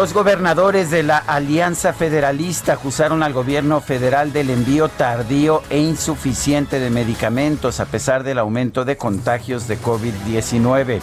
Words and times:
Los 0.00 0.14
gobernadores 0.14 0.90
de 0.90 1.02
la 1.02 1.18
Alianza 1.18 1.92
Federalista 1.92 2.72
acusaron 2.72 3.22
al 3.22 3.34
gobierno 3.34 3.82
federal 3.82 4.32
del 4.32 4.48
envío 4.48 4.88
tardío 4.88 5.62
e 5.68 5.78
insuficiente 5.78 6.80
de 6.80 6.88
medicamentos 6.88 7.80
a 7.80 7.84
pesar 7.84 8.24
del 8.24 8.38
aumento 8.38 8.86
de 8.86 8.96
contagios 8.96 9.68
de 9.68 9.78
COVID-19. 9.78 11.00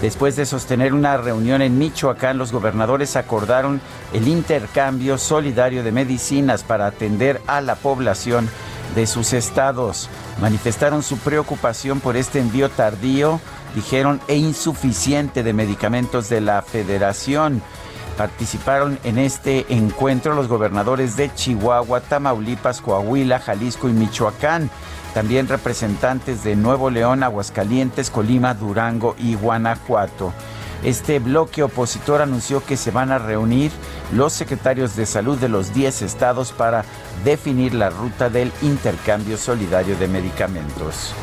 Después 0.00 0.36
de 0.36 0.46
sostener 0.46 0.94
una 0.94 1.18
reunión 1.18 1.60
en 1.60 1.76
Michoacán, 1.76 2.38
los 2.38 2.50
gobernadores 2.50 3.14
acordaron 3.14 3.78
el 4.14 4.26
intercambio 4.26 5.18
solidario 5.18 5.84
de 5.84 5.92
medicinas 5.92 6.62
para 6.62 6.86
atender 6.86 7.42
a 7.46 7.60
la 7.60 7.74
población 7.74 8.48
de 8.94 9.06
sus 9.06 9.34
estados. 9.34 10.08
Manifestaron 10.40 11.02
su 11.02 11.18
preocupación 11.18 12.00
por 12.00 12.16
este 12.16 12.40
envío 12.40 12.70
tardío, 12.70 13.38
dijeron, 13.74 14.18
e 14.28 14.36
insuficiente 14.36 15.42
de 15.42 15.52
medicamentos 15.52 16.30
de 16.30 16.40
la 16.40 16.62
federación. 16.62 17.62
Participaron 18.18 18.98
en 19.04 19.16
este 19.16 19.64
encuentro 19.72 20.34
los 20.34 20.48
gobernadores 20.48 21.16
de 21.16 21.32
Chihuahua, 21.32 22.00
Tamaulipas, 22.00 22.80
Coahuila, 22.80 23.38
Jalisco 23.38 23.88
y 23.88 23.92
Michoacán. 23.92 24.70
También 25.14 25.46
representantes 25.46 26.42
de 26.42 26.56
Nuevo 26.56 26.90
León, 26.90 27.22
Aguascalientes, 27.22 28.10
Colima, 28.10 28.54
Durango 28.54 29.14
y 29.20 29.36
Guanajuato. 29.36 30.32
Este 30.82 31.20
bloque 31.20 31.62
opositor 31.62 32.20
anunció 32.20 32.64
que 32.64 32.76
se 32.76 32.90
van 32.90 33.12
a 33.12 33.18
reunir 33.18 33.70
los 34.12 34.32
secretarios 34.32 34.96
de 34.96 35.06
salud 35.06 35.38
de 35.38 35.48
los 35.48 35.72
10 35.72 36.02
estados 36.02 36.50
para 36.50 36.84
definir 37.24 37.72
la 37.72 37.88
ruta 37.88 38.30
del 38.30 38.50
intercambio 38.62 39.36
solidario 39.36 39.96
de 39.96 40.08
medicamentos. 40.08 41.14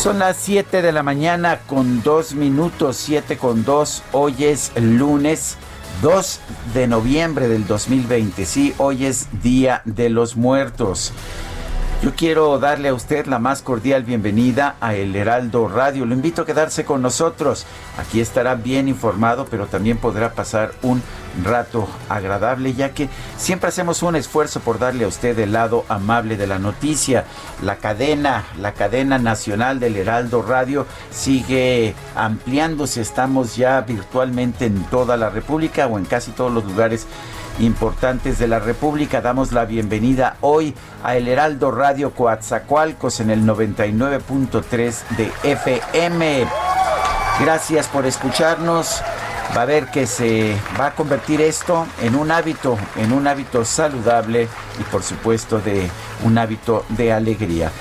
Son 0.00 0.18
las 0.18 0.38
7 0.38 0.80
de 0.80 0.92
la 0.92 1.02
mañana 1.02 1.60
con 1.66 2.02
2 2.02 2.32
minutos, 2.32 2.96
7 2.96 3.36
con 3.36 3.66
2. 3.66 4.02
Hoy 4.12 4.44
es 4.44 4.72
lunes 4.74 5.58
2 6.00 6.40
de 6.72 6.86
noviembre 6.86 7.48
del 7.48 7.66
2020. 7.66 8.46
Sí, 8.46 8.72
hoy 8.78 9.04
es 9.04 9.28
Día 9.42 9.82
de 9.84 10.08
los 10.08 10.36
Muertos. 10.36 11.12
Yo 12.02 12.14
quiero 12.14 12.58
darle 12.58 12.88
a 12.88 12.94
usted 12.94 13.26
la 13.26 13.38
más 13.38 13.60
cordial 13.60 14.04
bienvenida 14.04 14.76
a 14.80 14.94
El 14.94 15.14
Heraldo 15.14 15.68
Radio. 15.68 16.06
Lo 16.06 16.14
invito 16.14 16.40
a 16.40 16.46
quedarse 16.46 16.86
con 16.86 17.02
nosotros. 17.02 17.66
Aquí 17.98 18.22
estará 18.22 18.54
bien 18.54 18.88
informado, 18.88 19.44
pero 19.44 19.66
también 19.66 19.98
podrá 19.98 20.32
pasar 20.32 20.72
un 20.80 21.02
rato 21.44 21.86
agradable, 22.08 22.72
ya 22.72 22.94
que 22.94 23.10
siempre 23.36 23.68
hacemos 23.68 24.02
un 24.02 24.16
esfuerzo 24.16 24.60
por 24.60 24.78
darle 24.78 25.04
a 25.04 25.08
usted 25.08 25.38
el 25.38 25.52
lado 25.52 25.84
amable 25.90 26.38
de 26.38 26.46
la 26.46 26.58
noticia. 26.58 27.26
La 27.62 27.76
cadena, 27.76 28.46
la 28.58 28.72
cadena 28.72 29.18
nacional 29.18 29.78
del 29.78 29.96
Heraldo 29.96 30.40
Radio 30.40 30.86
sigue 31.10 31.94
ampliándose. 32.16 33.02
Estamos 33.02 33.56
ya 33.56 33.78
virtualmente 33.82 34.64
en 34.64 34.84
toda 34.84 35.18
la 35.18 35.28
República 35.28 35.86
o 35.86 35.98
en 35.98 36.06
casi 36.06 36.30
todos 36.30 36.50
los 36.50 36.64
lugares 36.64 37.06
importantes 37.60 38.38
de 38.38 38.48
la 38.48 38.58
República. 38.58 39.20
Damos 39.20 39.52
la 39.52 39.64
bienvenida 39.64 40.36
hoy 40.40 40.74
a 41.02 41.16
El 41.16 41.28
Heraldo 41.28 41.70
Radio 41.70 42.12
Coatzacoalcos 42.12 43.20
en 43.20 43.30
el 43.30 43.42
99.3 43.44 45.08
de 45.16 45.32
FM. 45.44 46.46
Gracias 47.40 47.86
por 47.88 48.06
escucharnos. 48.06 49.02
Va 49.56 49.62
a 49.62 49.66
ver 49.66 49.86
que 49.86 50.06
se 50.06 50.56
va 50.78 50.86
a 50.86 50.94
convertir 50.94 51.40
esto 51.40 51.86
en 52.02 52.14
un 52.14 52.30
hábito, 52.30 52.78
en 52.96 53.12
un 53.12 53.26
hábito 53.26 53.64
saludable 53.64 54.48
y 54.78 54.82
por 54.84 55.02
supuesto 55.02 55.58
de 55.60 55.90
un 56.24 56.38
hábito 56.38 56.84
de 56.90 57.12
alegría. 57.12 57.72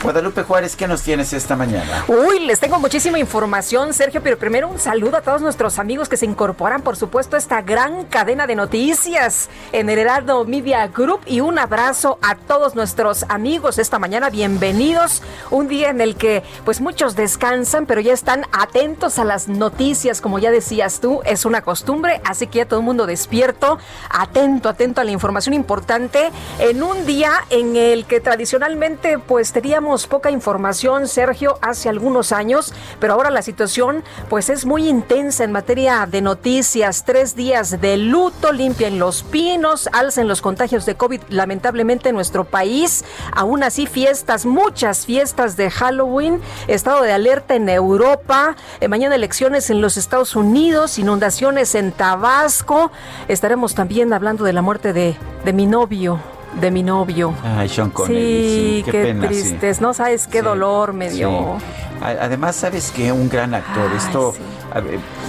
Guadalupe 0.00 0.44
Juárez, 0.44 0.76
¿qué 0.76 0.86
nos 0.86 1.02
tienes 1.02 1.32
esta 1.32 1.56
mañana? 1.56 2.04
Uy, 2.06 2.38
les 2.40 2.60
tengo 2.60 2.78
muchísima 2.78 3.18
información, 3.18 3.92
Sergio, 3.92 4.22
pero 4.22 4.38
primero 4.38 4.68
un 4.68 4.78
saludo 4.78 5.16
a 5.16 5.22
todos 5.22 5.42
nuestros 5.42 5.80
amigos 5.80 6.08
que 6.08 6.16
se 6.16 6.24
incorporan, 6.24 6.82
por 6.82 6.96
supuesto, 6.96 7.34
a 7.34 7.38
esta 7.38 7.62
gran 7.62 8.04
cadena 8.04 8.46
de 8.46 8.54
noticias 8.54 9.48
en 9.72 9.90
el 9.90 9.98
Heraldo 9.98 10.44
Media 10.44 10.86
Group 10.86 11.20
y 11.26 11.40
un 11.40 11.58
abrazo 11.58 12.18
a 12.22 12.36
todos 12.36 12.76
nuestros 12.76 13.24
amigos 13.28 13.78
esta 13.78 13.98
mañana. 13.98 14.30
Bienvenidos. 14.30 15.22
Un 15.50 15.66
día 15.66 15.90
en 15.90 16.00
el 16.00 16.14
que, 16.14 16.44
pues, 16.64 16.80
muchos 16.80 17.16
descansan, 17.16 17.86
pero 17.86 18.00
ya 18.00 18.12
están 18.12 18.44
atentos 18.52 19.18
a 19.18 19.24
las 19.24 19.48
noticias, 19.48 20.20
como 20.20 20.38
ya 20.38 20.52
decías 20.52 21.00
tú, 21.00 21.22
es 21.24 21.44
una 21.44 21.62
costumbre, 21.62 22.20
así 22.24 22.46
que 22.46 22.58
ya 22.58 22.66
todo 22.66 22.78
el 22.78 22.86
mundo 22.86 23.04
despierto, 23.04 23.78
atento, 24.10 24.68
atento 24.68 25.00
a 25.00 25.04
la 25.04 25.10
información 25.10 25.54
importante 25.54 26.30
en 26.60 26.84
un 26.84 27.04
día 27.04 27.32
en 27.50 27.74
el 27.74 28.04
que 28.04 28.20
tradicionalmente, 28.20 29.18
pues, 29.18 29.52
teníamos 29.52 29.87
poca 30.06 30.30
información, 30.30 31.08
Sergio, 31.08 31.58
hace 31.62 31.88
algunos 31.88 32.32
años, 32.32 32.74
pero 33.00 33.14
ahora 33.14 33.30
la 33.30 33.42
situación 33.42 34.04
pues 34.28 34.50
es 34.50 34.66
muy 34.66 34.88
intensa 34.88 35.44
en 35.44 35.52
materia 35.52 36.06
de 36.06 36.20
noticias. 36.20 37.04
Tres 37.04 37.34
días 37.34 37.80
de 37.80 37.96
luto, 37.96 38.52
limpian 38.52 38.98
los 38.98 39.22
pinos, 39.22 39.88
alcen 39.92 40.28
los 40.28 40.42
contagios 40.42 40.84
de 40.86 40.96
COVID 40.96 41.22
lamentablemente 41.30 42.10
en 42.10 42.14
nuestro 42.14 42.44
país. 42.44 43.04
Aún 43.34 43.62
así, 43.62 43.86
fiestas, 43.86 44.44
muchas 44.44 45.06
fiestas 45.06 45.56
de 45.56 45.70
Halloween, 45.70 46.40
estado 46.66 47.02
de 47.02 47.12
alerta 47.12 47.54
en 47.54 47.68
Europa, 47.68 48.56
eh, 48.80 48.88
mañana 48.88 49.14
elecciones 49.14 49.70
en 49.70 49.80
los 49.80 49.96
Estados 49.96 50.36
Unidos, 50.36 50.98
inundaciones 50.98 51.74
en 51.74 51.92
Tabasco. 51.92 52.90
Estaremos 53.28 53.74
también 53.74 54.12
hablando 54.12 54.44
de 54.44 54.52
la 54.52 54.62
muerte 54.62 54.92
de, 54.92 55.16
de 55.44 55.52
mi 55.52 55.66
novio 55.66 56.20
de 56.60 56.70
mi 56.70 56.82
novio. 56.82 57.34
Ay, 57.42 57.68
Sean 57.68 57.90
Connery. 57.90 58.82
Sí, 58.84 58.90
qué, 58.90 59.14
tristes. 59.14 59.80
No 59.80 59.94
sabes 59.94 60.26
qué 60.26 60.42
dolor 60.42 60.92
me 60.92 61.10
dio. 61.10 61.58
Además, 62.00 62.56
sabes 62.56 62.90
que 62.90 63.12
un 63.12 63.28
gran 63.28 63.54
actor. 63.54 63.90
Esto 63.96 64.34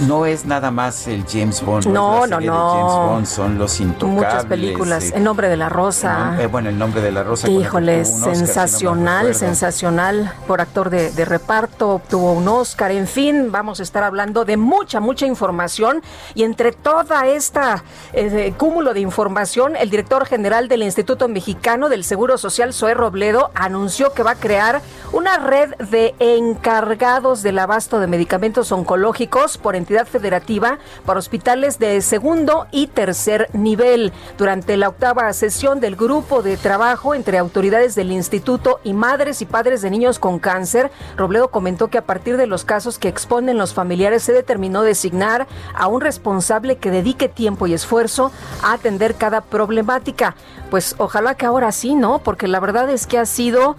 no 0.06 0.26
es 0.26 0.44
nada 0.44 0.70
más 0.70 1.06
el 1.06 1.24
James 1.26 1.62
Bond. 1.62 1.86
No, 1.86 2.26
no, 2.26 2.40
no. 2.40 2.70
James 2.70 3.10
Bond 3.10 3.26
son 3.26 3.58
los 3.58 3.80
intocables. 3.80 4.14
Muchas 4.14 4.44
películas. 4.46 5.12
el 5.14 5.24
nombre 5.24 5.48
de 5.48 5.56
la 5.56 5.68
rosa. 5.68 6.36
Eh, 6.40 6.46
bueno, 6.46 6.68
el 6.68 6.78
nombre 6.78 7.00
de 7.00 7.10
la 7.10 7.22
rosa. 7.22 7.48
Híjole, 7.48 8.04
sensacional, 8.04 9.34
sensacional. 9.34 10.32
Por 10.46 10.60
actor 10.60 10.90
de, 10.90 11.24
reparto, 11.24 11.90
obtuvo 11.90 12.32
un 12.32 12.48
Oscar. 12.48 12.90
En 12.90 13.06
fin, 13.06 13.50
vamos 13.50 13.80
a 13.80 13.82
estar 13.82 14.02
hablando 14.02 14.44
de 14.44 14.56
mucha, 14.56 15.00
mucha 15.00 15.26
información. 15.26 16.02
Y 16.34 16.42
entre 16.42 16.72
toda 16.72 17.26
esta 17.26 17.82
eh, 18.12 18.52
cúmulo 18.56 18.94
de 18.94 19.00
información, 19.00 19.76
el 19.76 19.90
director 19.90 20.26
general 20.26 20.68
del 20.68 20.82
Instituto 20.82 21.28
Mexicano 21.28 21.88
del 21.88 22.04
Seguro 22.04 22.36
Social, 22.38 22.72
Zoé 22.72 22.94
Robledo, 22.94 23.50
anunció 23.54 24.12
que 24.12 24.22
va 24.22 24.32
a 24.32 24.36
crear 24.36 24.82
una 25.12 25.38
red 25.38 25.74
de 25.90 26.14
encargados 26.18 27.42
del 27.42 27.58
abasto 27.58 28.00
de 28.00 28.06
medicamentos 28.06 28.70
oncológicos 28.72 29.29
por 29.62 29.76
entidad 29.76 30.08
federativa 30.08 30.78
para 31.06 31.20
hospitales 31.20 31.78
de 31.78 32.00
segundo 32.00 32.66
y 32.72 32.88
tercer 32.88 33.48
nivel. 33.52 34.12
Durante 34.36 34.76
la 34.76 34.88
octava 34.88 35.32
sesión 35.32 35.78
del 35.78 35.94
grupo 35.94 36.42
de 36.42 36.56
trabajo 36.56 37.14
entre 37.14 37.38
autoridades 37.38 37.94
del 37.94 38.10
instituto 38.10 38.80
y 38.82 38.92
madres 38.92 39.40
y 39.40 39.46
padres 39.46 39.82
de 39.82 39.90
niños 39.90 40.18
con 40.18 40.40
cáncer, 40.40 40.90
Robledo 41.16 41.48
comentó 41.48 41.88
que 41.88 41.98
a 41.98 42.04
partir 42.04 42.36
de 42.36 42.48
los 42.48 42.64
casos 42.64 42.98
que 42.98 43.06
exponen 43.06 43.56
los 43.56 43.72
familiares 43.72 44.24
se 44.24 44.32
determinó 44.32 44.82
designar 44.82 45.46
a 45.74 45.86
un 45.86 46.00
responsable 46.00 46.76
que 46.76 46.90
dedique 46.90 47.28
tiempo 47.28 47.68
y 47.68 47.74
esfuerzo 47.74 48.32
a 48.64 48.72
atender 48.72 49.14
cada 49.14 49.42
problemática. 49.42 50.34
Pues 50.70 50.96
ojalá 50.98 51.36
que 51.36 51.46
ahora 51.46 51.70
sí, 51.70 51.94
¿no? 51.94 52.18
Porque 52.18 52.48
la 52.48 52.58
verdad 52.58 52.90
es 52.90 53.06
que 53.06 53.18
ha 53.18 53.26
sido 53.26 53.76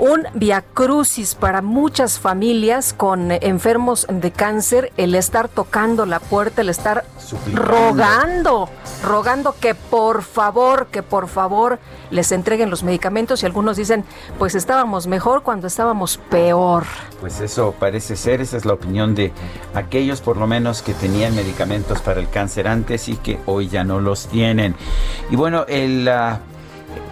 un 0.00 0.26
viacrucis 0.32 1.34
para 1.34 1.60
muchas 1.60 2.18
familias 2.18 2.94
con 2.94 3.30
enfermos 3.30 4.06
de 4.10 4.30
cáncer 4.30 4.92
el 4.96 5.14
estar 5.14 5.48
tocando 5.48 6.06
la 6.06 6.20
puerta, 6.20 6.62
el 6.62 6.70
estar 6.70 7.04
rogando, 7.52 8.70
rogando 9.04 9.54
que 9.60 9.74
por 9.74 10.22
favor, 10.22 10.86
que 10.86 11.02
por 11.02 11.28
favor 11.28 11.78
les 12.10 12.32
entreguen 12.32 12.70
los 12.70 12.82
medicamentos 12.82 13.42
y 13.42 13.46
algunos 13.46 13.76
dicen, 13.76 14.04
pues 14.38 14.54
estábamos 14.54 15.06
mejor 15.06 15.42
cuando 15.42 15.66
estábamos 15.66 16.16
peor. 16.30 16.84
Pues 17.20 17.40
eso 17.40 17.74
parece 17.78 18.16
ser, 18.16 18.40
esa 18.40 18.56
es 18.56 18.64
la 18.64 18.72
opinión 18.72 19.14
de 19.14 19.32
aquellos 19.74 20.22
por 20.22 20.38
lo 20.38 20.46
menos 20.46 20.80
que 20.80 20.94
tenían 20.94 21.36
medicamentos 21.36 22.00
para 22.00 22.20
el 22.20 22.30
cáncer 22.30 22.68
antes 22.68 23.06
y 23.08 23.16
que 23.16 23.38
hoy 23.44 23.68
ya 23.68 23.84
no 23.84 24.00
los 24.00 24.28
tienen. 24.28 24.74
Y 25.30 25.36
bueno, 25.36 25.66
el... 25.68 26.08
Ah, 26.08 26.40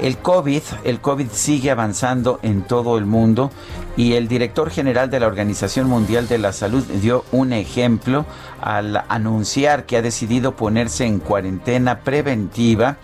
el 0.01 0.19
COVID, 0.19 0.63
el 0.85 1.01
COVID 1.01 1.29
sigue 1.33 1.71
avanzando 1.71 2.39
en 2.43 2.63
todo 2.63 2.99
el 2.99 3.07
mundo 3.07 3.51
y 3.97 4.15
el 4.15 4.29
director 4.29 4.71
general 4.71 5.11
de 5.11 5.19
la 5.19 5.27
Organización 5.27 5.89
Mundial 5.89 6.29
de 6.29 6.39
la 6.39 6.53
Salud 6.53 6.85
dio 6.85 7.25
un 7.33 7.53
ejemplo 7.53 8.25
al 8.61 9.05
anunciar 9.09 9.87
que 9.87 9.97
ha 9.97 10.03
decidido 10.03 10.55
ponerse 10.55 11.05
en 11.05 11.19
cuarentena 11.19 12.01
preventiva, 12.01 12.99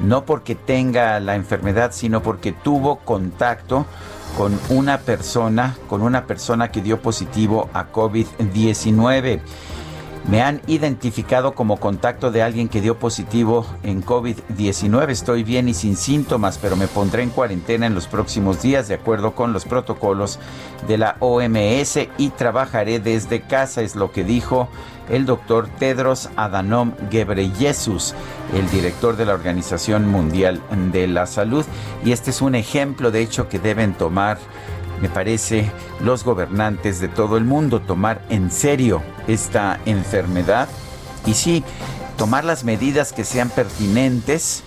no 0.00 0.24
porque 0.24 0.54
tenga 0.54 1.18
la 1.18 1.34
enfermedad, 1.34 1.90
sino 1.92 2.22
porque 2.22 2.52
tuvo 2.52 2.96
contacto 2.96 3.86
con 4.36 4.58
una 4.68 4.98
persona, 4.98 5.76
con 5.88 6.02
una 6.02 6.26
persona 6.26 6.70
que 6.70 6.80
dio 6.80 7.00
positivo 7.00 7.68
a 7.72 7.90
COVID-19. 7.90 9.40
Me 10.28 10.42
han 10.42 10.60
identificado 10.66 11.54
como 11.54 11.78
contacto 11.78 12.32
de 12.32 12.42
alguien 12.42 12.68
que 12.68 12.80
dio 12.80 12.98
positivo 12.98 13.64
en 13.84 14.04
COVID-19. 14.04 15.10
Estoy 15.10 15.44
bien 15.44 15.68
y 15.68 15.74
sin 15.74 15.96
síntomas, 15.96 16.58
pero 16.58 16.74
me 16.74 16.88
pondré 16.88 17.22
en 17.22 17.30
cuarentena 17.30 17.86
en 17.86 17.94
los 17.94 18.08
próximos 18.08 18.60
días 18.60 18.88
de 18.88 18.94
acuerdo 18.94 19.36
con 19.36 19.52
los 19.52 19.64
protocolos 19.66 20.40
de 20.88 20.98
la 20.98 21.16
OMS 21.20 22.08
y 22.18 22.30
trabajaré 22.30 22.98
desde 22.98 23.42
casa, 23.42 23.82
es 23.82 23.94
lo 23.94 24.10
que 24.10 24.24
dijo 24.24 24.68
el 25.08 25.26
doctor 25.26 25.68
Tedros 25.78 26.28
Adhanom 26.34 26.92
Ghebreyesus, 27.10 28.14
el 28.52 28.68
director 28.70 29.16
de 29.16 29.26
la 29.26 29.34
Organización 29.34 30.08
Mundial 30.08 30.60
de 30.92 31.06
la 31.06 31.26
Salud. 31.26 31.64
Y 32.04 32.10
este 32.10 32.30
es 32.30 32.42
un 32.42 32.56
ejemplo, 32.56 33.12
de 33.12 33.22
hecho, 33.22 33.48
que 33.48 33.60
deben 33.60 33.94
tomar 33.94 34.38
me 35.00 35.08
parece, 35.08 35.70
los 36.00 36.24
gobernantes 36.24 37.00
de 37.00 37.08
todo 37.08 37.36
el 37.36 37.44
mundo 37.44 37.80
tomar 37.80 38.22
en 38.30 38.50
serio 38.50 39.02
esta 39.26 39.80
enfermedad 39.86 40.68
y 41.26 41.34
sí, 41.34 41.64
tomar 42.16 42.44
las 42.44 42.64
medidas 42.64 43.12
que 43.12 43.24
sean 43.24 43.50
pertinentes. 43.50 44.62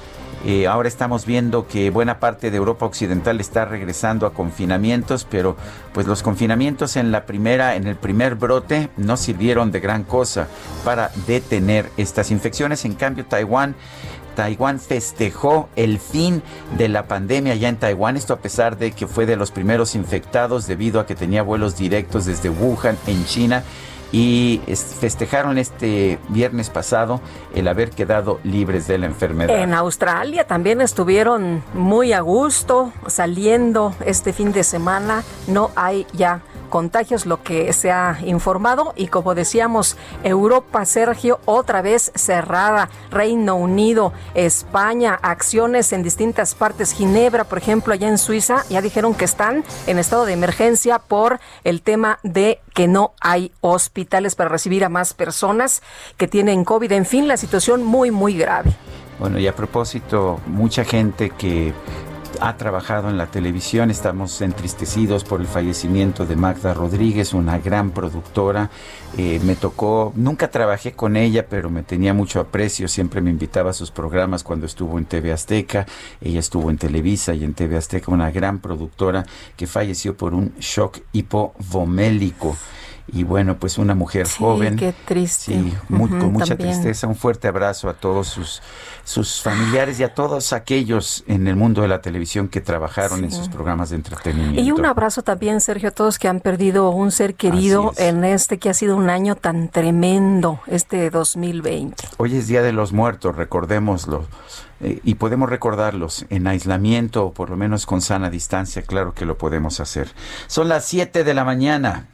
Eh, 0.45 0.67
ahora 0.67 0.87
estamos 0.87 1.25
viendo 1.25 1.67
que 1.67 1.89
buena 1.89 2.19
parte 2.19 2.49
de 2.49 2.55
Europa 2.55 2.85
Occidental 2.85 3.41
está 3.41 3.65
regresando 3.65 4.25
a 4.25 4.33
confinamientos, 4.33 5.27
pero 5.29 5.57
pues 5.93 6.07
los 6.07 6.23
confinamientos 6.23 6.95
en 6.95 7.11
la 7.11 7.25
primera, 7.25 7.75
en 7.75 7.87
el 7.87 7.97
primer 7.97 8.35
brote, 8.35 8.89
no 8.95 9.17
sirvieron 9.17 9.71
de 9.71 9.81
gran 9.81 10.03
cosa 10.03 10.47
para 10.85 11.11
detener 11.27 11.89
estas 11.97 12.31
infecciones. 12.31 12.85
En 12.85 12.93
cambio, 12.93 13.25
Taiwán 13.25 13.75
Taiwán 14.39 14.79
festejó 14.79 15.67
el 15.75 15.99
fin 15.99 16.41
de 16.77 16.87
la 16.87 17.09
pandemia 17.09 17.55
ya 17.55 17.67
en 17.67 17.75
Taiwán, 17.75 18.15
esto 18.15 18.31
a 18.31 18.37
pesar 18.37 18.77
de 18.77 18.93
que 18.93 19.05
fue 19.05 19.25
de 19.25 19.35
los 19.35 19.51
primeros 19.51 19.95
infectados 19.95 20.65
debido 20.65 21.01
a 21.01 21.05
que 21.05 21.13
tenía 21.13 21.43
vuelos 21.43 21.75
directos 21.75 22.23
desde 22.23 22.49
Wuhan 22.49 22.97
en 23.05 23.25
China 23.25 23.63
y 24.13 24.61
festejaron 24.65 25.57
este 25.57 26.19
viernes 26.29 26.69
pasado 26.69 27.19
el 27.53 27.67
haber 27.67 27.89
quedado 27.89 28.39
libres 28.45 28.87
de 28.87 28.97
la 28.97 29.07
enfermedad. 29.07 29.61
En 29.61 29.73
Australia 29.73 30.47
también 30.47 30.79
estuvieron 30.79 31.61
muy 31.73 32.13
a 32.13 32.21
gusto 32.21 32.93
saliendo 33.07 33.93
este 34.05 34.31
fin 34.31 34.53
de 34.53 34.63
semana. 34.63 35.23
No 35.47 35.71
hay 35.75 36.07
ya 36.13 36.39
contagios, 36.69 37.25
lo 37.25 37.43
que 37.43 37.73
se 37.73 37.91
ha 37.91 38.19
informado. 38.25 38.93
Y 38.95 39.07
como 39.07 39.35
decíamos, 39.35 39.97
Europa, 40.23 40.85
Sergio, 40.85 41.39
otra 41.45 41.81
vez 41.81 42.11
cerrada. 42.15 42.89
Reino 43.11 43.55
Unido, 43.55 44.13
España, 44.35 45.19
acciones 45.21 45.91
en 45.93 46.03
distintas 46.03 46.55
partes. 46.55 46.93
Ginebra, 46.93 47.43
por 47.43 47.57
ejemplo, 47.57 47.93
allá 47.93 48.07
en 48.07 48.17
Suiza, 48.17 48.63
ya 48.69 48.81
dijeron 48.81 49.13
que 49.13 49.25
están 49.25 49.63
en 49.87 49.99
estado 49.99 50.25
de 50.25 50.33
emergencia 50.33 50.99
por 50.99 51.39
el 51.63 51.81
tema 51.81 52.19
de 52.23 52.61
que 52.73 52.87
no 52.87 53.13
hay 53.19 53.51
hospitales 53.61 54.35
para 54.35 54.49
recibir 54.49 54.85
a 54.85 54.89
más 54.89 55.13
personas 55.13 55.81
que 56.17 56.27
tienen 56.27 56.63
COVID. 56.63 56.91
En 56.91 57.05
fin, 57.05 57.27
la 57.27 57.37
situación 57.37 57.83
muy, 57.83 58.11
muy 58.11 58.37
grave. 58.37 58.71
Bueno, 59.19 59.37
y 59.37 59.47
a 59.47 59.55
propósito, 59.55 60.39
mucha 60.47 60.85
gente 60.85 61.31
que 61.31 61.73
ha 62.39 62.57
trabajado 62.57 63.09
en 63.09 63.17
la 63.17 63.27
televisión. 63.27 63.91
Estamos 63.91 64.41
entristecidos 64.41 65.23
por 65.23 65.41
el 65.41 65.47
fallecimiento 65.47 66.25
de 66.25 66.35
Magda 66.35 66.73
Rodríguez, 66.73 67.33
una 67.33 67.57
gran 67.59 67.91
productora. 67.91 68.69
Eh, 69.17 69.39
me 69.43 69.55
tocó, 69.55 70.13
nunca 70.15 70.49
trabajé 70.49 70.93
con 70.93 71.17
ella, 71.17 71.47
pero 71.47 71.69
me 71.69 71.83
tenía 71.83 72.13
mucho 72.13 72.39
aprecio. 72.39 72.87
Siempre 72.87 73.21
me 73.21 73.29
invitaba 73.29 73.71
a 73.71 73.73
sus 73.73 73.91
programas 73.91 74.43
cuando 74.43 74.65
estuvo 74.65 74.97
en 74.97 75.05
TV 75.05 75.31
Azteca. 75.31 75.85
Ella 76.21 76.39
estuvo 76.39 76.69
en 76.69 76.77
Televisa 76.77 77.33
y 77.33 77.43
en 77.43 77.53
TV 77.53 77.77
Azteca, 77.77 78.11
una 78.11 78.31
gran 78.31 78.59
productora 78.59 79.25
que 79.55 79.67
falleció 79.67 80.15
por 80.15 80.33
un 80.33 80.53
shock 80.59 80.99
hipovomélico 81.13 82.55
y 83.13 83.23
bueno, 83.23 83.57
pues 83.57 83.77
una 83.77 83.95
mujer 83.95 84.27
joven. 84.27 84.75
Qué 84.75 84.93
triste. 85.05 85.53
Sí, 85.53 85.73
con 85.87 86.33
mucha 86.33 86.55
tristeza. 86.55 87.07
Un 87.07 87.15
fuerte 87.15 87.47
abrazo 87.47 87.89
a 87.89 87.93
todos 87.93 88.27
sus, 88.27 88.61
sus 89.03 89.41
familiares 89.41 89.99
y 89.99 90.03
a 90.03 90.13
todos 90.13 90.53
aquellos 90.53 91.23
en 91.27 91.47
el 91.47 91.55
mundo 91.55 91.81
de 91.81 91.87
la 91.87 92.01
televisión 92.01 92.47
que 92.47 92.61
trabajaron 92.61 93.23
en 93.23 93.31
sus 93.31 93.49
programas 93.49 93.89
de 93.89 93.97
entretenimiento. 93.97 94.61
Y 94.61 94.71
un 94.71 94.85
abrazo 94.85 95.23
también, 95.23 95.61
Sergio, 95.61 95.89
a 95.89 95.91
todos 95.91 96.19
que 96.19 96.27
han 96.27 96.39
perdido 96.39 96.89
un 96.91 97.11
ser 97.11 97.35
querido 97.35 97.93
en 97.97 98.23
este 98.23 98.59
que 98.59 98.69
ha 98.69 98.73
sido 98.73 98.95
un 98.95 99.09
año 99.09 99.35
tan 99.35 99.69
tremendo, 99.69 100.59
este 100.67 101.09
2020. 101.09 102.07
Hoy 102.17 102.35
es 102.35 102.47
Día 102.47 102.61
de 102.61 102.73
los 102.73 102.93
Muertos, 102.93 103.35
recordémoslo. 103.35 104.25
Eh, 104.81 105.01
y 105.03 105.15
podemos 105.15 105.49
recordarlos 105.49 106.25
en 106.29 106.47
aislamiento 106.47 107.25
o 107.25 107.33
por 107.33 107.49
lo 107.49 107.57
menos 107.57 107.85
con 107.85 108.01
sana 108.01 108.29
distancia, 108.29 108.81
claro 108.81 109.13
que 109.13 109.25
lo 109.25 109.37
podemos 109.37 109.79
hacer. 109.81 110.09
Son 110.47 110.69
las 110.69 110.85
7 110.85 111.23
de 111.23 111.33
la 111.33 111.43
mañana 111.43 112.07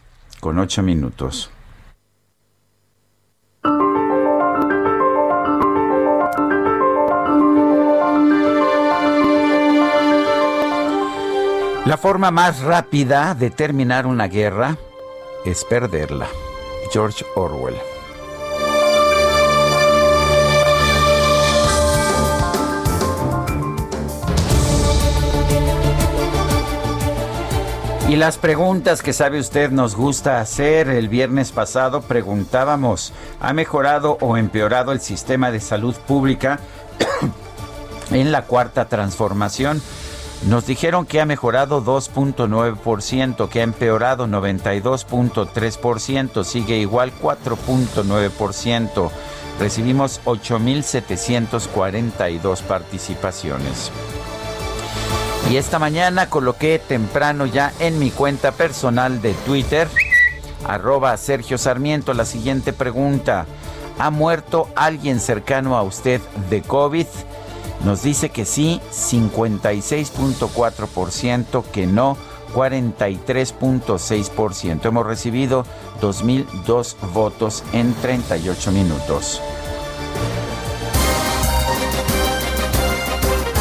con 0.46 0.60
ocho 0.60 0.84
minutos. 0.84 1.50
La 11.86 11.98
forma 11.98 12.30
más 12.30 12.62
rápida 12.62 13.34
de 13.34 13.50
terminar 13.50 14.06
una 14.06 14.28
guerra 14.28 14.78
es 15.46 15.66
perderla. 15.66 16.28
George 16.94 17.26
Orwell. 17.34 17.95
Y 28.16 28.18
las 28.18 28.38
preguntas 28.38 29.04
que 29.04 29.12
sabe 29.12 29.42
usted 29.42 29.72
nos 29.72 29.94
gusta 29.94 30.40
hacer. 30.40 30.88
El 30.88 31.10
viernes 31.10 31.52
pasado 31.52 32.00
preguntábamos, 32.00 33.12
¿ha 33.42 33.52
mejorado 33.52 34.18
o 34.22 34.38
empeorado 34.38 34.94
el 34.94 35.02
sistema 35.02 35.52
de 35.52 35.60
salud 35.60 35.94
pública 36.08 36.62
en 38.12 38.32
la 38.32 38.44
cuarta 38.44 38.86
transformación? 38.86 39.82
Nos 40.48 40.66
dijeron 40.66 41.06
que 41.06 41.20
ha 41.20 41.26
mejorado 41.26 41.84
2.9%, 41.84 43.50
que 43.50 43.60
ha 43.60 43.64
empeorado 43.64 44.28
92.3%, 44.28 46.46
sigue 46.46 46.78
igual 46.78 47.12
4.9%. 47.22 49.12
Recibimos 49.60 50.22
8.742 50.24 52.62
participaciones. 52.62 53.92
Y 55.50 55.58
esta 55.58 55.78
mañana 55.78 56.30
coloqué 56.30 56.80
temprano 56.80 57.46
ya 57.46 57.72
en 57.80 58.00
mi 58.00 58.10
cuenta 58.10 58.52
personal 58.52 59.22
de 59.22 59.34
Twitter, 59.34 59.88
arroba 60.68 61.16
Sergio 61.18 61.60
Sarmiento, 61.60 62.16
la 62.16 62.26
siguiente 62.26 62.74
pregunta. 62.74 63.46
¿Ha 64.00 64.10
muerto 64.10 64.70
alguien 64.76 65.20
cercano 65.20 65.78
a 65.78 65.84
usted 65.84 66.20
de 66.50 66.64
COVID? 66.64 67.06
Nos 67.84 68.02
dice 68.02 68.30
que 68.30 68.46
sí, 68.46 68.82
56.4%, 68.92 71.64
que 71.66 71.86
no, 71.86 72.18
43.6%. 72.56 74.86
Hemos 74.86 75.06
recibido 75.06 75.64
2.002 76.02 76.96
votos 77.14 77.64
en 77.72 77.94
38 77.94 78.72
minutos. 78.72 79.44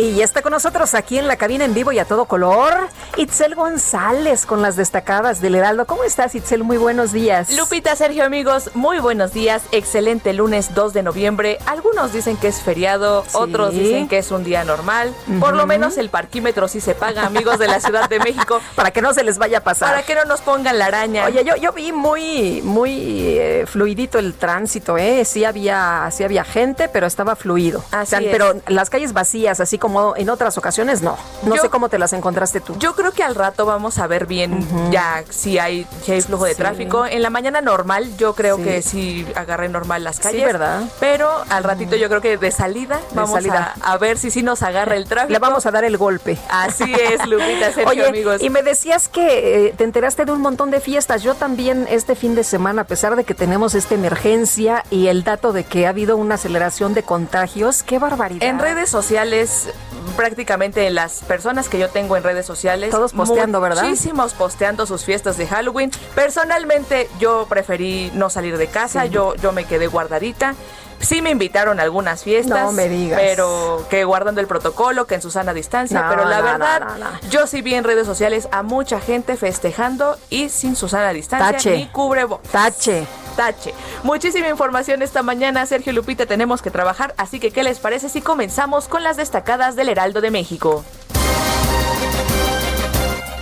Y 0.00 0.14
ya 0.14 0.24
está 0.24 0.40
con 0.40 0.52
nosotros 0.52 0.94
aquí 0.94 1.18
en 1.18 1.28
la 1.28 1.36
cabina 1.36 1.66
en 1.66 1.74
vivo 1.74 1.92
y 1.92 1.98
a 1.98 2.06
todo 2.06 2.24
color, 2.24 2.88
Itzel 3.18 3.54
González 3.54 4.46
con 4.46 4.62
las 4.62 4.74
destacadas 4.74 5.42
del 5.42 5.56
Heraldo. 5.56 5.84
¿Cómo 5.84 6.04
estás, 6.04 6.34
Itzel? 6.34 6.64
Muy 6.64 6.78
buenos 6.78 7.12
días. 7.12 7.54
Lupita, 7.54 7.94
Sergio, 7.96 8.24
amigos, 8.24 8.70
muy 8.72 8.98
buenos 8.98 9.34
días. 9.34 9.62
Excelente 9.72 10.32
lunes 10.32 10.74
2 10.74 10.94
de 10.94 11.02
noviembre. 11.02 11.58
Algunos 11.66 12.14
dicen 12.14 12.38
que 12.38 12.48
es 12.48 12.62
feriado, 12.62 13.26
otros 13.34 13.74
dicen 13.74 14.08
que 14.08 14.16
es 14.16 14.30
un 14.30 14.42
día 14.42 14.64
normal. 14.64 15.12
Por 15.38 15.54
lo 15.54 15.66
menos 15.66 15.98
el 15.98 16.08
parquímetro 16.08 16.66
sí 16.66 16.80
se 16.80 16.94
paga, 16.94 17.26
amigos 17.26 17.58
de 17.58 17.68
la 17.68 17.78
Ciudad 17.78 18.08
de 18.08 18.20
México. 18.20 18.58
para 18.76 18.92
que 18.92 19.02
no 19.02 19.12
se 19.12 19.22
les 19.22 19.36
vaya 19.36 19.58
a 19.58 19.60
pasar. 19.60 19.90
Para 19.90 20.02
que 20.02 20.14
no 20.14 20.24
nos 20.24 20.40
pongan 20.40 20.78
la 20.78 20.86
araña. 20.86 21.26
Oye, 21.26 21.44
yo, 21.44 21.56
yo 21.56 21.72
vi 21.72 21.92
muy, 21.92 22.62
muy 22.62 23.36
eh, 23.38 23.64
fluidito 23.66 24.18
el 24.18 24.32
tránsito, 24.32 24.96
¿eh? 24.96 25.26
Sí 25.26 25.44
había, 25.44 26.08
sí 26.10 26.24
había 26.24 26.44
gente, 26.44 26.88
pero 26.88 27.06
estaba 27.06 27.36
fluido. 27.36 27.84
Así 27.90 28.16
Pero 28.30 28.54
las 28.66 28.88
calles 28.88 29.12
vacías, 29.12 29.60
así 29.60 29.76
como 29.76 29.89
como 29.90 30.16
en 30.16 30.30
otras 30.30 30.56
ocasiones, 30.56 31.02
no. 31.02 31.16
No 31.42 31.56
sé 31.56 31.68
cómo 31.68 31.88
te 31.88 31.98
las 31.98 32.12
encontraste 32.12 32.60
tú. 32.60 32.76
Yo 32.78 32.94
creo 32.94 33.10
que 33.10 33.24
al 33.24 33.34
rato 33.34 33.66
vamos 33.66 33.98
a 33.98 34.06
ver 34.06 34.26
bien 34.26 34.64
ya 34.92 35.24
si 35.30 35.58
hay, 35.58 35.86
si 36.04 36.12
hay 36.12 36.20
flujo 36.20 36.44
de 36.44 36.54
tráfico. 36.54 37.06
En 37.06 37.22
la 37.22 37.30
mañana 37.30 37.60
normal, 37.60 38.16
yo 38.16 38.34
creo 38.34 38.56
que 38.62 38.82
sí 38.82 39.26
agarré 39.34 39.68
normal 39.68 40.04
las 40.04 40.20
calles. 40.20 40.40
Sí, 40.40 40.46
¿verdad? 40.46 40.82
Pero 41.00 41.28
al 41.48 41.64
ratito 41.64 41.96
yo 41.96 42.08
creo 42.08 42.20
que 42.20 42.36
de 42.36 42.50
salida 42.52 43.00
vamos 43.14 43.44
A, 43.82 43.98
ver 43.98 44.16
si 44.16 44.30
sí 44.30 44.42
nos 44.42 44.62
agarra 44.62 44.94
el 44.94 45.06
tráfico. 45.06 45.32
Le 45.32 45.38
vamos 45.38 45.66
a 45.66 45.70
dar 45.72 45.84
el 45.84 45.96
golpe. 45.96 46.38
Así 46.48 46.92
es, 46.92 47.26
Lupita, 47.26 47.72
Sergio, 47.74 48.08
amigos. 48.08 48.42
Y 48.42 48.50
me 48.50 48.62
decías 48.62 49.08
que 49.08 49.66
eh, 49.66 49.74
te 49.76 49.84
enteraste 49.84 50.24
de 50.24 50.32
un 50.32 50.40
montón 50.40 50.70
de 50.70 50.80
fiestas. 50.80 51.22
Yo 51.22 51.34
también 51.34 51.86
este 51.90 52.14
fin 52.14 52.36
de 52.36 52.44
semana, 52.44 52.82
a 52.82 52.84
pesar 52.84 53.16
de 53.16 53.24
que 53.24 53.34
tenemos 53.34 53.74
esta 53.74 53.94
emergencia 53.94 54.84
y 54.90 55.08
el 55.08 55.24
dato 55.24 55.52
de 55.52 55.64
que 55.64 55.86
ha 55.86 55.90
habido 55.90 56.16
una 56.16 56.36
aceleración 56.36 56.94
de 56.94 57.02
contagios, 57.02 57.82
qué 57.82 57.98
barbaridad. 57.98 58.48
En 58.48 58.60
redes 58.60 58.88
sociales 58.88 59.68
prácticamente 60.16 60.88
las 60.90 61.22
personas 61.22 61.68
que 61.68 61.78
yo 61.78 61.88
tengo 61.88 62.16
en 62.16 62.22
redes 62.22 62.46
sociales. 62.46 62.90
Todos 62.90 63.12
posteando, 63.12 63.60
¿verdad? 63.60 63.84
Muchísimos 63.84 64.34
posteando 64.34 64.86
sus 64.86 65.04
fiestas 65.04 65.36
de 65.36 65.46
Halloween. 65.46 65.90
Personalmente 66.14 67.08
yo 67.18 67.46
preferí 67.48 68.10
no 68.14 68.30
salir 68.30 68.56
de 68.56 68.66
casa, 68.66 69.06
yo, 69.06 69.34
yo 69.36 69.52
me 69.52 69.64
quedé 69.64 69.86
guardadita. 69.86 70.54
Sí 71.00 71.22
me 71.22 71.30
invitaron 71.30 71.80
a 71.80 71.82
algunas 71.82 72.22
fiestas, 72.22 72.62
no 72.62 72.72
me 72.72 72.88
digas. 72.88 73.18
pero 73.20 73.86
que 73.88 74.04
guardando 74.04 74.40
el 74.40 74.46
protocolo, 74.46 75.06
que 75.06 75.14
en 75.14 75.22
su 75.22 75.30
sana 75.30 75.54
distancia, 75.54 76.06
pero 76.08 76.24
la 76.26 76.40
verdad, 76.42 76.88
yo 77.30 77.46
sí 77.46 77.62
vi 77.62 77.74
en 77.74 77.84
redes 77.84 78.06
sociales 78.06 78.48
a 78.52 78.62
mucha 78.62 79.00
gente 79.00 79.36
festejando 79.36 80.18
y 80.28 80.50
sin 80.50 80.76
su 80.76 80.88
sana 80.88 81.12
distancia 81.12 81.52
Tache. 81.52 81.76
ni 81.76 81.86
cubrebo. 81.88 82.40
Tache. 82.52 83.06
Tache. 83.36 83.72
Muchísima 84.02 84.48
información 84.48 85.02
esta 85.02 85.22
mañana, 85.22 85.64
Sergio 85.64 85.92
Lupita, 85.92 86.26
tenemos 86.26 86.60
que 86.60 86.70
trabajar, 86.70 87.14
así 87.16 87.40
que 87.40 87.50
¿qué 87.50 87.62
les 87.62 87.78
parece 87.78 88.08
si 88.08 88.20
comenzamos 88.20 88.88
con 88.88 89.02
las 89.02 89.16
destacadas 89.16 89.76
del 89.76 89.88
Heraldo 89.88 90.20
de 90.20 90.30
México? 90.30 90.84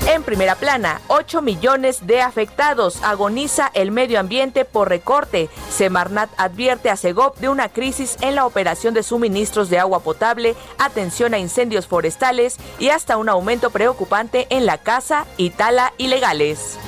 En 0.09 0.23
primera 0.23 0.55
plana, 0.55 1.03
8 1.09 1.43
millones 1.43 2.07
de 2.07 2.23
afectados. 2.23 3.03
Agoniza 3.03 3.71
el 3.75 3.91
medio 3.91 4.19
ambiente 4.19 4.65
por 4.65 4.89
recorte. 4.89 5.51
Semarnat 5.69 6.31
advierte 6.39 6.89
a 6.89 6.97
Segov 6.97 7.37
de 7.37 7.51
una 7.51 7.69
crisis 7.69 8.17
en 8.23 8.35
la 8.35 8.47
operación 8.47 8.95
de 8.95 9.03
suministros 9.03 9.69
de 9.69 9.79
agua 9.79 10.01
potable, 10.01 10.57
atención 10.79 11.35
a 11.35 11.39
incendios 11.39 11.87
forestales 11.87 12.57
y 12.79 12.89
hasta 12.89 13.19
un 13.19 13.29
aumento 13.29 13.69
preocupante 13.69 14.47
en 14.49 14.65
la 14.65 14.79
caza 14.79 15.27
y 15.37 15.51
tala 15.51 15.93
ilegales. 15.99 16.79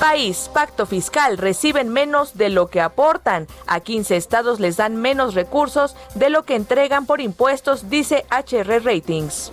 País, 0.00 0.50
pacto 0.52 0.86
fiscal, 0.86 1.38
reciben 1.38 1.88
menos 1.88 2.36
de 2.36 2.48
lo 2.48 2.68
que 2.68 2.80
aportan. 2.80 3.46
A 3.66 3.80
15 3.80 4.16
estados 4.16 4.60
les 4.60 4.76
dan 4.76 4.96
menos 4.96 5.34
recursos 5.34 5.96
de 6.14 6.30
lo 6.30 6.44
que 6.44 6.56
entregan 6.56 7.06
por 7.06 7.20
impuestos, 7.20 7.88
dice 7.88 8.26
HR 8.30 8.84
Ratings. 8.84 9.50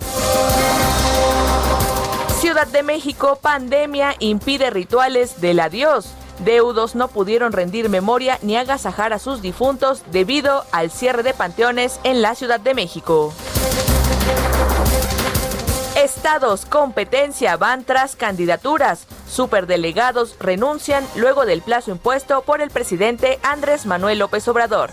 Ciudad 2.40 2.66
de 2.66 2.82
México, 2.82 3.38
pandemia 3.40 4.16
impide 4.18 4.70
rituales 4.70 5.40
del 5.40 5.60
adiós. 5.60 6.08
Deudos 6.44 6.96
no 6.96 7.08
pudieron 7.08 7.52
rendir 7.52 7.88
memoria 7.88 8.38
ni 8.42 8.56
agasajar 8.56 9.12
a 9.12 9.20
sus 9.20 9.42
difuntos 9.42 10.02
debido 10.10 10.64
al 10.72 10.90
cierre 10.90 11.22
de 11.22 11.34
panteones 11.34 12.00
en 12.02 12.20
la 12.20 12.34
Ciudad 12.34 12.58
de 12.58 12.74
México. 12.74 13.32
Estados, 16.02 16.66
competencia, 16.66 17.56
van 17.56 17.84
tras 17.84 18.16
candidaturas. 18.16 19.06
Superdelegados 19.28 20.34
renuncian 20.40 21.06
luego 21.14 21.46
del 21.46 21.62
plazo 21.62 21.92
impuesto 21.92 22.42
por 22.42 22.60
el 22.60 22.70
presidente 22.70 23.38
Andrés 23.44 23.86
Manuel 23.86 24.18
López 24.18 24.48
Obrador. 24.48 24.90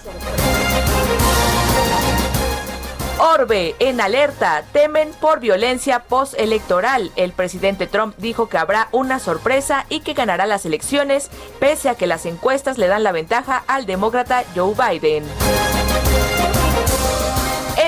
Orbe, 3.17 3.75
en 3.79 3.99
alerta, 3.99 4.63
temen 4.71 5.11
por 5.19 5.39
violencia 5.39 6.03
postelectoral. 6.03 7.11
El 7.15 7.31
presidente 7.33 7.87
Trump 7.87 8.15
dijo 8.19 8.47
que 8.47 8.59
habrá 8.59 8.87
una 8.91 9.17
sorpresa 9.17 9.87
y 9.89 10.01
que 10.01 10.13
ganará 10.13 10.45
las 10.45 10.63
elecciones, 10.67 11.31
pese 11.59 11.89
a 11.89 11.95
que 11.95 12.05
las 12.05 12.27
encuestas 12.27 12.77
le 12.77 12.85
dan 12.85 13.01
la 13.01 13.11
ventaja 13.11 13.63
al 13.65 13.87
demócrata 13.87 14.43
Joe 14.55 14.75
Biden. 14.75 15.25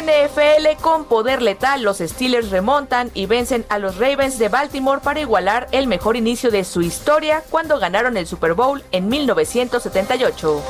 NFL 0.01 0.81
con 0.81 1.05
poder 1.05 1.41
letal, 1.41 1.84
los 1.84 2.00
Steelers 2.00 2.50
remontan 2.50 3.12
y 3.13 3.27
vencen 3.27 3.65
a 3.70 3.77
los 3.77 3.98
Ravens 3.98 4.39
de 4.39 4.50
Baltimore 4.50 5.01
para 5.01 5.20
igualar 5.20 5.67
el 5.72 5.88
mejor 5.88 6.15
inicio 6.17 6.50
de 6.50 6.63
su 6.63 6.81
historia 6.81 7.43
cuando 7.50 7.77
ganaron 7.77 8.17
el 8.17 8.25
Super 8.25 8.53
Bowl 8.53 8.84
en 8.91 9.10
1978. 9.10 10.62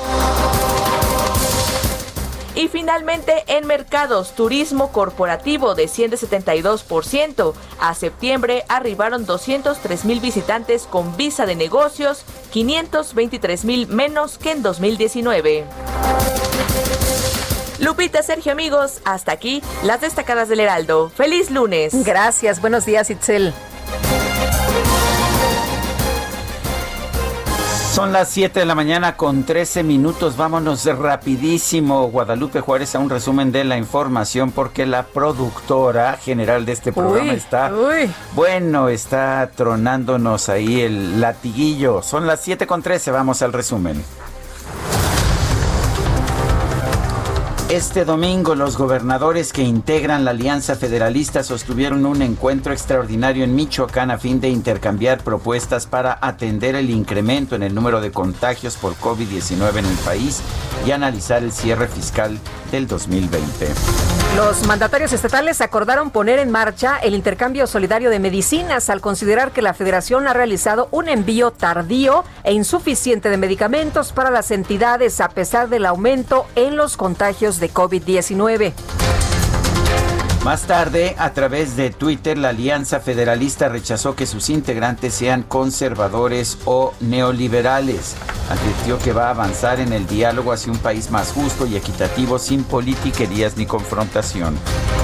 Y 2.56 2.68
finalmente 2.68 3.46
en 3.48 3.66
mercados, 3.66 4.36
turismo 4.36 4.92
corporativo 4.92 5.74
desciende 5.76 6.18
72%. 6.18 7.54
A 7.80 7.94
septiembre 7.94 8.66
arribaron 8.68 9.26
203 9.26 10.04
mil 10.04 10.20
visitantes 10.20 10.84
con 10.84 11.16
visa 11.16 11.46
de 11.46 11.56
negocios, 11.56 12.26
523 12.52 13.64
mil 13.64 13.88
menos 13.88 14.38
que 14.38 14.52
en 14.52 14.62
2019. 14.62 15.66
Lupita, 17.82 18.22
Sergio, 18.22 18.52
amigos, 18.52 19.02
hasta 19.06 19.32
aquí 19.32 19.64
las 19.84 20.02
destacadas 20.02 20.48
del 20.48 20.60
Heraldo. 20.60 21.10
¡Feliz 21.10 21.50
lunes! 21.50 22.06
Gracias, 22.06 22.62
buenos 22.62 22.86
días, 22.86 23.10
Itzel. 23.10 23.54
Son 27.92 28.14
las 28.14 28.30
7 28.30 28.60
de 28.60 28.66
la 28.68 28.76
mañana 28.76 29.18
con 29.18 29.44
13 29.44 29.82
minutos. 29.82 30.38
Vámonos 30.38 30.86
rapidísimo, 30.86 32.08
Guadalupe 32.10 32.62
Juárez, 32.62 32.94
a 32.94 33.00
un 33.00 33.10
resumen 33.10 33.52
de 33.52 33.64
la 33.64 33.78
información 33.78 34.52
porque 34.52 34.86
la 34.86 35.04
productora 35.08 36.18
general 36.18 36.66
de 36.66 36.74
este 36.74 36.94
programa 36.94 37.34
está... 37.34 37.72
Bueno, 38.34 38.90
está 38.90 39.50
tronándonos 39.56 40.50
ahí 40.50 40.82
el 40.82 41.20
latiguillo. 41.20 42.04
Son 42.04 42.28
las 42.28 42.42
7 42.42 42.68
con 42.68 42.84
13, 42.84 43.10
vamos 43.10 43.42
al 43.42 43.54
resumen. 43.54 44.02
Este 47.72 48.04
domingo 48.04 48.54
los 48.54 48.78
gobernadores 48.78 49.54
que 49.54 49.62
integran 49.62 50.26
la 50.26 50.32
Alianza 50.32 50.76
Federalista 50.76 51.42
sostuvieron 51.42 52.06
un 52.06 52.22
encuentro 52.22 52.74
extraordinario 52.74 53.46
en 53.46 53.56
Michoacán 53.56 54.12
a 54.12 54.18
fin 54.18 54.42
de 54.42 54.50
intercambiar 54.50 55.24
propuestas 55.24 55.86
para 55.86 56.20
atender 56.22 56.76
el 56.76 56.90
incremento 56.90 57.56
en 57.56 57.64
el 57.64 57.74
número 57.74 58.02
de 58.02 58.12
contagios 58.12 58.76
por 58.76 58.96
COVID-19 58.96 59.78
en 59.78 59.86
el 59.86 59.98
país 60.04 60.42
y 60.86 60.92
analizar 60.92 61.44
el 61.44 61.54
cierre 61.54 61.88
fiscal 61.88 62.38
del 62.72 62.88
2020. 62.88 63.68
Los 64.36 64.66
mandatarios 64.66 65.12
estatales 65.12 65.60
acordaron 65.60 66.10
poner 66.10 66.40
en 66.40 66.52
marcha 66.52 66.98
el 66.98 67.14
intercambio 67.14 67.68
solidario 67.68 68.10
de 68.10 68.20
medicinas 68.20 68.90
al 68.90 69.02
considerar 69.02 69.52
que 69.52 69.62
la 69.62 69.74
federación 69.74 70.26
ha 70.26 70.34
realizado 70.34 70.88
un 70.92 71.10
envío 71.10 71.52
tardío 71.52 72.24
e 72.44 72.54
insuficiente 72.54 73.30
de 73.30 73.38
medicamentos 73.38 74.14
para 74.14 74.32
las 74.32 74.50
entidades 74.52 75.20
a 75.20 75.28
pesar 75.30 75.68
del 75.68 75.86
aumento 75.86 76.46
en 76.56 76.78
los 76.78 76.96
contagios 76.96 77.60
de 77.60 77.72
COVID-19. 77.72 78.74
Más 80.44 80.64
tarde, 80.64 81.16
a 81.20 81.34
través 81.34 81.76
de 81.76 81.92
Twitter, 81.92 82.36
la 82.36 82.50
Alianza 82.50 83.00
Federalista 83.00 83.70
rechazó 83.70 84.16
que 84.16 84.26
sus 84.26 84.50
integrantes 84.50 85.14
sean 85.14 85.44
conservadores 85.44 86.58
o 86.66 86.96
neoliberales. 87.00 88.16
Advirtió 88.50 88.98
que 88.98 89.14
va 89.14 89.28
a 89.28 89.30
avanzar 89.30 89.80
en 89.80 89.94
el 89.94 90.08
diálogo 90.08 90.52
hacia 90.52 90.72
un 90.72 90.80
país 90.80 91.12
más 91.12 91.32
justo 91.32 91.68
y 91.68 91.76
equitativo 91.76 92.40
sin 92.40 92.64
politiquerías 92.64 93.56
ni 93.56 93.68
confrontación. 93.68 94.58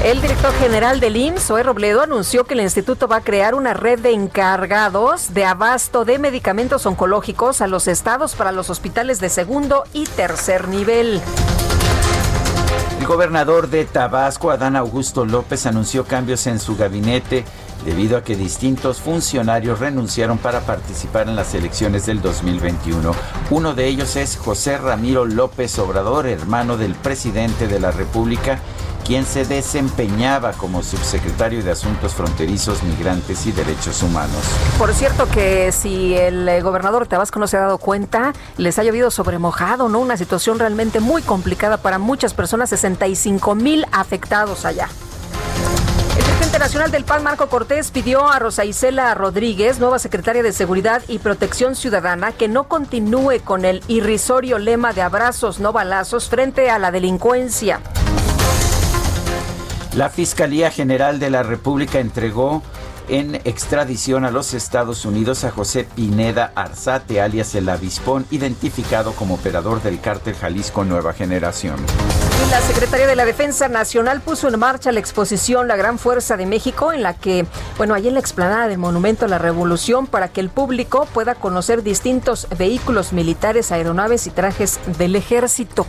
El 0.03 0.21
director 0.21 0.51
general 0.55 0.99
del 0.99 1.15
IMSS, 1.15 1.45
Zoe 1.45 1.61
Robledo, 1.61 2.01
anunció 2.01 2.45
que 2.45 2.55
el 2.55 2.61
instituto 2.61 3.07
va 3.07 3.17
a 3.17 3.21
crear 3.21 3.53
una 3.53 3.75
red 3.75 3.99
de 3.99 4.13
encargados 4.13 5.35
de 5.35 5.45
abasto 5.45 6.03
de 6.03 6.17
medicamentos 6.17 6.87
oncológicos 6.87 7.61
a 7.61 7.67
los 7.67 7.87
estados 7.87 8.33
para 8.33 8.51
los 8.51 8.71
hospitales 8.71 9.19
de 9.19 9.29
segundo 9.29 9.83
y 9.93 10.05
tercer 10.05 10.67
nivel. 10.67 11.21
El 12.99 13.05
gobernador 13.05 13.69
de 13.69 13.85
Tabasco, 13.85 14.51
Adán 14.51 14.75
Augusto 14.75 15.23
López, 15.25 15.65
anunció 15.65 16.05
cambios 16.05 16.47
en 16.47 16.59
su 16.59 16.75
gabinete 16.75 17.45
debido 17.87 18.17
a 18.17 18.21
que 18.21 18.35
distintos 18.35 18.99
funcionarios 18.99 19.79
renunciaron 19.79 20.37
para 20.37 20.59
participar 20.59 21.29
en 21.29 21.37
las 21.37 21.53
elecciones 21.53 22.05
del 22.05 22.21
2021. 22.21 23.13
Uno 23.49 23.75
de 23.75 23.87
ellos 23.87 24.17
es 24.17 24.35
José 24.35 24.77
Ramiro 24.77 25.23
López 25.23 25.79
Obrador, 25.79 26.27
hermano 26.27 26.75
del 26.75 26.95
presidente 26.95 27.65
de 27.69 27.79
la 27.79 27.91
República, 27.91 28.59
quien 29.05 29.25
se 29.25 29.45
desempeñaba 29.45 30.51
como 30.51 30.83
subsecretario 30.83 31.63
de 31.63 31.71
Asuntos 31.71 32.13
Fronterizos, 32.13 32.83
Migrantes 32.83 33.45
y 33.45 33.53
Derechos 33.53 34.03
Humanos. 34.03 34.43
Por 34.77 34.93
cierto 34.93 35.25
que 35.29 35.71
si 35.71 36.13
el 36.13 36.45
eh, 36.49 36.61
gobernador 36.61 37.07
Tabasco 37.07 37.39
no 37.39 37.47
se 37.47 37.55
ha 37.55 37.61
dado 37.61 37.77
cuenta, 37.77 38.33
les 38.57 38.77
ha 38.79 38.83
llovido 38.83 39.11
sobre 39.11 39.39
mojado, 39.39 39.87
¿no? 39.87 39.99
Una 39.99 40.17
situación 40.17 40.59
realmente 40.59 40.99
muy 40.99 41.21
complicada 41.21 41.77
para 41.77 41.99
muchas 41.99 42.33
personas, 42.33 42.69
65 42.69 43.55
mil 43.55 43.85
afectados 43.93 44.65
allá. 44.65 44.89
El 46.47 46.51
dirigente 46.51 46.65
nacional 46.65 46.91
del 46.91 47.03
PAN, 47.03 47.23
Marco 47.23 47.49
Cortés, 47.49 47.91
pidió 47.91 48.25
a 48.29 48.39
Rosa 48.39 48.63
Isela 48.63 49.13
Rodríguez, 49.13 49.79
nueva 49.79 49.99
secretaria 49.99 50.41
de 50.41 50.53
Seguridad 50.53 51.01
y 51.09 51.19
Protección 51.19 51.75
Ciudadana, 51.75 52.31
que 52.31 52.47
no 52.47 52.69
continúe 52.69 53.41
con 53.43 53.65
el 53.65 53.83
irrisorio 53.89 54.57
lema 54.57 54.93
de 54.93 55.01
abrazos, 55.01 55.59
no 55.59 55.73
balazos, 55.73 56.29
frente 56.29 56.69
a 56.69 56.79
la 56.79 56.89
delincuencia. 56.91 57.81
La 59.93 60.09
Fiscalía 60.09 60.71
General 60.71 61.19
de 61.19 61.29
la 61.31 61.43
República 61.43 61.99
entregó 61.99 62.63
en 63.09 63.35
extradición 63.43 64.23
a 64.23 64.31
los 64.31 64.53
Estados 64.53 65.03
Unidos 65.03 65.43
a 65.43 65.51
José 65.51 65.85
Pineda 65.95 66.53
Arzate, 66.55 67.19
alias 67.19 67.55
el 67.55 67.67
Avispón, 67.67 68.25
identificado 68.31 69.11
como 69.11 69.35
operador 69.35 69.83
del 69.83 69.99
cártel 69.99 70.35
Jalisco 70.35 70.85
Nueva 70.85 71.11
Generación. 71.11 71.75
La 72.51 72.61
Secretaría 72.61 73.07
de 73.07 73.15
la 73.15 73.25
Defensa 73.25 73.67
Nacional 73.67 74.21
puso 74.21 74.47
en 74.47 74.57
marcha 74.57 74.91
la 74.91 74.99
exposición 74.99 75.67
La 75.67 75.75
Gran 75.75 75.99
Fuerza 75.99 76.37
de 76.37 76.45
México, 76.45 76.93
en 76.93 77.03
la 77.03 77.13
que, 77.13 77.45
bueno, 77.77 77.93
ahí 77.93 78.07
en 78.07 78.13
la 78.13 78.19
explanada 78.19 78.67
del 78.67 78.77
Monumento 78.77 79.25
a 79.25 79.27
la 79.27 79.37
Revolución, 79.37 80.07
para 80.07 80.29
que 80.29 80.39
el 80.39 80.49
público 80.49 81.07
pueda 81.13 81.35
conocer 81.35 81.83
distintos 81.83 82.47
vehículos 82.57 83.11
militares, 83.11 83.71
aeronaves 83.71 84.27
y 84.27 84.29
trajes 84.29 84.79
del 84.97 85.15
ejército. 85.15 85.85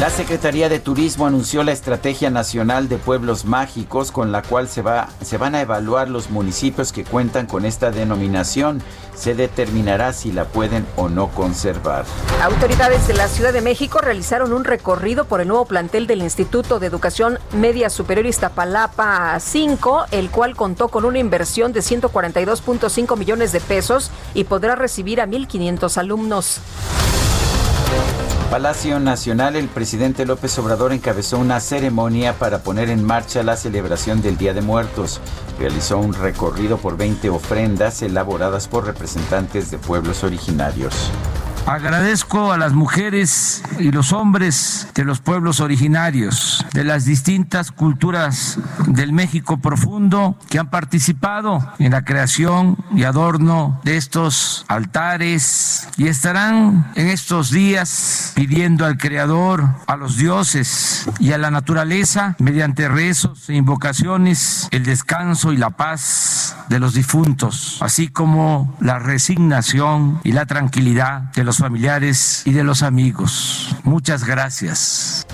La 0.00 0.10
Secretaría 0.10 0.68
de 0.68 0.80
Turismo 0.80 1.24
anunció 1.24 1.62
la 1.62 1.70
Estrategia 1.70 2.28
Nacional 2.28 2.88
de 2.88 2.98
Pueblos 2.98 3.44
Mágicos 3.44 4.10
con 4.10 4.32
la 4.32 4.42
cual 4.42 4.68
se, 4.68 4.82
va, 4.82 5.08
se 5.22 5.38
van 5.38 5.54
a 5.54 5.60
evaluar 5.60 6.10
los 6.10 6.30
municipios 6.30 6.92
que 6.92 7.04
cuentan 7.04 7.46
con 7.46 7.64
esta 7.64 7.92
denominación. 7.92 8.82
Se 9.14 9.36
determinará 9.36 10.12
si 10.12 10.32
la 10.32 10.46
pueden 10.46 10.84
o 10.96 11.08
no 11.08 11.28
conservar. 11.28 12.06
Autoridades 12.42 13.06
de 13.06 13.14
la 13.14 13.28
Ciudad 13.28 13.52
de 13.52 13.60
México 13.60 14.00
realizaron 14.00 14.52
un 14.52 14.64
recorrido 14.64 15.26
por 15.26 15.40
el 15.40 15.46
nuevo 15.46 15.64
plantel 15.64 16.08
del 16.08 16.22
Instituto 16.22 16.80
de 16.80 16.88
Educación 16.88 17.38
Media 17.52 17.88
Superior 17.88 18.26
Iztapalapa 18.26 19.38
5, 19.38 20.06
el 20.10 20.28
cual 20.30 20.56
contó 20.56 20.88
con 20.88 21.04
una 21.04 21.20
inversión 21.20 21.72
de 21.72 21.80
142.5 21.80 23.16
millones 23.16 23.52
de 23.52 23.60
pesos 23.60 24.10
y 24.34 24.42
podrá 24.42 24.74
recibir 24.74 25.20
a 25.20 25.26
1.500 25.28 25.96
alumnos. 25.98 26.60
Palacio 28.54 29.00
Nacional, 29.00 29.56
el 29.56 29.66
presidente 29.66 30.24
López 30.24 30.56
Obrador 30.60 30.92
encabezó 30.92 31.38
una 31.38 31.58
ceremonia 31.58 32.34
para 32.38 32.62
poner 32.62 32.88
en 32.88 33.02
marcha 33.02 33.42
la 33.42 33.56
celebración 33.56 34.22
del 34.22 34.36
Día 34.36 34.54
de 34.54 34.60
Muertos. 34.60 35.20
Realizó 35.58 35.98
un 35.98 36.14
recorrido 36.14 36.76
por 36.76 36.96
20 36.96 37.30
ofrendas 37.30 38.00
elaboradas 38.02 38.68
por 38.68 38.86
representantes 38.86 39.72
de 39.72 39.78
pueblos 39.78 40.22
originarios. 40.22 41.10
Agradezco 41.66 42.52
a 42.52 42.58
las 42.58 42.74
mujeres 42.74 43.62
y 43.78 43.90
los 43.90 44.12
hombres 44.12 44.86
de 44.94 45.04
los 45.04 45.20
pueblos 45.20 45.60
originarios, 45.60 46.64
de 46.74 46.84
las 46.84 47.06
distintas 47.06 47.72
culturas 47.72 48.58
del 48.86 49.14
México 49.14 49.56
profundo 49.56 50.38
que 50.50 50.58
han 50.58 50.68
participado 50.68 51.66
en 51.78 51.92
la 51.92 52.04
creación 52.04 52.76
y 52.94 53.04
adorno 53.04 53.80
de 53.82 53.96
estos 53.96 54.66
altares 54.68 55.88
y 55.96 56.08
estarán 56.08 56.92
en 56.96 57.08
estos 57.08 57.50
días 57.50 58.32
pidiendo 58.34 58.84
al 58.84 58.98
Creador, 58.98 59.64
a 59.86 59.96
los 59.96 60.18
dioses 60.18 61.06
y 61.18 61.32
a 61.32 61.38
la 61.38 61.50
naturaleza, 61.50 62.36
mediante 62.40 62.88
rezos 62.88 63.48
e 63.48 63.54
invocaciones, 63.54 64.68
el 64.70 64.84
descanso 64.84 65.50
y 65.50 65.56
la 65.56 65.70
paz 65.70 66.56
de 66.68 66.78
los 66.78 66.92
difuntos, 66.92 67.78
así 67.80 68.08
como 68.08 68.76
la 68.80 68.98
resignación 68.98 70.20
y 70.24 70.32
la 70.32 70.44
tranquilidad 70.44 71.32
de 71.32 71.44
los 71.44 71.53
familiares 71.58 72.42
y 72.44 72.52
de 72.52 72.64
los 72.64 72.82
amigos. 72.82 73.76
Muchas 73.82 74.24
gracias. 74.24 75.26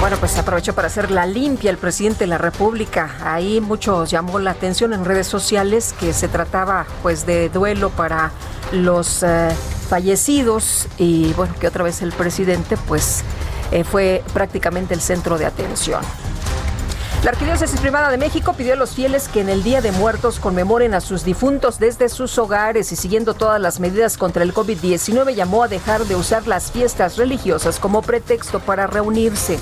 Bueno, 0.00 0.18
pues 0.18 0.36
aprovechó 0.38 0.74
para 0.74 0.88
hacer 0.88 1.10
la 1.10 1.26
limpia 1.26 1.70
el 1.70 1.78
presidente 1.78 2.20
de 2.20 2.26
la 2.28 2.38
República. 2.38 3.16
Ahí 3.24 3.60
muchos 3.60 4.10
llamó 4.10 4.38
la 4.38 4.52
atención 4.52 4.92
en 4.92 5.04
redes 5.04 5.26
sociales 5.26 5.94
que 5.98 6.12
se 6.12 6.28
trataba 6.28 6.86
pues 7.02 7.26
de 7.26 7.48
duelo 7.48 7.90
para 7.90 8.30
los 8.72 9.22
eh, 9.22 9.48
fallecidos 9.88 10.86
y 10.98 11.32
bueno, 11.32 11.54
que 11.58 11.66
otra 11.66 11.82
vez 11.82 12.02
el 12.02 12.12
presidente 12.12 12.76
pues 12.76 13.24
eh, 13.72 13.84
fue 13.84 14.22
prácticamente 14.32 14.94
el 14.94 15.00
centro 15.00 15.38
de 15.38 15.46
atención. 15.46 16.02
La 17.24 17.30
Arquidiócesis 17.30 17.80
Privada 17.80 18.10
de 18.10 18.18
México 18.18 18.52
pidió 18.52 18.74
a 18.74 18.76
los 18.76 18.94
fieles 18.94 19.28
que 19.28 19.40
en 19.40 19.48
el 19.48 19.62
Día 19.62 19.80
de 19.80 19.90
Muertos 19.90 20.38
conmemoren 20.38 20.94
a 20.94 21.00
sus 21.00 21.24
difuntos 21.24 21.78
desde 21.78 22.08
sus 22.08 22.38
hogares 22.38 22.92
y 22.92 22.96
siguiendo 22.96 23.34
todas 23.34 23.60
las 23.60 23.80
medidas 23.80 24.16
contra 24.16 24.42
el 24.42 24.54
COVID-19 24.54 25.34
llamó 25.34 25.64
a 25.64 25.68
dejar 25.68 26.04
de 26.04 26.14
usar 26.14 26.46
las 26.46 26.70
fiestas 26.70 27.16
religiosas 27.16 27.80
como 27.80 28.02
pretexto 28.02 28.60
para 28.60 28.86
reunirse. 28.86 29.58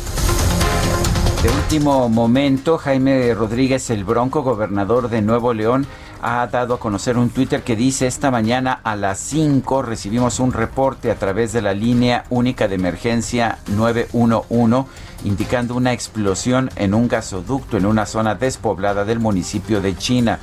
De 1.42 1.50
último 1.50 2.08
momento, 2.08 2.78
Jaime 2.78 3.34
Rodríguez 3.34 3.90
el 3.90 4.04
Bronco, 4.04 4.42
gobernador 4.42 5.08
de 5.08 5.20
Nuevo 5.20 5.52
León, 5.52 5.86
ha 6.26 6.46
dado 6.46 6.72
a 6.72 6.80
conocer 6.80 7.18
un 7.18 7.28
Twitter 7.28 7.62
que 7.62 7.76
dice 7.76 8.06
esta 8.06 8.30
mañana 8.30 8.80
a 8.82 8.96
las 8.96 9.18
5 9.18 9.82
recibimos 9.82 10.40
un 10.40 10.54
reporte 10.54 11.10
a 11.10 11.16
través 11.16 11.52
de 11.52 11.60
la 11.60 11.74
línea 11.74 12.24
única 12.30 12.66
de 12.66 12.76
emergencia 12.76 13.58
911 13.66 14.90
indicando 15.24 15.74
una 15.74 15.92
explosión 15.92 16.70
en 16.76 16.94
un 16.94 17.08
gasoducto 17.08 17.76
en 17.76 17.84
una 17.84 18.06
zona 18.06 18.36
despoblada 18.36 19.04
del 19.04 19.20
municipio 19.20 19.82
de 19.82 19.98
China. 19.98 20.38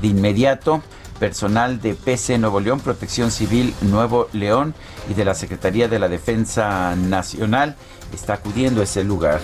De 0.00 0.08
inmediato, 0.08 0.82
personal 1.20 1.82
de 1.82 1.92
PC 1.92 2.38
Nuevo 2.38 2.60
León, 2.60 2.80
Protección 2.80 3.30
Civil 3.30 3.74
Nuevo 3.82 4.28
León 4.32 4.74
y 5.10 5.12
de 5.12 5.26
la 5.26 5.34
Secretaría 5.34 5.86
de 5.86 5.98
la 5.98 6.08
Defensa 6.08 6.96
Nacional 6.96 7.76
está 8.10 8.32
acudiendo 8.34 8.80
a 8.80 8.84
ese 8.84 9.04
lugar. 9.04 9.40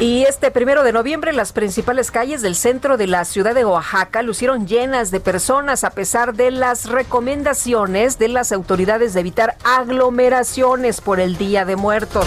Y 0.00 0.22
este 0.22 0.50
primero 0.50 0.82
de 0.82 0.94
noviembre 0.94 1.34
las 1.34 1.52
principales 1.52 2.10
calles 2.10 2.40
del 2.40 2.56
centro 2.56 2.96
de 2.96 3.06
la 3.06 3.26
ciudad 3.26 3.54
de 3.54 3.66
Oaxaca 3.66 4.22
lucieron 4.22 4.66
llenas 4.66 5.10
de 5.10 5.20
personas 5.20 5.84
a 5.84 5.90
pesar 5.90 6.32
de 6.32 6.50
las 6.50 6.86
recomendaciones 6.86 8.18
de 8.18 8.28
las 8.28 8.50
autoridades 8.50 9.12
de 9.12 9.20
evitar 9.20 9.58
aglomeraciones 9.62 11.02
por 11.02 11.20
el 11.20 11.36
Día 11.36 11.66
de 11.66 11.76
Muertos. 11.76 12.26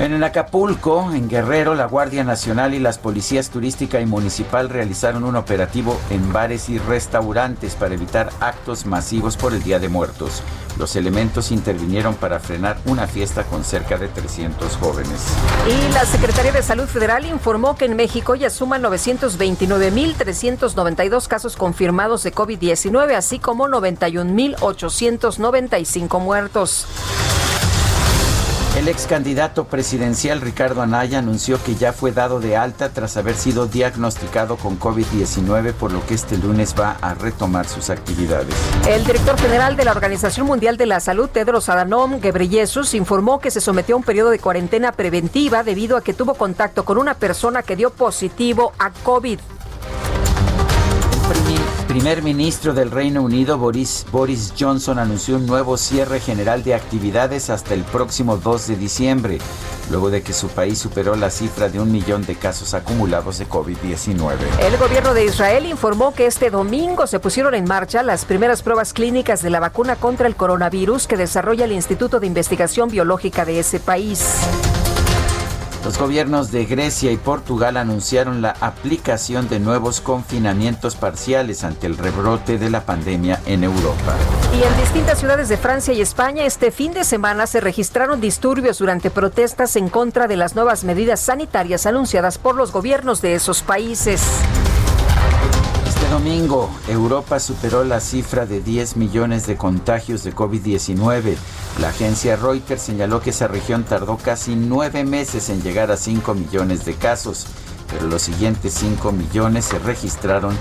En 0.00 0.22
Acapulco, 0.22 1.10
en 1.12 1.28
Guerrero, 1.28 1.74
la 1.74 1.86
Guardia 1.86 2.22
Nacional 2.22 2.72
y 2.72 2.78
las 2.78 2.98
policías 2.98 3.50
turística 3.50 4.00
y 4.00 4.06
municipal 4.06 4.68
realizaron 4.68 5.24
un 5.24 5.34
operativo 5.34 5.98
en 6.10 6.32
bares 6.32 6.68
y 6.68 6.78
restaurantes 6.78 7.74
para 7.74 7.94
evitar 7.94 8.30
actos 8.38 8.86
masivos 8.86 9.36
por 9.36 9.52
el 9.52 9.60
Día 9.60 9.80
de 9.80 9.88
Muertos. 9.88 10.44
Los 10.78 10.94
elementos 10.94 11.50
intervinieron 11.50 12.14
para 12.14 12.38
frenar 12.38 12.78
una 12.86 13.08
fiesta 13.08 13.42
con 13.42 13.64
cerca 13.64 13.98
de 13.98 14.06
300 14.06 14.76
jóvenes. 14.76 15.20
Y 15.66 15.92
la 15.92 16.04
Secretaría 16.04 16.52
de 16.52 16.62
Salud 16.62 16.86
Federal 16.86 17.26
informó 17.26 17.76
que 17.76 17.86
en 17.86 17.96
México 17.96 18.36
ya 18.36 18.50
suman 18.50 18.84
929.392 18.84 21.26
casos 21.26 21.56
confirmados 21.56 22.22
de 22.22 22.32
COVID-19, 22.32 23.16
así 23.16 23.40
como 23.40 23.66
91.895 23.66 26.20
muertos. 26.20 26.86
El 28.76 28.86
ex 28.86 29.06
candidato 29.06 29.64
presidencial 29.64 30.40
Ricardo 30.40 30.82
Anaya 30.82 31.18
anunció 31.18 31.62
que 31.62 31.74
ya 31.74 31.92
fue 31.92 32.12
dado 32.12 32.38
de 32.38 32.56
alta 32.56 32.90
tras 32.90 33.16
haber 33.16 33.34
sido 33.34 33.66
diagnosticado 33.66 34.56
con 34.56 34.78
COVID-19, 34.78 35.72
por 35.72 35.92
lo 35.92 36.06
que 36.06 36.14
este 36.14 36.36
lunes 36.36 36.74
va 36.78 36.96
a 37.00 37.14
retomar 37.14 37.66
sus 37.66 37.90
actividades. 37.90 38.54
El 38.88 39.04
director 39.04 39.36
general 39.38 39.76
de 39.76 39.84
la 39.84 39.92
Organización 39.92 40.46
Mundial 40.46 40.76
de 40.76 40.86
la 40.86 41.00
Salud, 41.00 41.28
Tedros 41.28 41.68
Adhanom 41.68 42.20
Ghebreyesus, 42.20 42.94
informó 42.94 43.40
que 43.40 43.50
se 43.50 43.60
sometió 43.60 43.96
a 43.96 43.98
un 43.98 44.04
periodo 44.04 44.30
de 44.30 44.38
cuarentena 44.38 44.92
preventiva 44.92 45.64
debido 45.64 45.96
a 45.96 46.02
que 46.02 46.14
tuvo 46.14 46.34
contacto 46.34 46.84
con 46.84 46.98
una 46.98 47.14
persona 47.14 47.62
que 47.62 47.74
dio 47.74 47.90
positivo 47.90 48.72
a 48.78 48.90
COVID 48.90 49.40
primer 51.88 52.22
ministro 52.22 52.74
del 52.74 52.90
Reino 52.90 53.22
Unido, 53.22 53.56
Boris, 53.56 54.04
Boris 54.12 54.52
Johnson, 54.56 54.98
anunció 54.98 55.36
un 55.36 55.46
nuevo 55.46 55.78
cierre 55.78 56.20
general 56.20 56.62
de 56.62 56.74
actividades 56.74 57.48
hasta 57.48 57.72
el 57.72 57.82
próximo 57.82 58.36
2 58.36 58.68
de 58.68 58.76
diciembre, 58.76 59.38
luego 59.90 60.10
de 60.10 60.22
que 60.22 60.34
su 60.34 60.48
país 60.48 60.78
superó 60.78 61.16
la 61.16 61.30
cifra 61.30 61.70
de 61.70 61.80
un 61.80 61.90
millón 61.90 62.26
de 62.26 62.36
casos 62.36 62.74
acumulados 62.74 63.38
de 63.38 63.48
COVID-19. 63.48 64.36
El 64.60 64.76
gobierno 64.76 65.14
de 65.14 65.24
Israel 65.24 65.64
informó 65.64 66.12
que 66.12 66.26
este 66.26 66.50
domingo 66.50 67.06
se 67.06 67.20
pusieron 67.20 67.54
en 67.54 67.64
marcha 67.64 68.02
las 68.02 68.26
primeras 68.26 68.62
pruebas 68.62 68.92
clínicas 68.92 69.40
de 69.40 69.48
la 69.48 69.58
vacuna 69.58 69.96
contra 69.96 70.26
el 70.26 70.36
coronavirus 70.36 71.06
que 71.06 71.16
desarrolla 71.16 71.64
el 71.64 71.72
Instituto 71.72 72.20
de 72.20 72.26
Investigación 72.26 72.90
Biológica 72.90 73.46
de 73.46 73.60
ese 73.60 73.80
país. 73.80 74.36
Los 75.84 75.96
gobiernos 75.96 76.50
de 76.50 76.64
Grecia 76.64 77.12
y 77.12 77.16
Portugal 77.16 77.76
anunciaron 77.76 78.42
la 78.42 78.54
aplicación 78.60 79.48
de 79.48 79.60
nuevos 79.60 80.00
confinamientos 80.00 80.96
parciales 80.96 81.64
ante 81.64 81.86
el 81.86 81.96
rebrote 81.96 82.58
de 82.58 82.68
la 82.68 82.84
pandemia 82.84 83.40
en 83.46 83.64
Europa. 83.64 84.16
Y 84.52 84.62
en 84.62 84.80
distintas 84.80 85.18
ciudades 85.20 85.48
de 85.48 85.56
Francia 85.56 85.94
y 85.94 86.00
España 86.00 86.44
este 86.44 86.70
fin 86.70 86.92
de 86.92 87.04
semana 87.04 87.46
se 87.46 87.60
registraron 87.60 88.20
disturbios 88.20 88.78
durante 88.78 89.10
protestas 89.10 89.76
en 89.76 89.88
contra 89.88 90.26
de 90.26 90.36
las 90.36 90.54
nuevas 90.54 90.84
medidas 90.84 91.20
sanitarias 91.20 91.86
anunciadas 91.86 92.38
por 92.38 92.56
los 92.56 92.72
gobiernos 92.72 93.22
de 93.22 93.34
esos 93.34 93.62
países 93.62 94.20
domingo, 96.10 96.70
Europa 96.88 97.38
superó 97.38 97.84
la 97.84 98.00
cifra 98.00 98.46
de 98.46 98.60
10 98.60 98.96
millones 98.96 99.46
de 99.46 99.56
contagios 99.56 100.24
de 100.24 100.34
COVID-19. 100.34 101.36
La 101.80 101.88
agencia 101.88 102.36
Reuters 102.36 102.82
señaló 102.82 103.20
que 103.20 103.30
esa 103.30 103.48
región 103.48 103.84
tardó 103.84 104.16
casi 104.16 104.56
nueve 104.56 105.04
meses 105.04 105.50
en 105.50 105.62
llegar 105.62 105.90
a 105.90 105.96
5 105.96 106.34
millones 106.34 106.84
de 106.84 106.94
casos, 106.94 107.46
pero 107.90 108.06
los 108.06 108.22
siguientes 108.22 108.74
5 108.74 109.12
millones 109.12 109.66
se 109.66 109.78
registraron 109.78 110.56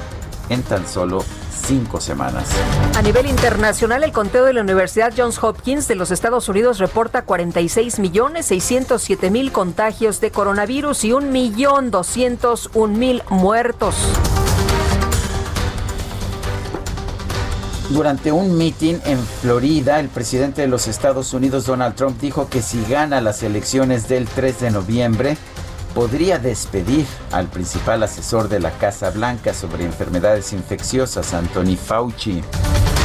en 0.50 0.64
tan 0.64 0.88
solo 0.88 1.24
cinco 1.66 2.00
semanas. 2.00 2.48
A 2.96 3.02
nivel 3.02 3.28
internacional, 3.28 4.04
el 4.04 4.12
conteo 4.12 4.46
de 4.46 4.54
la 4.54 4.62
Universidad 4.62 5.14
Johns 5.16 5.42
Hopkins 5.44 5.88
de 5.88 5.96
los 5.96 6.12
Estados 6.12 6.48
Unidos 6.50 6.80
reporta 6.80 7.24
46 7.24 8.00
millones 8.00 8.46
607 8.48 9.30
mil 9.30 9.52
contagios 9.52 10.22
de 10.22 10.32
coronavirus 10.32 11.04
y 11.04 11.14
1 11.14 11.28
millón 11.28 11.92
201 11.92 12.98
mil 12.98 13.24
muertos. 13.30 13.96
Durante 17.90 18.34
un 18.34 18.58
mitin 18.58 19.00
en 19.06 19.18
Florida, 19.18 20.02
el 20.02 20.10
presidente 20.10 20.62
de 20.62 20.68
los 20.68 20.88
Estados 20.88 21.34
Unidos, 21.34 21.66
Donald 21.66 21.96
Trump, 21.96 22.20
dijo 22.20 22.50
que 22.50 22.62
si 22.62 22.84
gana 22.84 23.22
las 23.22 23.44
elecciones 23.44 24.10
del 24.10 24.28
3 24.28 24.60
de 24.60 24.72
noviembre, 24.72 25.38
podría 25.98 26.38
despedir 26.38 27.08
al 27.32 27.48
principal 27.48 28.04
asesor 28.04 28.50
de 28.50 28.60
la 28.60 28.70
Casa 28.70 29.10
Blanca 29.10 29.52
sobre 29.52 29.84
enfermedades 29.84 30.54
infecciosas, 30.54 31.34
Anthony 31.34 31.76
Fauci. 31.76 32.44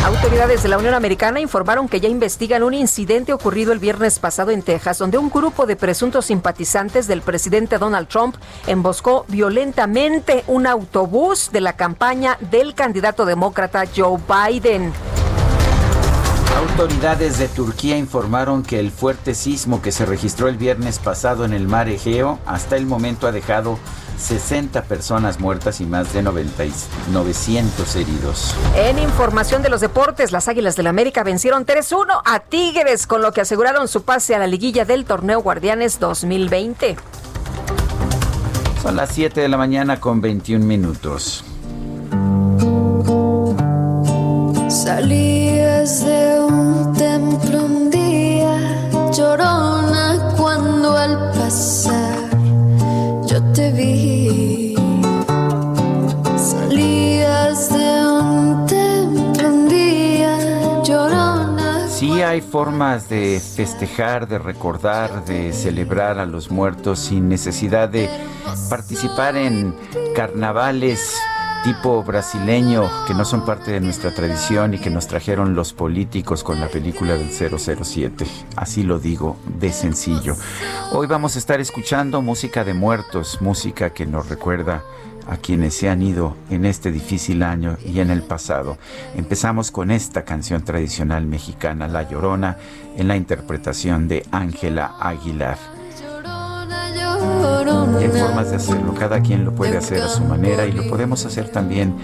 Autoridades 0.04 0.62
de 0.62 0.68
la 0.68 0.76
Unión 0.76 0.92
Americana 0.92 1.40
informaron 1.40 1.88
que 1.88 2.00
ya 2.00 2.10
investigan 2.10 2.62
un 2.62 2.74
incidente 2.74 3.32
ocurrido 3.32 3.72
el 3.72 3.78
viernes 3.78 4.18
pasado 4.18 4.50
en 4.50 4.60
Texas, 4.60 4.98
donde 4.98 5.16
un 5.16 5.30
grupo 5.30 5.64
de 5.64 5.74
presuntos 5.74 6.26
simpatizantes 6.26 7.06
del 7.06 7.22
presidente 7.22 7.78
Donald 7.78 8.08
Trump 8.08 8.36
emboscó 8.66 9.24
violentamente 9.26 10.44
un 10.46 10.66
autobús 10.66 11.48
de 11.50 11.62
la 11.62 11.72
campaña 11.76 12.36
del 12.50 12.74
candidato 12.74 13.24
demócrata 13.24 13.84
Joe 13.96 14.18
Biden. 14.28 14.92
Autoridades 16.62 17.38
de 17.38 17.48
Turquía 17.48 17.98
informaron 17.98 18.62
que 18.62 18.78
el 18.78 18.92
fuerte 18.92 19.34
sismo 19.34 19.82
que 19.82 19.90
se 19.90 20.06
registró 20.06 20.46
el 20.46 20.56
viernes 20.56 21.00
pasado 21.00 21.44
en 21.44 21.54
el 21.54 21.66
mar 21.66 21.88
Egeo 21.88 22.38
hasta 22.46 22.76
el 22.76 22.86
momento 22.86 23.26
ha 23.26 23.32
dejado 23.32 23.80
60 24.16 24.84
personas 24.84 25.40
muertas 25.40 25.80
y 25.80 25.86
más 25.86 26.12
de 26.12 26.22
90, 26.22 26.62
900 27.10 27.96
heridos. 27.96 28.54
En 28.76 29.00
información 29.00 29.62
de 29.62 29.70
los 29.70 29.80
deportes, 29.80 30.30
las 30.30 30.46
Águilas 30.46 30.76
del 30.76 30.84
la 30.84 30.90
América 30.90 31.24
vencieron 31.24 31.66
3-1 31.66 32.22
a 32.24 32.38
Tigres, 32.38 33.08
con 33.08 33.22
lo 33.22 33.32
que 33.32 33.40
aseguraron 33.40 33.88
su 33.88 34.04
pase 34.04 34.36
a 34.36 34.38
la 34.38 34.46
liguilla 34.46 34.84
del 34.84 35.04
torneo 35.04 35.42
Guardianes 35.42 35.98
2020. 35.98 36.96
Son 38.80 38.94
las 38.94 39.10
7 39.10 39.40
de 39.40 39.48
la 39.48 39.56
mañana 39.56 39.98
con 39.98 40.20
21 40.20 40.64
minutos. 40.64 41.44
Salías 45.84 46.04
de 46.04 46.40
un 46.40 46.92
templo 46.92 47.64
un 47.64 47.90
día, 47.90 48.56
llorona 49.10 50.32
cuando 50.36 50.96
al 50.96 51.32
pasar 51.32 52.30
yo 53.26 53.42
te 53.52 53.72
vi. 53.72 54.76
Salías 56.36 57.68
de 57.72 58.06
un 58.06 58.64
templo 58.68 59.48
un 59.48 59.68
día, 59.68 60.82
llorona. 60.84 61.88
Sí 61.88 62.22
hay 62.22 62.42
formas 62.42 63.08
de 63.08 63.40
festejar, 63.40 64.28
de 64.28 64.38
recordar, 64.38 65.24
de 65.24 65.52
celebrar 65.52 66.20
a 66.20 66.26
los 66.26 66.48
muertos 66.48 67.00
sin 67.00 67.28
necesidad 67.28 67.88
de 67.88 68.08
participar 68.70 69.36
en 69.36 69.74
carnavales 70.14 71.18
tipo 71.62 72.02
brasileño 72.02 72.90
que 73.06 73.14
no 73.14 73.24
son 73.24 73.44
parte 73.44 73.70
de 73.70 73.80
nuestra 73.80 74.12
tradición 74.12 74.74
y 74.74 74.78
que 74.78 74.90
nos 74.90 75.06
trajeron 75.06 75.54
los 75.54 75.72
políticos 75.72 76.42
con 76.42 76.60
la 76.60 76.68
película 76.68 77.14
del 77.14 77.30
007. 77.30 78.26
Así 78.56 78.82
lo 78.82 78.98
digo, 78.98 79.36
de 79.60 79.72
sencillo. 79.72 80.34
Hoy 80.92 81.06
vamos 81.06 81.36
a 81.36 81.38
estar 81.38 81.60
escuchando 81.60 82.20
música 82.20 82.64
de 82.64 82.74
muertos, 82.74 83.40
música 83.40 83.90
que 83.90 84.06
nos 84.06 84.28
recuerda 84.28 84.82
a 85.28 85.36
quienes 85.36 85.74
se 85.74 85.88
han 85.88 86.02
ido 86.02 86.36
en 86.50 86.64
este 86.64 86.90
difícil 86.90 87.44
año 87.44 87.76
y 87.84 88.00
en 88.00 88.10
el 88.10 88.22
pasado. 88.22 88.76
Empezamos 89.14 89.70
con 89.70 89.92
esta 89.92 90.24
canción 90.24 90.64
tradicional 90.64 91.26
mexicana, 91.26 91.86
La 91.86 92.08
Llorona, 92.08 92.56
en 92.96 93.06
la 93.06 93.16
interpretación 93.16 94.08
de 94.08 94.26
Ángela 94.32 94.96
Aguilar. 94.98 95.81
Hay 97.98 98.08
formas 98.08 98.50
de 98.50 98.56
hacerlo, 98.56 98.94
cada 98.94 99.20
quien 99.20 99.44
lo 99.44 99.52
puede 99.52 99.76
hacer 99.76 100.02
a 100.02 100.08
su 100.08 100.24
manera 100.24 100.66
y 100.66 100.72
lo 100.72 100.88
podemos 100.88 101.24
hacer 101.24 101.48
también 101.50 101.94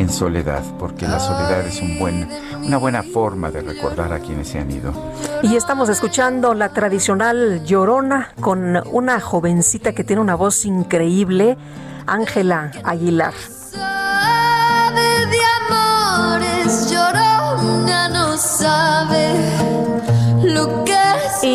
en 0.00 0.08
soledad, 0.08 0.62
porque 0.78 1.06
la 1.06 1.20
soledad 1.20 1.66
es 1.66 1.80
un 1.82 1.98
buen, 1.98 2.26
una 2.64 2.78
buena 2.78 3.02
forma 3.02 3.50
de 3.50 3.60
recordar 3.60 4.12
a 4.14 4.20
quienes 4.20 4.48
se 4.48 4.58
han 4.58 4.70
ido. 4.70 4.94
Y 5.42 5.56
estamos 5.56 5.90
escuchando 5.90 6.54
la 6.54 6.70
tradicional 6.70 7.64
llorona 7.66 8.32
con 8.40 8.80
una 8.92 9.20
jovencita 9.20 9.92
que 9.92 10.02
tiene 10.04 10.22
una 10.22 10.36
voz 10.36 10.64
increíble, 10.64 11.58
Ángela 12.06 12.70
Aguilar. 12.82 13.34
Sabe 13.34 15.02
de 15.26 15.38
amores, 15.68 16.90
llorona 16.90 18.08
no 18.08 18.38
sabe 18.38 19.34
lo 20.42 20.84
que 20.84 20.92
es 20.92 21.09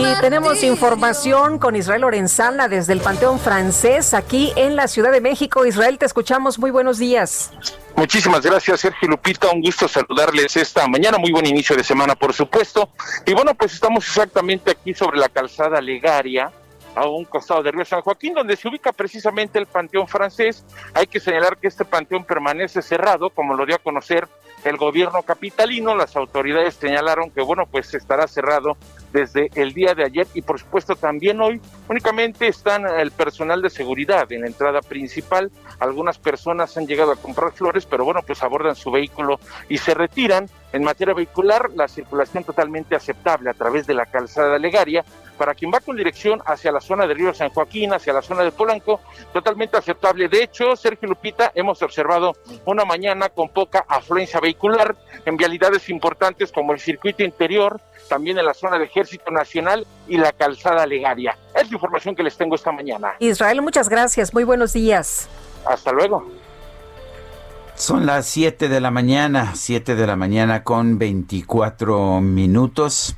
Y 0.05 0.21
tenemos 0.21 0.61
información 0.61 1.57
con 1.57 1.75
Israel 1.75 2.01
Lorenzana 2.01 2.67
desde 2.67 2.93
el 2.93 3.01
Panteón 3.01 3.39
Francés 3.39 4.13
aquí 4.13 4.53
en 4.55 4.75
la 4.75 4.87
Ciudad 4.87 5.11
de 5.11 5.19
México. 5.19 5.65
Israel, 5.65 5.97
te 5.97 6.05
escuchamos. 6.05 6.59
Muy 6.59 6.69
buenos 6.69 6.99
días. 6.99 7.51
Muchísimas 7.95 8.41
gracias, 8.41 8.81
Sergio 8.81 9.07
Lupita. 9.07 9.49
Un 9.49 9.61
gusto 9.61 9.87
saludarles 9.87 10.57
esta 10.57 10.87
mañana. 10.87 11.17
Muy 11.17 11.31
buen 11.31 11.47
inicio 11.47 11.75
de 11.75 11.83
semana, 11.83 12.13
por 12.13 12.33
supuesto. 12.33 12.89
Y 13.25 13.33
bueno, 13.33 13.55
pues 13.55 13.73
estamos 13.73 14.05
exactamente 14.05 14.71
aquí 14.71 14.93
sobre 14.93 15.17
la 15.17 15.27
calzada 15.27 15.81
Legaria, 15.81 16.51
a 16.95 17.07
un 17.07 17.25
costado 17.25 17.63
de 17.63 17.71
Río 17.71 17.85
San 17.85 18.01
Joaquín, 18.01 18.35
donde 18.35 18.55
se 18.55 18.67
ubica 18.67 18.93
precisamente 18.93 19.57
el 19.57 19.65
Panteón 19.65 20.07
Francés. 20.07 20.63
Hay 20.93 21.07
que 21.07 21.19
señalar 21.19 21.57
que 21.57 21.67
este 21.67 21.83
panteón 21.83 22.25
permanece 22.25 22.81
cerrado, 22.81 23.31
como 23.31 23.55
lo 23.55 23.65
dio 23.65 23.75
a 23.75 23.79
conocer 23.79 24.27
el 24.63 24.77
gobierno 24.77 25.23
capitalino. 25.23 25.95
Las 25.95 26.15
autoridades 26.15 26.75
señalaron 26.75 27.31
que, 27.31 27.41
bueno, 27.41 27.65
pues 27.65 27.93
estará 27.93 28.27
cerrado 28.27 28.77
desde 29.15 29.49
el 29.55 29.73
día 29.73 29.95
de 29.95 30.03
ayer 30.03 30.27
y 30.33 30.41
por 30.41 30.59
supuesto 30.59 30.97
también 30.97 31.39
hoy 31.39 31.61
únicamente 31.87 32.47
están 32.47 32.85
el 32.85 33.11
personal 33.11 33.61
de 33.61 33.69
seguridad 33.69 34.29
en 34.29 34.41
la 34.41 34.47
entrada 34.47 34.81
principal. 34.81 35.49
Algunas 35.79 36.17
personas 36.17 36.75
han 36.75 36.85
llegado 36.85 37.13
a 37.13 37.15
comprar 37.15 37.53
flores, 37.53 37.85
pero 37.85 38.03
bueno, 38.03 38.21
pues 38.27 38.43
abordan 38.43 38.75
su 38.75 38.91
vehículo 38.91 39.39
y 39.69 39.77
se 39.77 39.93
retiran. 39.93 40.49
En 40.73 40.83
materia 40.83 41.13
vehicular, 41.13 41.71
la 41.73 41.87
circulación 41.87 42.43
totalmente 42.43 42.93
aceptable 42.93 43.49
a 43.49 43.53
través 43.53 43.87
de 43.87 43.93
la 43.93 44.05
calzada 44.05 44.59
legaria. 44.59 45.05
Para 45.37 45.53
quien 45.53 45.71
va 45.73 45.79
con 45.79 45.95
dirección 45.95 46.41
hacia 46.45 46.71
la 46.71 46.81
zona 46.81 47.05
de 47.07 47.13
Río 47.13 47.33
San 47.33 47.49
Joaquín, 47.49 47.93
hacia 47.93 48.13
la 48.13 48.21
zona 48.21 48.43
de 48.43 48.51
Polanco, 48.51 49.01
totalmente 49.33 49.77
aceptable. 49.77 50.27
De 50.27 50.43
hecho, 50.43 50.75
Sergio 50.75 51.09
Lupita, 51.09 51.51
hemos 51.55 51.81
observado 51.81 52.35
una 52.65 52.85
mañana 52.85 53.29
con 53.29 53.49
poca 53.49 53.85
afluencia 53.87 54.39
vehicular 54.39 54.95
en 55.25 55.37
vialidades 55.37 55.89
importantes 55.89 56.51
como 56.51 56.73
el 56.73 56.79
circuito 56.79 57.23
interior, 57.23 57.79
también 58.09 58.37
en 58.37 58.45
la 58.45 58.53
zona 58.53 58.77
de 58.77 58.85
Ejército 58.85 59.31
Nacional 59.31 59.85
y 60.07 60.17
la 60.17 60.31
calzada 60.31 60.85
legaria. 60.85 61.37
Es 61.55 61.69
la 61.69 61.75
información 61.75 62.15
que 62.15 62.23
les 62.23 62.37
tengo 62.37 62.55
esta 62.55 62.71
mañana. 62.71 63.15
Israel, 63.19 63.61
muchas 63.61 63.89
gracias. 63.89 64.33
Muy 64.33 64.43
buenos 64.43 64.73
días. 64.73 65.27
Hasta 65.65 65.91
luego. 65.91 66.25
Son 67.75 68.05
las 68.05 68.25
7 68.27 68.69
de 68.69 68.79
la 68.79 68.89
mañana, 68.89 69.51
7 69.53 69.95
de 69.95 70.07
la 70.07 70.15
mañana 70.15 70.63
con 70.63 70.97
24 70.97 72.21
minutos. 72.21 73.17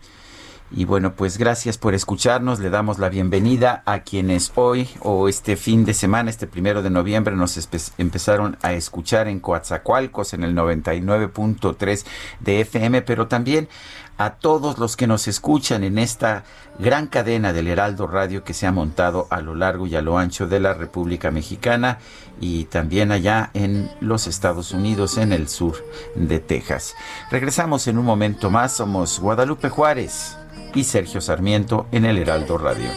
Y 0.69 0.83
bueno, 0.83 1.13
pues 1.13 1.37
gracias 1.37 1.77
por 1.77 1.93
escucharnos. 1.93 2.59
Le 2.59 2.69
damos 2.69 2.99
la 2.99 3.07
bienvenida 3.07 3.83
a 3.85 3.99
quienes 3.99 4.51
hoy 4.55 4.89
o 4.99 5.29
este 5.29 5.55
fin 5.55 5.85
de 5.85 5.93
semana, 5.93 6.29
este 6.29 6.45
primero 6.45 6.83
de 6.83 6.89
noviembre, 6.89 7.35
nos 7.35 7.57
empezaron 7.97 8.57
a 8.61 8.73
escuchar 8.73 9.29
en 9.29 9.39
Coatzacoalcos 9.39 10.33
en 10.33 10.43
el 10.43 10.53
99.3 10.55 12.05
de 12.41 12.61
FM, 12.61 13.01
pero 13.03 13.27
también 13.27 13.69
a 14.17 14.31
todos 14.31 14.77
los 14.77 14.97
que 14.97 15.07
nos 15.07 15.27
escuchan 15.29 15.83
en 15.83 15.97
esta 15.99 16.43
gran 16.79 17.07
cadena 17.07 17.53
del 17.53 17.67
Heraldo 17.67 18.07
Radio 18.07 18.43
que 18.43 18.53
se 18.53 18.67
ha 18.67 18.71
montado 18.71 19.27
a 19.29 19.39
lo 19.39 19.55
largo 19.55 19.87
y 19.87 19.95
a 19.95 20.01
lo 20.01 20.17
ancho 20.17 20.47
de 20.47 20.59
la 20.59 20.73
República 20.73 21.31
Mexicana 21.31 21.99
y 22.41 22.65
también 22.65 23.11
allá 23.13 23.51
en 23.53 23.89
los 24.01 24.27
Estados 24.27 24.73
Unidos, 24.73 25.17
en 25.17 25.31
el 25.31 25.47
sur 25.47 25.75
de 26.15 26.39
Texas. 26.39 26.93
Regresamos 27.31 27.87
en 27.87 27.97
un 27.97 28.05
momento 28.05 28.49
más, 28.49 28.73
somos 28.73 29.19
Guadalupe 29.19 29.69
Juárez 29.69 30.35
y 30.77 30.83
Sergio 30.83 31.21
Sarmiento 31.21 31.87
en 31.91 32.05
el 32.05 32.19
Heraldo 32.19 32.55
Radio. 32.59 32.91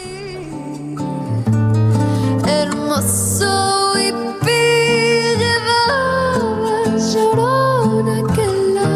Hermoso 2.46 3.94
y 3.98 4.12
llorona 7.14 8.22
que 8.34 8.46
la 8.74 8.92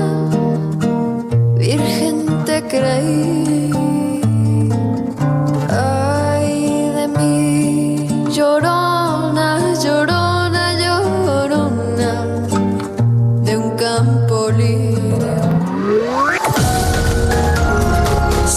Virgen 1.56 2.44
te 2.44 2.62
creí. 2.64 3.33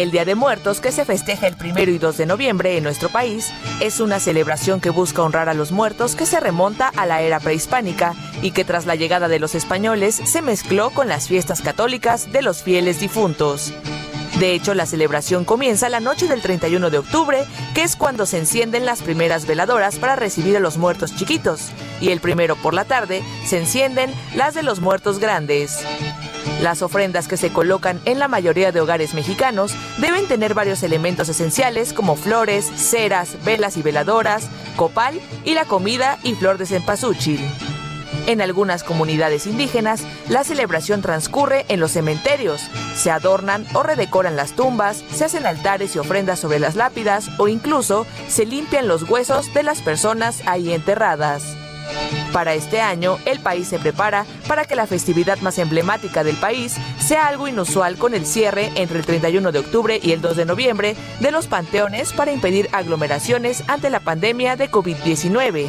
El 0.00 0.10
Día 0.10 0.24
de 0.24 0.34
Muertos, 0.34 0.80
que 0.80 0.92
se 0.92 1.04
festeja 1.04 1.46
el 1.46 1.56
primero 1.56 1.90
y 1.90 1.98
2 1.98 2.16
de 2.16 2.24
noviembre 2.24 2.78
en 2.78 2.84
nuestro 2.84 3.10
país, 3.10 3.52
es 3.80 4.00
una 4.00 4.18
celebración 4.18 4.80
que 4.80 4.88
busca 4.88 5.20
honrar 5.20 5.50
a 5.50 5.54
los 5.54 5.72
muertos 5.72 6.16
que 6.16 6.24
se 6.24 6.40
remonta 6.40 6.88
a 6.96 7.04
la 7.04 7.20
era 7.20 7.38
prehispánica 7.38 8.14
y 8.40 8.52
que 8.52 8.64
tras 8.64 8.86
la 8.86 8.94
llegada 8.94 9.28
de 9.28 9.38
los 9.38 9.54
españoles 9.54 10.14
se 10.24 10.40
mezcló 10.40 10.88
con 10.88 11.06
las 11.06 11.28
fiestas 11.28 11.60
católicas 11.60 12.32
de 12.32 12.40
los 12.40 12.62
fieles 12.62 12.98
difuntos. 12.98 13.74
De 14.38 14.54
hecho, 14.54 14.72
la 14.72 14.86
celebración 14.86 15.44
comienza 15.44 15.90
la 15.90 16.00
noche 16.00 16.28
del 16.28 16.40
31 16.40 16.88
de 16.88 16.96
octubre, 16.96 17.44
que 17.74 17.82
es 17.82 17.94
cuando 17.94 18.24
se 18.24 18.38
encienden 18.38 18.86
las 18.86 19.02
primeras 19.02 19.46
veladoras 19.46 19.96
para 19.96 20.16
recibir 20.16 20.56
a 20.56 20.60
los 20.60 20.78
muertos 20.78 21.14
chiquitos, 21.14 21.68
y 22.00 22.08
el 22.08 22.20
primero 22.20 22.56
por 22.56 22.72
la 22.72 22.86
tarde 22.86 23.22
se 23.44 23.58
encienden 23.58 24.10
las 24.34 24.54
de 24.54 24.62
los 24.62 24.80
muertos 24.80 25.18
grandes. 25.18 25.84
Las 26.60 26.82
ofrendas 26.82 27.26
que 27.26 27.36
se 27.36 27.52
colocan 27.52 28.00
en 28.04 28.18
la 28.18 28.28
mayoría 28.28 28.72
de 28.72 28.80
hogares 28.80 29.14
mexicanos 29.14 29.74
deben 29.98 30.26
tener 30.26 30.54
varios 30.54 30.82
elementos 30.82 31.28
esenciales 31.28 31.92
como 31.92 32.16
flores, 32.16 32.70
ceras, 32.76 33.42
velas 33.44 33.76
y 33.76 33.82
veladoras, 33.82 34.48
copal 34.76 35.20
y 35.44 35.54
la 35.54 35.64
comida 35.64 36.18
y 36.22 36.34
flor 36.34 36.58
de 36.58 36.66
cempasúchil. 36.66 37.40
En 38.26 38.40
algunas 38.40 38.84
comunidades 38.84 39.46
indígenas, 39.46 40.02
la 40.28 40.44
celebración 40.44 41.00
transcurre 41.00 41.64
en 41.68 41.80
los 41.80 41.92
cementerios. 41.92 42.60
Se 42.94 43.10
adornan 43.10 43.66
o 43.74 43.82
redecoran 43.82 44.36
las 44.36 44.52
tumbas, 44.52 45.02
se 45.12 45.24
hacen 45.24 45.46
altares 45.46 45.96
y 45.96 45.98
ofrendas 45.98 46.38
sobre 46.38 46.58
las 46.58 46.76
lápidas 46.76 47.28
o 47.38 47.48
incluso 47.48 48.06
se 48.28 48.46
limpian 48.46 48.88
los 48.88 49.08
huesos 49.08 49.52
de 49.54 49.62
las 49.62 49.80
personas 49.80 50.42
ahí 50.46 50.72
enterradas. 50.72 51.42
Para 52.32 52.54
este 52.54 52.80
año, 52.80 53.18
el 53.24 53.40
país 53.40 53.68
se 53.68 53.78
prepara 53.78 54.24
para 54.46 54.64
que 54.64 54.76
la 54.76 54.86
festividad 54.86 55.38
más 55.40 55.58
emblemática 55.58 56.22
del 56.22 56.36
país 56.36 56.76
sea 56.98 57.26
algo 57.26 57.48
inusual 57.48 57.96
con 57.96 58.14
el 58.14 58.24
cierre 58.24 58.70
entre 58.76 58.98
el 58.98 59.06
31 59.06 59.50
de 59.50 59.58
octubre 59.58 59.98
y 60.00 60.12
el 60.12 60.20
2 60.20 60.36
de 60.36 60.44
noviembre 60.44 60.96
de 61.18 61.30
los 61.32 61.48
panteones 61.48 62.12
para 62.12 62.32
impedir 62.32 62.68
aglomeraciones 62.72 63.64
ante 63.66 63.90
la 63.90 64.00
pandemia 64.00 64.54
de 64.56 64.70
COVID-19. 64.70 65.68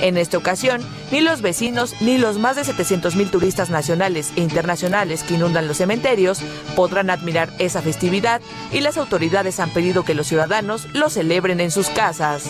En 0.00 0.16
esta 0.16 0.38
ocasión, 0.38 0.80
ni 1.10 1.20
los 1.20 1.42
vecinos 1.42 1.94
ni 2.00 2.18
los 2.18 2.38
más 2.38 2.56
de 2.56 2.64
700 2.64 3.16
mil 3.16 3.30
turistas 3.30 3.68
nacionales 3.68 4.32
e 4.36 4.42
internacionales 4.42 5.24
que 5.24 5.34
inundan 5.34 5.66
los 5.66 5.78
cementerios 5.78 6.40
podrán 6.76 7.10
admirar 7.10 7.50
esa 7.58 7.82
festividad 7.82 8.40
y 8.72 8.80
las 8.80 8.96
autoridades 8.96 9.58
han 9.60 9.70
pedido 9.70 10.04
que 10.04 10.14
los 10.14 10.28
ciudadanos 10.28 10.86
lo 10.94 11.10
celebren 11.10 11.60
en 11.60 11.70
sus 11.70 11.88
casas. 11.88 12.44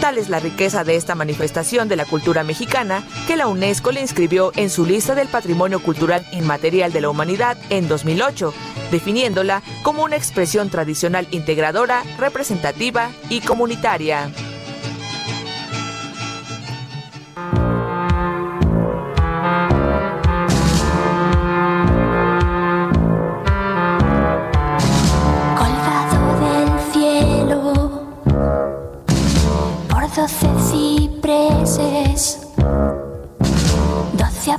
Tal 0.00 0.18
es 0.18 0.28
la 0.28 0.40
riqueza 0.40 0.84
de 0.84 0.96
esta 0.96 1.14
manifestación 1.14 1.88
de 1.88 1.96
la 1.96 2.04
cultura 2.04 2.44
mexicana 2.44 2.97
que 3.26 3.36
la 3.36 3.46
UNESCO 3.46 3.92
le 3.92 4.00
inscribió 4.00 4.52
en 4.56 4.70
su 4.70 4.84
lista 4.84 5.14
del 5.14 5.28
Patrimonio 5.28 5.80
Cultural 5.80 6.26
Inmaterial 6.32 6.92
de 6.92 7.00
la 7.00 7.10
Humanidad 7.10 7.56
en 7.70 7.88
2008, 7.88 8.52
definiéndola 8.90 9.62
como 9.82 10.04
una 10.04 10.16
expresión 10.16 10.70
tradicional 10.70 11.26
integradora, 11.30 12.02
representativa 12.18 13.10
y 13.28 13.40
comunitaria. 13.40 14.30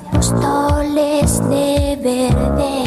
Apóstoles 0.07 1.49
de 1.49 1.97
verde, 2.03 2.83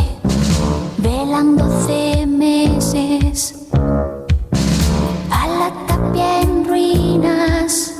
velan 0.98 1.57
doce 1.57 2.27
meses, 2.27 3.55
a 5.31 5.46
la 5.46 5.72
tapia 5.87 6.42
en 6.42 6.64
ruinas 6.66 7.94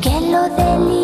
que 0.00 0.20
lo 0.30 0.42
delimita. 0.56 1.03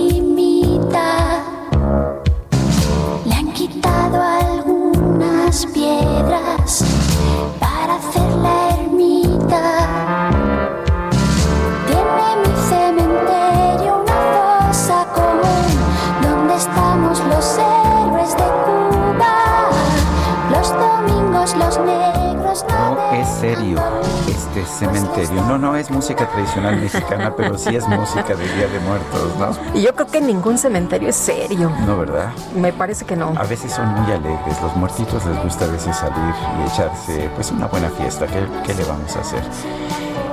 Cementerio. 24.80 25.42
No, 25.44 25.58
no 25.58 25.76
es 25.76 25.90
música 25.90 26.28
tradicional 26.28 26.76
mexicana, 26.76 27.34
pero 27.36 27.56
sí 27.58 27.74
es 27.76 27.86
música 27.86 28.34
de 28.34 28.44
Día 28.56 28.66
de 28.68 28.80
Muertos, 28.80 29.36
¿no? 29.38 29.78
Y 29.78 29.82
yo 29.82 29.94
creo 29.94 30.06
que 30.06 30.20
ningún 30.20 30.58
cementerio 30.58 31.08
es 31.10 31.16
serio. 31.16 31.70
No, 31.86 31.98
¿verdad? 31.98 32.32
Me 32.56 32.72
parece 32.72 33.04
que 33.04 33.16
no. 33.16 33.32
A 33.36 33.44
veces 33.44 33.72
son 33.72 33.86
muy 33.88 34.10
alegres, 34.12 34.60
los 34.62 34.74
muertitos 34.76 35.24
les 35.26 35.42
gusta 35.44 35.64
a 35.66 35.68
veces 35.68 35.96
salir 35.96 36.34
y 36.58 36.72
echarse 36.72 37.30
pues 37.34 37.50
una 37.50 37.66
buena 37.66 37.88
fiesta. 37.90 38.26
¿Qué, 38.26 38.44
qué 38.66 38.74
le 38.74 38.84
vamos 38.84 39.14
a 39.16 39.20
hacer? 39.20 39.42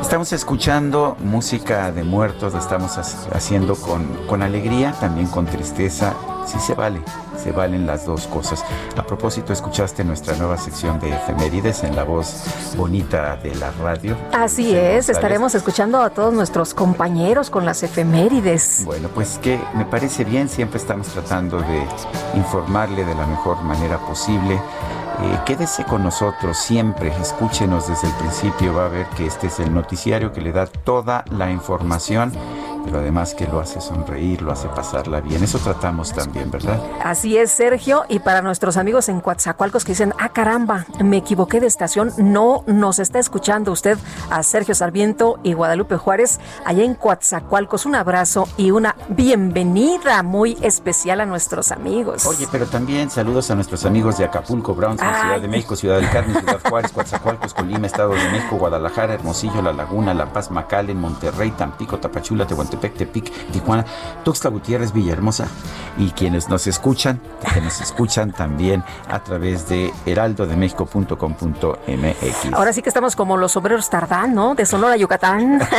Estamos 0.02 0.32
escuchando 0.32 1.18
música 1.20 1.92
de 1.92 2.04
muertos, 2.04 2.54
la 2.54 2.60
estamos 2.60 2.98
ha- 2.98 3.36
haciendo 3.36 3.76
con, 3.76 4.06
con 4.28 4.42
alegría, 4.42 4.94
también 4.94 5.28
con 5.28 5.46
tristeza. 5.46 6.14
Sí 6.46 6.58
se 6.60 6.76
vale, 6.76 7.02
se 7.38 7.52
valen 7.52 7.86
las 7.88 8.06
dos 8.06 8.28
cosas. 8.28 8.64
A 8.96 9.04
propósito, 9.04 9.54
escuchaste 9.54 10.04
nuestra 10.04 10.36
nueva 10.36 10.58
sección 10.58 11.00
de 11.00 11.10
efemérides 11.10 11.84
en 11.84 11.96
la 11.96 12.04
voz 12.04 12.44
bonita 12.76 13.38
de 13.38 13.56
la 13.56 13.72
radio. 13.72 14.18
Así 14.34 14.76
es, 14.76 15.10
estaremos 15.10 15.56
escuchando 15.56 16.02
a 16.02 16.10
todos 16.10 16.34
nuestros 16.34 16.74
compañeros 16.74 17.50
con 17.50 17.66
las 17.66 17.84
efemérides. 17.84 18.84
Bueno, 18.86 19.10
pues 19.14 19.40
que 19.42 19.60
me 19.76 19.86
parece 19.86 20.24
bien, 20.24 20.50
siempre 20.50 20.80
estamos 20.80 21.08
tratando 21.08 21.60
de 21.60 21.86
informarle 22.36 23.06
de 23.06 23.16
la 23.16 23.26
mejor 23.26 23.62
manera 23.64 23.98
posible. 24.00 24.60
Eh, 25.20 25.40
quédese 25.46 25.84
con 25.84 26.04
nosotros 26.04 26.58
siempre, 26.58 27.12
escúchenos 27.20 27.88
desde 27.88 28.08
el 28.08 28.14
principio, 28.16 28.76
va 28.76 28.86
a 28.86 28.90
ver 28.90 29.08
que 29.08 29.26
este 29.26 29.48
es 29.48 29.60
el 29.60 29.74
noticiario 29.74 30.32
que 30.32 30.42
le 30.42 30.52
da 30.52 30.68
toda 30.68 31.26
la 31.32 31.50
información, 31.50 32.32
pero 32.88 33.00
además 33.00 33.34
que 33.34 33.46
lo 33.46 33.60
hace 33.60 33.82
sonreír, 33.82 34.42
lo 34.42 34.54
hace 34.54 34.70
pasarla 34.70 35.20
bien. 35.20 35.44
Eso 35.44 35.60
tratamos 35.60 36.14
también, 36.14 36.50
¿verdad? 36.50 36.80
Así 37.04 37.38
es, 37.38 37.52
Sergio. 37.52 38.06
Y 38.08 38.20
para 38.20 38.42
nuestros 38.42 38.78
amigos 38.78 39.10
en 39.10 39.20
Coatzacoalcos 39.20 39.84
que 39.84 39.92
dicen, 39.92 40.14
ah, 40.18 40.30
caramba, 40.30 40.86
me 41.04 41.18
equivoqué 41.18 41.60
de 41.60 41.68
estación, 41.68 42.14
no 42.18 42.64
nos 42.66 43.00
está 43.00 43.20
escuchando 43.20 43.74
usted 43.74 43.98
a 44.30 44.42
Sergio 44.42 44.74
Sarmiento 44.74 45.38
y 45.44 45.52
Guadalupe 45.52 45.98
Juárez 45.98 46.40
allá 46.64 46.86
en 46.86 46.96
Coatzacoalcos. 46.96 47.86
Un 47.86 47.96
abrazo 47.96 48.48
y 48.56 48.72
una 48.72 48.96
bienvenida 49.10 50.24
muy 50.24 50.58
especial 50.62 51.20
a 51.20 51.26
nuestros 51.26 51.74
amigos. 51.74 52.26
Oye, 52.26 52.48
pero 52.50 52.68
también 52.68 53.10
saludos 53.10 53.52
a 53.52 53.56
nuestros 53.56 53.86
amigos 53.86 54.18
de 54.18 54.24
Acapulco, 54.24 54.74
Brownsville. 54.74 55.14
Ciudad 55.14 55.42
de 55.42 55.48
México, 55.50 55.76
Ciudad 55.76 55.98
del 55.98 56.10
Carmen, 56.10 56.38
Ciudad 56.38 56.62
Juárez, 56.70 56.94
Coatzacoalcos, 56.94 57.54
Colima, 57.54 57.86
Estado 57.86 58.14
de 58.14 58.32
México, 58.32 58.56
Guadalajara, 58.56 59.16
Hermosillo, 59.16 59.62
La 59.62 59.74
Laguna, 59.74 60.14
La 60.14 60.32
Paz, 60.32 60.52
Macalen, 60.52 60.98
Monterrey, 60.98 61.52
Tampico, 61.52 61.98
Tapachula, 61.98 62.48
Tehuantepec, 62.48 62.77
Tepic, 62.80 63.32
Tijuana, 63.52 63.86
Tuxtla 64.24 64.50
Gutiérrez, 64.50 64.94
Villahermosa 64.94 65.48
y 65.98 66.12
quienes 66.12 66.48
nos 66.50 66.68
escuchan, 66.68 67.20
que 67.54 67.62
nos 67.62 67.82
escuchan 67.82 68.32
también 68.32 68.84
a 69.10 69.24
través 69.24 69.68
de 69.68 69.92
heraldodemexico.com.mx. 70.06 72.54
Ahora 72.54 72.74
sí 72.74 72.82
que 72.82 72.90
estamos 72.90 73.16
como 73.16 73.38
los 73.38 73.56
obreros 73.56 73.90
tardán, 73.90 74.34
¿no? 74.36 74.56
De 74.56 74.66
Sonora, 74.66 74.96
Yucatán. 74.98 75.60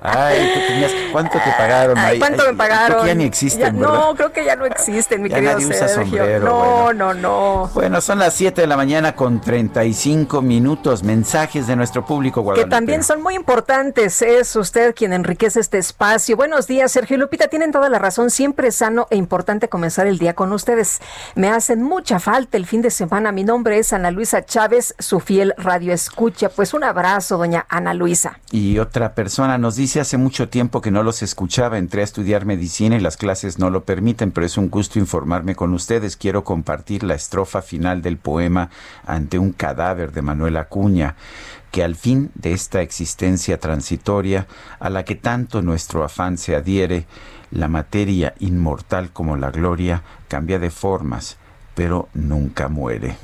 Ay, 0.00 0.50
tú 0.54 0.60
tenías, 0.68 0.90
¿cuánto 1.12 1.38
te 1.38 1.50
pagaron? 1.56 1.96
Ay, 1.98 2.18
¿Cuánto 2.18 2.42
ay, 2.42 2.52
me 2.52 2.56
pagaron? 2.56 2.86
creo 2.88 3.02
que 3.02 3.08
ya 3.08 3.14
ni 3.14 3.24
existen, 3.24 3.76
Ya-. 3.78 3.86
No, 3.86 4.14
creo 4.14 4.32
que 4.32 4.44
ya 4.44 4.56
no 4.56 4.66
existen, 4.66 5.22
mi 5.22 5.28
Ya 5.28 5.36
querido 5.36 5.52
nadie 5.54 5.66
usa 5.66 5.88
sombrero, 5.88 6.44
no, 6.44 6.82
bueno. 6.84 7.14
no, 7.14 7.16
no. 7.62 7.70
Bueno, 7.74 8.00
son 8.00 8.18
las 8.18 8.34
7 8.34 8.60
de 8.62 8.66
la 8.66 8.76
mañana 8.76 9.14
con 9.14 9.40
35 9.40 10.42
minutos. 10.42 11.02
Mensajes 11.02 11.66
de 11.66 11.76
nuestro 11.76 12.04
público, 12.04 12.40
Que 12.40 12.44
Guadalupe. 12.44 12.70
también 12.70 13.02
son 13.04 13.22
muy 13.22 13.34
importantes. 13.34 14.22
Es 14.22 14.56
usted 14.56 14.94
quien 14.94 15.12
enriquece 15.12 15.60
este 15.60 15.78
espacio. 15.78 16.01
Buenos 16.36 16.66
días, 16.66 16.90
Sergio 16.90 17.16
y 17.16 17.20
Lupita. 17.20 17.46
Tienen 17.46 17.70
toda 17.70 17.88
la 17.88 18.00
razón. 18.00 18.30
Siempre 18.30 18.66
es 18.66 18.74
sano 18.74 19.06
e 19.10 19.16
importante 19.16 19.68
comenzar 19.68 20.08
el 20.08 20.18
día 20.18 20.34
con 20.34 20.52
ustedes. 20.52 21.00
Me 21.36 21.48
hacen 21.48 21.80
mucha 21.80 22.18
falta 22.18 22.56
el 22.56 22.66
fin 22.66 22.82
de 22.82 22.90
semana. 22.90 23.30
Mi 23.30 23.44
nombre 23.44 23.78
es 23.78 23.92
Ana 23.92 24.10
Luisa 24.10 24.44
Chávez, 24.44 24.96
su 24.98 25.20
fiel 25.20 25.54
radio 25.56 25.92
escucha. 25.92 26.48
Pues 26.48 26.74
un 26.74 26.82
abrazo, 26.82 27.38
doña 27.38 27.66
Ana 27.68 27.94
Luisa. 27.94 28.40
Y 28.50 28.80
otra 28.80 29.14
persona 29.14 29.58
nos 29.58 29.76
dice 29.76 30.00
hace 30.00 30.16
mucho 30.16 30.48
tiempo 30.48 30.80
que 30.80 30.90
no 30.90 31.04
los 31.04 31.22
escuchaba, 31.22 31.78
entré 31.78 32.00
a 32.00 32.04
estudiar 32.04 32.46
medicina 32.46 32.96
y 32.96 33.00
las 33.00 33.16
clases 33.16 33.60
no 33.60 33.70
lo 33.70 33.84
permiten, 33.84 34.32
pero 34.32 34.44
es 34.44 34.58
un 34.58 34.70
gusto 34.70 34.98
informarme 34.98 35.54
con 35.54 35.72
ustedes. 35.72 36.16
Quiero 36.16 36.42
compartir 36.42 37.04
la 37.04 37.14
estrofa 37.14 37.62
final 37.62 38.02
del 38.02 38.16
poema 38.16 38.70
Ante 39.06 39.38
un 39.38 39.52
cadáver 39.52 40.10
de 40.10 40.22
Manuel 40.22 40.56
Acuña, 40.56 41.14
que 41.72 41.82
al 41.82 41.96
fin 41.96 42.30
de 42.34 42.52
esta 42.52 42.82
existencia 42.82 43.58
transitoria 43.58 44.46
a 44.78 44.90
la 44.90 45.04
que 45.04 45.16
tanto 45.16 45.62
nuestro 45.62 46.04
afán 46.04 46.38
se 46.38 46.54
adhiere, 46.54 47.06
la 47.50 47.66
materia 47.66 48.34
inmortal 48.38 49.10
como 49.10 49.36
la 49.36 49.50
gloria 49.50 50.02
cambia 50.28 50.58
de 50.58 50.70
formas, 50.70 51.38
pero 51.74 52.08
nunca 52.12 52.68
muere. 52.68 53.16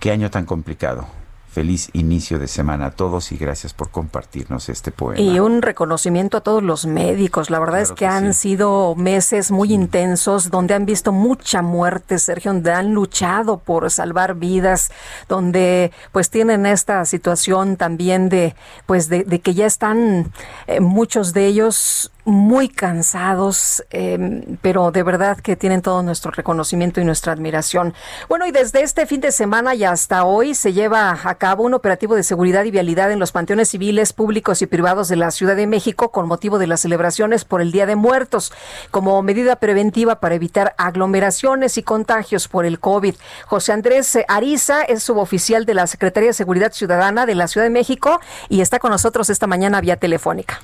Qué 0.00 0.10
año 0.10 0.28
tan 0.30 0.44
complicado. 0.44 1.06
Feliz 1.54 1.88
inicio 1.92 2.40
de 2.40 2.48
semana 2.48 2.86
a 2.86 2.90
todos 2.90 3.30
y 3.30 3.36
gracias 3.36 3.72
por 3.72 3.90
compartirnos 3.90 4.68
este 4.68 4.90
poema. 4.90 5.20
Y 5.20 5.38
un 5.38 5.62
reconocimiento 5.62 6.38
a 6.38 6.40
todos 6.40 6.64
los 6.64 6.84
médicos. 6.84 7.48
La 7.48 7.60
verdad 7.60 7.80
es 7.80 7.90
que, 7.90 7.94
que 7.94 8.06
han 8.06 8.34
sí. 8.34 8.48
sido 8.48 8.96
meses 8.96 9.52
muy 9.52 9.72
intensos 9.72 10.50
donde 10.50 10.74
han 10.74 10.84
visto 10.84 11.12
mucha 11.12 11.62
muerte, 11.62 12.18
Sergio, 12.18 12.52
donde 12.52 12.72
han 12.72 12.92
luchado 12.92 13.58
por 13.58 13.88
salvar 13.92 14.34
vidas, 14.34 14.90
donde 15.28 15.92
pues 16.10 16.28
tienen 16.28 16.66
esta 16.66 17.04
situación 17.04 17.76
también 17.76 18.28
de 18.28 18.56
pues 18.86 19.08
de, 19.08 19.22
de 19.22 19.38
que 19.38 19.54
ya 19.54 19.66
están 19.66 20.32
eh, 20.66 20.80
muchos 20.80 21.34
de 21.34 21.46
ellos 21.46 22.10
muy 22.24 22.68
cansados, 22.68 23.84
eh, 23.90 24.56
pero 24.62 24.90
de 24.90 25.02
verdad 25.02 25.38
que 25.38 25.56
tienen 25.56 25.82
todo 25.82 26.02
nuestro 26.02 26.30
reconocimiento 26.30 27.00
y 27.00 27.04
nuestra 27.04 27.32
admiración. 27.32 27.94
Bueno, 28.28 28.46
y 28.46 28.50
desde 28.50 28.82
este 28.82 29.06
fin 29.06 29.20
de 29.20 29.30
semana 29.32 29.74
y 29.74 29.84
hasta 29.84 30.24
hoy 30.24 30.54
se 30.54 30.72
lleva 30.72 31.18
a 31.22 31.34
cabo 31.36 31.64
un 31.64 31.74
operativo 31.74 32.14
de 32.14 32.22
seguridad 32.22 32.64
y 32.64 32.70
vialidad 32.70 33.12
en 33.12 33.18
los 33.18 33.32
panteones 33.32 33.68
civiles, 33.68 34.12
públicos 34.12 34.62
y 34.62 34.66
privados 34.66 35.08
de 35.08 35.16
la 35.16 35.30
Ciudad 35.30 35.56
de 35.56 35.66
México 35.66 36.10
con 36.10 36.26
motivo 36.26 36.58
de 36.58 36.66
las 36.66 36.80
celebraciones 36.80 37.44
por 37.44 37.60
el 37.60 37.72
Día 37.72 37.86
de 37.86 37.96
Muertos, 37.96 38.52
como 38.90 39.20
medida 39.22 39.56
preventiva 39.56 40.20
para 40.20 40.34
evitar 40.34 40.74
aglomeraciones 40.78 41.76
y 41.78 41.82
contagios 41.82 42.48
por 42.48 42.64
el 42.64 42.80
COVID. 42.80 43.14
José 43.46 43.72
Andrés 43.72 44.18
Ariza 44.28 44.82
es 44.82 45.02
suboficial 45.02 45.66
de 45.66 45.74
la 45.74 45.86
Secretaría 45.86 46.30
de 46.30 46.34
Seguridad 46.34 46.72
Ciudadana 46.72 47.26
de 47.26 47.34
la 47.34 47.48
Ciudad 47.48 47.66
de 47.66 47.70
México 47.70 48.20
y 48.48 48.60
está 48.60 48.78
con 48.78 48.90
nosotros 48.90 49.28
esta 49.30 49.46
mañana 49.46 49.80
vía 49.80 49.96
telefónica. 49.96 50.60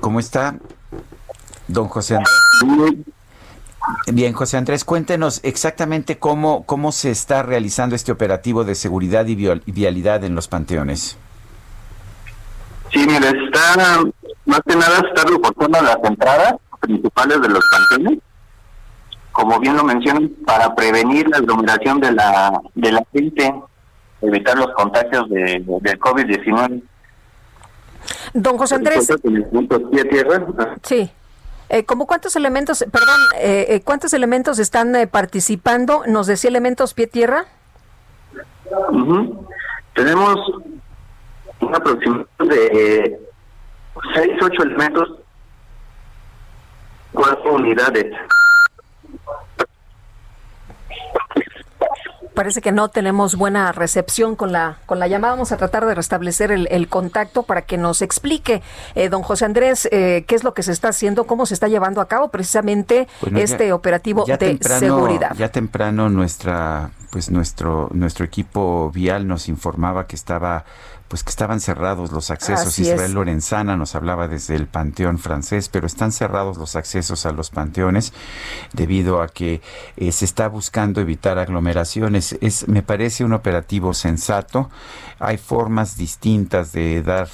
¿Cómo 0.00 0.20
está, 0.20 0.56
don 1.68 1.88
José 1.88 2.16
Andrés? 2.16 2.94
Bien, 4.12 4.32
José 4.32 4.56
Andrés, 4.56 4.84
cuéntenos 4.84 5.40
exactamente 5.44 6.18
cómo, 6.18 6.64
cómo 6.64 6.92
se 6.92 7.10
está 7.10 7.42
realizando 7.42 7.94
este 7.94 8.12
operativo 8.12 8.64
de 8.64 8.74
seguridad 8.74 9.26
y 9.26 9.34
vialidad 9.72 10.24
en 10.24 10.34
los 10.34 10.48
panteones. 10.48 11.16
Sí, 12.92 13.00
mire, 13.06 13.28
está, 13.28 14.00
más 14.44 14.60
que 14.66 14.76
nada 14.76 14.98
está 15.08 15.28
reforzando 15.28 15.82
las 15.82 15.98
entradas 16.02 16.54
principales 16.80 17.40
de 17.40 17.48
los 17.48 17.64
panteones, 17.70 18.18
como 19.32 19.58
bien 19.60 19.76
lo 19.76 19.84
mencionan, 19.84 20.30
para 20.46 20.74
prevenir 20.74 21.28
la 21.28 21.38
aglomeración 21.38 22.00
de 22.00 22.12
la, 22.12 22.60
de 22.74 22.92
la 22.92 23.02
gente, 23.12 23.54
evitar 24.22 24.56
los 24.56 24.72
contagios 24.74 25.28
de, 25.28 25.64
del 25.80 25.98
COVID-19. 26.00 26.82
Don 28.34 28.58
José 28.58 28.76
Andrés, 28.76 29.08
pie 29.90 30.04
tierra, 30.04 30.46
Sí. 30.82 31.10
Eh, 31.68 31.84
¿Cómo 31.84 32.06
cuántos 32.06 32.36
elementos, 32.36 32.84
perdón, 32.92 33.20
eh, 33.38 33.66
eh, 33.70 33.80
cuántos 33.82 34.14
elementos 34.14 34.60
están 34.60 34.94
eh, 34.94 35.08
participando? 35.08 36.04
¿Nos 36.06 36.28
decía 36.28 36.48
elementos 36.48 36.94
pie-tierra? 36.94 37.46
Ujú. 38.90 39.48
Tenemos 39.94 40.36
un 41.60 41.74
aproximado 41.74 42.26
de 42.38 43.18
6, 44.14 44.28
8 44.42 44.62
elementos, 44.62 45.08
cuatro 47.12 47.54
unidades. 47.54 48.12
Parece 52.36 52.60
que 52.60 52.70
no 52.70 52.88
tenemos 52.88 53.34
buena 53.34 53.72
recepción 53.72 54.36
con 54.36 54.52
la, 54.52 54.76
con 54.86 54.98
la 55.00 55.08
llamada. 55.08 55.32
Vamos 55.32 55.50
a 55.52 55.56
tratar 55.56 55.86
de 55.86 55.94
restablecer 55.94 56.52
el, 56.52 56.68
el 56.70 56.86
contacto 56.88 57.42
para 57.44 57.62
que 57.62 57.78
nos 57.78 58.02
explique, 58.02 58.62
eh, 58.94 59.08
don 59.08 59.22
José 59.22 59.46
Andrés, 59.46 59.88
eh, 59.90 60.24
qué 60.28 60.34
es 60.34 60.44
lo 60.44 60.52
que 60.54 60.62
se 60.62 60.70
está 60.72 60.88
haciendo, 60.90 61.26
cómo 61.26 61.46
se 61.46 61.54
está 61.54 61.66
llevando 61.66 62.00
a 62.02 62.06
cabo 62.08 62.28
precisamente 62.28 63.08
ya- 63.32 63.38
este 63.42 63.72
operativo 63.72 64.24
ya 64.26 64.36
de 64.36 64.46
temprano- 64.50 64.78
seguridad. 64.80 65.34
Ya 65.36 65.50
temprano 65.50 66.08
nuestra, 66.10 66.90
pues 67.10 67.30
nuestro, 67.30 67.88
nuestro 67.92 68.24
equipo 68.26 68.90
vial 68.92 69.26
nos 69.26 69.48
informaba 69.48 70.06
que 70.06 70.14
estaba, 70.16 70.64
pues 71.08 71.22
que 71.22 71.30
estaban 71.30 71.60
cerrados 71.60 72.12
los 72.12 72.30
accesos. 72.30 72.68
Así 72.68 72.82
Israel 72.82 73.02
es. 73.02 73.10
Lorenzana 73.10 73.76
nos 73.76 73.94
hablaba 73.94 74.28
desde 74.28 74.56
el 74.56 74.66
Panteón 74.66 75.18
francés, 75.18 75.68
pero 75.68 75.86
están 75.86 76.12
cerrados 76.12 76.56
los 76.56 76.76
accesos 76.76 77.26
a 77.26 77.32
los 77.32 77.50
panteones 77.50 78.12
debido 78.72 79.22
a 79.22 79.28
que 79.28 79.60
eh, 79.96 80.12
se 80.12 80.24
está 80.24 80.48
buscando 80.48 81.00
evitar 81.00 81.38
aglomeraciones. 81.38 82.36
Es, 82.40 82.68
me 82.68 82.82
parece 82.82 83.24
un 83.24 83.32
operativo 83.32 83.94
sensato. 83.94 84.70
Hay 85.18 85.38
formas 85.38 85.96
distintas 85.96 86.72
de 86.72 87.02
dar 87.02 87.28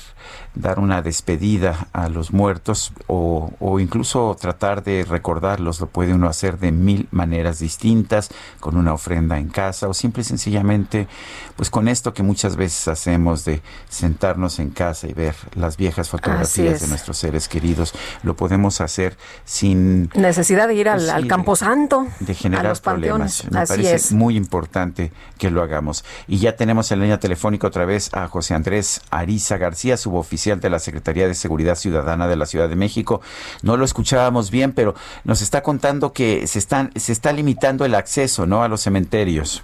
dar 0.54 0.78
una 0.78 1.00
despedida 1.02 1.88
a 1.92 2.08
los 2.08 2.32
muertos 2.32 2.92
o, 3.06 3.52
o 3.58 3.80
incluso 3.80 4.36
tratar 4.40 4.82
de 4.84 5.04
recordarlos. 5.04 5.80
Lo 5.80 5.86
puede 5.86 6.12
uno 6.14 6.28
hacer 6.28 6.58
de 6.58 6.72
mil 6.72 7.08
maneras 7.10 7.58
distintas, 7.58 8.30
con 8.60 8.76
una 8.76 8.92
ofrenda 8.92 9.38
en 9.38 9.48
casa 9.48 9.88
o 9.88 9.94
simple 9.94 10.20
y 10.22 10.24
sencillamente, 10.24 11.08
pues 11.56 11.70
con 11.70 11.88
esto 11.88 12.12
que 12.12 12.22
muchas 12.22 12.56
veces 12.56 12.88
hacemos 12.88 13.44
de 13.44 13.62
sentarnos 13.88 14.58
en 14.58 14.70
casa 14.70 15.06
y 15.06 15.14
ver 15.14 15.34
las 15.54 15.76
viejas 15.76 16.08
fotografías 16.10 16.80
de 16.80 16.84
es. 16.84 16.88
nuestros 16.88 17.16
seres 17.16 17.48
queridos. 17.48 17.94
Lo 18.22 18.36
podemos 18.36 18.80
hacer 18.82 19.16
sin 19.44 20.10
Necesidad 20.14 20.68
de 20.68 20.74
ir 20.74 20.88
al, 20.88 20.98
Pues 20.98 21.10
al 21.10 21.26
Camposanto, 21.26 22.06
de 22.20 22.32
a 22.32 22.36
generar 22.36 22.64
los 22.66 22.80
problemas. 22.80 23.42
panteones. 23.42 23.52
Me 23.52 23.60
Así 23.60 23.72
parece 23.72 23.94
es. 23.94 24.12
muy 24.12 24.36
importante 24.36 25.12
que 25.38 25.50
lo 25.50 25.62
hagamos. 25.62 26.04
Y 26.26 26.38
ya 26.38 26.56
tenemos 26.56 26.92
en 26.92 27.00
línea 27.00 27.18
telefónica 27.18 27.66
otra 27.66 27.84
vez 27.86 28.10
a 28.12 28.28
José 28.28 28.54
Andrés 28.54 29.00
Ariza 29.10 29.56
García, 29.56 29.96
suboficial 29.96 30.41
de 30.42 30.70
la 30.70 30.78
Secretaría 30.78 31.28
de 31.28 31.34
Seguridad 31.34 31.76
Ciudadana 31.76 32.26
de 32.26 32.36
la 32.36 32.46
Ciudad 32.46 32.68
de 32.68 32.76
México. 32.76 33.20
No 33.62 33.76
lo 33.76 33.84
escuchábamos 33.84 34.50
bien, 34.50 34.72
pero 34.72 34.94
nos 35.24 35.40
está 35.40 35.62
contando 35.62 36.12
que 36.12 36.46
se 36.46 36.58
están 36.58 36.90
se 36.96 37.12
está 37.12 37.32
limitando 37.32 37.84
el 37.84 37.94
acceso, 37.94 38.46
¿no, 38.46 38.62
a 38.62 38.68
los 38.68 38.80
cementerios. 38.80 39.62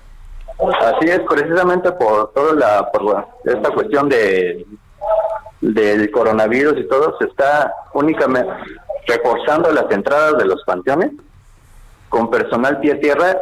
Así 0.80 1.08
es, 1.08 1.20
precisamente 1.28 1.92
por 1.92 2.32
toda 2.32 2.54
la 2.54 2.90
por 2.90 3.26
esta 3.44 3.70
cuestión 3.70 4.08
de 4.08 4.66
del 5.60 6.10
coronavirus 6.12 6.78
y 6.78 6.88
todo, 6.88 7.16
se 7.18 7.26
está 7.26 7.72
únicamente 7.92 8.52
reforzando 9.06 9.72
las 9.72 9.90
entradas 9.90 10.38
de 10.38 10.44
los 10.44 10.62
panteones 10.64 11.10
con 12.08 12.30
personal 12.30 12.78
pie 12.78 12.94
tierra 12.96 13.36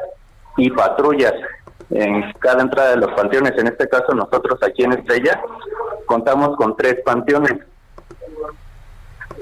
y 0.57 0.71
patrullas 0.71 1.35
en 1.91 2.33
cada 2.39 2.63
entrada 2.63 2.91
de 2.91 2.97
los 2.97 3.13
panteones. 3.13 3.53
En 3.59 3.67
este 3.69 3.89
caso, 3.89 4.13
nosotros 4.15 4.59
aquí 4.63 4.85
en 4.85 4.93
Estrella 4.93 5.41
contamos 6.07 6.57
con 6.57 6.77
tres 6.77 6.97
panteones. 7.05 7.59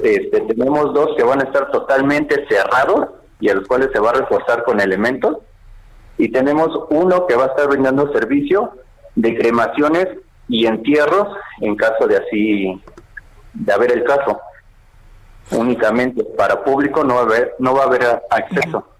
Este, 0.02 0.40
tenemos 0.40 0.92
dos 0.92 1.10
que 1.16 1.22
van 1.22 1.40
a 1.40 1.44
estar 1.44 1.70
totalmente 1.70 2.46
cerrados 2.48 3.10
y 3.38 3.48
a 3.48 3.54
los 3.54 3.66
cuales 3.68 3.90
se 3.92 4.00
va 4.00 4.10
a 4.10 4.14
reforzar 4.14 4.64
con 4.64 4.80
elementos. 4.80 5.38
Y 6.18 6.30
tenemos 6.30 6.70
uno 6.90 7.26
que 7.26 7.36
va 7.36 7.44
a 7.44 7.48
estar 7.48 7.68
brindando 7.68 8.12
servicio 8.12 8.72
de 9.14 9.36
cremaciones 9.36 10.08
y 10.48 10.66
entierros 10.66 11.28
en 11.60 11.76
caso 11.76 12.06
de 12.06 12.16
así 12.16 12.82
de 13.52 13.72
haber 13.72 13.92
el 13.92 14.04
caso. 14.04 14.40
Únicamente 15.52 16.24
para 16.36 16.64
público 16.64 17.04
no 17.04 17.16
va 17.16 17.20
a 17.20 17.24
haber 17.24 17.54
no 17.58 17.74
va 17.74 17.82
a 17.82 17.86
haber 17.86 18.22
acceso 18.30 18.93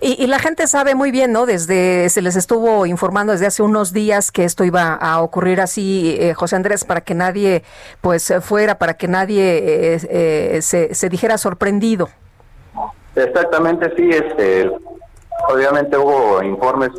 Y, 0.00 0.22
y 0.22 0.26
la 0.26 0.38
gente 0.38 0.66
sabe 0.66 0.94
muy 0.94 1.10
bien, 1.10 1.32
¿no? 1.32 1.46
Desde 1.46 2.08
se 2.08 2.22
les 2.22 2.36
estuvo 2.36 2.86
informando 2.86 3.32
desde 3.32 3.46
hace 3.46 3.62
unos 3.62 3.92
días 3.92 4.30
que 4.32 4.44
esto 4.44 4.64
iba 4.64 4.94
a 4.94 5.20
ocurrir 5.20 5.60
así, 5.60 6.16
eh, 6.18 6.34
José 6.34 6.56
Andrés, 6.56 6.84
para 6.84 7.00
que 7.00 7.14
nadie, 7.14 7.62
pues, 8.00 8.30
eh, 8.30 8.40
fuera, 8.40 8.78
para 8.78 8.94
que 8.94 9.08
nadie 9.08 9.58
eh, 9.58 10.00
eh, 10.08 10.62
se, 10.62 10.94
se 10.94 11.08
dijera 11.08 11.38
sorprendido. 11.38 12.08
exactamente 13.14 13.92
sí 13.96 14.08
este 14.10 14.70
obviamente 15.48 15.96
hubo 15.96 16.42
informes 16.42 16.90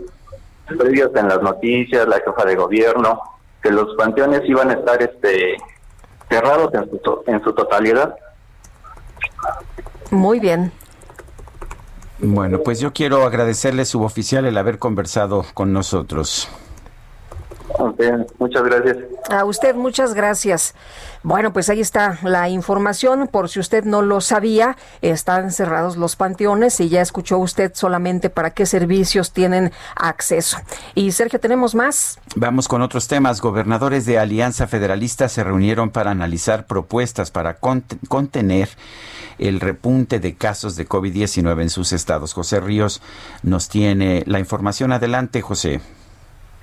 previos 0.65 1.11
en 1.15 1.27
las 1.27 1.41
noticias 1.41 2.07
la 2.07 2.19
jefa 2.19 2.45
de 2.45 2.55
gobierno 2.55 3.19
que 3.61 3.69
los 3.71 3.95
panteones 3.97 4.41
iban 4.45 4.69
a 4.69 4.73
estar 4.73 5.01
este 5.01 5.57
cerrados 6.29 6.73
en 6.73 6.89
su, 6.89 7.23
en 7.27 7.43
su 7.43 7.53
totalidad 7.53 8.15
Muy 10.11 10.39
bien. 10.39 10.71
Bueno, 12.20 12.61
pues 12.63 12.80
yo 12.80 12.93
quiero 12.93 13.26
agradecerle, 13.26 13.86
suboficial, 13.86 14.45
el 14.45 14.57
haber 14.57 14.80
conversado 14.80 15.45
con 15.53 15.74
nosotros. 15.74 16.47
Muchas 18.39 18.63
gracias 18.63 18.97
A 19.30 19.43
usted 19.45 19.76
muchas 19.76 20.13
gracias. 20.13 20.76
Bueno, 21.23 21.51
pues 21.51 21.69
ahí 21.69 21.82
está 21.82 22.19
la 22.23 22.49
información. 22.49 23.28
Por 23.28 23.49
si 23.49 23.59
usted 23.59 23.84
no 23.84 24.01
lo 24.01 24.21
sabía, 24.21 24.78
están 25.01 25.51
cerrados 25.51 25.97
los 25.97 26.15
panteones 26.15 26.80
y 26.80 26.89
ya 26.89 27.01
escuchó 27.01 27.38
usted 27.39 27.71
solamente 27.73 28.30
para 28.30 28.51
qué 28.51 28.65
servicios 28.65 29.32
tienen 29.32 29.71
acceso. 29.95 30.57
Y 30.93 31.11
Sergio, 31.11 31.39
¿tenemos 31.39 31.73
más? 31.76 32.19
Vamos 32.36 32.67
con 32.67 32.82
otros 32.82 33.07
temas. 33.07 33.41
Gobernadores 33.41 34.05
de 34.05 34.19
Alianza 34.19 34.67
Federalista 34.67 35.28
se 35.30 35.43
reunieron 35.43 35.89
para 35.89 36.11
analizar 36.11 36.67
propuestas 36.67 37.32
para 37.32 37.59
cont- 37.59 37.97
contener 38.07 38.69
el 39.39 39.59
repunte 39.59 40.19
de 40.19 40.36
casos 40.36 40.76
de 40.76 40.88
COVID-19 40.88 41.61
en 41.63 41.69
sus 41.69 41.91
estados. 41.91 42.34
José 42.34 42.59
Ríos 42.59 43.01
nos 43.43 43.67
tiene 43.67 44.23
la 44.28 44.39
información. 44.39 44.91
Adelante, 44.93 45.41
José. 45.41 45.82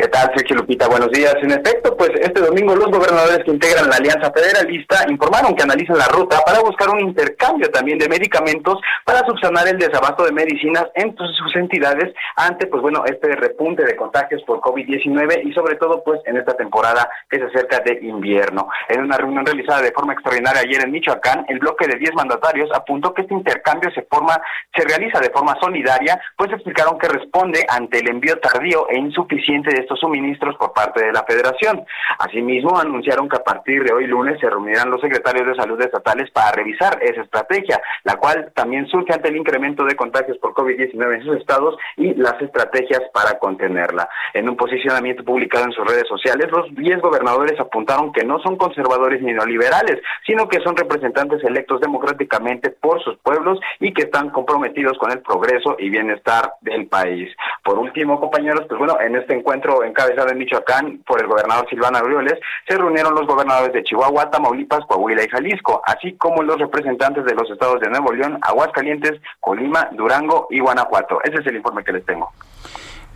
¿Qué 0.03 0.09
tal, 0.09 0.33
Sergio 0.35 0.57
Lupita? 0.57 0.89
Buenos 0.89 1.13
días. 1.13 1.37
En 1.43 1.53
efecto, 1.53 1.97
pues 1.97 2.11
este 2.21 2.41
domingo 2.41 2.75
los 2.75 2.91
gobernadores 2.91 3.45
que 3.45 3.53
integran 3.53 3.89
la 3.89 3.99
Alianza 3.99 4.33
Federalista 4.33 5.07
informaron 5.09 5.55
que 5.55 5.63
analizan 5.63 5.97
la 5.97 6.09
ruta 6.09 6.41
para 6.45 6.59
buscar 6.59 6.91
un 6.91 6.99
intercambio 6.99 7.71
también 7.71 7.99
de 7.99 8.09
medicamentos 8.09 8.81
para 9.05 9.21
subsanar 9.21 9.69
el 9.69 9.79
desabasto 9.79 10.25
de 10.25 10.33
medicinas 10.33 10.89
en 10.97 11.15
sus 11.17 11.55
entidades 11.55 12.13
ante, 12.35 12.67
pues 12.67 12.83
bueno, 12.83 13.05
este 13.07 13.29
repunte 13.37 13.85
de 13.85 13.95
contagios 13.95 14.43
por 14.43 14.59
COVID-19 14.61 15.45
y 15.45 15.53
sobre 15.53 15.77
todo, 15.77 16.03
pues 16.03 16.21
en 16.27 16.37
esta 16.37 16.55
temporada 16.55 17.09
que 17.31 17.39
se 17.39 17.45
acerca 17.45 17.79
de 17.79 18.01
invierno. 18.03 18.67
En 18.89 19.03
una 19.03 19.17
reunión 19.17 19.47
realizada 19.47 19.83
de 19.83 19.93
forma 19.93 20.15
extraordinaria 20.15 20.63
ayer 20.63 20.83
en 20.85 20.91
Michoacán, 20.91 21.45
el 21.47 21.61
bloque 21.61 21.87
de 21.87 22.01
10 22.01 22.15
mandatarios 22.15 22.69
apuntó 22.75 23.15
que 23.15 23.23
este 23.23 23.35
intercambio 23.35 23.89
se 23.93 24.03
forma, 24.11 24.37
se 24.75 24.83
realiza 24.83 25.21
de 25.21 25.31
forma 25.31 25.57
solidaria, 25.61 26.21
pues 26.37 26.51
explicaron 26.51 26.99
que 26.99 27.07
responde 27.07 27.65
ante 27.69 28.01
el 28.01 28.11
envío 28.11 28.37
tardío 28.41 28.89
e 28.91 28.99
insuficiente 28.99 29.71
de 29.71 29.83
estos 29.83 29.91
suministros 30.01 30.57
por 30.57 30.72
parte 30.72 31.05
de 31.05 31.12
la 31.12 31.24
Federación. 31.24 31.84
Asimismo, 32.18 32.78
anunciaron 32.78 33.28
que 33.28 33.36
a 33.36 33.45
partir 33.45 33.84
de 33.84 33.93
hoy 33.93 34.07
lunes 34.07 34.38
se 34.40 34.49
reunirán 34.49 34.90
los 34.90 35.01
secretarios 35.01 35.47
de 35.47 35.55
salud 35.55 35.80
estatales 35.80 36.30
para 36.30 36.53
revisar 36.53 36.99
esa 37.03 37.22
estrategia, 37.22 37.80
la 38.05 38.16
cual 38.16 38.53
también 38.55 38.86
surge 38.86 39.12
ante 39.12 39.28
el 39.28 39.36
incremento 39.36 39.84
de 39.84 39.97
contagios 39.97 40.38
por 40.38 40.55
COVID-19 40.55 41.16
en 41.16 41.24
sus 41.24 41.36
estados 41.36 41.76
y 41.97 42.14
las 42.14 42.40
estrategias 42.40 43.03
para 43.12 43.38
contenerla. 43.38 44.09
En 44.34 44.49
un 44.49 44.57
posicionamiento 44.57 45.24
publicado 45.24 45.64
en 45.64 45.72
sus 45.72 45.86
redes 45.86 46.09
sociales, 46.09 46.51
los 46.51 46.74
10 46.74 47.01
gobernadores 47.01 47.59
apuntaron 47.59 48.12
que 48.12 48.24
no 48.24 48.38
son 48.40 48.57
conservadores 48.57 49.22
ni 49.22 49.32
neoliberales, 49.32 50.01
sino 50.26 50.49
que 50.49 50.61
son 50.61 50.76
representantes 50.76 51.43
electos 51.45 51.80
democráticamente 51.80 52.70
por 52.70 53.03
sus 53.03 53.16
pueblos 53.18 53.59
y 53.80 53.93
que 53.93 54.03
están 54.03 54.30
comprometidos 54.30 54.99
con 54.99 55.11
el 55.11 55.20
progreso 55.20 55.76
y 55.78 55.90
bienestar 55.90 56.55
del 56.61 56.86
país. 56.86 57.34
Por 57.64 57.78
último, 57.78 58.20
compañeros, 58.20 58.66
pues 58.68 58.78
bueno, 58.78 59.01
en 59.01 59.16
este 59.16 59.34
encuentro 59.34 59.82
encabezado 59.85 60.30
en 60.30 60.39
Michoacán 60.39 61.03
por 61.07 61.20
el 61.20 61.26
gobernador 61.26 61.68
Silvano 61.68 61.99
Aureoles, 61.99 62.39
se 62.68 62.76
reunieron 62.76 63.14
los 63.14 63.26
gobernadores 63.26 63.72
de 63.72 63.83
Chihuahua, 63.85 64.30
Tamaulipas, 64.30 64.85
Coahuila 64.87 65.24
y 65.24 65.28
Jalisco, 65.28 65.83
así 65.85 66.12
como 66.14 66.43
los 66.43 66.59
representantes 66.59 67.24
de 67.24 67.35
los 67.35 67.51
estados 67.51 67.80
de 67.80 67.91
Nuevo 67.91 68.12
León, 68.12 68.39
Aguascalientes, 68.43 69.20
Colima, 69.41 69.89
Durango 69.93 70.47
y 70.51 70.61
Guanajuato. 70.61 71.20
Ese 71.24 71.41
es 71.41 71.47
el 71.47 71.57
informe 71.57 71.85
que 71.85 71.93
les 71.93 72.05
tengo. 72.05 72.30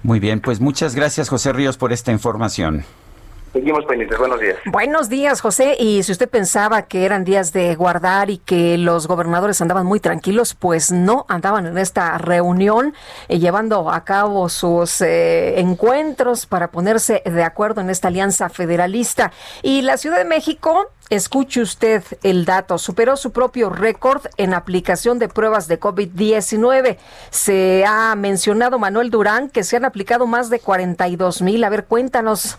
Muy 0.03 0.21
bien, 0.21 0.41
pues 0.41 0.61
muchas 0.61 0.95
gracias, 0.95 1.29
José 1.29 1.53
Ríos, 1.53 1.79
por 1.79 1.93
esta 1.93 2.13
información. 2.13 2.85
Seguimos 3.57 3.87
pendientes. 3.87 4.19
Buenos 4.19 4.39
días. 4.39 4.59
Buenos 4.67 5.09
días, 5.09 5.41
José. 5.41 5.77
Y 5.79 6.03
si 6.03 6.13
usted 6.13 6.29
pensaba 6.29 6.83
que 6.83 7.07
eran 7.07 7.25
días 7.25 7.55
de 7.55 7.75
guardar 7.75 8.29
y 8.29 8.37
que 8.37 8.77
los 8.77 9.09
gobernadores 9.09 9.63
andaban 9.63 9.87
muy 9.87 9.99
tranquilos, 9.99 10.53
pues 10.53 10.93
no, 10.93 11.25
andaban 11.27 11.65
en 11.65 11.79
esta 11.79 12.19
reunión 12.19 12.93
eh, 13.29 13.39
llevando 13.39 13.91
a 13.91 14.05
cabo 14.05 14.51
sus 14.51 15.01
eh, 15.01 15.59
encuentros 15.59 16.45
para 16.45 16.71
ponerse 16.71 17.23
de 17.25 17.43
acuerdo 17.45 17.81
en 17.81 17.89
esta 17.89 18.09
alianza 18.09 18.51
federalista. 18.51 19.33
Y 19.63 19.81
la 19.81 19.97
Ciudad 19.97 20.19
de 20.19 20.27
México, 20.27 20.91
escuche 21.09 21.63
usted 21.63 22.03
el 22.23 22.45
dato, 22.45 22.77
superó 22.77 23.17
su 23.17 23.33
propio 23.33 23.71
récord 23.71 24.21
en 24.37 24.53
aplicación 24.53 25.19
de 25.19 25.31
pruebas 25.31 25.67
de 25.67 25.81
COVID-19. 25.81 26.99
Se 27.31 27.87
ha 27.87 28.15
mencionado 28.17 28.79
Manuel 28.79 29.09
Durán 29.09 29.49
que 29.49 29.65
se 29.65 29.79
han 29.79 29.87
aplicado 29.87 30.27
más 30.27 30.51
de 30.51 30.61
42 30.61 31.41
mil. 31.41 31.65
A 31.65 31.71
ver, 31.71 31.87
cuéntanos. 31.87 32.59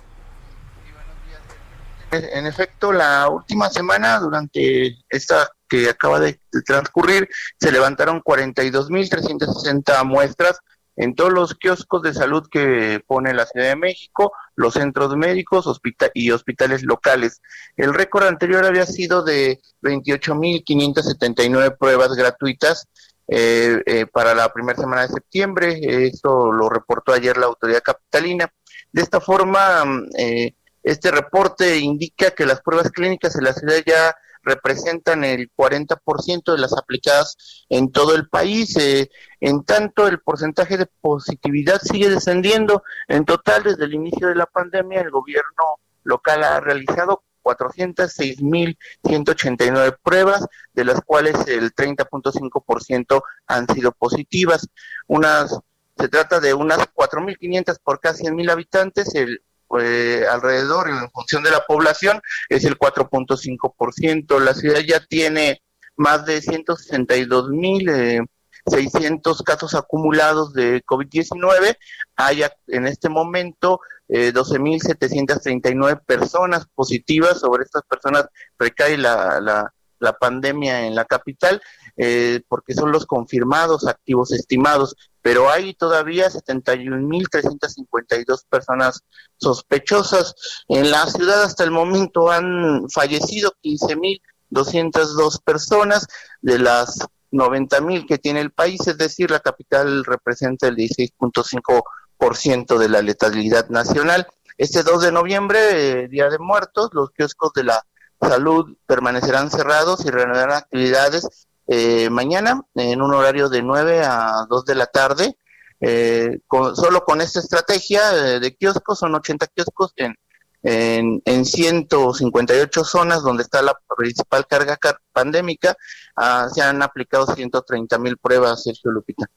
En 2.11 2.45
efecto, 2.45 2.93
la 2.93 3.27
última 3.29 3.69
semana, 3.69 4.19
durante 4.19 4.97
esta 5.09 5.49
que 5.67 5.89
acaba 5.89 6.19
de 6.19 6.39
transcurrir, 6.65 7.27
se 7.59 7.71
levantaron 7.71 8.21
42.360 8.21 10.05
muestras 10.05 10.59
en 10.97 11.13
todos 11.13 11.31
los 11.31 11.53
kioscos 11.53 12.01
de 12.01 12.13
salud 12.13 12.47
que 12.49 13.01
pone 13.05 13.33
la 13.33 13.45
Ciudad 13.45 13.67
de 13.67 13.75
México, 13.75 14.31
los 14.55 14.73
centros 14.73 15.15
médicos 15.15 15.67
hospita 15.67 16.09
y 16.13 16.31
hospitales 16.31 16.83
locales. 16.83 17.41
El 17.75 17.93
récord 17.93 18.25
anterior 18.25 18.65
había 18.65 18.85
sido 18.85 19.23
de 19.23 19.61
28.579 19.83 21.77
pruebas 21.77 22.13
gratuitas 22.15 22.87
eh, 23.27 23.83
eh, 23.85 24.05
para 24.07 24.33
la 24.33 24.51
primera 24.51 24.79
semana 24.79 25.03
de 25.03 25.09
septiembre. 25.09 25.79
Esto 26.07 26.51
lo 26.51 26.67
reportó 26.67 27.13
ayer 27.13 27.37
la 27.37 27.45
autoridad 27.45 27.83
capitalina. 27.83 28.51
De 28.91 29.03
esta 29.03 29.19
forma, 29.21 29.83
eh, 30.17 30.53
este 30.87 31.11
reporte 31.11 31.77
indica 31.77 32.31
que 32.31 32.45
las 32.45 32.61
pruebas 32.61 32.89
clínicas 32.91 33.35
en 33.35 33.43
la 33.43 33.51
ciudad 33.51 33.75
ya 33.85 34.15
representan 34.41 35.25
el 35.25 35.51
40% 35.53 36.53
de 36.53 36.57
las 36.57 36.71
aplicadas 36.77 37.65
en 37.67 37.91
todo 37.91 38.15
el 38.15 38.29
país. 38.29 38.77
Eh, 38.77 39.09
en 39.41 39.65
tanto, 39.65 40.07
el 40.07 40.21
porcentaje 40.21 40.77
de 40.77 40.85
positividad 40.85 41.81
sigue 41.81 42.09
descendiendo. 42.09 42.83
En 43.09 43.25
total, 43.25 43.63
desde 43.63 43.83
el 43.83 43.95
inicio 43.95 44.29
de 44.29 44.35
la 44.35 44.45
pandemia, 44.45 45.01
el 45.01 45.11
gobierno 45.11 45.81
local 46.05 46.41
ha 46.45 46.61
realizado 46.61 47.25
406.189 47.43 49.97
pruebas, 50.01 50.47
de 50.71 50.85
las 50.85 51.01
cuales 51.01 51.35
el 51.47 51.75
30.5% 51.75 53.21
han 53.47 53.67
sido 53.67 53.91
positivas. 53.91 54.69
Unas 55.07 55.59
se 55.97 56.09
trata 56.09 56.39
de 56.39 56.53
unas 56.53 56.77
4.500 56.77 57.79
por 57.83 57.99
cada 57.99 58.15
100.000 58.15 58.51
habitantes. 58.51 59.15
El 59.15 59.41
eh, 59.79 60.23
alrededor 60.29 60.89
en 60.89 61.09
función 61.11 61.43
de 61.43 61.51
la 61.51 61.61
población 61.61 62.21
es 62.49 62.65
el 62.65 62.77
4.5%. 62.77 64.39
La 64.39 64.53
ciudad 64.53 64.79
ya 64.79 64.99
tiene 65.05 65.61
más 65.95 66.25
de 66.25 66.41
162 66.41 67.49
mil 67.49 67.89
eh, 67.89 68.21
600 68.67 69.41
casos 69.43 69.75
acumulados 69.75 70.53
de 70.53 70.83
COVID-19. 70.83 71.75
Hay 72.15 72.43
en 72.67 72.87
este 72.87 73.09
momento 73.09 73.79
eh, 74.09 74.33
12.739 74.33 76.01
personas 76.05 76.67
positivas. 76.73 77.39
Sobre 77.39 77.63
estas 77.63 77.83
personas 77.83 78.27
recae 78.57 78.97
la, 78.97 79.39
la, 79.41 79.73
la 79.99 80.13
pandemia 80.13 80.85
en 80.85 80.95
la 80.95 81.05
capital, 81.05 81.61
eh, 81.95 82.41
porque 82.47 82.73
son 82.73 82.91
los 82.91 83.05
confirmados 83.05 83.87
activos 83.87 84.31
estimados. 84.31 84.95
Pero 85.27 85.49
hay 85.49 85.73
todavía 85.73 86.29
71.352 86.29 88.45
personas 88.49 89.03
sospechosas. 89.35 90.33
En 90.69 90.89
la 90.89 91.05
ciudad 91.07 91.43
hasta 91.43 91.65
el 91.65 91.71
momento 91.71 92.31
han 92.31 92.89
fallecido 92.89 93.51
15.202 93.61 95.43
personas 95.43 96.07
de 96.41 96.59
las 96.59 97.05
90 97.31 97.81
mil 97.81 98.05
que 98.05 98.19
tiene 98.19 98.39
el 98.39 98.51
país, 98.51 98.87
es 98.87 98.97
decir, 98.97 99.29
la 99.29 99.41
capital 99.41 100.05
representa 100.05 100.69
el 100.69 100.77
16.5% 100.77 102.77
de 102.77 102.87
la 102.87 103.01
letalidad 103.01 103.67
nacional. 103.67 104.27
Este 104.57 104.81
2 104.81 105.03
de 105.03 105.11
noviembre, 105.11 106.03
eh, 106.03 106.07
Día 106.07 106.29
de 106.29 106.39
Muertos, 106.39 106.91
los 106.93 107.11
kioscos 107.11 107.51
de 107.51 107.65
la 107.65 107.85
salud 108.21 108.77
permanecerán 108.85 109.51
cerrados 109.51 110.05
y 110.05 110.09
reanudarán 110.09 110.55
actividades 110.55 111.49
eh, 111.67 112.09
mañana 112.09 112.61
en 112.75 113.01
un 113.01 113.13
horario 113.13 113.49
de 113.49 113.61
9 113.61 114.01
a 114.03 114.45
2 114.49 114.65
de 114.65 114.75
la 114.75 114.85
tarde. 114.87 115.37
Eh, 115.79 116.39
con- 116.47 116.75
solo 116.75 117.03
con 117.05 117.21
esta 117.21 117.39
estrategia 117.39 118.01
eh, 118.15 118.39
de 118.39 118.55
kioscos, 118.55 118.97
son 118.97 119.13
80 119.13 119.45
kioscos 119.47 119.93
en, 119.97 120.15
en, 120.63 121.21
en 121.25 121.45
158 121.45 122.83
zonas 122.83 123.21
donde 123.21 123.43
está 123.43 123.61
la 123.61 123.77
principal 123.95 124.47
carga 124.47 124.75
car- 124.77 124.99
pandémica, 125.13 125.75
ah, 126.15 126.47
se 126.51 126.61
han 126.63 126.81
aplicado 126.81 127.27
130 127.27 127.97
mil 127.99 128.17
pruebas, 128.17 128.63
Sergio 128.63 128.89
Lupita. 128.91 129.27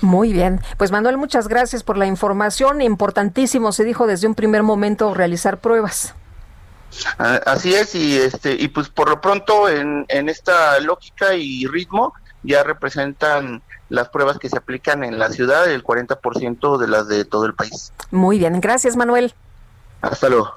Muy 0.00 0.32
bien. 0.32 0.60
Pues 0.78 0.90
Manuel, 0.90 1.16
muchas 1.16 1.46
gracias 1.46 1.84
por 1.84 1.96
la 1.96 2.06
información. 2.06 2.82
Importantísimo, 2.82 3.70
se 3.70 3.84
dijo 3.84 4.06
desde 4.08 4.26
un 4.26 4.34
primer 4.34 4.62
momento 4.64 5.14
realizar 5.14 5.60
pruebas. 5.60 6.14
Ah, 7.18 7.40
Así 7.46 7.74
es, 7.74 7.94
y 7.94 8.16
este 8.16 8.54
y 8.54 8.68
pues 8.68 8.88
por 8.88 9.08
lo 9.08 9.20
pronto 9.20 9.68
en, 9.68 10.04
en 10.08 10.28
esta 10.28 10.78
lógica 10.80 11.34
y 11.34 11.66
ritmo 11.66 12.14
ya 12.42 12.62
representan 12.62 13.62
las 13.88 14.08
pruebas 14.08 14.38
que 14.38 14.48
se 14.48 14.56
aplican 14.58 15.04
en 15.04 15.18
la 15.18 15.30
ciudad 15.30 15.70
el 15.70 15.82
40% 15.82 16.78
de 16.78 16.88
las 16.88 17.08
de 17.08 17.24
todo 17.24 17.46
el 17.46 17.54
país. 17.54 17.92
Muy 18.10 18.38
bien, 18.38 18.60
gracias 18.60 18.96
Manuel. 18.96 19.34
Hasta 20.00 20.28
luego. 20.28 20.54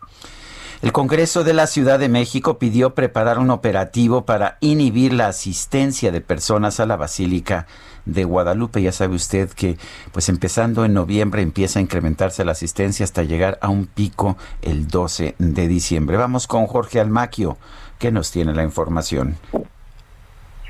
El 0.81 0.91
Congreso 0.91 1.43
de 1.43 1.53
la 1.53 1.65
Ciudad 1.65 1.97
de 1.97 2.07
México 2.07 2.59
pidió 2.59 2.93
preparar 2.93 3.39
un 3.39 3.49
operativo 3.49 4.25
para 4.25 4.57
inhibir 4.59 5.11
la 5.11 5.27
asistencia 5.27 6.11
de 6.11 6.21
personas 6.21 6.79
a 6.79 6.85
la 6.85 6.97
Basílica 6.97 7.65
de 8.07 8.23
Guadalupe. 8.23 8.81
Ya 8.81 8.91
sabe 8.91 9.15
usted 9.15 9.49
que, 9.49 9.77
pues 10.11 10.29
empezando 10.29 10.85
en 10.85 10.93
noviembre 10.93 11.41
empieza 11.41 11.79
a 11.79 11.81
incrementarse 11.81 12.45
la 12.45 12.53
asistencia 12.53 13.03
hasta 13.03 13.23
llegar 13.23 13.59
a 13.61 13.69
un 13.69 13.85
pico 13.85 14.37
el 14.61 14.87
12 14.87 15.35
de 15.37 15.67
diciembre. 15.67 16.17
Vamos 16.17 16.47
con 16.47 16.65
Jorge 16.67 16.99
Almaquio, 16.99 17.57
que 17.99 18.11
nos 18.11 18.31
tiene 18.31 18.53
la 18.53 18.63
información. 18.63 19.37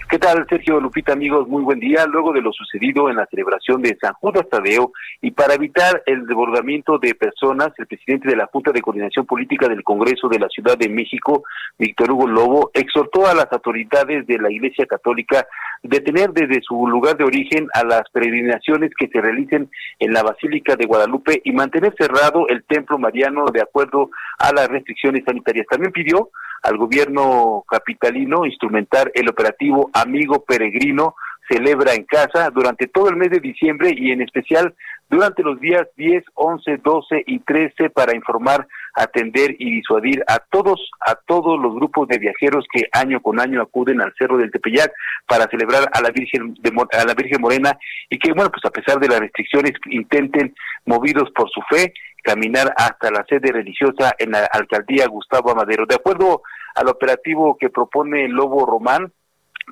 ¿Qué 0.09 0.19
tal, 0.19 0.45
Sergio 0.47 0.79
Lupita, 0.79 1.11
amigos? 1.11 1.49
Muy 1.49 1.63
buen 1.63 1.81
día. 1.81 2.05
Luego 2.05 2.31
de 2.31 2.41
lo 2.41 2.53
sucedido 2.53 3.09
en 3.09 3.17
la 3.17 3.25
celebración 3.25 3.81
de 3.81 3.97
San 3.99 4.13
Judas 4.13 4.47
Tadeo 4.49 4.93
y 5.21 5.31
para 5.31 5.55
evitar 5.55 6.01
el 6.05 6.25
desbordamiento 6.25 6.97
de 6.97 7.13
personas, 7.13 7.73
el 7.77 7.87
presidente 7.87 8.29
de 8.29 8.37
la 8.37 8.45
Junta 8.45 8.71
de 8.71 8.81
Coordinación 8.81 9.25
Política 9.25 9.67
del 9.67 9.83
Congreso 9.83 10.29
de 10.29 10.39
la 10.39 10.47
Ciudad 10.47 10.77
de 10.77 10.87
México, 10.87 11.43
Víctor 11.77 12.11
Hugo 12.11 12.25
Lobo, 12.25 12.71
exhortó 12.73 13.27
a 13.27 13.33
las 13.33 13.51
autoridades 13.51 14.25
de 14.27 14.37
la 14.37 14.49
Iglesia 14.49 14.85
Católica 14.85 15.45
detener 15.83 16.31
desde 16.31 16.61
su 16.61 16.87
lugar 16.87 17.17
de 17.17 17.23
origen 17.23 17.67
a 17.73 17.83
las 17.83 18.03
peregrinaciones 18.11 18.91
que 18.97 19.07
se 19.07 19.21
realicen 19.21 19.69
en 19.99 20.13
la 20.13 20.23
Basílica 20.23 20.75
de 20.75 20.85
Guadalupe 20.85 21.41
y 21.43 21.51
mantener 21.51 21.93
cerrado 21.97 22.47
el 22.47 22.63
Templo 22.63 22.97
Mariano 22.97 23.45
de 23.53 23.61
acuerdo 23.61 24.09
a 24.39 24.51
las 24.53 24.67
restricciones 24.67 25.23
sanitarias. 25.25 25.67
También 25.69 25.91
pidió 25.91 26.29
al 26.63 26.77
gobierno 26.77 27.63
capitalino 27.69 28.45
instrumentar 28.45 29.11
el 29.13 29.29
operativo 29.29 29.89
Amigo 29.93 30.43
Peregrino 30.43 31.15
celebra 31.49 31.93
en 31.93 32.03
casa 32.03 32.49
durante 32.49 32.87
todo 32.87 33.09
el 33.09 33.15
mes 33.15 33.29
de 33.31 33.39
diciembre 33.39 33.93
y 33.95 34.11
en 34.11 34.21
especial 34.21 34.73
durante 35.09 35.43
los 35.43 35.59
días 35.59 35.87
10, 35.95 36.23
11, 36.33 36.77
12 36.83 37.23
y 37.25 37.39
13 37.39 37.89
para 37.91 38.15
informar, 38.15 38.67
atender 38.97 39.55
y 39.59 39.71
disuadir 39.71 40.23
a 40.27 40.39
todos 40.39 40.89
a 41.05 41.15
todos 41.15 41.59
los 41.59 41.73
grupos 41.75 42.07
de 42.07 42.17
viajeros 42.17 42.65
que 42.71 42.87
año 42.91 43.21
con 43.21 43.39
año 43.39 43.61
acuden 43.61 44.01
al 44.01 44.13
Cerro 44.17 44.37
del 44.37 44.51
Tepeyac 44.51 44.91
para 45.27 45.47
celebrar 45.47 45.89
a 45.93 46.01
la 46.01 46.09
Virgen 46.11 46.55
de, 46.55 46.71
a 46.91 47.05
la 47.05 47.13
Virgen 47.13 47.41
Morena 47.41 47.77
y 48.09 48.17
que 48.19 48.33
bueno, 48.33 48.49
pues 48.51 48.65
a 48.65 48.71
pesar 48.71 48.99
de 48.99 49.07
las 49.07 49.19
restricciones 49.19 49.73
intenten 49.89 50.55
movidos 50.85 51.29
por 51.31 51.49
su 51.49 51.61
fe 51.69 51.93
caminar 52.23 52.73
hasta 52.75 53.09
la 53.11 53.25
sede 53.29 53.51
religiosa 53.51 54.13
en 54.17 54.31
la 54.31 54.49
alcaldía 54.51 55.07
Gustavo 55.07 55.51
Amadero. 55.51 55.85
De 55.85 55.95
acuerdo 55.95 56.41
al 56.75 56.89
operativo 56.89 57.57
que 57.57 57.69
propone 57.69 58.25
el 58.25 58.31
Lobo 58.31 58.65
Román, 58.65 59.13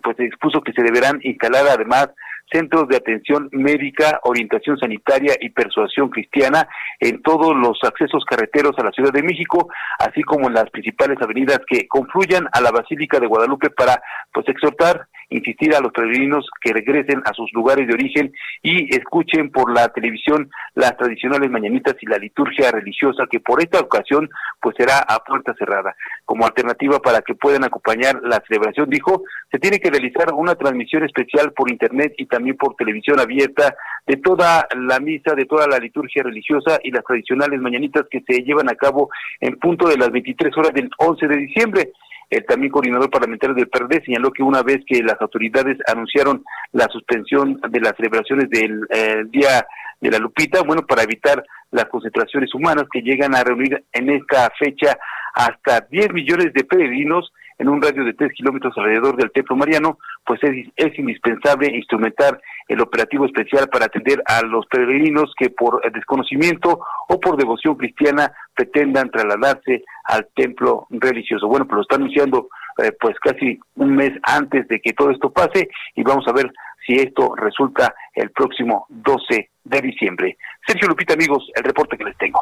pues 0.01 0.15
se 0.17 0.26
expuso 0.26 0.61
que 0.61 0.71
se 0.73 0.84
deberán 0.84 1.19
instalar 1.23 1.65
además 1.67 2.09
centros 2.52 2.88
de 2.88 2.98
atención 2.98 3.50
médica, 3.52 4.20
orientación 4.24 4.78
sanitaria 4.78 5.36
y 5.39 5.50
persuasión 5.50 6.10
cristiana 6.10 6.68
en 7.00 7.22
todos 7.22 7.56
los 7.56 7.78
accesos 7.84 8.24
carreteros 8.26 8.74
a 8.78 8.84
la 8.84 8.91
Ciudad 8.91 9.12
de 9.12 9.24
México, 9.24 9.70
así 10.00 10.22
como 10.24 10.48
en 10.48 10.54
las 10.54 10.70
principales 10.70 11.18
avenidas 11.22 11.60
que 11.68 11.88
confluyan 11.88 12.48
a 12.52 12.62
la 12.62 12.72
Basílica 12.72 13.20
de 13.20 13.28
Guadalupe 13.28 13.70
para 13.70 14.02
pues 14.34 14.48
exhortar, 14.48 15.08
insistir 15.30 15.76
a 15.76 15.80
los 15.80 15.91
peregrinos 15.91 16.46
que 16.62 16.74
regresen 16.74 17.22
a 17.26 17.34
sus 17.34 17.52
lugares 17.54 17.88
de 17.88 17.93
origen 17.93 18.32
y 18.62 18.96
escuchen 18.96 19.52
por 19.52 19.74
la 19.74 19.89
televisión 19.89 20.50
las 20.76 20.96
tradicionales 20.98 21.50
mañanitas 21.50 21.96
y 22.02 22.06
la 22.06 22.18
liturgia 22.18 22.72
religiosa 22.72 23.26
que 23.30 23.39
por 23.39 23.62
esta 23.62 23.80
ocasión 23.80 24.30
pues 24.62 24.76
será 24.78 25.00
a 25.00 25.20
puerta 25.24 25.54
cerrada. 25.58 25.96
Como 26.26 26.46
alternativa 26.46 27.00
para 27.00 27.22
que 27.22 27.36
puedan 27.36 27.64
acompañar 27.64 28.20
la 28.24 28.41
celebración, 28.48 28.89
dijo, 28.89 29.24
se 29.52 29.60
tiene 29.60 29.80
que 29.80 29.89
realizar 29.89 30.34
una 30.34 30.56
transmisión 30.56 31.04
especial 31.04 31.54
por 31.54 31.70
internet 31.70 32.14
y 32.18 32.26
también 32.36 32.57
por 32.57 32.75
televisión 32.75 33.17
abierta 33.17 33.73
de 34.05 34.17
toda 34.17 34.67
la 34.75 34.99
misa, 34.99 35.33
de 35.36 35.45
toda 35.45 35.67
la 35.67 35.79
liturgia 35.79 36.21
religiosa 36.21 36.79
y 36.83 36.91
las 36.91 37.05
tradicionales 37.05 37.61
mañanitas 37.61 38.03
que 38.11 38.21
se 38.27 38.43
llevan 38.43 38.69
a 38.69 38.75
cabo 38.75 39.09
en 39.39 39.57
punto 39.57 39.88
de 39.88 39.97
las 39.97 40.11
23 40.11 40.51
horas 40.57 40.73
del 40.73 40.89
11 40.97 41.27
de 41.27 41.38
diciembre. 41.38 41.91
El 42.29 42.45
también 42.45 42.73
coordinador 42.73 43.09
parlamentario 43.09 43.55
del 43.55 43.69
PRD 43.69 44.03
señaló 44.03 44.31
que 44.31 44.43
una 44.43 44.63
vez 44.63 44.79
que 44.86 45.01
las 45.01 45.21
autoridades 45.21 45.77
anunciaron 45.88 46.43
la 46.73 46.88
suspensión 46.91 47.61
de 47.69 47.79
las 47.79 47.93
celebraciones 47.95 48.49
del 48.49 48.86
eh, 48.89 49.23
Día 49.27 49.65
de 50.01 50.11
la 50.11 50.17
Lupita, 50.17 50.61
bueno, 50.63 50.86
para 50.86 51.03
evitar 51.03 51.41
las 51.71 51.86
concentraciones 51.86 52.53
humanas 52.53 52.86
que 52.91 53.01
llegan 53.01 53.33
a 53.33 53.43
reunir 53.45 53.81
en 53.93 54.09
esta 54.09 54.51
fecha 54.59 54.97
hasta 55.33 55.88
10 55.89 56.11
millones 56.11 56.51
de 56.53 56.65
peregrinos 56.65 57.31
en 57.58 57.70
un 57.70 57.82
radio 57.82 58.03
de 58.03 58.14
3 58.14 58.32
kilómetros 58.34 58.74
alrededor 58.78 59.16
del 59.16 59.32
Templo 59.32 59.56
Mariano, 59.56 59.97
pues 60.26 60.43
es, 60.43 60.68
es 60.76 60.99
indispensable 60.99 61.68
instrumentar 61.76 62.39
el 62.68 62.82
operativo 62.82 63.26
especial 63.26 63.68
para 63.70 63.86
atender 63.86 64.22
a 64.26 64.41
los 64.41 64.66
peregrinos 64.68 65.34
que 65.38 65.49
por 65.49 65.82
desconocimiento 65.91 66.80
o 67.08 67.20
por 67.20 67.38
devoción 67.38 67.76
cristiana 67.76 68.32
pretendan 68.56 69.10
trasladarse 69.10 69.84
al 70.06 70.28
templo 70.36 70.88
religioso. 70.89 71.47
Bueno, 71.47 71.66
pues 71.66 71.76
lo 71.78 71.82
está 71.84 71.95
anunciando 71.95 72.49
eh, 72.84 72.91
pues 72.99 73.16
casi 73.22 73.60
un 73.76 73.95
mes 73.95 74.12
antes 74.24 74.68
de 74.68 74.80
que 74.82 74.93
todo 74.93 75.12
esto 75.12 75.30
pase 75.32 75.70
y 75.95 76.03
vamos 76.03 76.28
a 76.28 76.34
ver 76.34 76.51
si 76.86 76.95
esto 76.95 77.36
resulta 77.36 77.95
el 78.14 78.30
próximo 78.32 78.86
12 78.89 79.49
de 79.64 79.82
diciembre. 79.82 80.38
Sergio 80.68 80.88
Lupita, 80.89 81.14
amigos, 81.14 81.49
el 81.56 81.64
reporte 81.64 81.97
que 81.97 82.03
les 82.03 82.18
tengo. 82.18 82.39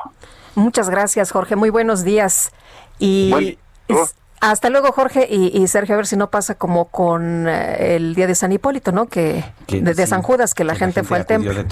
Muchas 0.55 0.89
gracias, 0.89 1.31
Jorge. 1.31 1.55
Muy 1.55 1.69
buenos 1.69 2.03
días. 2.03 2.51
Y 2.99 3.29
Buen- 3.31 3.57
es- 3.87 4.15
hasta 4.51 4.69
luego, 4.69 4.91
Jorge 4.91 5.25
y, 5.29 5.57
y 5.57 5.67
Sergio, 5.67 5.95
a 5.95 5.97
ver 5.97 6.05
si 6.05 6.17
no 6.17 6.29
pasa 6.29 6.55
como 6.55 6.85
con 6.89 7.47
eh, 7.47 7.95
el 7.95 8.13
día 8.13 8.27
de 8.27 8.35
San 8.35 8.51
Hipólito, 8.51 8.91
¿no? 8.91 9.07
Que, 9.07 9.45
Que 9.67 9.81
de, 9.81 9.93
de 9.93 10.03
sí, 10.03 10.09
San 10.09 10.21
Judas, 10.21 10.53
que 10.53 10.65
la, 10.65 10.75
gente, 10.75 11.03
fue 11.03 11.17
al 11.17 11.25
templo. 11.25 11.53
De 11.53 11.63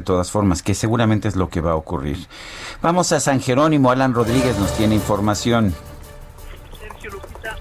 todas, 0.00 0.26
de 0.26 0.32
formas, 0.32 0.62
que 0.62 0.74
seguramente 0.74 1.28
es 1.28 1.36
lo 1.36 1.48
que 1.48 1.60
va 1.60 1.72
a 1.72 1.76
ocurrir. 1.76 2.18
Vamos 2.82 3.12
a 3.12 3.20
San 3.20 3.40
Jerónimo. 3.40 3.92
Alan 3.92 4.12
Rodríguez 4.12 4.58
nos 4.58 4.76
tiene 4.76 4.96
información. 4.96 5.72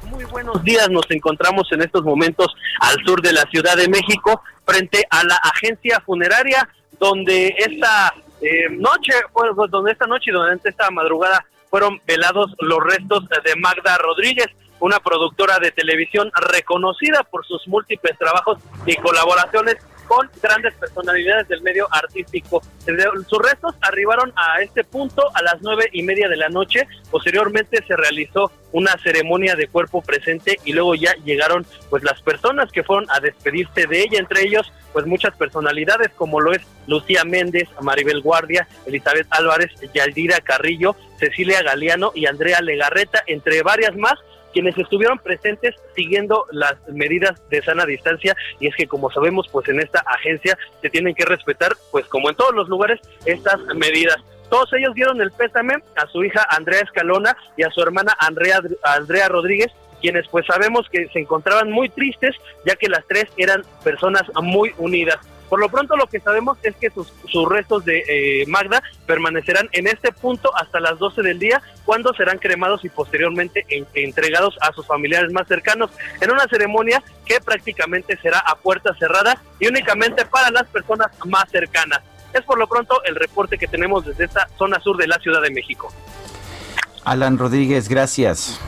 Muy 0.10 0.26
buenos 0.26 0.64
días, 0.64 0.90
nos 0.90 1.10
encontramos 1.12 1.72
en 1.72 1.84
estos 1.84 2.04
momentos 2.04 2.48
al 2.80 2.96
sur 3.06 3.22
de 3.22 3.34
la 3.34 3.44
Ciudad 3.52 3.78
de 3.78 3.88
México, 3.88 4.42
frente 4.66 5.06
a 5.12 5.24
la 5.26 5.36
agencia 5.36 6.02
funeraria, 6.04 6.68
donde 7.00 7.54
esta 7.56 8.14
eh, 8.42 8.68
noche, 8.72 9.14
pues, 9.32 9.52
donde 9.70 9.92
esta 9.92 10.08
noche 10.08 10.32
y 10.32 10.34
durante 10.34 10.70
esta 10.70 10.90
madrugada 10.90 11.46
fueron 11.70 12.02
velados 12.06 12.52
los 12.60 12.80
restos 12.84 13.28
de 13.30 13.56
Magda 13.56 13.98
Rodríguez, 13.98 14.48
una 14.80 15.00
productora 15.00 15.60
de 15.60 15.72
televisión 15.72 16.32
reconocida 16.52 17.24
por 17.24 17.46
sus 17.46 17.68
múltiples 17.68 18.18
trabajos 18.18 18.60
y 18.86 18.96
colaboraciones 18.96 19.78
con 20.10 20.28
grandes 20.42 20.74
personalidades 20.74 21.48
del 21.48 21.62
medio 21.62 21.88
artístico. 21.92 22.64
Sus 23.28 23.40
restos 23.40 23.76
arribaron 23.82 24.34
a 24.36 24.60
este 24.64 24.84
punto 24.84 25.24
a 25.36 25.44
las 25.44 25.62
nueve 25.62 25.88
y 25.94 26.02
media 26.02 26.28
de 26.28 26.36
la 26.36 26.50
noche. 26.50 26.88
Posteriormente 27.12 27.84
se 27.88 27.96
realizó 27.96 28.52
una 28.72 28.98
ceremonia 29.04 29.56
de 29.56 29.68
cuerpo 29.68 30.02
presente 30.02 30.58
y 30.66 30.74
luego 30.74 30.96
ya 30.96 31.14
llegaron 31.24 31.64
pues 31.92 32.04
las 32.04 32.20
personas 32.24 32.72
que 32.72 32.84
fueron 32.84 33.06
a 33.12 33.20
despedirse 33.20 33.86
de 33.86 34.02
ella, 34.02 34.18
entre 34.18 34.42
ellos 34.42 34.74
pues 34.94 35.06
muchas 35.06 35.36
personalidades 35.36 36.10
como 36.16 36.42
lo 36.42 36.54
es 36.54 36.62
Lucía 36.88 37.24
Méndez, 37.24 37.70
Maribel 37.80 38.22
Guardia, 38.22 38.68
Elizabeth 38.88 39.28
Álvarez, 39.30 39.70
Yaldira 39.94 40.40
Carrillo, 40.40 40.96
Cecilia 41.20 41.62
Galeano 41.62 42.12
y 42.16 42.26
Andrea 42.26 42.62
Legarreta, 42.62 43.22
entre 43.28 43.62
varias 43.62 43.96
más 43.96 44.18
quienes 44.54 44.78
estuvieron 44.78 45.20
presentes 45.20 45.76
siguiendo 45.96 46.46
las 46.52 46.76
medidas 46.90 47.42
de 47.50 47.62
sana 47.62 47.86
distancia 47.86 48.36
y 48.60 48.68
es 48.68 48.76
que 48.76 48.88
como 48.88 49.12
sabemos 49.12 49.48
pues 49.52 49.68
en 49.70 49.80
esta 49.80 50.00
agencia 50.06 50.58
se 50.82 50.90
tienen 50.90 51.16
que 51.16 51.26
respetar 51.26 51.74
pues 51.92 52.06
como 52.08 52.30
en 52.30 52.36
todos 52.36 52.54
los 52.54 52.70
lugares 52.70 53.00
estas 53.26 53.60
medidas. 53.76 54.18
Todos 54.50 54.74
ellos 54.74 54.96
dieron 54.96 55.22
el 55.22 55.32
pésame 55.32 55.76
a 55.96 56.08
su 56.08 56.24
hija 56.24 56.46
Andrea 56.50 56.82
Escalona 56.82 57.38
y 57.56 57.64
a 57.64 57.70
su 57.70 57.82
hermana 57.82 58.16
Andrea, 58.20 58.62
Andrea 58.84 59.28
Rodríguez, 59.28 59.72
quienes 60.02 60.28
pues 60.30 60.46
sabemos 60.48 60.88
que 60.90 61.08
se 61.10 61.20
encontraban 61.20 61.72
muy 61.72 61.90
tristes 61.90 62.36
ya 62.66 62.76
que 62.76 62.90
las 62.90 63.06
tres 63.08 63.26
eran 63.38 63.62
personas 63.84 64.24
muy 64.42 64.74
unidas. 64.78 65.20
Por 65.50 65.60
lo 65.60 65.70
pronto 65.70 65.96
lo 65.98 66.06
que 66.08 66.20
sabemos 66.20 66.58
es 66.64 66.76
que 66.76 66.90
sus, 66.92 67.12
sus 67.28 67.50
restos 67.50 67.84
de 67.84 68.04
eh, 68.08 68.46
Magda 68.48 68.84
permanecerán 69.08 69.68
en 69.72 69.88
este 69.88 70.12
punto 70.12 70.56
hasta 70.56 70.80
las 70.80 71.00
12 71.00 71.24
del 71.24 71.40
día, 71.40 71.62
cuando 71.86 72.14
serán 72.14 72.38
cremados 72.38 72.86
y 72.86 72.90
posteriormente 72.90 73.66
en- 73.70 73.88
entregados 73.96 74.56
a 74.62 74.72
sus 74.74 74.86
familiares 74.86 75.32
más 75.34 75.48
cercanos 75.48 75.90
en 76.22 76.32
una 76.32 76.46
ceremonia 76.48 77.02
que 77.26 77.40
prácticamente 77.42 78.16
será 78.22 78.40
a 78.40 78.56
puerta 78.56 78.94
cerrada 79.00 79.42
y 79.60 79.68
únicamente 79.68 80.24
para 80.26 80.52
las 80.52 80.68
personas 80.68 81.08
más 81.26 81.50
cercanas. 81.50 82.02
Es 82.32 82.44
por 82.44 82.60
lo 82.60 82.68
pronto 82.68 83.02
el 83.06 83.16
reporte 83.16 83.58
que 83.58 83.68
tenemos 83.68 84.06
desde 84.06 84.26
esta 84.26 84.48
zona 84.58 84.80
sur 84.80 84.98
de 84.98 85.08
la 85.08 85.18
Ciudad 85.18 85.42
de 85.42 85.50
México. 85.50 85.92
Alan 87.04 87.40
Rodríguez, 87.40 87.90
gracias. 87.90 88.60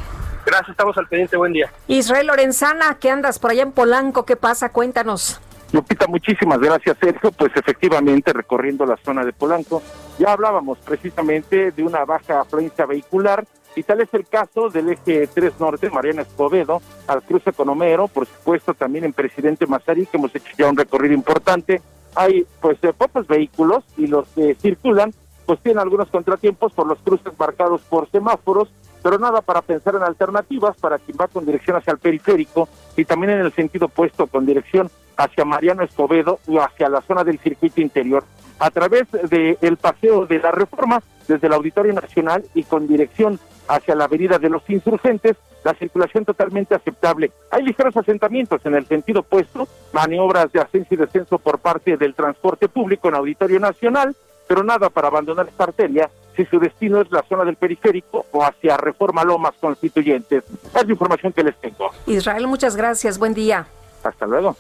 Gracias, 0.43 0.69
estamos 0.69 0.97
al 0.97 1.07
pendiente, 1.07 1.38
buen 1.38 1.53
día. 1.53 1.71
Israel 1.88 2.25
Lorenzana, 2.25 2.97
¿qué 2.99 3.11
andas 3.11 3.38
por 3.38 3.51
allá 3.51 3.61
en 3.61 3.71
Polanco? 3.71 4.25
¿Qué 4.25 4.36
pasa? 4.36 4.71
Cuéntanos. 4.71 5.39
Lupita, 5.74 6.05
muchísimas 6.07 6.59
gracias, 6.59 6.97
Sergio. 6.99 7.32
Pues 7.32 7.51
efectivamente, 7.55 8.34
recorriendo 8.34 8.86
la 8.86 8.97
zona 8.97 9.24
de 9.24 9.32
Polanco, 9.32 9.82
ya 10.19 10.34
hablábamos 10.34 10.78
precisamente 10.80 11.72
de 11.72 11.84
una 11.84 12.03
baja 12.03 12.41
afluencia 12.41 12.86
vehicular 12.86 13.45
y 13.76 13.84
tal 13.84 14.01
es 14.01 14.13
el 14.13 14.28
caso 14.28 14.69
del 14.69 14.89
eje 14.89 15.28
3 15.28 15.53
Norte, 15.59 15.89
Mariana 15.89 16.24
Escobedo, 16.24 16.82
al 17.07 17.22
cruce 17.24 17.51
Economero, 17.51 18.09
por 18.09 18.26
supuesto 18.26 18.74
también 18.74 19.05
en 19.05 19.13
Presidente 19.13 19.65
Mazarí, 19.65 20.05
que 20.05 20.17
hemos 20.17 20.36
hecho 20.36 20.51
ya 20.57 20.67
un 20.67 20.76
recorrido 20.76 21.13
importante. 21.13 21.82
Hay 22.15 22.45
pues 22.59 22.78
eh, 22.84 22.91
pocos 22.91 23.26
vehículos 23.28 23.86
y 23.95 24.07
los 24.07 24.28
que 24.30 24.55
circulan 24.55 25.13
pues 25.45 25.61
tienen 25.61 25.80
algunos 25.80 26.09
contratiempos 26.09 26.74
por 26.74 26.86
los 26.86 26.99
cruces 26.99 27.32
marcados 27.39 27.82
por 27.82 28.09
semáforos, 28.11 28.69
pero 29.01 29.17
nada 29.17 29.41
para 29.41 29.61
pensar 29.61 29.95
en 29.95 30.03
alternativas 30.03 30.78
para 30.78 30.99
quien 30.99 31.17
va 31.19 31.28
con 31.30 31.45
dirección 31.45 31.78
hacia 31.78 31.91
el 31.91 31.99
periférico 31.99 32.67
y 32.97 33.05
también 33.05 33.32
en 33.34 33.39
el 33.39 33.53
sentido 33.53 33.86
opuesto 33.86 34.28
con 34.28 34.45
dirección 34.45 34.89
hacia 35.18 35.45
Mariano 35.45 35.84
Escobedo 35.84 36.39
o 36.47 36.62
hacia 36.62 36.89
la 36.89 37.01
zona 37.01 37.24
del 37.24 37.39
circuito 37.39 37.82
interior. 37.82 38.24
A 38.59 38.70
través 38.70 39.07
del 39.12 39.78
paseo 39.78 40.26
de 40.26 40.39
la 40.39 40.51
reforma 40.51 41.01
desde 41.28 41.47
el 41.47 41.53
Auditorio 41.53 41.93
Nacional 41.93 42.43
y 42.53 42.64
con 42.64 42.88
dirección 42.88 43.39
hacia 43.68 43.95
la 43.95 44.05
avenida 44.05 44.38
de 44.38 44.49
los 44.49 44.68
insurgentes, 44.70 45.38
la 45.64 45.74
circulación 45.74 46.26
totalmente 46.26 46.76
aceptable. 46.76 47.32
Hay 47.51 47.64
ligeros 47.64 47.95
asentamientos 47.95 48.62
en 48.66 48.76
el 48.76 48.86
sentido 48.86 49.22
opuesto, 49.22 49.68
maniobras 49.93 50.51
de 50.51 50.59
ascenso 50.59 50.93
y 50.93 50.97
descenso 50.97 51.38
por 51.38 51.59
parte 51.59 51.97
del 51.97 52.14
transporte 52.16 52.68
público 52.68 53.07
en 53.07 53.16
Auditorio 53.16 53.59
Nacional, 53.59 54.16
pero 54.47 54.64
nada 54.64 54.89
para 54.89 55.07
abandonar 55.07 55.47
esta 55.47 55.66
arteria 55.66 56.09
si 56.36 56.45
su 56.45 56.59
destino 56.59 57.01
es 57.01 57.12
la 57.12 57.24
zona 57.24 57.45
del 57.45 57.55
periférico 57.55 58.26
o 58.32 58.43
hacia 58.43 58.78
Reforma 58.78 59.24
Lomas 59.24 59.53
Constituyentes. 59.59 60.43
Es 60.76 60.86
la 60.86 60.91
información 60.91 61.34
que 61.34 61.43
les 61.43 61.55
tengo. 61.57 61.91
Israel, 62.07 62.47
muchas 62.47 62.76
gracias. 62.76 63.18
Buen 63.18 63.34
día. 63.34 63.68
Hasta 64.03 64.26
luego. 64.26 64.55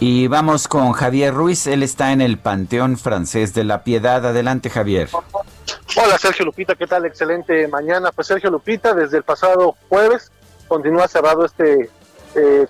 Y 0.00 0.28
vamos 0.28 0.68
con 0.68 0.92
Javier 0.92 1.34
Ruiz, 1.34 1.66
él 1.66 1.82
está 1.82 2.12
en 2.12 2.20
el 2.20 2.38
Panteón 2.38 2.98
Francés 2.98 3.52
de 3.52 3.64
la 3.64 3.82
Piedad. 3.82 4.24
Adelante, 4.24 4.70
Javier. 4.70 5.08
Hola 5.96 6.18
Sergio 6.18 6.44
Lupita, 6.44 6.76
¿qué 6.76 6.86
tal? 6.86 7.04
Excelente 7.04 7.66
mañana. 7.66 8.12
Pues 8.12 8.28
Sergio 8.28 8.48
Lupita, 8.48 8.94
desde 8.94 9.16
el 9.16 9.24
pasado 9.24 9.74
jueves 9.88 10.30
continúa 10.68 11.08
cerrado 11.08 11.44
este 11.44 11.90
eh, 12.34 12.66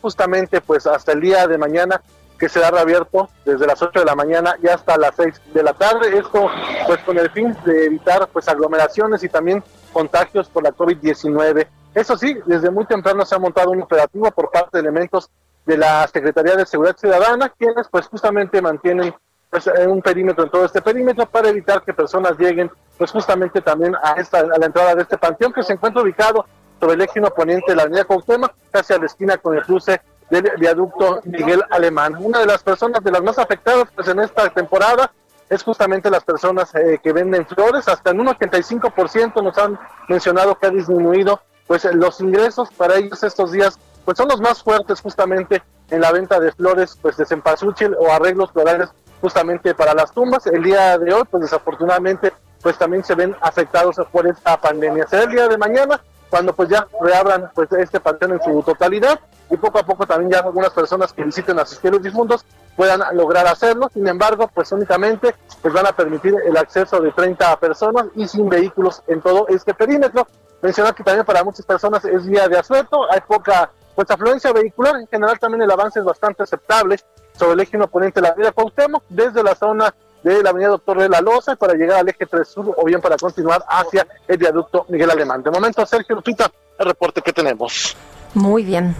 justamente 0.00 0.60
pues 0.60 0.86
hasta 0.86 1.12
el 1.12 1.20
día 1.20 1.46
de 1.46 1.58
mañana 1.58 2.00
que 2.38 2.48
será 2.48 2.70
reabierto 2.70 3.30
desde 3.44 3.66
las 3.66 3.80
8 3.80 4.00
de 4.00 4.04
la 4.04 4.14
mañana 4.14 4.56
y 4.62 4.66
hasta 4.68 4.98
las 4.98 5.14
6 5.16 5.40
de 5.54 5.62
la 5.62 5.72
tarde. 5.72 6.18
Esto 6.18 6.50
pues 6.86 6.98
con 7.04 7.16
el 7.16 7.30
fin 7.30 7.56
de 7.64 7.86
evitar 7.86 8.28
pues 8.32 8.48
aglomeraciones 8.48 9.22
y 9.22 9.28
también 9.28 9.62
contagios 9.92 10.48
por 10.48 10.64
la 10.64 10.72
COVID-19. 10.72 11.68
Eso 11.94 12.16
sí, 12.18 12.36
desde 12.44 12.70
muy 12.70 12.84
temprano 12.86 13.24
se 13.24 13.34
ha 13.36 13.38
montado 13.38 13.70
un 13.70 13.82
operativo 13.82 14.30
por 14.32 14.50
parte 14.50 14.78
de 14.78 14.80
elementos 14.80 15.30
de 15.66 15.76
la 15.76 16.06
Secretaría 16.06 16.56
de 16.56 16.64
Seguridad 16.64 16.96
Ciudadana, 16.96 17.48
quienes 17.50 17.88
pues 17.90 18.06
justamente 18.06 18.62
mantienen 18.62 19.12
pues 19.50 19.66
eh, 19.66 19.86
un 19.86 20.00
perímetro 20.00 20.44
en 20.44 20.50
todo 20.50 20.64
este 20.64 20.80
perímetro 20.80 21.26
para 21.26 21.48
evitar 21.48 21.82
que 21.82 21.92
personas 21.92 22.38
lleguen 22.38 22.70
pues 22.96 23.10
justamente 23.10 23.60
también 23.60 23.94
a 24.02 24.12
esta 24.12 24.38
a 24.38 24.58
la 24.58 24.66
entrada 24.66 24.94
de 24.94 25.02
este 25.02 25.18
panteón 25.18 25.52
que 25.52 25.62
se 25.62 25.72
encuentra 25.72 26.02
ubicado 26.02 26.46
sobre 26.80 26.94
el 26.94 27.02
eje 27.02 27.20
poniente 27.30 27.72
de 27.72 27.76
la 27.76 27.82
avenida 27.82 28.04
Cuauhtémoc, 28.04 28.52
casi 28.70 28.92
a 28.92 28.98
la 28.98 29.06
esquina 29.06 29.38
con 29.38 29.56
el 29.56 29.62
cruce 29.64 30.00
del 30.30 30.50
viaducto 30.58 31.20
Miguel 31.24 31.62
Alemán. 31.70 32.16
Una 32.18 32.40
de 32.40 32.46
las 32.46 32.62
personas 32.62 33.02
de 33.02 33.10
las 33.10 33.22
más 33.22 33.38
afectadas 33.38 33.88
pues 33.94 34.08
en 34.08 34.20
esta 34.20 34.48
temporada 34.50 35.10
es 35.48 35.62
justamente 35.62 36.10
las 36.10 36.24
personas 36.24 36.74
eh, 36.74 37.00
que 37.02 37.12
venden 37.12 37.46
flores, 37.46 37.86
hasta 37.88 38.10
en 38.10 38.20
un 38.20 38.26
85% 38.26 39.42
nos 39.42 39.56
han 39.58 39.78
mencionado 40.08 40.56
que 40.56 40.66
ha 40.66 40.70
disminuido 40.70 41.40
pues 41.66 41.84
los 41.84 42.20
ingresos 42.20 42.68
para 42.76 42.96
ellos 42.96 43.22
estos 43.22 43.52
días 43.52 43.78
pues 44.06 44.16
son 44.16 44.28
los 44.28 44.40
más 44.40 44.62
fuertes 44.62 45.00
justamente 45.00 45.62
en 45.90 46.00
la 46.00 46.12
venta 46.12 46.40
de 46.40 46.52
flores 46.52 46.96
pues 47.02 47.16
de 47.16 47.26
cempasúchil 47.26 47.94
o 47.98 48.10
arreglos 48.10 48.52
florales 48.52 48.88
justamente 49.20 49.74
para 49.74 49.94
las 49.94 50.12
tumbas. 50.12 50.46
El 50.46 50.62
día 50.62 50.96
de 50.96 51.12
hoy 51.12 51.24
pues 51.28 51.42
desafortunadamente 51.42 52.32
pues 52.62 52.78
también 52.78 53.04
se 53.04 53.16
ven 53.16 53.36
afectados 53.40 53.96
por 54.12 54.26
esta 54.26 54.56
pandemia. 54.58 55.06
Será 55.08 55.24
el 55.24 55.30
día 55.30 55.48
de 55.48 55.58
mañana 55.58 56.00
cuando 56.30 56.54
pues 56.54 56.68
ya 56.68 56.86
reabran 57.00 57.50
pues 57.54 57.70
este 57.72 57.98
panteón 58.00 58.32
en 58.32 58.42
su 58.42 58.62
totalidad 58.62 59.18
y 59.50 59.56
poco 59.56 59.78
a 59.80 59.82
poco 59.84 60.06
también 60.06 60.30
ya 60.30 60.38
algunas 60.38 60.70
personas 60.70 61.12
que 61.12 61.24
visiten 61.24 61.58
a 61.58 61.66
sus 61.66 61.80
difuntos 62.00 62.44
puedan 62.76 63.00
lograr 63.16 63.46
hacerlo. 63.48 63.90
Sin 63.92 64.06
embargo, 64.06 64.48
pues 64.54 64.70
únicamente 64.70 65.34
pues 65.62 65.74
van 65.74 65.86
a 65.86 65.92
permitir 65.92 66.34
el 66.44 66.56
acceso 66.56 67.00
de 67.00 67.10
30 67.10 67.56
personas 67.58 68.06
y 68.14 68.28
sin 68.28 68.48
vehículos 68.48 69.02
en 69.08 69.20
todo 69.20 69.48
este 69.48 69.74
perímetro. 69.74 70.28
Mencionar 70.62 70.94
que 70.94 71.02
también 71.02 71.24
para 71.24 71.42
muchas 71.42 71.66
personas 71.66 72.04
es 72.04 72.24
día 72.26 72.48
de 72.48 72.58
asueto, 72.58 73.10
hay 73.10 73.20
poca 73.20 73.70
pues 73.96 74.10
afluencia 74.10 74.52
vehicular, 74.52 74.96
en 74.96 75.06
general 75.08 75.38
también 75.38 75.62
el 75.62 75.70
avance 75.70 75.98
es 75.98 76.04
bastante 76.04 76.42
aceptable 76.42 77.00
sobre 77.36 77.54
el 77.54 77.60
eje 77.60 77.80
oponente 77.80 78.20
de 78.20 78.26
la 78.26 78.32
avenida 78.32 78.52
Cuauhtémoc, 78.52 79.02
desde 79.08 79.42
la 79.42 79.54
zona 79.54 79.92
de 80.22 80.42
la 80.42 80.50
avenida 80.50 80.68
Doctor 80.68 81.00
de 81.00 81.08
la 81.08 81.20
Loza 81.20 81.56
para 81.56 81.74
llegar 81.74 81.98
al 81.98 82.08
eje 82.08 82.26
3 82.26 82.46
Sur 82.46 82.74
o 82.76 82.84
bien 82.84 83.00
para 83.00 83.16
continuar 83.16 83.64
hacia 83.68 84.06
el 84.28 84.36
viaducto 84.36 84.86
Miguel 84.88 85.10
Alemán. 85.10 85.42
De 85.42 85.50
momento, 85.50 85.84
Sergio 85.86 86.14
Lupita, 86.14 86.50
el 86.78 86.86
reporte 86.86 87.22
que 87.22 87.32
tenemos. 87.32 87.96
Muy 88.34 88.64
bien. 88.64 88.94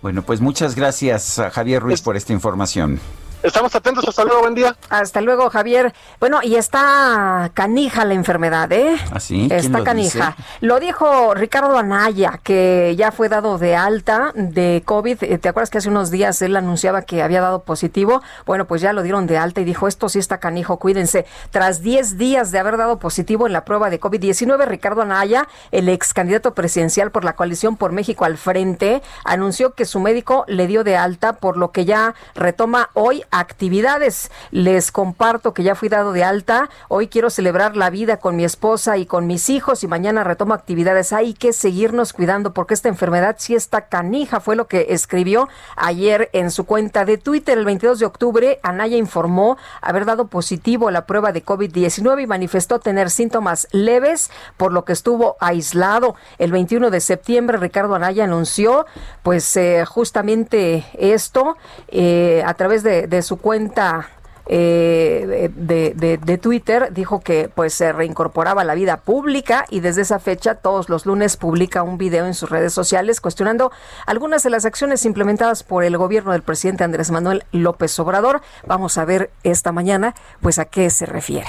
Bueno, 0.00 0.22
pues 0.22 0.40
muchas 0.40 0.76
gracias 0.76 1.38
a 1.40 1.50
Javier 1.50 1.82
Ruiz 1.82 2.00
por 2.00 2.16
esta 2.16 2.32
información. 2.32 3.00
Estamos 3.48 3.74
atentos, 3.74 4.06
hasta 4.06 4.24
luego, 4.24 4.40
buen 4.42 4.54
día. 4.54 4.76
Hasta 4.90 5.20
luego, 5.20 5.48
Javier. 5.50 5.94
Bueno, 6.20 6.40
y 6.42 6.56
está 6.56 7.50
canija 7.54 8.04
la 8.04 8.14
enfermedad, 8.14 8.70
¿eh? 8.72 8.96
¿Así? 9.10 9.46
¿Quién 9.48 9.58
Está 9.58 9.78
lo 9.78 9.84
canija. 9.84 10.34
dice? 10.36 10.48
Lo 10.60 10.78
dijo 10.80 11.34
Ricardo 11.34 11.76
Anaya, 11.78 12.40
que 12.42 12.94
ya 12.96 13.10
fue 13.10 13.28
dado 13.28 13.58
de 13.58 13.74
alta 13.74 14.32
de 14.34 14.82
COVID. 14.84 15.22
Eh, 15.22 15.38
¿Te 15.38 15.48
acuerdas 15.48 15.70
que 15.70 15.78
hace 15.78 15.88
unos 15.88 16.10
días 16.10 16.40
él 16.42 16.56
anunciaba 16.56 17.02
que 17.02 17.22
había 17.22 17.40
dado 17.40 17.62
positivo? 17.62 18.22
Bueno, 18.44 18.66
pues 18.66 18.82
ya 18.82 18.92
lo 18.92 19.02
dieron 19.02 19.26
de 19.26 19.38
alta 19.38 19.60
y 19.62 19.64
dijo, 19.64 19.88
esto 19.88 20.08
sí 20.08 20.18
está 20.18 20.38
canijo, 20.38 20.78
cuídense. 20.78 21.24
Tras 21.50 21.80
10 21.80 22.18
días 22.18 22.50
de 22.52 22.58
haber 22.58 22.76
dado 22.76 22.98
positivo 22.98 23.46
en 23.46 23.54
la 23.54 23.64
prueba 23.64 23.88
de 23.88 23.98
COVID-19, 23.98 24.66
Ricardo 24.66 25.02
Anaya, 25.02 25.48
el 25.70 25.88
ex 25.88 26.12
candidato 26.12 26.52
presidencial 26.54 27.10
por 27.10 27.24
la 27.24 27.34
coalición 27.34 27.76
por 27.76 27.92
México 27.92 28.26
al 28.26 28.36
frente, 28.36 29.02
anunció 29.24 29.72
que 29.72 29.86
su 29.86 30.00
médico 30.00 30.44
le 30.48 30.66
dio 30.66 30.84
de 30.84 30.96
alta, 30.98 31.34
por 31.34 31.56
lo 31.56 31.72
que 31.72 31.86
ya 31.86 32.14
retoma 32.34 32.90
hoy 32.92 33.24
actividades. 33.38 34.30
Les 34.50 34.92
comparto 34.92 35.54
que 35.54 35.62
ya 35.62 35.74
fui 35.74 35.88
dado 35.88 36.12
de 36.12 36.24
alta. 36.24 36.70
Hoy 36.88 37.08
quiero 37.08 37.30
celebrar 37.30 37.76
la 37.76 37.90
vida 37.90 38.18
con 38.18 38.36
mi 38.36 38.44
esposa 38.44 38.96
y 38.96 39.06
con 39.06 39.26
mis 39.26 39.48
hijos 39.50 39.84
y 39.84 39.86
mañana 39.86 40.24
retomo 40.24 40.54
actividades. 40.54 41.12
Hay 41.12 41.34
que 41.34 41.52
seguirnos 41.52 42.12
cuidando 42.12 42.52
porque 42.52 42.74
esta 42.74 42.88
enfermedad 42.88 43.36
sí 43.38 43.54
está 43.54 43.88
canija, 43.88 44.40
fue 44.40 44.56
lo 44.56 44.66
que 44.66 44.86
escribió 44.90 45.48
ayer 45.76 46.30
en 46.32 46.50
su 46.50 46.64
cuenta 46.64 47.04
de 47.04 47.18
Twitter. 47.18 47.58
El 47.58 47.64
22 47.64 47.98
de 47.98 48.06
octubre, 48.06 48.60
Anaya 48.62 48.96
informó 48.96 49.56
haber 49.80 50.04
dado 50.04 50.28
positivo 50.28 50.88
a 50.88 50.92
la 50.92 51.06
prueba 51.06 51.32
de 51.32 51.44
COVID-19 51.44 52.22
y 52.22 52.26
manifestó 52.26 52.78
tener 52.78 53.10
síntomas 53.10 53.68
leves, 53.72 54.30
por 54.56 54.72
lo 54.72 54.84
que 54.84 54.92
estuvo 54.92 55.36
aislado. 55.40 56.14
El 56.38 56.52
21 56.52 56.90
de 56.90 57.00
septiembre, 57.00 57.58
Ricardo 57.58 57.94
Anaya 57.94 58.24
anunció, 58.24 58.86
pues 59.22 59.56
eh, 59.56 59.84
justamente 59.84 60.84
esto 60.98 61.56
eh, 61.88 62.42
a 62.46 62.54
través 62.54 62.82
de, 62.82 63.06
de 63.06 63.17
su 63.22 63.38
cuenta 63.38 64.08
eh, 64.50 65.50
de, 65.54 66.16
de, 66.16 66.38
Twitter 66.38 66.90
dijo 66.94 67.20
que 67.20 67.50
pues 67.54 67.74
se 67.74 67.92
reincorporaba 67.92 68.62
a 68.62 68.64
la 68.64 68.74
vida 68.74 68.96
pública 68.96 69.66
y 69.68 69.80
desde 69.80 70.00
esa 70.00 70.18
fecha 70.18 70.54
todos 70.54 70.88
los 70.88 71.04
lunes 71.04 71.36
publica 71.36 71.82
un 71.82 71.98
video 71.98 72.24
en 72.24 72.32
sus 72.32 72.48
redes 72.48 72.72
sociales 72.72 73.20
cuestionando 73.20 73.70
algunas 74.06 74.42
de 74.42 74.50
las 74.50 74.64
acciones 74.64 75.04
implementadas 75.04 75.64
por 75.64 75.84
el 75.84 75.98
gobierno 75.98 76.32
del 76.32 76.42
presidente 76.42 76.82
Andrés 76.82 77.10
Manuel 77.10 77.44
López 77.52 77.98
Obrador. 77.98 78.40
Vamos 78.66 78.96
a 78.96 79.04
ver 79.04 79.30
esta 79.42 79.70
mañana 79.70 80.14
pues 80.40 80.58
a 80.58 80.64
qué 80.64 80.88
se 80.88 81.04
refiere. 81.04 81.48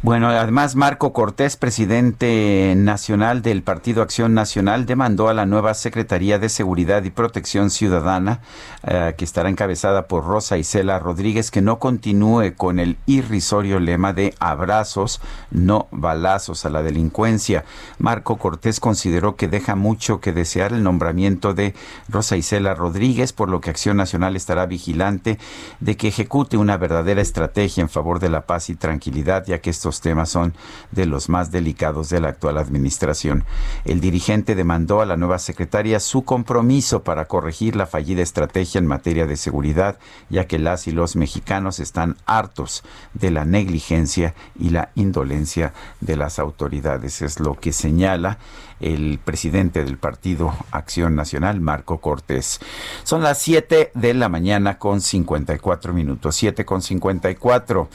Bueno, 0.00 0.28
además 0.28 0.76
Marco 0.76 1.12
Cortés, 1.12 1.56
presidente 1.56 2.74
nacional 2.76 3.42
del 3.42 3.64
Partido 3.64 4.00
Acción 4.00 4.32
Nacional, 4.32 4.86
demandó 4.86 5.28
a 5.28 5.34
la 5.34 5.44
nueva 5.44 5.74
Secretaría 5.74 6.38
de 6.38 6.48
Seguridad 6.48 7.02
y 7.02 7.10
Protección 7.10 7.68
Ciudadana, 7.68 8.38
eh, 8.86 9.16
que 9.18 9.24
estará 9.24 9.48
encabezada 9.48 10.06
por 10.06 10.24
Rosa 10.24 10.56
Isela 10.56 11.00
Rodríguez, 11.00 11.50
que 11.50 11.62
no 11.62 11.80
continúe 11.80 12.54
con 12.56 12.78
el 12.78 12.96
irrisorio 13.06 13.80
lema 13.80 14.12
de 14.12 14.34
abrazos, 14.38 15.20
no 15.50 15.88
balazos 15.90 16.64
a 16.64 16.70
la 16.70 16.84
delincuencia. 16.84 17.64
Marco 17.98 18.36
Cortés 18.36 18.78
consideró 18.78 19.34
que 19.34 19.48
deja 19.48 19.74
mucho 19.74 20.20
que 20.20 20.32
desear 20.32 20.74
el 20.74 20.84
nombramiento 20.84 21.54
de 21.54 21.74
Rosa 22.08 22.36
Isela 22.36 22.72
Rodríguez, 22.72 23.32
por 23.32 23.48
lo 23.48 23.60
que 23.60 23.70
Acción 23.70 23.96
Nacional 23.96 24.36
estará 24.36 24.64
vigilante 24.66 25.40
de 25.80 25.96
que 25.96 26.06
ejecute 26.06 26.56
una 26.56 26.76
verdadera 26.76 27.20
estrategia 27.20 27.80
en 27.82 27.88
favor 27.88 28.20
de 28.20 28.28
la 28.28 28.42
paz 28.42 28.70
y 28.70 28.76
tranquilidad, 28.76 29.44
ya 29.44 29.58
que 29.60 29.70
estos 29.88 30.02
temas 30.02 30.28
son 30.28 30.52
de 30.92 31.06
los 31.06 31.30
más 31.30 31.50
delicados 31.50 32.10
de 32.10 32.20
la 32.20 32.28
actual 32.28 32.58
administración. 32.58 33.44
El 33.86 34.00
dirigente 34.00 34.54
demandó 34.54 35.00
a 35.00 35.06
la 35.06 35.16
nueva 35.16 35.38
secretaria 35.38 35.98
su 35.98 36.24
compromiso 36.24 37.02
para 37.02 37.24
corregir 37.24 37.74
la 37.74 37.86
fallida 37.86 38.20
estrategia 38.20 38.80
en 38.80 38.86
materia 38.86 39.26
de 39.26 39.36
seguridad, 39.36 39.98
ya 40.28 40.46
que 40.46 40.58
las 40.58 40.86
y 40.88 40.92
los 40.92 41.16
mexicanos 41.16 41.80
están 41.80 42.16
hartos 42.26 42.82
de 43.14 43.30
la 43.30 43.46
negligencia 43.46 44.34
y 44.58 44.68
la 44.68 44.90
indolencia 44.94 45.72
de 46.02 46.16
las 46.16 46.38
autoridades. 46.38 47.22
Es 47.22 47.40
lo 47.40 47.54
que 47.54 47.72
señala 47.72 48.36
el 48.80 49.18
presidente 49.24 49.84
del 49.84 49.96
partido 49.96 50.52
Acción 50.70 51.14
Nacional, 51.14 51.62
Marco 51.62 51.98
Cortés. 51.98 52.60
Son 53.04 53.22
las 53.22 53.38
7 53.38 53.92
de 53.94 54.14
la 54.14 54.28
mañana 54.28 54.78
con 54.78 55.00
54 55.00 55.94
minutos, 55.94 56.36
7 56.36 56.66
con 56.66 56.82
54. 56.82 57.88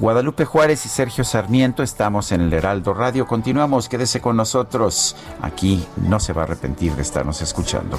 Guadalupe 0.00 0.46
Juárez 0.46 0.86
y 0.86 0.88
Sergio 0.88 1.24
Sarmiento 1.24 1.82
estamos 1.82 2.32
en 2.32 2.40
el 2.40 2.52
Heraldo 2.54 2.94
Radio. 2.94 3.26
Continuamos, 3.26 3.86
quédese 3.86 4.18
con 4.22 4.34
nosotros. 4.34 5.14
Aquí 5.42 5.86
no 5.98 6.18
se 6.18 6.32
va 6.32 6.40
a 6.40 6.44
arrepentir 6.44 6.94
de 6.94 7.02
estarnos 7.02 7.42
escuchando. 7.42 7.98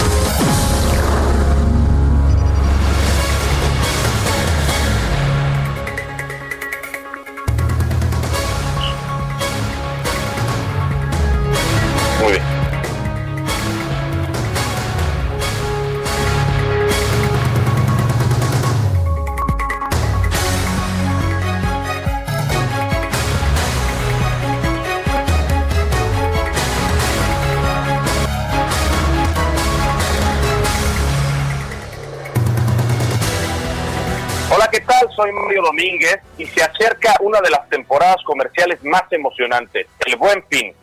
Una 37.21 37.41
de 37.41 37.49
las 37.49 37.67
temporadas 37.69 38.21
comerciales 38.23 38.83
más 38.83 39.03
emocionantes, 39.11 39.87
el 40.05 40.15
Buen 40.17 40.43
Fin. 40.49 40.73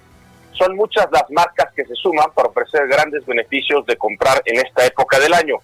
Son 0.52 0.74
muchas 0.74 1.06
las 1.12 1.30
marcas 1.30 1.72
que 1.74 1.84
se 1.84 1.94
suman 1.94 2.32
para 2.34 2.48
ofrecer 2.48 2.88
grandes 2.88 3.24
beneficios 3.24 3.86
de 3.86 3.96
comprar 3.96 4.42
en 4.44 4.56
esta 4.64 4.84
época 4.84 5.18
del 5.20 5.32
año, 5.32 5.56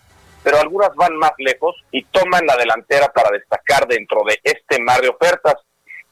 pero 0.43 0.59
algunas 0.61 0.95
van 0.95 1.17
más 1.17 1.33
lejos 1.39 1.75
y 1.91 2.05
toman 2.05 2.47
la 2.47 2.57
delantera 2.57 3.09
para 3.09 3.31
destacar 3.31 3.89
dentro 3.89 4.23
de 4.25 4.39
este 4.43 4.81
mar 4.81 5.01
de 5.01 5.09
ofertas. 5.09 5.57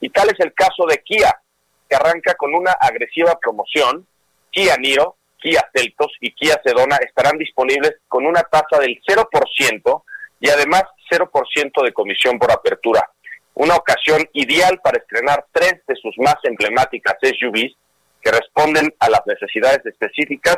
Y 0.00 0.08
tal 0.10 0.28
es 0.30 0.40
el 0.40 0.52
caso 0.52 0.86
de 0.86 0.98
Kia, 0.98 1.40
que 1.88 1.94
arranca 1.94 2.34
con 2.34 2.54
una 2.54 2.72
agresiva 2.72 3.38
promoción. 3.40 4.06
Kia 4.50 4.76
Niro, 4.76 5.16
Kia 5.38 5.64
Celtos 5.72 6.12
y 6.20 6.32
Kia 6.34 6.60
Sedona 6.64 6.96
estarán 6.96 7.38
disponibles 7.38 7.98
con 8.08 8.26
una 8.26 8.42
tasa 8.42 8.80
del 8.80 9.00
0% 9.06 10.02
y 10.40 10.50
además 10.50 10.84
0% 11.10 11.84
de 11.84 11.92
comisión 11.92 12.38
por 12.38 12.50
apertura. 12.50 13.08
Una 13.54 13.76
ocasión 13.76 14.26
ideal 14.32 14.80
para 14.82 14.98
estrenar 14.98 15.46
tres 15.52 15.74
de 15.86 15.94
sus 15.96 16.14
más 16.18 16.36
emblemáticas 16.44 17.16
SUVs 17.20 17.76
que 18.22 18.30
responden 18.30 18.94
a 18.98 19.10
las 19.10 19.22
necesidades 19.26 19.84
específicas 19.84 20.56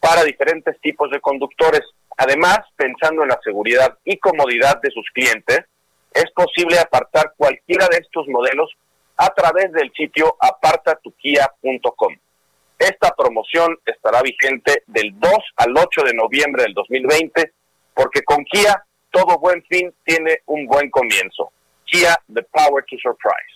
para 0.00 0.24
diferentes 0.24 0.78
tipos 0.80 1.10
de 1.10 1.20
conductores. 1.20 1.82
Además, 2.16 2.58
pensando 2.76 3.22
en 3.22 3.28
la 3.28 3.40
seguridad 3.42 3.96
y 4.04 4.18
comodidad 4.18 4.80
de 4.82 4.90
sus 4.90 5.08
clientes, 5.12 5.64
es 6.12 6.30
posible 6.32 6.78
apartar 6.78 7.32
cualquiera 7.36 7.88
de 7.88 7.98
estos 7.98 8.28
modelos 8.28 8.70
a 9.16 9.30
través 9.30 9.72
del 9.72 9.90
sitio 9.96 10.36
apartatukia.com. 10.40 12.14
Esta 12.78 13.14
promoción 13.16 13.78
estará 13.86 14.20
vigente 14.22 14.82
del 14.86 15.18
2 15.18 15.32
al 15.56 15.76
8 15.76 16.02
de 16.04 16.14
noviembre 16.14 16.64
del 16.64 16.74
2020 16.74 17.52
porque 17.94 18.22
con 18.22 18.44
Kia 18.44 18.84
todo 19.10 19.38
buen 19.38 19.62
fin 19.64 19.94
tiene 20.04 20.40
un 20.46 20.66
buen 20.66 20.90
comienzo. 20.90 21.52
Kia, 21.94 22.16
the 22.28 22.42
power 22.56 22.82
to 22.82 22.98
surprise. 22.98 23.54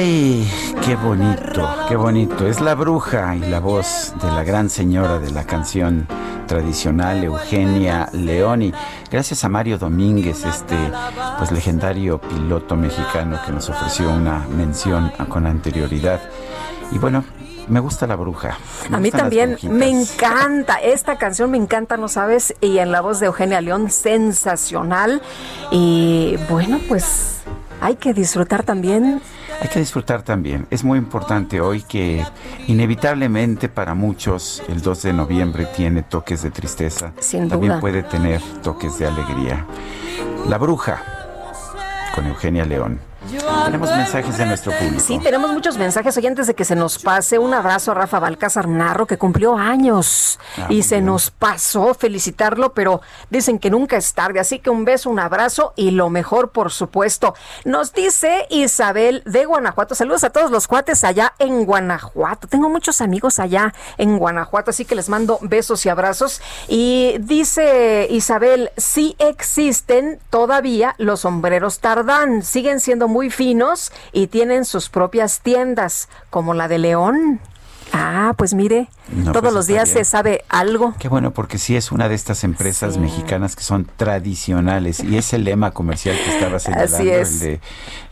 Ay, 0.00 0.48
qué 0.84 0.94
bonito, 0.94 1.68
qué 1.88 1.96
bonito. 1.96 2.46
Es 2.46 2.60
la 2.60 2.76
bruja 2.76 3.34
y 3.34 3.40
la 3.40 3.58
voz 3.58 4.14
de 4.22 4.30
la 4.30 4.44
gran 4.44 4.70
señora 4.70 5.18
de 5.18 5.32
la 5.32 5.42
canción 5.42 6.06
tradicional 6.46 7.24
Eugenia 7.24 8.08
Leoni. 8.12 8.72
Gracias 9.10 9.42
a 9.42 9.48
Mario 9.48 9.76
Domínguez, 9.76 10.44
este 10.44 10.76
pues 11.38 11.50
legendario 11.50 12.20
piloto 12.20 12.76
mexicano 12.76 13.40
que 13.44 13.50
nos 13.50 13.68
ofreció 13.70 14.08
una 14.08 14.46
mención 14.56 15.10
con 15.28 15.48
anterioridad. 15.48 16.20
Y 16.92 16.98
bueno, 16.98 17.24
me 17.66 17.80
gusta 17.80 18.06
la 18.06 18.14
bruja. 18.14 18.56
me 18.90 18.98
A 18.98 19.00
mí 19.00 19.10
también 19.10 19.58
me 19.64 19.88
encanta, 19.88 20.74
esta 20.76 21.18
canción 21.18 21.50
me 21.50 21.58
encanta, 21.58 21.96
¿no 21.96 22.06
sabes? 22.06 22.54
Y 22.60 22.78
en 22.78 22.92
la 22.92 23.00
voz 23.00 23.18
de 23.18 23.26
Eugenia 23.26 23.60
León, 23.60 23.90
sensacional. 23.90 25.20
Y 25.72 26.36
bueno, 26.48 26.78
pues 26.86 27.40
hay 27.80 27.96
que 27.96 28.14
disfrutar 28.14 28.62
también. 28.62 29.20
Hay 29.60 29.68
que 29.68 29.80
disfrutar 29.80 30.22
también. 30.22 30.66
Es 30.70 30.84
muy 30.84 30.98
importante 30.98 31.60
hoy 31.60 31.82
que 31.82 32.24
inevitablemente 32.68 33.68
para 33.68 33.94
muchos 33.94 34.62
el 34.68 34.80
2 34.80 35.02
de 35.02 35.12
noviembre 35.12 35.66
tiene 35.76 36.02
toques 36.02 36.42
de 36.42 36.50
tristeza. 36.50 37.12
Sin 37.18 37.48
también 37.48 37.72
duda. 37.72 37.80
puede 37.80 38.02
tener 38.04 38.40
toques 38.62 38.98
de 38.98 39.06
alegría. 39.06 39.66
La 40.48 40.58
bruja 40.58 41.02
con 42.14 42.26
Eugenia 42.26 42.64
León. 42.64 43.07
Tenemos 43.28 43.90
mensajes 43.90 44.38
de 44.38 44.46
nuestro 44.46 44.72
público. 44.72 45.00
Sí, 45.00 45.18
tenemos 45.18 45.52
muchos 45.52 45.76
mensajes. 45.76 46.16
Oye, 46.16 46.28
antes 46.28 46.46
de 46.46 46.54
que 46.54 46.64
se 46.64 46.74
nos 46.74 46.98
pase, 46.98 47.38
un 47.38 47.52
abrazo 47.52 47.90
a 47.90 47.94
Rafa 47.94 48.18
Balcázar 48.18 48.68
Narro, 48.68 49.06
que 49.06 49.18
cumplió 49.18 49.56
años. 49.56 50.38
Ah, 50.56 50.66
y 50.70 50.82
se 50.82 50.96
bien. 50.96 51.06
nos 51.06 51.30
pasó 51.30 51.92
felicitarlo, 51.92 52.72
pero 52.72 53.02
dicen 53.28 53.58
que 53.58 53.68
nunca 53.70 53.96
es 53.98 54.14
tarde. 54.14 54.40
Así 54.40 54.60
que 54.60 54.70
un 54.70 54.86
beso, 54.86 55.10
un 55.10 55.18
abrazo 55.18 55.74
y 55.76 55.90
lo 55.90 56.08
mejor, 56.08 56.52
por 56.52 56.70
supuesto. 56.70 57.34
Nos 57.66 57.92
dice 57.92 58.46
Isabel 58.48 59.22
de 59.26 59.44
Guanajuato. 59.44 59.94
Saludos 59.94 60.24
a 60.24 60.30
todos 60.30 60.50
los 60.50 60.66
cuates 60.66 61.04
allá 61.04 61.34
en 61.38 61.66
Guanajuato. 61.66 62.48
Tengo 62.48 62.70
muchos 62.70 63.02
amigos 63.02 63.38
allá 63.38 63.74
en 63.98 64.18
Guanajuato, 64.18 64.70
así 64.70 64.86
que 64.86 64.94
les 64.94 65.10
mando 65.10 65.38
besos 65.42 65.84
y 65.84 65.90
abrazos. 65.90 66.40
Y 66.66 67.16
dice 67.20 68.06
Isabel, 68.08 68.70
sí 68.78 69.16
existen 69.18 70.18
todavía 70.30 70.94
los 70.96 71.20
sombreros 71.20 71.80
tardán. 71.80 72.42
Siguen 72.42 72.80
siendo 72.80 73.06
muy 73.08 73.17
finos 73.28 73.92
y 74.12 74.28
tienen 74.28 74.64
sus 74.64 74.88
propias 74.88 75.40
tiendas, 75.40 76.08
como 76.30 76.54
la 76.54 76.68
de 76.68 76.78
León. 76.78 77.40
Ah, 78.00 78.34
pues 78.36 78.54
mire, 78.54 78.88
No, 79.12 79.32
todos 79.32 79.42
pues 79.42 79.54
los 79.54 79.66
días 79.66 79.92
bien. 79.92 80.04
se 80.04 80.10
sabe 80.10 80.44
algo. 80.48 80.94
Qué 80.98 81.08
bueno, 81.08 81.32
porque 81.32 81.58
sí 81.58 81.74
es 81.76 81.90
una 81.90 82.08
de 82.08 82.14
estas 82.14 82.44
empresas 82.44 82.96
mexicanas 82.98 83.56
que 83.56 83.62
son 83.64 83.88
tradicionales 83.96 85.02
y 85.02 85.16
ese 85.16 85.38
lema 85.38 85.72
comercial 85.72 86.14
que 86.16 86.30
estaba 86.36 86.58
señalando, 86.60 86.96
Así 86.96 87.08
es. 87.10 87.32
el 87.32 87.38
de, 87.40 87.60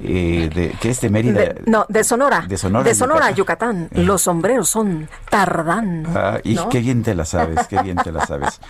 eh, 0.01 0.51
de- 0.55 0.70
que 0.80 0.91
es 0.91 1.01
de 1.01 1.11
Mérida. 1.11 1.41
De- 1.41 1.62
no, 1.66 1.87
de 1.89 2.03
Sonora. 2.05 2.45
De 2.49 2.57
Sonora, 2.95 3.30
Yucatán. 3.30 3.89
Los 3.93 4.22
sombreros 4.22 4.68
son 4.68 5.09
tardán. 5.30 6.07
Ah, 6.14 6.39
y 6.43 6.55
¿no? 6.55 6.68
qué 6.68 6.80
bien 6.80 7.03
te 7.03 7.14
la 7.14 7.24
sabes, 7.24 7.66
qué 7.68 7.80
bien 7.82 7.97
te 7.97 8.11
la 8.12 8.26
sabes. 8.26 8.61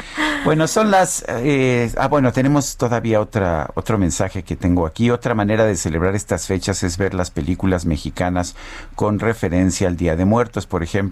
Bueno, 0.44 0.66
son 0.68 0.90
las... 0.90 1.24
eh, 1.28 1.90
ah, 1.98 2.08
bueno, 2.08 2.32
tenemos 2.32 2.76
todavía 2.76 3.20
otra, 3.20 3.70
otro 3.74 3.96
mensaje 3.98 4.42
que 4.42 4.56
tengo 4.56 4.86
aquí. 4.86 5.10
Otra 5.10 5.34
manera 5.34 5.64
de 5.64 5.76
celebrar 5.76 6.14
estas 6.14 6.46
fechas 6.46 6.82
es 6.82 6.98
ver 6.98 7.14
las 7.14 7.30
películas 7.30 7.86
mexicanas 7.86 8.54
con 8.94 9.18
referencia 9.18 9.88
al 9.88 9.96
Día 9.96 10.16
de 10.16 10.24
Muertos. 10.24 10.66
Por 10.66 10.82
ejemplo, 10.82 11.05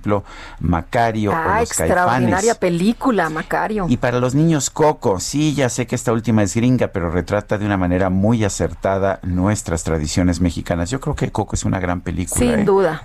Macario 0.60 1.30
o 1.30 1.34
Ah, 1.34 1.60
Los 1.60 1.70
extraordinaria 1.70 2.30
Caifanes. 2.54 2.56
película, 2.56 3.28
Macario. 3.30 3.86
Y 3.88 3.96
para 3.96 4.18
los 4.20 4.34
niños 4.34 4.70
Coco, 4.70 5.20
sí, 5.20 5.54
ya 5.54 5.68
sé 5.68 5.86
que 5.86 5.94
esta 5.94 6.12
última 6.12 6.42
es 6.42 6.54
gringa, 6.54 6.88
pero 6.88 7.10
retrata 7.10 7.58
de 7.58 7.66
una 7.66 7.76
manera 7.76 8.10
muy 8.10 8.44
acertada 8.44 9.20
nuestras 9.22 9.84
tradiciones 9.84 10.40
mexicanas. 10.40 10.90
Yo 10.90 11.00
creo 11.00 11.14
que 11.14 11.30
Coco 11.30 11.54
es 11.54 11.64
una 11.64 11.80
gran 11.80 12.00
película. 12.00 12.38
Sin 12.38 12.60
¿eh? 12.60 12.64
duda. 12.64 13.02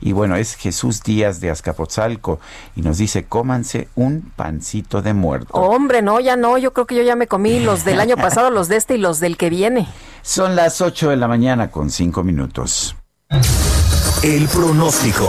Y 0.00 0.12
bueno, 0.12 0.36
es 0.36 0.54
Jesús 0.56 1.02
Díaz 1.02 1.40
de 1.40 1.50
Azcapotzalco 1.50 2.40
y 2.74 2.82
nos 2.82 2.98
dice, 2.98 3.24
cómanse 3.24 3.88
un 3.94 4.32
pancito 4.34 5.02
de 5.02 5.14
muerto. 5.14 5.54
Hombre, 5.54 6.02
no, 6.02 6.20
ya 6.20 6.36
no. 6.36 6.58
Yo 6.58 6.72
creo 6.72 6.86
que 6.86 6.94
yo 6.96 7.02
ya 7.02 7.16
me 7.16 7.26
comí 7.26 7.60
los 7.60 7.84
del 7.84 8.00
año 8.00 8.16
pasado, 8.26 8.50
los 8.50 8.68
de 8.68 8.76
este 8.76 8.96
y 8.96 8.98
los 8.98 9.20
del 9.20 9.36
que 9.36 9.50
viene. 9.50 9.88
Son 10.22 10.56
las 10.56 10.80
8 10.80 11.10
de 11.10 11.16
la 11.16 11.28
mañana 11.28 11.70
con 11.70 11.90
5 11.90 12.22
minutos. 12.24 12.96
El 14.22 14.48
pronóstico. 14.48 15.28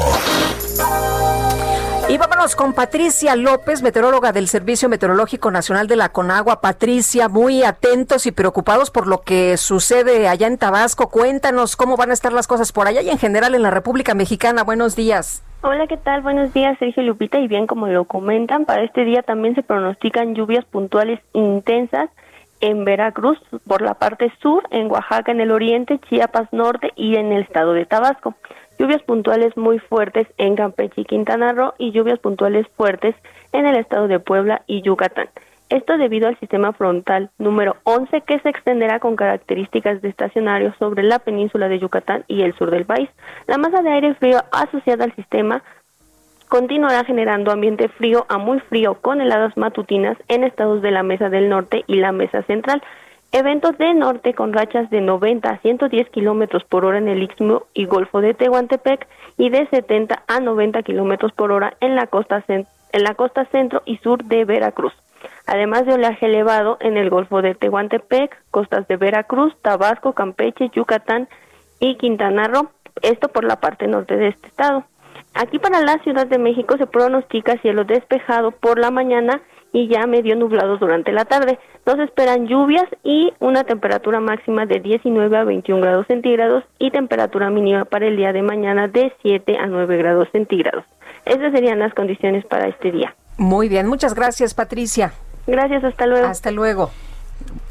Y 2.10 2.18
vámonos 2.18 2.55
con 2.55 2.74
Patricia 2.74 3.36
López, 3.36 3.84
meteoróloga 3.84 4.32
del 4.32 4.47
Servicio 4.47 4.88
Meteorológico 4.88 5.51
Nacional 5.51 5.88
de 5.88 5.97
la 5.97 6.08
Conagua. 6.08 6.62
Patricia, 6.62 7.28
muy 7.28 7.64
atentos 7.64 8.26
y 8.26 8.32
preocupados 8.32 8.91
por 8.91 9.08
lo 9.08 9.24
que 9.24 9.58
sucede 9.58 10.30
allá 10.30 10.47
en 10.47 10.58
Tabasco. 10.58 11.10
Cuéntanos 11.10 11.76
cómo 11.76 11.97
van 11.97 12.12
a 12.12 12.14
estar 12.14 12.32
las 12.32 12.47
cosas 12.47 12.72
por 12.72 12.88
allá 12.88 13.01
y 13.01 13.10
en 13.10 13.18
general 13.18 13.55
en 13.55 13.64
la 13.64 13.72
República 13.72 14.14
Mexicana. 14.16 14.64
Buenos 14.64 14.95
días. 14.95 15.43
Hola, 15.64 15.86
¿qué 15.88 15.97
tal? 15.97 16.22
Buenos 16.22 16.53
días, 16.53 16.78
Sergio 16.80 17.03
Lupita. 17.03 17.39
Y 17.39 17.49
bien, 17.49 17.68
como 17.68 17.88
lo 17.88 18.05
comentan, 18.05 18.64
para 18.64 18.84
este 18.84 19.03
día 19.03 19.22
también 19.22 19.55
se 19.55 19.64
pronostican 19.64 20.34
lluvias 20.34 20.64
puntuales 20.64 21.20
intensas 21.34 22.10
en 22.62 22.86
Veracruz, 22.86 23.38
por 23.68 23.82
la 23.82 23.95
parte 23.95 24.32
sur, 24.41 24.64
en 24.72 24.89
Oaxaca, 24.89 25.32
en 25.32 25.41
el 25.41 25.51
oriente, 25.51 25.99
Chiapas 26.10 26.51
norte 26.53 26.91
y 26.95 27.18
en 27.18 27.34
el 27.34 27.43
estado 27.43 27.74
de 27.74 27.86
Tabasco. 27.86 28.34
Lluvias 28.80 29.01
puntuales 29.03 29.57
muy 29.57 29.80
fuertes 29.80 30.28
en 30.38 30.55
Campeche 30.55 31.01
y 31.01 31.05
Quintana 31.05 31.51
Roo 31.51 31.73
y 31.78 31.91
lluvias 31.91 32.19
puntuales 32.19 32.67
fuertes 32.75 33.15
en 33.51 33.65
el 33.65 33.75
estado 33.75 34.07
de 34.07 34.19
Puebla 34.19 34.61
y 34.67 34.82
Yucatán. 34.82 35.30
Esto 35.69 35.97
debido 35.97 36.30
al 36.30 36.39
sistema 36.39 36.71
frontal 36.71 37.30
número 37.38 37.75
11 37.84 38.21
que 38.21 38.39
se 38.39 38.49
extenderá 38.49 38.99
con 38.99 39.17
características 39.17 40.01
de 40.01 40.09
estacionario 40.09 40.73
sobre 40.80 41.03
la 41.03 41.19
península 41.19 41.67
de 41.67 41.80
Yucatán 41.80 42.23
y 42.28 42.43
el 42.43 42.53
sur 42.53 42.71
del 42.71 42.86
país. 42.86 43.09
La 43.47 43.57
masa 43.57 43.82
de 43.82 43.89
aire 43.89 44.15
frío 44.15 44.41
asociada 44.51 45.03
al 45.03 45.15
sistema 45.15 45.63
continuará 46.47 47.03
generando 47.03 47.51
ambiente 47.51 47.89
frío 47.89 48.25
a 48.30 48.38
muy 48.38 48.59
frío 48.61 48.95
con 49.01 49.19
heladas 49.19 49.57
matutinas 49.57 50.17
en 50.30 50.45
estados 50.45 50.82
de 50.82 50.91
la 50.91 51.03
Mesa 51.03 51.30
del 51.30 51.49
Norte 51.49 51.84
y 51.88 51.95
la 51.95 52.13
Mesa 52.13 52.43
Central. 52.43 52.82
Eventos 53.34 53.78
de 53.78 53.93
norte 53.93 54.34
con 54.34 54.53
rachas 54.53 54.89
de 54.89 55.01
90 55.01 55.49
a 55.49 55.57
110 55.59 56.09
kilómetros 56.09 56.63
por 56.63 56.86
hora 56.86 56.97
en 56.97 57.09
el 57.09 57.23
Istmo 57.23 57.63
y 57.73 57.86
Golfo 57.86 58.21
de 58.21 58.34
Tehuantepec 58.34 59.05
y 59.38 59.49
de 59.49 59.67
70 59.67 60.23
a 60.28 60.39
90 60.39 60.82
kilómetros 60.84 61.34
por 61.34 61.51
hora 61.51 61.75
en 61.82 61.95
la 61.95 62.07
costa 62.07 62.43
en 62.47 62.65
la 63.03 63.15
costa 63.15 63.45
centro 63.45 63.82
y 63.86 63.97
sur 63.97 64.23
de 64.23 64.45
Veracruz. 64.45 64.93
Además 65.45 65.86
de 65.86 65.93
oleaje 65.93 66.25
elevado 66.25 66.78
en 66.80 66.95
el 66.95 67.09
Golfo 67.09 67.41
de 67.41 67.53
Tehuantepec, 67.53 68.36
costas 68.49 68.88
de 68.88 68.95
Veracruz, 68.95 69.53
Tabasco, 69.61 70.13
Campeche, 70.13 70.69
Yucatán 70.73 71.28
y 71.80 71.95
Quintana 71.95 72.47
Roo, 72.47 72.69
esto 73.01 73.28
por 73.28 73.43
la 73.43 73.59
parte 73.59 73.88
norte 73.88 74.15
de 74.15 74.30
este 74.30 74.47
estado. 74.47 74.86
Aquí 75.34 75.59
para 75.59 75.82
la 75.82 75.99
Ciudad 75.99 76.28
de 76.28 76.38
México 76.38 76.78
se 76.78 76.88
pronostica 76.88 77.57
cielo 77.57 77.84
despejado 77.84 78.51
por 78.51 78.80
la 78.80 78.89
mañana 78.89 79.41
y 79.74 79.88
ya 79.88 80.07
medio 80.07 80.36
nublado 80.36 80.78
durante 80.78 81.11
la 81.11 81.26
tarde. 81.26 81.59
Nos 81.86 81.99
esperan 81.99 82.47
lluvias 82.47 82.86
y 83.03 83.32
una 83.39 83.63
temperatura 83.63 84.20
máxima 84.20 84.65
de 84.65 84.80
19 84.80 85.38
a 85.38 85.43
21 85.43 85.82
grados 85.82 86.07
centígrados 86.07 86.63
y 86.80 86.91
temperatura 86.91 87.49
mínima 87.49 87.86
para 87.86 88.07
el 88.07 88.18
día 88.18 88.34
de 88.34 88.41
mañana 88.41 88.88
de 88.88 89.13
7 89.22 89.57
a 89.57 89.68
9 89.68 89.97
grados 89.97 90.28
centígrados. 90.32 90.86
Esas 91.26 91.51
serían 91.51 91.80
las 91.80 91.93
condiciones 91.93 92.45
para 92.45 92.68
este 92.68 92.91
día. 92.91 93.15
Muy 93.38 93.70
bien, 93.70 93.88
muchas 93.88 94.15
gracias, 94.15 94.53
Patricia. 94.53 95.13
Gracias, 95.45 95.84
hasta 95.84 96.07
luego. 96.07 96.28
Hasta 96.28 96.51
luego. 96.51 96.91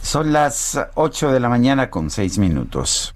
Son 0.01 0.33
las 0.33 0.79
8 0.95 1.33
de 1.33 1.41
la 1.41 1.49
mañana 1.49 1.91
con 1.91 2.11
6 2.11 2.39
minutos. 2.39 3.15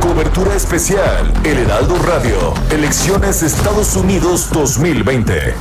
Cobertura 0.00 0.54
especial, 0.54 1.32
El 1.44 1.58
Heraldo 1.58 1.96
Radio, 1.98 2.54
Elecciones 2.70 3.42
Estados 3.42 3.96
Unidos 3.96 4.50
2020. 4.52 5.54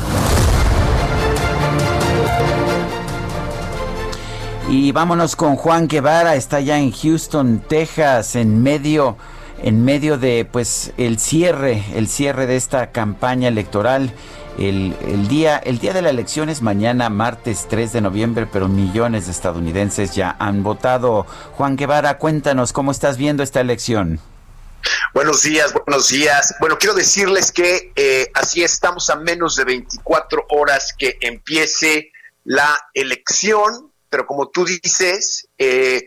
Y 4.68 4.91
vámonos 4.91 5.36
con 5.36 5.55
Juan 5.55 5.88
Guevara, 5.88 6.36
está 6.36 6.59
ya 6.59 6.80
en 6.80 6.91
Houston, 6.91 7.59
Texas, 7.68 8.36
en 8.36 8.63
medio 8.63 9.18
en 9.61 9.86
medio 9.86 10.18
de 10.18 10.47
pues 10.51 10.91
el 10.97 11.20
cierre, 11.20 11.84
el 11.95 12.07
cierre 12.07 12.45
de 12.45 12.55
esta 12.55 12.91
campaña 12.91 13.47
electoral. 13.47 14.13
El, 14.57 14.95
el 15.01 15.28
día, 15.28 15.57
el 15.57 15.80
día 15.80 15.93
de 15.93 16.01
la 16.01 16.09
elección 16.09 16.49
es 16.49 16.61
mañana, 16.61 17.09
martes 17.09 17.68
3 17.70 17.93
de 17.93 18.01
noviembre, 18.01 18.47
pero 18.51 18.68
millones 18.68 19.26
de 19.26 19.32
estadounidenses 19.32 20.16
ya 20.16 20.36
han 20.39 20.63
votado. 20.63 21.26
Juan 21.53 21.76
Guevara, 21.76 22.18
cuéntanos 22.18 22.74
cómo 22.74 22.91
estás 22.91 23.18
viendo 23.18 23.43
esta 23.43 23.61
elección. 23.61 24.20
Buenos 25.13 25.43
días, 25.43 25.74
buenos 25.74 26.09
días. 26.09 26.55
Bueno, 26.59 26.78
quiero 26.78 26.93
decirles 26.93 27.51
que 27.51 27.91
eh, 27.95 28.32
así 28.34 28.63
estamos 28.63 29.09
a 29.09 29.16
menos 29.16 29.55
de 29.55 29.66
24 29.66 30.45
horas 30.49 30.93
que 30.97 31.18
empiece 31.22 32.11
la 32.43 32.78
elección, 32.93 33.84
pero 34.16 34.28
como 34.28 34.47
tú 34.47 34.63
dices, 34.63 35.49
eh, 35.57 36.05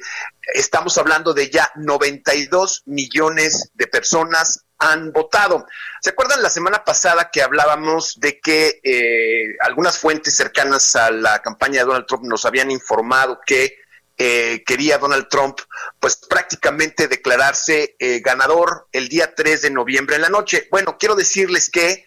estamos 0.55 0.97
hablando 0.97 1.35
de 1.35 1.51
ya 1.51 1.71
92 1.77 2.85
millones 2.87 3.71
de 3.75 3.87
personas 3.87 4.65
han 4.79 5.13
votado. 5.13 5.67
¿Se 6.01 6.09
acuerdan 6.09 6.43
la 6.43 6.49
semana 6.49 6.83
pasada 6.85 7.29
que 7.31 7.43
hablábamos 7.43 8.19
de 8.19 8.41
que 8.41 8.81
eh, 8.83 9.57
algunas 9.61 9.99
fuentes 9.99 10.35
cercanas 10.35 10.97
a 10.97 11.11
la 11.11 11.43
campaña 11.43 11.81
de 11.81 11.85
Donald 11.85 12.07
Trump 12.07 12.25
nos 12.25 12.47
habían 12.47 12.71
informado 12.71 13.41
que 13.45 13.77
eh, 14.17 14.63
quería 14.65 14.97
Donald 14.97 15.29
Trump 15.29 15.59
pues 16.01 16.17
prácticamente 16.17 17.09
declararse 17.09 17.95
eh, 17.99 18.21
ganador 18.21 18.89
el 18.93 19.11
día 19.11 19.35
3 19.35 19.61
de 19.61 19.71
noviembre 19.71 20.17
en 20.17 20.23
la 20.23 20.31
noche? 20.31 20.67
Bueno, 20.71 20.97
quiero 20.99 21.15
decirles 21.15 21.69
que 21.69 22.07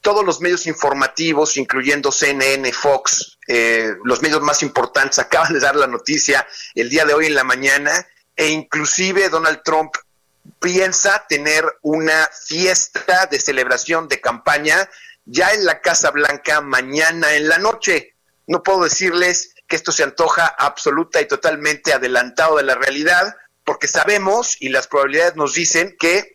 todos 0.00 0.24
los 0.24 0.40
medios 0.40 0.66
informativos, 0.66 1.56
incluyendo 1.56 2.10
CNN, 2.10 2.72
Fox, 2.72 3.33
eh, 3.48 3.94
los 4.04 4.22
medios 4.22 4.42
más 4.42 4.62
importantes, 4.62 5.18
acaban 5.20 5.52
de 5.52 5.60
dar 5.60 5.76
la 5.76 5.86
noticia 5.86 6.46
el 6.74 6.88
día 6.88 7.04
de 7.04 7.14
hoy 7.14 7.26
en 7.26 7.34
la 7.34 7.44
mañana, 7.44 8.06
e 8.36 8.48
inclusive 8.48 9.28
Donald 9.28 9.62
Trump 9.64 9.94
piensa 10.60 11.24
tener 11.28 11.64
una 11.82 12.28
fiesta 12.46 13.26
de 13.26 13.40
celebración 13.40 14.08
de 14.08 14.20
campaña 14.20 14.88
ya 15.24 15.52
en 15.52 15.64
la 15.64 15.80
Casa 15.80 16.10
Blanca 16.10 16.60
mañana 16.60 17.34
en 17.34 17.48
la 17.48 17.58
noche. 17.58 18.14
No 18.46 18.62
puedo 18.62 18.84
decirles 18.84 19.54
que 19.66 19.76
esto 19.76 19.92
se 19.92 20.02
antoja 20.02 20.46
absoluta 20.46 21.20
y 21.20 21.28
totalmente 21.28 21.92
adelantado 21.92 22.56
de 22.56 22.64
la 22.64 22.74
realidad, 22.74 23.34
porque 23.64 23.88
sabemos 23.88 24.56
y 24.60 24.68
las 24.68 24.86
probabilidades 24.86 25.36
nos 25.36 25.54
dicen 25.54 25.96
que 25.98 26.33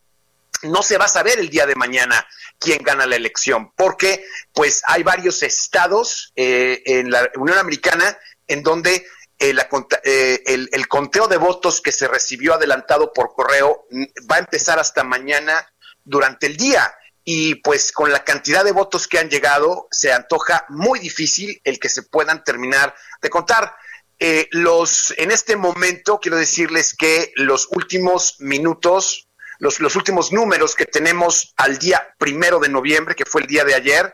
no 0.63 0.83
se 0.83 0.97
va 0.97 1.05
a 1.05 1.09
saber 1.09 1.39
el 1.39 1.49
día 1.49 1.65
de 1.65 1.75
mañana 1.75 2.27
quién 2.59 2.83
gana 2.83 3.05
la 3.05 3.15
elección, 3.15 3.71
porque 3.75 4.25
pues 4.53 4.81
hay 4.85 5.03
varios 5.03 5.43
estados 5.43 6.33
eh, 6.35 6.81
en 6.85 7.11
la 7.11 7.29
Unión 7.35 7.57
Americana 7.57 8.17
en 8.47 8.63
donde 8.63 9.05
eh, 9.41 9.55
eh, 10.03 10.43
el, 10.47 10.69
el, 10.73 10.87
conteo 10.89 11.29
de 11.29 11.37
votos 11.37 11.79
que 11.79 11.93
se 11.93 12.09
recibió 12.09 12.55
adelantado 12.55 13.13
por 13.13 13.33
correo 13.33 13.85
mm, 13.89 14.03
va 14.29 14.35
a 14.35 14.39
empezar 14.39 14.79
hasta 14.79 15.03
mañana 15.05 15.65
durante 16.03 16.47
el 16.47 16.57
día. 16.57 16.93
Y 17.23 17.55
pues 17.55 17.91
con 17.91 18.11
la 18.11 18.23
cantidad 18.23 18.65
de 18.65 18.71
votos 18.71 19.07
que 19.07 19.19
han 19.19 19.29
llegado, 19.29 19.87
se 19.91 20.11
antoja 20.11 20.65
muy 20.67 20.99
difícil 20.99 21.61
el 21.63 21.79
que 21.79 21.87
se 21.87 22.03
puedan 22.03 22.43
terminar 22.43 22.93
de 23.21 23.29
contar. 23.29 23.75
Eh, 24.17 24.49
los, 24.51 25.13
en 25.17 25.31
este 25.31 25.55
momento 25.55 26.19
quiero 26.19 26.37
decirles 26.37 26.93
que 26.93 27.31
los 27.35 27.69
últimos 27.71 28.35
minutos, 28.39 29.28
los, 29.59 29.79
los 29.79 29.95
últimos 29.95 30.31
números 30.31 30.75
que 30.75 30.85
tenemos 30.85 31.53
al 31.57 31.77
día 31.77 32.15
primero 32.17 32.59
de 32.59 32.69
noviembre, 32.69 33.15
que 33.15 33.25
fue 33.25 33.41
el 33.41 33.47
día 33.47 33.63
de 33.63 33.75
ayer, 33.75 34.13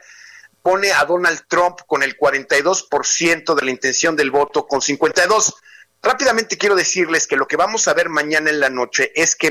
pone 0.61 0.91
a 0.91 1.05
Donald 1.05 1.43
Trump 1.47 1.77
con 1.85 2.01
el 2.03 2.17
42% 2.17 3.55
de 3.55 3.65
la 3.65 3.71
intención 3.71 4.15
del 4.15 4.31
voto, 4.31 4.67
con 4.67 4.81
52%. 4.81 5.53
Rápidamente 6.01 6.57
quiero 6.57 6.75
decirles 6.75 7.25
que 7.25 7.35
lo 7.35 7.47
que 7.47 7.55
vamos 7.55 7.87
a 7.87 7.93
ver 7.95 8.09
mañana 8.09 8.51
en 8.51 8.59
la 8.59 8.69
noche 8.69 9.11
es 9.15 9.35
que 9.35 9.49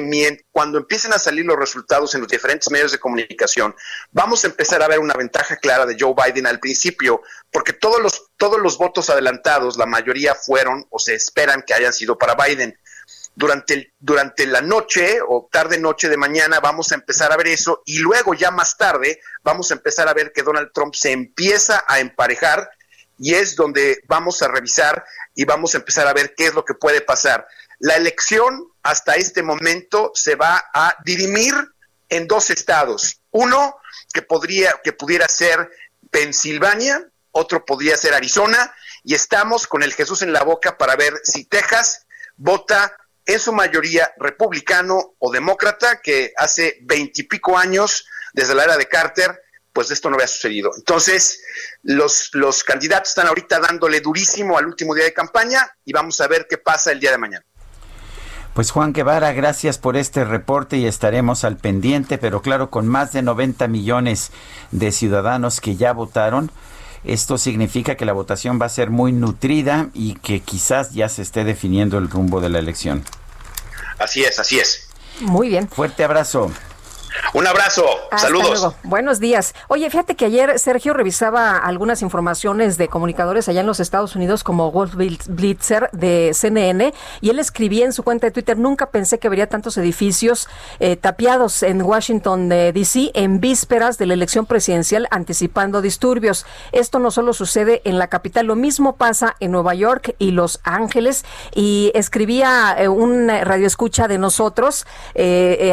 cuando 0.52 0.78
empiecen 0.78 1.12
a 1.12 1.18
salir 1.18 1.44
los 1.44 1.58
resultados 1.58 2.14
en 2.14 2.20
los 2.20 2.30
diferentes 2.30 2.70
medios 2.70 2.92
de 2.92 3.00
comunicación, 3.00 3.74
vamos 4.12 4.44
a 4.44 4.46
empezar 4.46 4.80
a 4.80 4.86
ver 4.86 5.00
una 5.00 5.14
ventaja 5.14 5.56
clara 5.56 5.84
de 5.84 5.96
Joe 5.98 6.14
Biden 6.14 6.46
al 6.46 6.60
principio, 6.60 7.22
porque 7.50 7.72
todos 7.72 8.00
los, 8.00 8.30
todos 8.36 8.60
los 8.60 8.78
votos 8.78 9.10
adelantados, 9.10 9.76
la 9.76 9.86
mayoría 9.86 10.36
fueron 10.36 10.86
o 10.90 11.00
se 11.00 11.14
esperan 11.14 11.64
que 11.66 11.74
hayan 11.74 11.92
sido 11.92 12.16
para 12.16 12.36
Biden 12.36 12.78
durante, 13.34 13.74
el, 13.74 13.92
durante 13.98 14.46
la 14.46 14.60
noche 14.60 15.18
o 15.26 15.48
tarde 15.50 15.78
noche 15.78 16.08
de 16.08 16.16
mañana 16.16 16.60
vamos 16.60 16.92
a 16.92 16.94
empezar 16.94 17.32
a 17.32 17.36
ver 17.36 17.48
eso 17.48 17.82
y 17.84 17.98
luego 17.98 18.34
ya 18.34 18.50
más 18.50 18.76
tarde 18.76 19.20
vamos 19.42 19.70
a 19.70 19.74
empezar 19.74 20.08
a 20.08 20.14
ver 20.14 20.32
que 20.32 20.42
Donald 20.42 20.70
Trump 20.72 20.94
se 20.94 21.12
empieza 21.12 21.84
a 21.88 21.98
emparejar 22.00 22.70
y 23.18 23.34
es 23.34 23.56
donde 23.56 24.02
vamos 24.06 24.42
a 24.42 24.48
revisar 24.48 25.04
y 25.34 25.44
vamos 25.44 25.74
a 25.74 25.78
empezar 25.78 26.06
a 26.06 26.12
ver 26.12 26.34
qué 26.36 26.46
es 26.46 26.54
lo 26.54 26.64
que 26.64 26.74
puede 26.74 27.00
pasar. 27.00 27.46
La 27.78 27.96
elección 27.96 28.68
hasta 28.82 29.14
este 29.14 29.42
momento 29.42 30.12
se 30.14 30.36
va 30.36 30.64
a 30.72 30.96
dirimir 31.04 31.54
en 32.08 32.26
dos 32.26 32.50
estados. 32.50 33.20
Uno 33.30 33.76
que 34.12 34.22
podría 34.22 34.80
que 34.82 34.92
pudiera 34.92 35.28
ser 35.28 35.70
Pensilvania, 36.10 37.08
otro 37.32 37.64
podría 37.64 37.96
ser 37.96 38.14
Arizona 38.14 38.72
y 39.02 39.14
estamos 39.14 39.66
con 39.66 39.82
el 39.82 39.92
Jesús 39.92 40.22
en 40.22 40.32
la 40.32 40.44
boca 40.44 40.78
para 40.78 40.94
ver 40.96 41.14
si 41.24 41.44
Texas 41.44 42.06
vota 42.36 42.96
en 43.26 43.40
su 43.40 43.52
mayoría 43.52 44.12
republicano 44.18 45.14
o 45.18 45.32
demócrata, 45.32 46.00
que 46.02 46.32
hace 46.36 46.78
veintipico 46.82 47.56
años, 47.56 48.06
desde 48.32 48.54
la 48.54 48.64
era 48.64 48.76
de 48.76 48.86
Carter, 48.86 49.40
pues 49.72 49.90
esto 49.90 50.08
no 50.08 50.16
había 50.16 50.28
sucedido. 50.28 50.70
Entonces, 50.76 51.42
los, 51.82 52.30
los 52.32 52.62
candidatos 52.62 53.08
están 53.08 53.26
ahorita 53.26 53.58
dándole 53.58 54.00
durísimo 54.00 54.56
al 54.56 54.66
último 54.66 54.94
día 54.94 55.04
de 55.04 55.12
campaña 55.12 55.68
y 55.84 55.92
vamos 55.92 56.20
a 56.20 56.28
ver 56.28 56.46
qué 56.48 56.58
pasa 56.58 56.92
el 56.92 57.00
día 57.00 57.10
de 57.10 57.18
mañana. 57.18 57.44
Pues 58.54 58.70
Juan 58.70 58.92
Guevara, 58.92 59.32
gracias 59.32 59.78
por 59.78 59.96
este 59.96 60.24
reporte 60.24 60.76
y 60.76 60.86
estaremos 60.86 61.42
al 61.42 61.56
pendiente, 61.56 62.18
pero 62.18 62.40
claro, 62.40 62.70
con 62.70 62.86
más 62.86 63.12
de 63.12 63.22
90 63.22 63.66
millones 63.66 64.30
de 64.70 64.92
ciudadanos 64.92 65.60
que 65.60 65.74
ya 65.74 65.92
votaron, 65.92 66.52
esto 67.04 67.38
significa 67.38 67.96
que 67.96 68.04
la 68.04 68.12
votación 68.12 68.58
va 68.60 68.66
a 68.66 68.70
ser 68.70 68.90
muy 68.90 69.12
nutrida 69.12 69.90
y 69.94 70.14
que 70.14 70.40
quizás 70.40 70.92
ya 70.92 71.08
se 71.08 71.22
esté 71.22 71.44
definiendo 71.44 71.98
el 71.98 72.08
rumbo 72.08 72.40
de 72.40 72.48
la 72.48 72.58
elección. 72.58 73.04
Así 73.98 74.22
es, 74.24 74.38
así 74.38 74.58
es. 74.58 74.88
Muy 75.20 75.48
bien. 75.48 75.68
Fuerte 75.68 76.04
abrazo. 76.04 76.50
Un 77.32 77.46
abrazo, 77.46 77.84
saludos. 78.16 78.74
Buenos 78.82 79.20
días. 79.20 79.54
Oye, 79.68 79.88
fíjate 79.90 80.14
que 80.14 80.24
ayer 80.24 80.58
Sergio 80.58 80.94
revisaba 80.94 81.56
algunas 81.56 82.02
informaciones 82.02 82.78
de 82.78 82.88
comunicadores 82.88 83.48
allá 83.48 83.60
en 83.60 83.66
los 83.66 83.80
Estados 83.80 84.16
Unidos 84.16 84.44
como 84.44 84.70
Wolf 84.70 84.94
Blitzer 84.94 85.90
de 85.92 86.32
CNN 86.32 86.92
y 87.20 87.30
él 87.30 87.38
escribía 87.38 87.84
en 87.84 87.92
su 87.92 88.02
cuenta 88.02 88.26
de 88.26 88.30
Twitter, 88.30 88.58
nunca 88.58 88.90
pensé 88.90 89.18
que 89.18 89.28
vería 89.28 89.48
tantos 89.48 89.76
edificios 89.76 90.48
eh, 90.80 90.96
tapiados 90.96 91.62
en 91.62 91.82
Washington 91.82 92.50
eh, 92.52 92.72
D.C. 92.72 93.10
en 93.14 93.40
vísperas 93.40 93.98
de 93.98 94.06
la 94.06 94.14
elección 94.14 94.46
presidencial 94.46 95.08
anticipando 95.10 95.82
disturbios. 95.82 96.46
Esto 96.72 96.98
no 96.98 97.10
solo 97.10 97.32
sucede 97.32 97.82
en 97.84 97.98
la 97.98 98.08
capital, 98.08 98.46
lo 98.46 98.56
mismo 98.56 98.96
pasa 98.96 99.36
en 99.40 99.52
Nueva 99.52 99.74
York 99.74 100.14
y 100.18 100.32
Los 100.32 100.60
Ángeles 100.64 101.24
y 101.54 101.92
escribía 101.94 102.74
eh, 102.78 102.88
un 102.88 103.28
radioescucha 103.28 104.08
de 104.08 104.18
nosotros, 104.18 104.86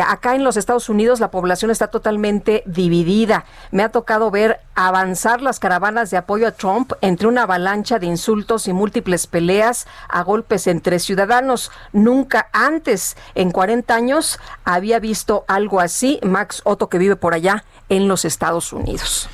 acá 0.08 0.36
en 0.36 0.44
los 0.44 0.58
Estados 0.58 0.90
Unidos 0.90 1.20
la 1.20 1.31
población 1.32 1.72
está 1.72 1.88
totalmente 1.88 2.64
dividida. 2.66 3.46
Me 3.72 3.84
ha 3.84 3.90
tocado 3.90 4.30
ver 4.30 4.60
avanzar 4.76 5.42
las 5.42 5.60
caravanas 5.60 6.12
de 6.12 6.18
apoyo 6.18 6.48
a 6.48 6.52
Trump 6.52 6.94
entre 7.02 7.28
una 7.28 7.44
avalancha 7.44 8.00
de 8.00 8.06
insultos 8.06 8.68
y 8.68 8.74
múltiples 8.74 9.28
peleas 9.28 9.88
a 10.08 10.24
golpes 10.24 10.68
entre 10.68 11.00
ciudadanos. 11.00 11.72
Nunca 11.94 12.50
antes, 12.54 13.18
en 13.36 13.52
40 13.52 13.96
años, 13.96 14.40
había 14.64 15.00
visto 15.00 15.46
algo 15.48 15.80
así. 15.80 16.20
Max 16.24 16.62
Otto, 16.66 16.90
que 16.90 16.98
vive 16.98 17.16
por 17.16 17.34
allá 17.34 17.64
en 17.90 18.08
los 18.08 18.26
Estados 18.26 18.74
Unidos. 18.74 19.30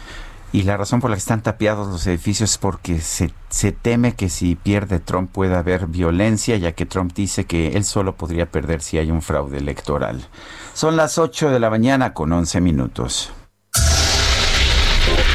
Y 0.53 0.63
la 0.63 0.77
razón 0.77 1.01
por 1.01 1.09
la 1.09 1.17
que 1.17 1.21
están 1.21 1.43
tapiados 1.43 1.87
los 1.87 2.07
edificios 2.07 2.51
es 2.51 2.57
porque 2.57 2.99
se, 2.99 3.31
se, 3.49 3.73
teme 3.73 4.15
que 4.15 4.29
si 4.29 4.55
pierde 4.55 4.99
Trump 4.99 5.29
pueda 5.31 5.59
haber 5.59 5.87
violencia, 5.87 6.55
ya 6.55 6.71
que 6.71 6.85
Trump 6.85 7.13
dice 7.13 7.45
que 7.45 7.73
él 7.73 7.83
solo 7.83 8.15
podría 8.15 8.45
perder 8.45 8.81
si 8.81 8.97
hay 8.97 9.11
un 9.11 9.21
fraude 9.21 9.57
electoral. 9.57 10.25
Son 10.73 10.95
las 10.95 11.17
8 11.17 11.49
de 11.49 11.59
la 11.59 11.69
mañana 11.69 12.13
con 12.13 12.31
11 12.31 12.61
minutos. 12.61 13.33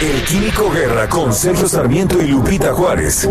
El 0.01 0.25
Químico 0.25 0.71
Guerra 0.71 1.09
con 1.09 1.33
Sergio 1.33 1.69
Sarmiento 1.69 2.21
y 2.21 2.29
Lupita 2.29 2.73
Juárez. 2.73 3.29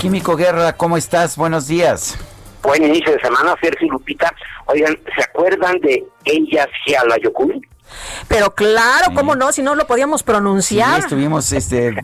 Químico 0.00 0.36
Guerra, 0.36 0.74
¿cómo 0.74 0.96
estás? 0.96 1.36
Buenos 1.36 1.68
días. 1.68 2.18
Buen 2.62 2.84
inicio 2.84 3.12
de 3.12 3.20
semana, 3.20 3.54
Sergio 3.62 3.86
y 3.86 3.90
Lupita. 3.90 4.34
Oigan, 4.66 4.98
¿se 5.16 5.22
acuerdan 5.22 5.78
de 5.80 6.04
ella 6.24 6.68
Yokul? 7.22 7.60
Pero 8.28 8.54
claro, 8.54 9.12
¿cómo 9.14 9.34
no? 9.34 9.52
Si 9.52 9.62
no 9.62 9.74
lo 9.74 9.86
podíamos 9.86 10.22
pronunciar. 10.22 10.96
Sí, 10.96 11.00
estuvimos 11.00 11.52
este, 11.52 11.94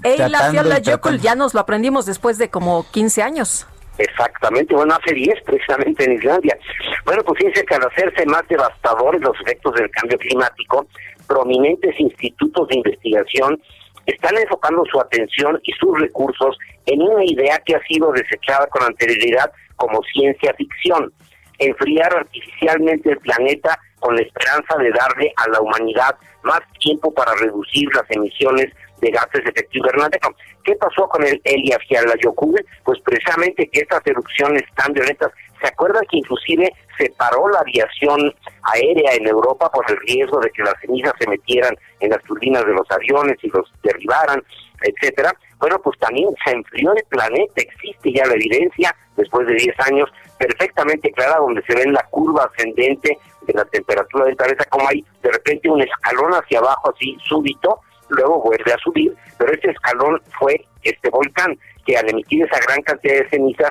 Yokul, 0.82 1.20
ya 1.20 1.34
nos 1.34 1.54
lo 1.54 1.60
aprendimos 1.60 2.06
después 2.06 2.38
de 2.38 2.48
como 2.50 2.86
15 2.90 3.22
años. 3.22 3.66
Exactamente, 3.98 4.74
bueno, 4.74 4.96
hace 5.00 5.14
10 5.14 5.42
precisamente 5.44 6.04
en 6.04 6.12
Islandia. 6.12 6.56
Bueno, 7.04 7.22
pues 7.24 7.38
fíjense 7.38 7.64
que 7.64 7.74
al 7.74 7.84
hacerse 7.84 8.24
más 8.26 8.42
devastadores 8.48 9.20
los 9.20 9.38
efectos 9.40 9.74
del 9.74 9.90
cambio 9.90 10.18
climático, 10.18 10.86
prominentes 11.26 11.98
institutos 12.00 12.68
de 12.68 12.76
investigación 12.76 13.60
están 14.06 14.36
enfocando 14.36 14.84
su 14.90 15.00
atención 15.00 15.60
y 15.62 15.72
sus 15.72 15.98
recursos 16.00 16.56
en 16.86 17.02
una 17.02 17.24
idea 17.24 17.60
que 17.64 17.76
ha 17.76 17.82
sido 17.82 18.12
desechada 18.12 18.66
con 18.68 18.82
anterioridad 18.82 19.52
como 19.76 20.00
ciencia 20.12 20.54
ficción, 20.54 21.12
enfriar 21.58 22.16
artificialmente 22.16 23.10
el 23.10 23.18
planeta 23.18 23.78
con 24.02 24.16
la 24.16 24.22
esperanza 24.22 24.76
de 24.76 24.90
darle 24.90 25.32
a 25.36 25.48
la 25.48 25.60
humanidad 25.60 26.14
más 26.42 26.60
tiempo 26.80 27.14
para 27.14 27.32
reducir 27.34 27.88
las 27.94 28.10
emisiones 28.10 28.66
de 29.00 29.10
gases 29.10 29.42
de 29.44 29.50
efecto 29.50 29.78
invernadero. 29.78 30.34
¿Qué 30.64 30.74
pasó 30.74 31.08
con 31.08 31.24
el 31.24 31.40
Elias 31.44 31.78
Yokul? 32.22 32.64
Pues 32.84 33.00
precisamente 33.00 33.68
que 33.68 33.80
estas 33.80 34.06
erupciones 34.06 34.62
tan 34.76 34.92
violentas 34.92 35.32
¿Se 35.62 35.68
acuerdan 35.68 36.02
que 36.10 36.18
inclusive 36.18 36.72
se 36.98 37.10
paró 37.10 37.48
la 37.48 37.60
aviación 37.60 38.34
aérea 38.64 39.14
en 39.14 39.28
Europa 39.28 39.70
por 39.70 39.88
el 39.88 39.96
riesgo 39.98 40.40
de 40.40 40.50
que 40.50 40.62
las 40.62 40.74
cenizas 40.80 41.12
se 41.20 41.28
metieran 41.28 41.76
en 42.00 42.10
las 42.10 42.22
turbinas 42.24 42.66
de 42.66 42.72
los 42.72 42.90
aviones 42.90 43.36
y 43.42 43.48
los 43.48 43.72
derribaran, 43.82 44.42
etcétera? 44.82 45.32
Bueno, 45.58 45.78
pues 45.80 45.96
también 46.00 46.30
se 46.44 46.50
enfrió 46.50 46.92
el 46.94 47.04
planeta, 47.08 47.62
existe 47.62 48.12
ya 48.12 48.26
la 48.26 48.34
evidencia 48.34 48.94
después 49.16 49.46
de 49.46 49.54
10 49.54 49.80
años 49.86 50.12
perfectamente 50.36 51.12
clara 51.12 51.36
donde 51.38 51.62
se 51.62 51.76
ve 51.76 51.84
la 51.92 52.02
curva 52.10 52.50
ascendente 52.52 53.16
de 53.46 53.54
la 53.54 53.64
temperatura 53.66 54.26
del 54.26 54.36
planeta, 54.36 54.64
como 54.66 54.88
hay 54.88 55.04
de 55.22 55.30
repente 55.30 55.68
un 55.68 55.82
escalón 55.82 56.32
hacia 56.32 56.58
abajo 56.58 56.92
así 56.94 57.16
súbito, 57.26 57.80
luego 58.08 58.42
vuelve 58.42 58.72
a 58.72 58.78
subir, 58.78 59.14
pero 59.38 59.52
ese 59.52 59.70
escalón 59.70 60.20
fue 60.38 60.64
este 60.82 61.10
volcán 61.10 61.58
que 61.86 61.96
al 61.96 62.08
emitir 62.08 62.44
esa 62.44 62.60
gran 62.66 62.82
cantidad 62.82 63.14
de 63.14 63.28
cenizas 63.30 63.70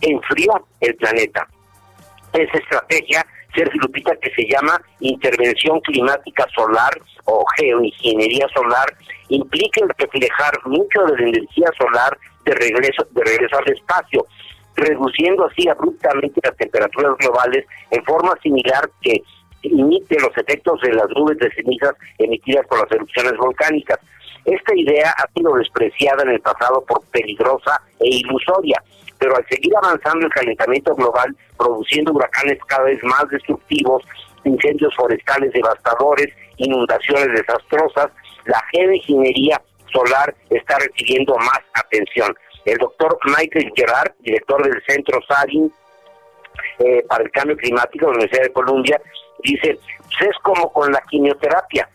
enfrió 0.00 0.66
el 0.80 0.94
planeta. 0.96 1.46
Esa 2.32 2.58
estrategia, 2.58 3.24
Sergio 3.54 3.80
Lupita, 3.82 4.16
que 4.16 4.30
se 4.34 4.48
llama 4.48 4.80
intervención 5.00 5.80
climática 5.80 6.46
solar 6.54 6.92
o 7.26 7.44
geoingeniería 7.56 8.46
solar, 8.52 8.92
implica 9.28 9.86
reflejar 9.96 10.52
mucho 10.66 11.04
de 11.04 11.16
la 11.16 11.28
energía 11.28 11.68
solar 11.78 12.18
de 12.44 12.54
regreso, 12.54 13.06
de 13.10 13.22
regreso 13.24 13.58
al 13.58 13.72
espacio, 13.72 14.26
reduciendo 14.76 15.46
así 15.46 15.68
abruptamente 15.68 16.40
las 16.42 16.56
temperaturas 16.56 17.16
globales 17.18 17.64
en 17.90 18.04
forma 18.04 18.34
similar 18.42 18.90
que 19.00 19.22
imite 19.62 20.20
los 20.20 20.36
efectos 20.36 20.80
de 20.82 20.92
las 20.92 21.08
nubes 21.10 21.38
de 21.38 21.50
cenizas 21.52 21.94
emitidas 22.18 22.66
por 22.66 22.80
las 22.80 22.90
erupciones 22.92 23.36
volcánicas. 23.36 23.98
Esta 24.44 24.74
idea 24.76 25.10
ha 25.10 25.26
sido 25.32 25.54
despreciada 25.54 26.22
en 26.22 26.30
el 26.30 26.40
pasado 26.40 26.84
por 26.84 27.02
peligrosa 27.06 27.80
e 28.00 28.16
ilusoria, 28.16 28.82
pero 29.18 29.36
al 29.36 29.46
seguir 29.48 29.72
avanzando 29.76 30.26
el 30.26 30.32
calentamiento 30.32 30.94
global, 30.94 31.34
produciendo 31.56 32.12
huracanes 32.12 32.58
cada 32.66 32.84
vez 32.84 33.02
más 33.04 33.26
destructivos, 33.30 34.02
incendios 34.44 34.94
forestales 34.94 35.52
devastadores, 35.52 36.28
inundaciones 36.58 37.28
desastrosas, 37.32 38.10
la 38.44 38.62
geoingeniería 38.72 39.60
solar 39.90 40.34
está 40.50 40.78
recibiendo 40.78 41.36
más 41.36 41.60
atención. 41.74 42.34
El 42.64 42.78
doctor 42.78 43.18
Michael 43.24 43.72
Gerard, 43.74 44.12
director 44.20 44.62
del 44.62 44.82
Centro 44.86 45.20
SARIN 45.28 45.70
eh, 46.78 47.04
para 47.08 47.24
el 47.24 47.30
Cambio 47.30 47.56
Climático 47.56 48.06
de 48.06 48.12
la 48.12 48.18
Universidad 48.18 48.44
de 48.44 48.52
Columbia, 48.52 49.00
dice, 49.42 49.78
pues 49.98 50.30
es 50.30 50.36
como 50.42 50.72
con 50.72 50.90
la 50.92 51.00
quimioterapia. 51.02 51.88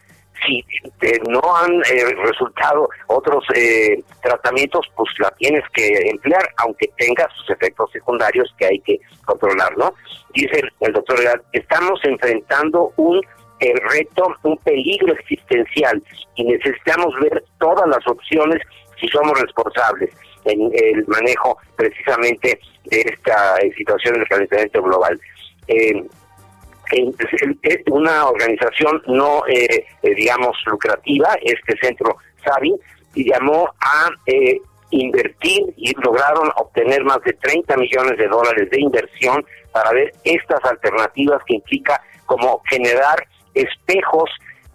Si 0.46 0.64
eh, 1.02 1.20
no 1.28 1.42
han 1.54 1.82
eh, 1.82 2.16
resultado 2.24 2.88
otros 3.08 3.44
eh, 3.56 4.02
tratamientos, 4.22 4.86
pues 4.96 5.10
la 5.20 5.32
tienes 5.32 5.64
que 5.74 5.88
emplear, 6.10 6.48
aunque 6.58 6.90
tenga 6.98 7.28
sus 7.36 7.50
efectos 7.50 7.92
secundarios 7.92 8.54
que 8.58 8.68
hay 8.68 8.80
que 8.80 9.00
controlar, 9.26 9.78
¿no? 9.78 9.94
Dice 10.34 10.62
el 10.80 10.94
doctor 10.94 11.18
Gerard, 11.18 11.42
estamos 11.52 12.00
enfrentando 12.04 12.94
un 12.96 13.22
el 13.60 13.78
reto, 13.90 14.34
un 14.44 14.56
peligro 14.60 15.14
existencial 15.14 16.02
y 16.36 16.46
necesitamos 16.46 17.14
ver 17.20 17.44
todas 17.60 17.86
las 17.90 18.08
opciones 18.08 18.62
si 19.02 19.10
somos 19.10 19.38
responsables 19.42 20.12
en 20.46 20.72
el 20.74 21.06
manejo 21.08 21.58
precisamente 21.76 22.60
de 22.86 23.02
esta 23.02 23.58
eh, 23.58 23.72
situación 23.78 24.16
del 24.16 24.28
calentamiento 24.28 24.82
global. 24.82 25.20
Eh, 25.68 26.04
es 26.92 27.82
una 27.92 28.28
organización 28.28 29.02
no, 29.08 29.44
eh, 29.48 29.86
eh, 30.02 30.16
digamos, 30.16 30.58
lucrativa, 30.66 31.38
este 31.42 31.78
centro 31.78 32.18
SABI, 32.44 32.74
y 33.16 33.30
llamó 33.30 33.70
a 33.80 34.10
eh, 34.26 34.60
invertir 34.92 35.74
y 35.78 35.94
lograron 36.02 36.52
obtener 36.56 37.04
más 37.04 37.22
de 37.24 37.34
30 37.34 37.78
millones 37.78 38.18
de 38.18 38.28
dólares 38.28 38.70
de 38.70 38.82
inversión 38.82 39.46
para 39.72 39.92
ver 39.92 40.12
estas 40.24 40.64
alternativas 40.66 41.42
que 41.46 41.56
implica 41.56 42.02
como 42.26 42.62
generar 42.70 43.28
espejos 43.54 44.30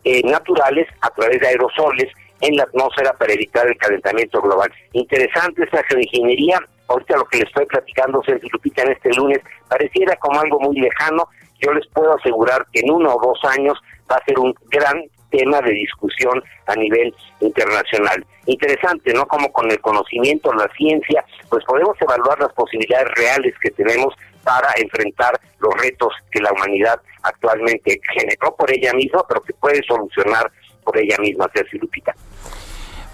eh, 0.04 0.22
naturales 0.24 0.86
a 1.00 1.10
través 1.10 1.40
de 1.40 1.48
aerosoles 1.48 2.12
en 2.44 2.56
la 2.56 2.64
atmósfera 2.64 3.12
para 3.14 3.32
evitar 3.32 3.66
el 3.66 3.76
calentamiento 3.78 4.40
global. 4.42 4.70
Interesante 4.92 5.64
esta 5.64 5.82
geoingeniería. 5.84 6.60
Ahorita 6.88 7.16
lo 7.16 7.24
que 7.24 7.38
les 7.38 7.48
estoy 7.48 7.64
platicando, 7.66 8.22
Sergio 8.22 8.48
Lupita, 8.52 8.82
en 8.82 8.92
este 8.92 9.10
lunes, 9.14 9.40
pareciera 9.68 10.14
como 10.16 10.40
algo 10.40 10.60
muy 10.60 10.78
lejano. 10.78 11.26
Yo 11.60 11.72
les 11.72 11.86
puedo 11.88 12.14
asegurar 12.14 12.66
que 12.72 12.80
en 12.80 12.90
uno 12.90 13.14
o 13.14 13.26
dos 13.26 13.38
años 13.56 13.78
va 14.10 14.16
a 14.16 14.24
ser 14.26 14.38
un 14.38 14.54
gran 14.68 15.02
tema 15.30 15.60
de 15.62 15.72
discusión 15.72 16.42
a 16.66 16.74
nivel 16.76 17.14
internacional. 17.40 18.24
Interesante, 18.46 19.12
¿no? 19.14 19.26
Como 19.26 19.50
con 19.50 19.70
el 19.70 19.80
conocimiento, 19.80 20.52
la 20.52 20.68
ciencia, 20.76 21.24
pues 21.48 21.64
podemos 21.64 21.96
evaluar 22.00 22.38
las 22.38 22.52
posibilidades 22.52 23.08
reales 23.16 23.54
que 23.60 23.70
tenemos 23.70 24.14
para 24.44 24.68
enfrentar 24.76 25.40
los 25.58 25.74
retos 25.80 26.12
que 26.30 26.40
la 26.40 26.52
humanidad 26.52 27.00
actualmente 27.22 27.98
generó 28.12 28.54
por 28.54 28.70
ella 28.70 28.92
misma, 28.92 29.26
pero 29.26 29.40
que 29.40 29.54
puede 29.54 29.82
solucionar 29.82 30.52
por 30.84 30.96
ella 30.98 31.16
misma, 31.18 31.50
Sergio 31.54 31.80
Lupita. 31.80 32.14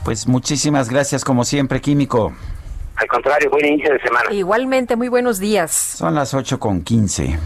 Pues 0.05 0.27
muchísimas 0.27 0.89
gracias 0.89 1.25
como 1.25 1.45
siempre, 1.45 1.81
Químico. 1.81 2.33
Al 2.97 3.09
contrario, 3.09 3.51
buen 3.51 3.65
inicio 3.65 3.93
de 3.93 4.01
semana. 4.01 4.33
Igualmente, 4.33 4.97
muy 4.97 5.09
buenos 5.09 5.39
días. 5.39 5.71
Son 5.71 6.15
las 6.15 6.35
8 6.35 6.59
con 6.59 6.83
15. 6.83 7.39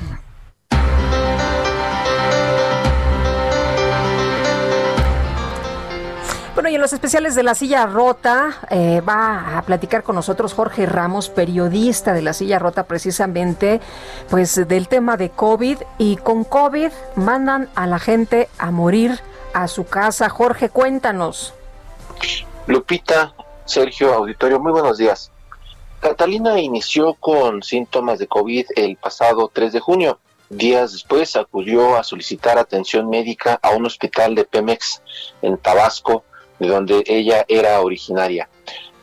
Bueno, 6.54 6.68
y 6.68 6.76
en 6.76 6.80
los 6.80 6.92
especiales 6.92 7.34
de 7.34 7.42
La 7.42 7.56
Silla 7.56 7.84
Rota 7.86 8.60
eh, 8.70 9.00
va 9.00 9.58
a 9.58 9.62
platicar 9.62 10.04
con 10.04 10.14
nosotros 10.14 10.54
Jorge 10.54 10.86
Ramos, 10.86 11.28
periodista 11.28 12.14
de 12.14 12.22
La 12.22 12.32
Silla 12.32 12.60
Rota, 12.60 12.84
precisamente, 12.84 13.80
pues 14.30 14.66
del 14.68 14.86
tema 14.86 15.16
de 15.16 15.30
COVID. 15.30 15.78
Y 15.98 16.16
con 16.16 16.44
COVID 16.44 16.90
mandan 17.16 17.68
a 17.74 17.88
la 17.88 17.98
gente 17.98 18.48
a 18.58 18.70
morir 18.70 19.18
a 19.52 19.66
su 19.66 19.84
casa. 19.86 20.28
Jorge, 20.28 20.68
cuéntanos. 20.68 21.54
Lupita, 22.66 23.34
Sergio, 23.64 24.14
auditorio, 24.14 24.58
muy 24.58 24.72
buenos 24.72 24.98
días. 24.98 25.30
Catalina 26.00 26.60
inició 26.60 27.14
con 27.14 27.62
síntomas 27.62 28.18
de 28.18 28.26
COVID 28.26 28.66
el 28.76 28.96
pasado 28.96 29.50
3 29.52 29.72
de 29.72 29.80
junio. 29.80 30.18
Días 30.50 30.92
después 30.92 31.34
acudió 31.36 31.96
a 31.96 32.04
solicitar 32.04 32.58
atención 32.58 33.08
médica 33.08 33.58
a 33.62 33.70
un 33.70 33.86
hospital 33.86 34.34
de 34.34 34.44
Pemex 34.44 35.02
en 35.40 35.56
Tabasco, 35.56 36.24
de 36.58 36.68
donde 36.68 37.04
ella 37.06 37.44
era 37.48 37.80
originaria. 37.80 38.48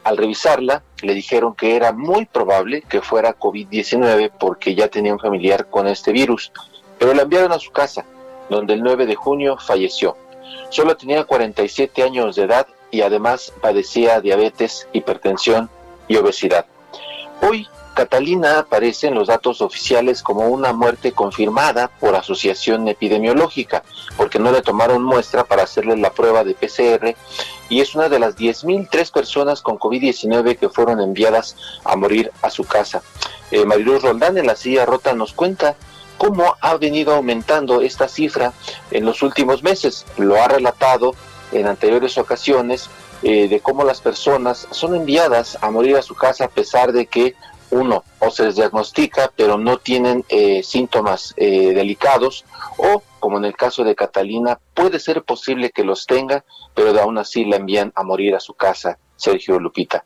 Al 0.03 0.17
revisarla, 0.17 0.83
le 1.01 1.13
dijeron 1.13 1.55
que 1.55 1.75
era 1.75 1.91
muy 1.91 2.25
probable 2.25 2.83
que 2.83 3.01
fuera 3.01 3.37
COVID-19 3.37 4.31
porque 4.39 4.75
ya 4.75 4.87
tenía 4.87 5.13
un 5.13 5.19
familiar 5.19 5.69
con 5.69 5.87
este 5.87 6.11
virus, 6.11 6.51
pero 6.97 7.13
la 7.13 7.23
enviaron 7.23 7.51
a 7.51 7.59
su 7.59 7.71
casa, 7.71 8.05
donde 8.49 8.73
el 8.73 8.83
9 8.83 9.05
de 9.05 9.15
junio 9.15 9.57
falleció. 9.57 10.17
Solo 10.69 10.95
tenía 10.97 11.23
47 11.23 12.03
años 12.03 12.35
de 12.35 12.43
edad 12.43 12.67
y 12.91 13.01
además 13.01 13.53
padecía 13.61 14.21
diabetes, 14.21 14.87
hipertensión 14.93 15.69
y 16.07 16.17
obesidad. 16.17 16.65
Hoy, 17.41 17.67
Catalina 17.93 18.59
aparece 18.59 19.07
en 19.07 19.15
los 19.15 19.27
datos 19.27 19.61
oficiales 19.61 20.23
como 20.23 20.47
una 20.47 20.71
muerte 20.71 21.11
confirmada 21.11 21.89
por 21.99 22.15
asociación 22.15 22.87
epidemiológica, 22.87 23.83
porque 24.15 24.39
no 24.39 24.51
le 24.51 24.61
tomaron 24.61 25.03
muestra 25.03 25.43
para 25.43 25.63
hacerle 25.63 25.97
la 25.97 26.11
prueba 26.11 26.43
de 26.43 26.53
PCR 26.53 27.15
y 27.67 27.81
es 27.81 27.95
una 27.95 28.07
de 28.07 28.19
las 28.19 28.37
10.003 28.37 29.11
personas 29.11 29.61
con 29.61 29.77
COVID-19 29.77 30.57
que 30.57 30.69
fueron 30.69 31.01
enviadas 31.01 31.57
a 31.83 31.95
morir 31.95 32.31
a 32.41 32.49
su 32.49 32.63
casa. 32.63 33.01
Eh, 33.51 33.65
Mariluz 33.65 34.03
Roldán 34.03 34.37
en 34.37 34.47
la 34.47 34.55
silla 34.55 34.85
rota 34.85 35.13
nos 35.13 35.33
cuenta 35.33 35.75
cómo 36.17 36.55
ha 36.61 36.77
venido 36.77 37.15
aumentando 37.15 37.81
esta 37.81 38.07
cifra 38.07 38.53
en 38.91 39.05
los 39.05 39.21
últimos 39.21 39.63
meses. 39.63 40.05
Lo 40.17 40.41
ha 40.41 40.47
relatado 40.47 41.15
en 41.51 41.67
anteriores 41.67 42.17
ocasiones 42.17 42.89
eh, 43.23 43.47
de 43.47 43.59
cómo 43.59 43.83
las 43.83 44.01
personas 44.01 44.67
son 44.71 44.95
enviadas 44.95 45.57
a 45.61 45.69
morir 45.69 45.97
a 45.97 46.01
su 46.01 46.15
casa 46.15 46.45
a 46.45 46.49
pesar 46.49 46.91
de 46.91 47.05
que 47.05 47.35
uno 47.69 48.03
o 48.19 48.29
se 48.29 48.43
les 48.43 48.55
diagnostica 48.55 49.31
pero 49.35 49.57
no 49.57 49.77
tienen 49.77 50.25
eh, 50.29 50.61
síntomas 50.63 51.33
eh, 51.37 51.73
delicados 51.73 52.45
o 52.77 53.03
como 53.19 53.37
en 53.37 53.45
el 53.45 53.55
caso 53.55 53.83
de 53.83 53.95
Catalina 53.95 54.59
puede 54.73 54.99
ser 54.99 55.23
posible 55.23 55.71
que 55.71 55.83
los 55.83 56.05
tenga 56.05 56.43
pero 56.73 56.99
aún 56.99 57.17
así 57.17 57.45
la 57.45 57.57
envían 57.57 57.91
a 57.95 58.03
morir 58.03 58.35
a 58.35 58.39
su 58.39 58.53
casa 58.53 58.97
Sergio 59.15 59.59
Lupita. 59.59 60.03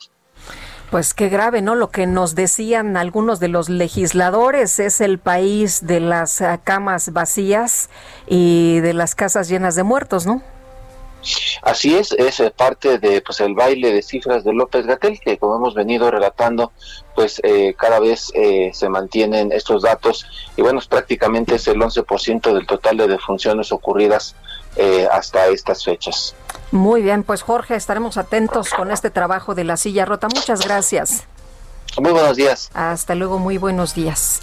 Pues 0.92 1.14
qué 1.14 1.30
grave, 1.30 1.62
¿no? 1.62 1.76
Lo 1.76 1.90
que 1.90 2.06
nos 2.06 2.36
decían 2.36 2.96
algunos 2.96 3.40
de 3.40 3.48
los 3.48 3.70
legisladores 3.70 4.80
es 4.80 5.02
el 5.02 5.18
país 5.18 5.86
de 5.86 6.00
las 6.00 6.42
eh, 6.42 6.60
camas 6.64 7.12
vacías 7.12 7.90
y 8.28 8.80
de 8.82 8.94
las 8.94 9.16
casas 9.16 9.50
llenas 9.50 9.76
de 9.76 9.84
muertos, 9.84 10.26
¿no? 10.26 10.44
Así 11.62 11.96
es, 11.96 12.12
es 12.12 12.40
eh, 12.40 12.54
parte 12.56 13.00
de 13.00 13.22
pues 13.22 13.40
el 13.40 13.54
baile 13.54 13.92
de 13.92 14.02
cifras 14.02 14.44
de 14.44 14.54
López 14.54 14.86
Gatel 14.86 15.20
que 15.20 15.38
como 15.38 15.56
hemos 15.56 15.74
venido 15.74 16.12
relatando, 16.12 16.72
pues 17.16 17.40
eh, 17.44 17.74
cada 17.78 18.00
vez 18.00 18.32
eh, 18.36 18.72
se 18.74 18.90
mantienen 18.90 19.52
estos 19.52 19.84
datos 19.84 20.26
y 20.56 20.62
bueno, 20.62 20.80
es 20.80 20.88
prácticamente 20.88 21.56
es 21.56 21.68
el 21.68 21.80
11% 21.80 22.54
del 22.54 22.68
total 22.68 22.98
de 22.98 23.08
defunciones 23.08 23.72
ocurridas 23.72 24.36
eh, 24.76 25.08
hasta 25.12 25.48
estas 25.48 25.84
fechas. 25.84 26.36
Muy 26.72 27.02
bien, 27.02 27.24
pues 27.24 27.42
Jorge, 27.42 27.76
estaremos 27.76 28.18
atentos 28.18 28.70
con 28.72 28.92
este 28.92 29.10
trabajo 29.10 29.56
de 29.56 29.64
la 29.64 29.78
silla 29.78 30.04
rota. 30.04 30.28
Muchas 30.28 30.66
gracias. 30.66 31.24
Muy 31.98 32.12
buenos 32.12 32.36
días. 32.36 32.70
Hasta 32.74 33.16
luego, 33.16 33.40
muy 33.40 33.58
buenos 33.58 33.96
días. 33.96 34.42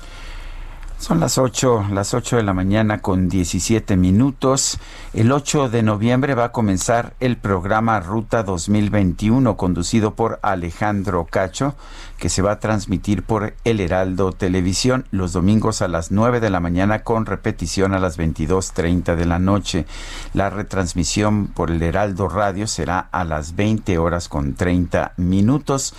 Son 1.02 1.18
las 1.18 1.36
8, 1.36 1.86
las 1.90 2.14
8 2.14 2.36
de 2.36 2.44
la 2.44 2.54
mañana 2.54 3.00
con 3.00 3.28
17 3.28 3.96
minutos. 3.96 4.78
El 5.12 5.32
8 5.32 5.68
de 5.68 5.82
noviembre 5.82 6.36
va 6.36 6.44
a 6.44 6.52
comenzar 6.52 7.14
el 7.18 7.36
programa 7.36 7.98
Ruta 7.98 8.44
2021 8.44 9.56
conducido 9.56 10.14
por 10.14 10.38
Alejandro 10.42 11.26
Cacho, 11.28 11.74
que 12.18 12.28
se 12.28 12.40
va 12.40 12.52
a 12.52 12.60
transmitir 12.60 13.24
por 13.24 13.54
El 13.64 13.80
Heraldo 13.80 14.30
Televisión 14.30 15.04
los 15.10 15.32
domingos 15.32 15.82
a 15.82 15.88
las 15.88 16.12
9 16.12 16.38
de 16.38 16.50
la 16.50 16.60
mañana 16.60 17.02
con 17.02 17.26
repetición 17.26 17.94
a 17.94 17.98
las 17.98 18.16
22.30 18.16 19.16
de 19.16 19.26
la 19.26 19.40
noche. 19.40 19.86
La 20.34 20.50
retransmisión 20.50 21.48
por 21.48 21.72
El 21.72 21.82
Heraldo 21.82 22.28
Radio 22.28 22.68
será 22.68 23.08
a 23.10 23.24
las 23.24 23.56
20 23.56 23.98
horas 23.98 24.28
con 24.28 24.54
30 24.54 25.14
minutos. 25.16 25.94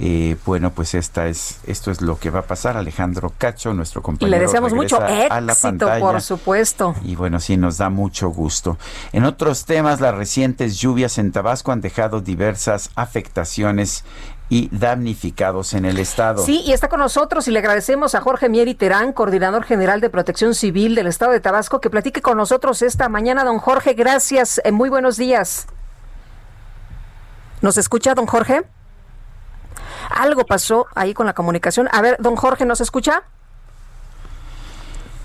Eh, 0.00 0.36
bueno, 0.46 0.70
pues 0.70 0.94
esta 0.94 1.26
es, 1.26 1.58
esto 1.66 1.90
es 1.90 2.00
lo 2.00 2.18
que 2.18 2.30
va 2.30 2.40
a 2.40 2.42
pasar. 2.42 2.76
Alejandro 2.76 3.32
Cacho, 3.36 3.74
nuestro 3.74 4.00
compañero. 4.00 4.36
Y 4.36 4.38
le 4.38 4.46
deseamos 4.46 4.72
mucho 4.72 4.96
a 4.98 5.40
la 5.40 5.52
éxito, 5.52 5.86
pantalla. 5.86 6.00
por 6.00 6.20
supuesto. 6.20 6.94
Y 7.02 7.16
bueno, 7.16 7.40
sí, 7.40 7.56
nos 7.56 7.78
da 7.78 7.90
mucho 7.90 8.28
gusto. 8.28 8.78
En 9.12 9.24
otros 9.24 9.64
temas, 9.64 10.00
las 10.00 10.14
recientes 10.14 10.78
lluvias 10.78 11.18
en 11.18 11.32
Tabasco 11.32 11.72
han 11.72 11.80
dejado 11.80 12.20
diversas 12.20 12.90
afectaciones 12.94 14.04
y 14.48 14.68
damnificados 14.70 15.74
en 15.74 15.84
el 15.84 15.98
estado. 15.98 16.44
Sí, 16.44 16.62
y 16.64 16.72
está 16.72 16.88
con 16.88 17.00
nosotros 17.00 17.48
y 17.48 17.50
le 17.50 17.58
agradecemos 17.58 18.14
a 18.14 18.20
Jorge 18.20 18.48
Mieri 18.48 18.74
Terán, 18.74 19.12
coordinador 19.12 19.64
general 19.64 20.00
de 20.00 20.10
Protección 20.10 20.54
Civil 20.54 20.94
del 20.94 21.08
estado 21.08 21.32
de 21.32 21.40
Tabasco, 21.40 21.80
que 21.80 21.90
platique 21.90 22.22
con 22.22 22.36
nosotros 22.36 22.82
esta 22.82 23.08
mañana. 23.08 23.42
Don 23.42 23.58
Jorge, 23.58 23.94
gracias. 23.94 24.60
Eh, 24.64 24.70
muy 24.70 24.90
buenos 24.90 25.16
días. 25.16 25.66
¿Nos 27.62 27.76
escucha, 27.76 28.14
don 28.14 28.26
Jorge? 28.26 28.62
Algo 30.10 30.44
pasó 30.44 30.86
ahí 30.94 31.14
con 31.14 31.26
la 31.26 31.34
comunicación. 31.34 31.88
A 31.92 32.02
ver, 32.02 32.16
don 32.18 32.36
Jorge, 32.36 32.64
¿nos 32.64 32.80
escucha? 32.80 33.24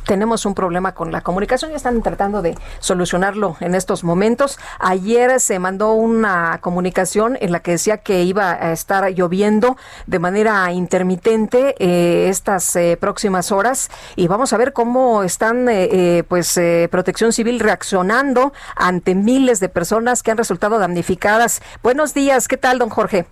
tenemos 0.05 0.45
un 0.45 0.53
problema 0.53 0.93
con 0.93 1.11
la 1.11 1.21
comunicación 1.21 1.71
y 1.71 1.75
están 1.75 2.01
tratando 2.01 2.41
de 2.41 2.55
solucionarlo 2.79 3.57
en 3.59 3.75
estos 3.75 4.03
momentos. 4.03 4.59
Ayer 4.79 5.39
se 5.39 5.59
mandó 5.59 5.93
una 5.93 6.59
comunicación 6.61 7.37
en 7.39 7.51
la 7.51 7.61
que 7.61 7.71
decía 7.71 7.97
que 7.97 8.23
iba 8.23 8.51
a 8.51 8.71
estar 8.71 9.07
lloviendo 9.09 9.77
de 10.07 10.19
manera 10.19 10.71
intermitente 10.71 11.75
eh, 11.79 12.29
estas 12.29 12.75
eh, 12.75 12.97
próximas 12.99 13.51
horas 13.51 13.89
y 14.15 14.27
vamos 14.27 14.53
a 14.53 14.57
ver 14.57 14.73
cómo 14.73 15.23
están 15.23 15.69
eh, 15.69 15.89
eh, 15.91 16.23
pues 16.27 16.59
Protección 16.89 17.33
Civil 17.33 17.59
reaccionando 17.59 18.53
ante 18.75 19.15
miles 19.15 19.59
de 19.59 19.69
personas 19.69 20.23
que 20.23 20.31
han 20.31 20.37
resultado 20.37 20.79
damnificadas. 20.79 21.61
Buenos 21.81 22.13
días, 22.13 22.47
¿qué 22.47 22.57
tal, 22.57 22.79
don 22.79 22.89
Jorge? 22.89 23.25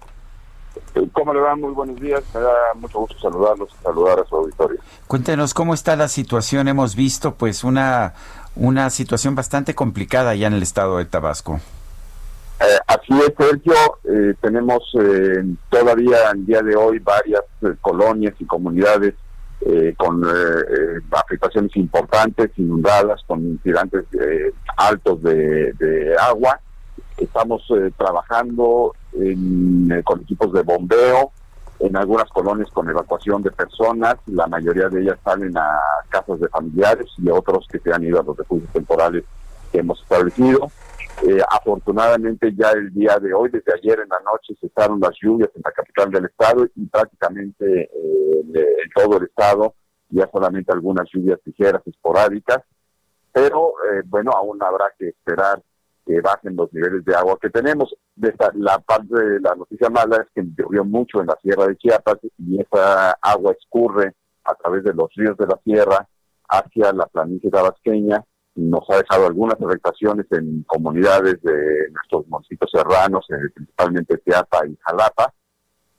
¿Cómo 1.13 1.33
le 1.33 1.39
va? 1.39 1.55
Muy 1.55 1.73
buenos 1.73 1.99
días. 1.99 2.23
Me 2.33 2.41
da 2.41 2.51
mucho 2.75 2.99
gusto 2.99 3.17
saludarlos 3.19 3.69
y 3.79 3.83
saludar 3.83 4.19
a 4.19 4.25
su 4.25 4.35
auditorio. 4.35 4.79
Cuéntenos 5.07 5.53
cómo 5.53 5.73
está 5.73 5.95
la 5.95 6.07
situación. 6.07 6.67
Hemos 6.67 6.95
visto 6.95 7.35
pues 7.35 7.63
una, 7.63 8.13
una 8.55 8.89
situación 8.89 9.35
bastante 9.35 9.75
complicada 9.75 10.35
ya 10.35 10.47
en 10.47 10.53
el 10.53 10.63
estado 10.63 10.97
de 10.97 11.05
Tabasco. 11.05 11.59
Eh, 12.59 12.79
así 12.87 13.13
es, 13.19 13.33
Sergio. 13.37 13.73
Eh, 14.03 14.33
tenemos 14.41 14.83
eh, 14.99 15.43
todavía 15.69 16.31
el 16.33 16.45
día 16.45 16.61
de 16.61 16.75
hoy 16.75 16.99
varias 16.99 17.41
eh, 17.63 17.73
colonias 17.81 18.35
y 18.39 18.45
comunidades 18.45 19.15
eh, 19.65 19.93
con 19.97 20.23
afectaciones 21.11 21.75
importantes, 21.75 22.51
inundadas, 22.57 23.21
con 23.27 23.57
tirantes 23.59 24.05
eh, 24.13 24.53
altos 24.77 25.21
de, 25.21 25.73
de 25.73 26.15
agua. 26.17 26.59
Estamos 27.17 27.61
eh, 27.69 27.91
trabajando 27.97 28.93
en, 29.13 29.91
eh, 29.91 30.03
con 30.03 30.21
equipos 30.21 30.51
de 30.53 30.61
bombeo, 30.61 31.31
en 31.79 31.97
algunas 31.97 32.29
colonias 32.29 32.69
con 32.71 32.89
evacuación 32.89 33.41
de 33.41 33.51
personas, 33.51 34.15
la 34.27 34.47
mayoría 34.47 34.87
de 34.89 35.01
ellas 35.01 35.17
salen 35.23 35.57
a 35.57 35.79
casas 36.09 36.39
de 36.39 36.47
familiares 36.47 37.07
y 37.17 37.29
otros 37.29 37.67
que 37.71 37.79
se 37.79 37.91
han 37.91 38.03
ido 38.03 38.19
a 38.19 38.23
los 38.23 38.37
refugios 38.37 38.71
temporales 38.71 39.23
que 39.71 39.79
hemos 39.79 39.99
establecido. 40.01 40.69
Eh, 41.27 41.41
afortunadamente 41.49 42.53
ya 42.55 42.71
el 42.71 42.93
día 42.93 43.17
de 43.19 43.33
hoy, 43.33 43.49
desde 43.49 43.73
ayer 43.73 43.99
en 43.99 44.09
la 44.09 44.19
noche, 44.19 44.55
cesaron 44.59 44.99
las 44.99 45.11
lluvias 45.21 45.49
en 45.55 45.61
la 45.63 45.71
capital 45.71 46.11
del 46.11 46.25
estado 46.25 46.67
y 46.75 46.85
prácticamente 46.85 47.83
eh, 47.83 48.41
en 48.53 48.89
todo 48.95 49.17
el 49.17 49.25
estado, 49.25 49.75
ya 50.09 50.29
solamente 50.31 50.71
algunas 50.71 51.07
lluvias 51.11 51.39
ligeras, 51.45 51.81
esporádicas, 51.85 52.63
pero 53.31 53.73
eh, 53.91 54.01
bueno, 54.05 54.31
aún 54.31 54.61
habrá 54.61 54.85
que 54.97 55.09
esperar 55.09 55.61
que 56.11 56.21
bajen 56.21 56.55
los 56.55 56.71
niveles 56.73 57.05
de 57.05 57.15
agua 57.15 57.37
que 57.41 57.49
tenemos. 57.49 57.95
La 58.55 58.79
parte 58.79 59.15
de 59.15 59.39
la 59.39 59.55
noticia 59.55 59.89
mala 59.89 60.17
es 60.17 60.27
que 60.35 60.43
llovió 60.57 60.83
mucho 60.83 61.21
en 61.21 61.27
la 61.27 61.37
sierra 61.41 61.67
de 61.67 61.77
Chiapas 61.77 62.17
y 62.37 62.59
esa 62.59 63.11
agua 63.21 63.53
escurre 63.57 64.13
a 64.43 64.53
través 64.55 64.83
de 64.83 64.93
los 64.93 65.09
ríos 65.15 65.37
de 65.37 65.47
la 65.47 65.59
sierra 65.63 66.07
hacia 66.49 66.91
la 66.91 67.05
planicie 67.05 67.49
tabasqueña. 67.49 68.23
Nos 68.55 68.89
ha 68.89 68.97
dejado 68.97 69.27
algunas 69.27 69.61
afectaciones 69.61 70.25
en 70.31 70.63
comunidades 70.63 71.41
de 71.41 71.89
nuestros 71.91 72.27
municipios 72.27 72.69
serranos, 72.71 73.25
eh, 73.29 73.49
principalmente 73.53 74.17
Teapa 74.17 74.67
y 74.67 74.77
Jalapa. 74.81 75.33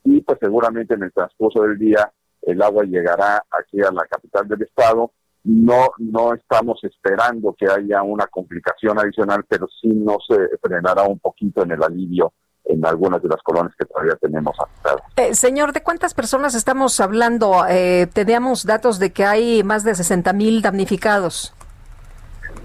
Y 0.03 0.21
pues 0.21 0.37
seguramente 0.39 0.93
en 0.93 1.03
el 1.03 1.11
transcurso 1.11 1.63
del 1.63 1.79
día 1.79 2.11
el 2.43 2.61
agua 2.61 2.83
llegará 2.83 3.43
aquí 3.49 3.81
a 3.81 3.91
la 3.91 4.05
capital 4.05 4.47
del 4.47 4.61
estado 4.61 5.11
no 5.43 5.89
no 5.97 6.33
estamos 6.33 6.79
esperando 6.83 7.55
que 7.57 7.67
haya 7.67 8.01
una 8.01 8.27
complicación 8.27 8.99
adicional, 8.99 9.45
pero 9.47 9.67
sí 9.81 9.89
nos 9.89 10.25
eh, 10.29 10.57
frenará 10.61 11.03
un 11.03 11.19
poquito 11.19 11.63
en 11.63 11.71
el 11.71 11.83
alivio 11.83 12.33
en 12.65 12.85
algunas 12.85 13.21
de 13.21 13.27
las 13.27 13.41
colonias 13.43 13.75
que 13.77 13.85
todavía 13.85 14.15
tenemos 14.21 14.55
afectadas. 14.57 15.01
Eh, 15.17 15.35
señor, 15.35 15.73
¿de 15.73 15.83
cuántas 15.83 16.13
personas 16.13 16.55
estamos 16.55 16.99
hablando? 17.01 17.65
Eh, 17.67 18.07
teníamos 18.13 18.65
datos 18.65 18.99
de 18.99 19.11
que 19.11 19.25
hay 19.25 19.63
más 19.63 19.83
de 19.83 19.95
60 19.95 20.31
mil 20.31 20.61
damnificados. 20.61 21.53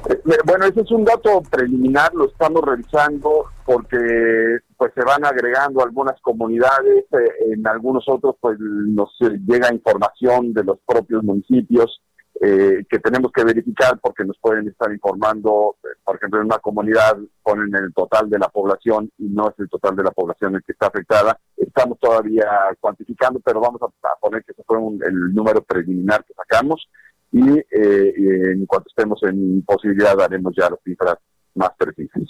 Eh, 0.08 0.38
Bueno, 0.44 0.66
ese 0.66 0.82
es 0.82 0.90
un 0.90 1.04
dato 1.04 1.42
preliminar, 1.50 2.14
lo 2.14 2.26
estamos 2.26 2.62
revisando 2.62 3.46
porque 3.64 4.58
pues 4.76 4.92
se 4.94 5.04
van 5.04 5.24
agregando 5.24 5.82
algunas 5.82 6.20
comunidades, 6.20 7.04
eh, 7.12 7.52
en 7.52 7.66
algunos 7.66 8.08
otros 8.08 8.36
pues 8.40 8.58
nos 8.60 9.10
eh, 9.20 9.38
llega 9.46 9.72
información 9.72 10.52
de 10.52 10.64
los 10.64 10.78
propios 10.86 11.22
municipios 11.24 12.00
eh, 12.40 12.84
que 12.88 12.98
tenemos 13.00 13.32
que 13.32 13.42
verificar 13.42 13.98
porque 14.00 14.24
nos 14.24 14.38
pueden 14.38 14.68
estar 14.68 14.92
informando, 14.92 15.76
eh, 15.82 15.88
por 16.04 16.16
ejemplo, 16.16 16.40
en 16.40 16.46
una 16.46 16.58
comunidad 16.58 17.16
ponen 17.42 17.74
el 17.74 17.92
total 17.92 18.30
de 18.30 18.38
la 18.38 18.48
población 18.48 19.10
y 19.18 19.24
no 19.28 19.48
es 19.48 19.54
el 19.58 19.68
total 19.68 19.96
de 19.96 20.04
la 20.04 20.12
población 20.12 20.54
el 20.54 20.62
que 20.62 20.72
está 20.72 20.86
afectada. 20.86 21.38
Estamos 21.56 21.98
todavía 21.98 22.46
cuantificando, 22.78 23.40
pero 23.40 23.60
vamos 23.60 23.80
a, 23.82 23.88
poner 24.20 24.44
que 24.44 24.52
ese 24.52 24.62
fue 24.64 24.78
un- 24.78 25.02
el 25.02 25.34
número 25.34 25.62
preliminar 25.62 26.24
que 26.24 26.34
sacamos 26.34 26.88
y, 27.32 27.58
eh, 27.58 28.52
en 28.52 28.66
cuanto 28.66 28.88
estemos 28.88 29.20
en 29.24 29.62
posibilidad 29.62 30.16
daremos 30.16 30.54
ya 30.56 30.70
las 30.70 30.80
cifras 30.84 31.16
más 31.54 31.70
precisas. 31.76 32.22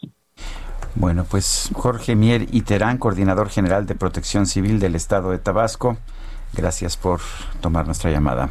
Bueno, 0.94 1.24
pues 1.30 1.70
Jorge 1.74 2.16
Mier 2.16 2.46
y 2.50 2.62
coordinador 2.98 3.50
general 3.50 3.86
de 3.86 3.94
Protección 3.94 4.46
Civil 4.46 4.80
del 4.80 4.94
estado 4.94 5.30
de 5.30 5.38
Tabasco, 5.38 5.98
gracias 6.54 6.96
por 6.96 7.20
tomar 7.60 7.86
nuestra 7.86 8.10
llamada. 8.10 8.50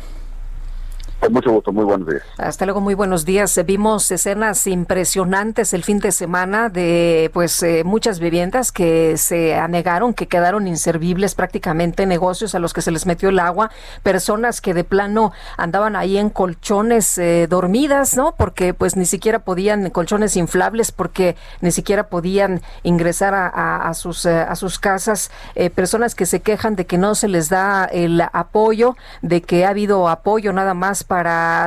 Muy 1.29 1.85
buenos 1.85 2.07
días. 2.07 2.23
Hasta 2.37 2.65
luego, 2.65 2.81
muy 2.81 2.93
buenos 2.93 3.25
días. 3.25 3.59
Vimos 3.65 4.09
escenas 4.11 4.65
impresionantes 4.67 5.73
el 5.73 5.83
fin 5.83 5.99
de 5.99 6.11
semana 6.11 6.69
de 6.69 7.29
pues 7.33 7.61
eh, 7.63 7.83
muchas 7.83 8.19
viviendas 8.19 8.71
que 8.71 9.17
se 9.17 9.55
anegaron, 9.55 10.13
que 10.13 10.27
quedaron 10.27 10.67
inservibles 10.67 11.35
prácticamente, 11.35 12.05
negocios 12.05 12.55
a 12.55 12.59
los 12.59 12.73
que 12.73 12.81
se 12.81 12.91
les 12.91 13.05
metió 13.05 13.29
el 13.29 13.39
agua, 13.39 13.71
personas 14.03 14.61
que 14.61 14.73
de 14.73 14.83
plano 14.83 15.33
andaban 15.57 15.95
ahí 15.95 16.17
en 16.17 16.29
colchones 16.29 17.17
eh, 17.17 17.47
dormidas, 17.49 18.15
¿no? 18.15 18.33
Porque 18.37 18.73
pues 18.73 18.95
ni 18.95 19.05
siquiera 19.05 19.39
podían, 19.39 19.89
colchones 19.89 20.37
inflables, 20.37 20.91
porque 20.91 21.35
ni 21.61 21.71
siquiera 21.71 22.07
podían 22.07 22.61
ingresar 22.83 23.33
a, 23.35 23.93
sus, 23.93 24.25
eh, 24.25 24.39
a 24.39 24.55
sus 24.55 24.79
casas, 24.79 25.31
personas 25.75 26.15
que 26.15 26.25
se 26.25 26.41
quejan 26.41 26.75
de 26.75 26.85
que 26.85 26.97
no 26.97 27.15
se 27.15 27.27
les 27.27 27.49
da 27.49 27.85
el 27.85 28.21
apoyo, 28.21 28.95
de 29.21 29.41
que 29.41 29.65
ha 29.65 29.69
habido 29.69 30.07
apoyo 30.09 30.53
nada 30.53 30.73
más 30.73 31.03
para 31.03 31.16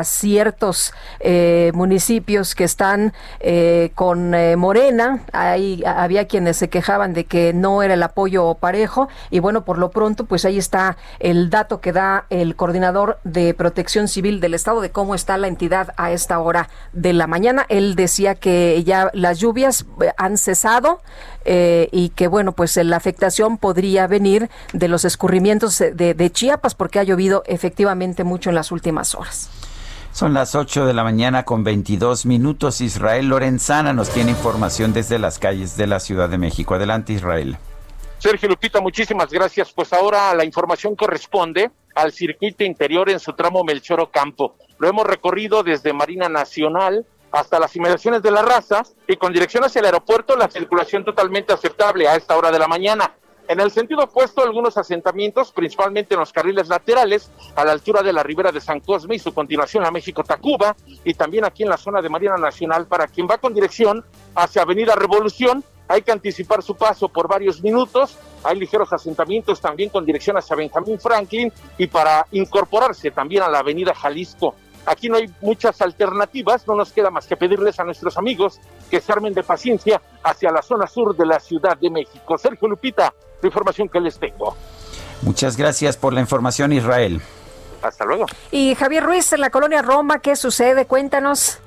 ciertos 0.05 0.93
eh, 1.21 1.73
municipios 1.75 2.55
que 2.55 2.65
están 2.65 3.13
eh, 3.41 3.91
con 3.95 4.35
eh, 4.35 4.57
Morena. 4.57 5.21
Ahí 5.33 5.83
había 5.85 6.27
quienes 6.27 6.57
se 6.57 6.69
quejaban 6.69 7.13
de 7.13 7.25
que 7.25 7.53
no 7.53 7.83
era 7.83 7.95
el 7.95 8.03
apoyo 8.03 8.55
parejo 8.55 9.09
y 9.31 9.41
bueno, 9.41 9.65
por 9.65 9.79
lo 9.79 9.91
pronto 9.91 10.25
pues 10.25 10.45
ahí 10.45 10.59
está 10.59 10.97
el 11.19 11.51
dato 11.51 11.81
que 11.81 11.93
da 11.93 12.27
el 12.31 12.57
coordinador 12.57 13.19
de 13.25 13.55
Protección 13.55 14.09
Civil 14.09 14.41
del 14.41 14.55
Estado 14.55 14.81
de 14.81 14.91
cómo 14.91 15.15
está 15.15 15.39
la 15.39 15.49
entidad 15.49 15.93
a 15.97 16.13
esta 16.13 16.39
hora 16.39 16.69
de 16.93 17.13
la 17.13 17.27
mañana. 17.27 17.67
Él 17.69 17.95
decía 17.95 18.35
que 18.35 18.83
ya 18.85 19.11
las 19.13 19.39
lluvias 19.39 19.87
eh, 20.03 20.13
han 20.17 20.39
cesado 20.39 21.01
eh, 21.45 21.89
y 21.93 22.11
que 22.11 22.29
bueno, 22.29 22.53
pues 22.53 22.77
eh, 22.77 22.85
la 22.85 22.97
afectación 22.97 23.59
podría 23.59 24.07
venir 24.07 24.51
de 24.73 24.89
los 24.89 25.05
escurrimientos 25.05 25.79
de, 25.79 25.93
de 26.15 26.31
Chiapas 26.31 26.75
porque 26.75 26.99
ha 26.99 27.03
llovido 27.03 27.43
efectivamente 27.47 28.25
mucho 28.25 28.51
en 28.51 28.57
las 28.57 28.73
últimas 28.73 29.15
horas. 29.15 29.51
Son 30.13 30.35
las 30.35 30.55
8 30.57 30.87
de 30.87 30.93
la 30.93 31.05
mañana 31.05 31.45
con 31.45 31.63
22 31.63 32.27
minutos. 32.27 32.81
Israel 32.81 33.29
Lorenzana 33.29 33.93
nos 33.93 34.11
tiene 34.11 34.33
información 34.33 34.93
desde 34.93 35.19
las 35.19 35.39
calles 35.39 35.77
de 35.77 35.87
la 35.87 36.01
Ciudad 36.01 36.29
de 36.29 36.37
México. 36.37 36.75
Adelante, 36.75 37.13
Israel. 37.13 37.57
Sergio 38.19 38.49
Lupita, 38.49 38.81
muchísimas 38.81 39.31
gracias. 39.31 39.73
Pues 39.73 39.93
ahora 39.93 40.35
la 40.35 40.45
información 40.45 40.97
corresponde 40.97 41.71
al 41.95 42.13
circuito 42.13 42.65
interior 42.65 43.09
en 43.09 43.21
su 43.21 43.33
tramo 43.35 43.63
Melchor 43.63 44.01
Ocampo. 44.01 44.57
Lo 44.79 44.89
hemos 44.89 45.07
recorrido 45.07 45.63
desde 45.63 45.93
Marina 45.93 46.29
Nacional 46.29 47.07
hasta 47.33 47.59
las 47.59 47.75
inmediaciones 47.77 48.23
de 48.23 48.31
la 48.31 48.43
raza 48.43 48.83
y 49.07 49.17
con 49.17 49.33
dirección 49.33 49.65
hacia 49.65 49.81
el 49.81 49.87
aeropuerto 49.87 50.37
la 50.37 50.49
circulación 50.49 51.05
totalmente 51.05 51.53
aceptable 51.53 52.09
a 52.09 52.17
esta 52.17 52.37
hora 52.37 52.51
de 52.51 52.59
la 52.59 52.69
mañana. 52.69 53.15
En 53.49 53.59
el 53.59 53.73
sentido 53.73 54.05
opuesto, 54.05 54.43
algunos 54.43 54.77
asentamientos, 54.77 55.51
principalmente 55.51 56.15
en 56.15 56.21
los 56.21 56.33
carriles 56.33 56.69
laterales, 56.69 57.33
a 57.57 57.65
la 57.65 57.73
altura 57.73 58.01
de 58.01 58.13
la 58.13 58.23
ribera 58.23 58.53
de 58.53 58.61
San 58.61 58.79
Cosme 58.79 59.17
y 59.17 59.19
su 59.19 59.35
continuación 59.35 59.85
a 59.85 59.91
México-Tacuba, 59.91 60.77
y 61.03 61.15
también 61.15 61.45
aquí 61.45 61.65
en 61.65 61.69
la 61.71 61.77
zona 61.77 62.01
de 62.01 62.09
Marina 62.09 62.37
Nacional, 62.37 62.87
para 62.87 63.09
quien 63.09 63.27
va 63.29 63.39
con 63.39 63.53
dirección 63.53 64.05
hacia 64.37 64.63
Avenida 64.63 64.95
Revolución, 64.95 65.65
hay 65.91 66.03
que 66.03 66.13
anticipar 66.13 66.63
su 66.63 66.77
paso 66.77 67.09
por 67.09 67.27
varios 67.27 67.61
minutos. 67.61 68.17
Hay 68.45 68.57
ligeros 68.61 68.93
asentamientos 68.93 69.61
también 69.61 69.91
con 69.91 70.07
dirección 70.07 70.37
hacia 70.37 70.55
Benjamín 70.55 71.01
Franklin 71.01 71.53
y 71.77 71.89
para 71.89 72.29
incorporarse 72.31 73.11
también 73.11 73.43
a 73.43 73.49
la 73.49 73.59
Avenida 73.59 73.93
Jalisco. 73.93 74.55
Aquí 74.87 75.09
no 75.09 75.17
hay 75.17 75.31
muchas 75.41 75.81
alternativas, 75.81 76.67
no 76.67 76.75
nos 76.75 76.93
queda 76.93 77.11
más 77.11 77.27
que 77.27 77.37
pedirles 77.37 77.79
a 77.79 77.85
nuestros 77.85 78.17
amigos 78.17 78.59
que 78.91 79.01
se 79.01 79.13
armen 79.13 79.35
de 79.35 79.43
paciencia 79.43 80.01
hacia 80.23 80.51
la 80.51 80.63
zona 80.63 80.87
sur 80.87 81.17
de 81.17 81.27
la 81.27 81.39
Ciudad 81.39 81.77
de 81.77 81.91
México. 81.91 82.39
Sergio 82.39 82.69
Lupita, 82.69 83.13
la 83.43 83.47
información 83.47 83.89
que 83.89 84.01
les 84.01 84.19
tengo. 84.19 84.57
Muchas 85.23 85.57
gracias 85.57 85.97
por 85.97 86.13
la 86.13 86.21
información, 86.21 86.73
Israel. 86.73 87.21
Hasta 87.83 88.05
luego. 88.05 88.27
Y 88.51 88.75
Javier 88.75 89.05
Ruiz, 89.05 89.33
en 89.33 89.41
la 89.41 89.51
colonia 89.51 89.83
Roma, 89.83 90.19
¿qué 90.19 90.37
sucede? 90.37 90.87
Cuéntanos. 90.87 91.59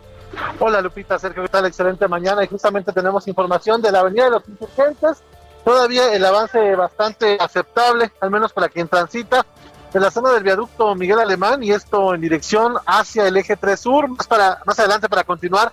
Hola 0.60 0.82
Lupita, 0.82 1.20
Sergio, 1.20 1.44
¿qué 1.44 1.50
tal? 1.50 1.66
Excelente 1.68 2.08
mañana 2.08 2.44
y 2.44 2.48
justamente 2.48 2.92
tenemos 2.92 3.28
información 3.28 3.82
de 3.82 3.92
la 3.92 4.00
Avenida 4.00 4.26
de 4.26 4.32
los 4.32 4.50
Insurgentes. 4.50 5.24
Todavía 5.64 6.14
el 6.14 6.26
avance 6.26 6.76
bastante 6.76 7.38
aceptable, 7.40 8.12
al 8.20 8.32
menos 8.32 8.52
para 8.52 8.68
quien 8.68 8.88
transita 8.88 9.46
de 9.94 10.00
la 10.00 10.10
zona 10.10 10.32
del 10.32 10.44
viaducto 10.44 10.96
Miguel 10.96 11.20
Alemán 11.20 11.62
y 11.62 11.72
esto 11.72 12.16
en 12.16 12.22
dirección 12.22 12.74
hacia 12.86 13.28
el 13.28 13.38
eje 13.38 13.56
3 13.56 13.80
sur, 13.80 14.10
más, 14.10 14.26
para, 14.26 14.60
más 14.66 14.80
adelante 14.80 15.08
para 15.08 15.24
continuar 15.24 15.72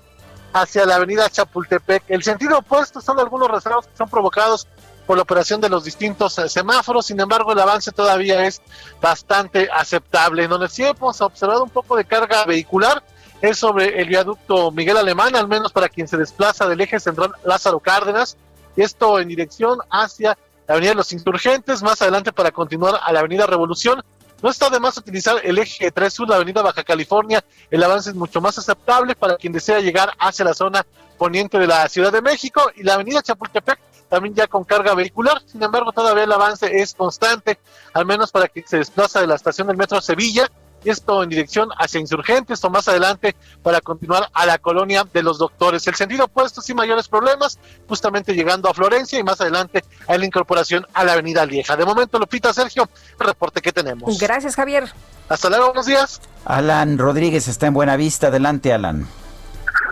hacia 0.52 0.84
la 0.84 0.96
avenida 0.96 1.30
Chapultepec. 1.30 2.04
El 2.08 2.22
sentido 2.22 2.58
opuesto 2.58 3.00
son 3.00 3.18
algunos 3.18 3.50
reservos 3.50 3.86
que 3.86 3.96
son 3.96 4.10
provocados 4.10 4.68
por 5.06 5.16
la 5.16 5.22
operación 5.22 5.60
de 5.62 5.70
los 5.70 5.84
distintos 5.84 6.38
eh, 6.38 6.50
semáforos, 6.50 7.06
sin 7.06 7.18
embargo 7.18 7.52
el 7.52 7.58
avance 7.60 7.92
todavía 7.92 8.44
es 8.44 8.60
bastante 9.00 9.70
aceptable. 9.72 10.44
En 10.44 10.50
donde 10.50 10.68
sí 10.68 10.84
hemos 10.84 11.18
observado 11.22 11.64
un 11.64 11.70
poco 11.70 11.96
de 11.96 12.04
carga 12.04 12.44
vehicular 12.44 13.02
es 13.40 13.58
sobre 13.58 14.02
el 14.02 14.08
viaducto 14.08 14.70
Miguel 14.70 14.98
Alemán, 14.98 15.34
al 15.34 15.48
menos 15.48 15.72
para 15.72 15.88
quien 15.88 16.06
se 16.06 16.18
desplaza 16.18 16.68
del 16.68 16.82
eje 16.82 17.00
central 17.00 17.32
Lázaro 17.42 17.80
Cárdenas, 17.80 18.36
y 18.76 18.82
esto 18.82 19.18
en 19.18 19.28
dirección 19.28 19.78
hacia 19.90 20.36
la 20.70 20.74
Avenida 20.74 20.92
de 20.92 20.98
los 20.98 21.12
Insurgentes, 21.12 21.82
más 21.82 22.00
adelante 22.00 22.32
para 22.32 22.52
continuar 22.52 23.00
a 23.02 23.12
la 23.12 23.18
Avenida 23.18 23.44
Revolución. 23.44 24.04
No 24.40 24.48
está 24.48 24.70
de 24.70 24.78
más 24.78 24.96
utilizar 24.96 25.40
el 25.42 25.58
eje 25.58 25.90
3 25.90 26.14
sur, 26.14 26.28
la 26.28 26.36
Avenida 26.36 26.62
Baja 26.62 26.84
California, 26.84 27.44
el 27.72 27.82
avance 27.82 28.10
es 28.10 28.14
mucho 28.14 28.40
más 28.40 28.56
aceptable 28.56 29.16
para 29.16 29.34
quien 29.34 29.52
desea 29.52 29.80
llegar 29.80 30.12
hacia 30.20 30.44
la 30.44 30.54
zona 30.54 30.86
poniente 31.18 31.58
de 31.58 31.66
la 31.66 31.88
Ciudad 31.88 32.12
de 32.12 32.22
México. 32.22 32.70
Y 32.76 32.84
la 32.84 32.94
Avenida 32.94 33.20
Chapultepec 33.20 33.80
también 34.08 34.36
ya 34.36 34.46
con 34.46 34.62
carga 34.62 34.94
vehicular, 34.94 35.42
sin 35.44 35.60
embargo 35.60 35.90
todavía 35.90 36.22
el 36.22 36.30
avance 36.30 36.70
es 36.80 36.94
constante, 36.94 37.58
al 37.92 38.06
menos 38.06 38.30
para 38.30 38.46
quien 38.46 38.64
se 38.68 38.76
desplaza 38.76 39.20
de 39.20 39.26
la 39.26 39.34
estación 39.34 39.66
del 39.66 39.76
Metro 39.76 40.00
Sevilla 40.00 40.48
esto 40.84 41.22
en 41.22 41.28
dirección 41.28 41.68
hacia 41.78 42.00
Insurgentes 42.00 42.62
o 42.64 42.70
más 42.70 42.88
adelante 42.88 43.34
para 43.62 43.80
continuar 43.80 44.28
a 44.32 44.46
la 44.46 44.58
colonia 44.58 45.06
de 45.12 45.22
los 45.22 45.38
doctores. 45.38 45.86
El 45.86 45.94
sentido 45.94 46.24
opuesto 46.24 46.60
sin 46.60 46.76
mayores 46.76 47.08
problemas, 47.08 47.58
justamente 47.88 48.34
llegando 48.34 48.68
a 48.68 48.74
Florencia 48.74 49.18
y 49.18 49.22
más 49.22 49.40
adelante 49.40 49.84
a 50.06 50.16
la 50.16 50.24
incorporación 50.24 50.86
a 50.94 51.04
la 51.04 51.12
avenida 51.12 51.44
Lieja. 51.44 51.76
De 51.76 51.84
momento, 51.84 52.18
Lupita, 52.18 52.52
Sergio, 52.52 52.88
el 53.18 53.26
reporte 53.26 53.60
que 53.60 53.72
tenemos. 53.72 54.18
Gracias, 54.18 54.56
Javier. 54.56 54.90
Hasta 55.28 55.48
luego, 55.48 55.66
buenos 55.66 55.86
días. 55.86 56.20
Alan 56.44 56.98
Rodríguez 56.98 57.48
está 57.48 57.66
en 57.66 57.74
Buena 57.74 57.96
Vista. 57.96 58.28
Adelante, 58.28 58.72
Alan. 58.72 59.06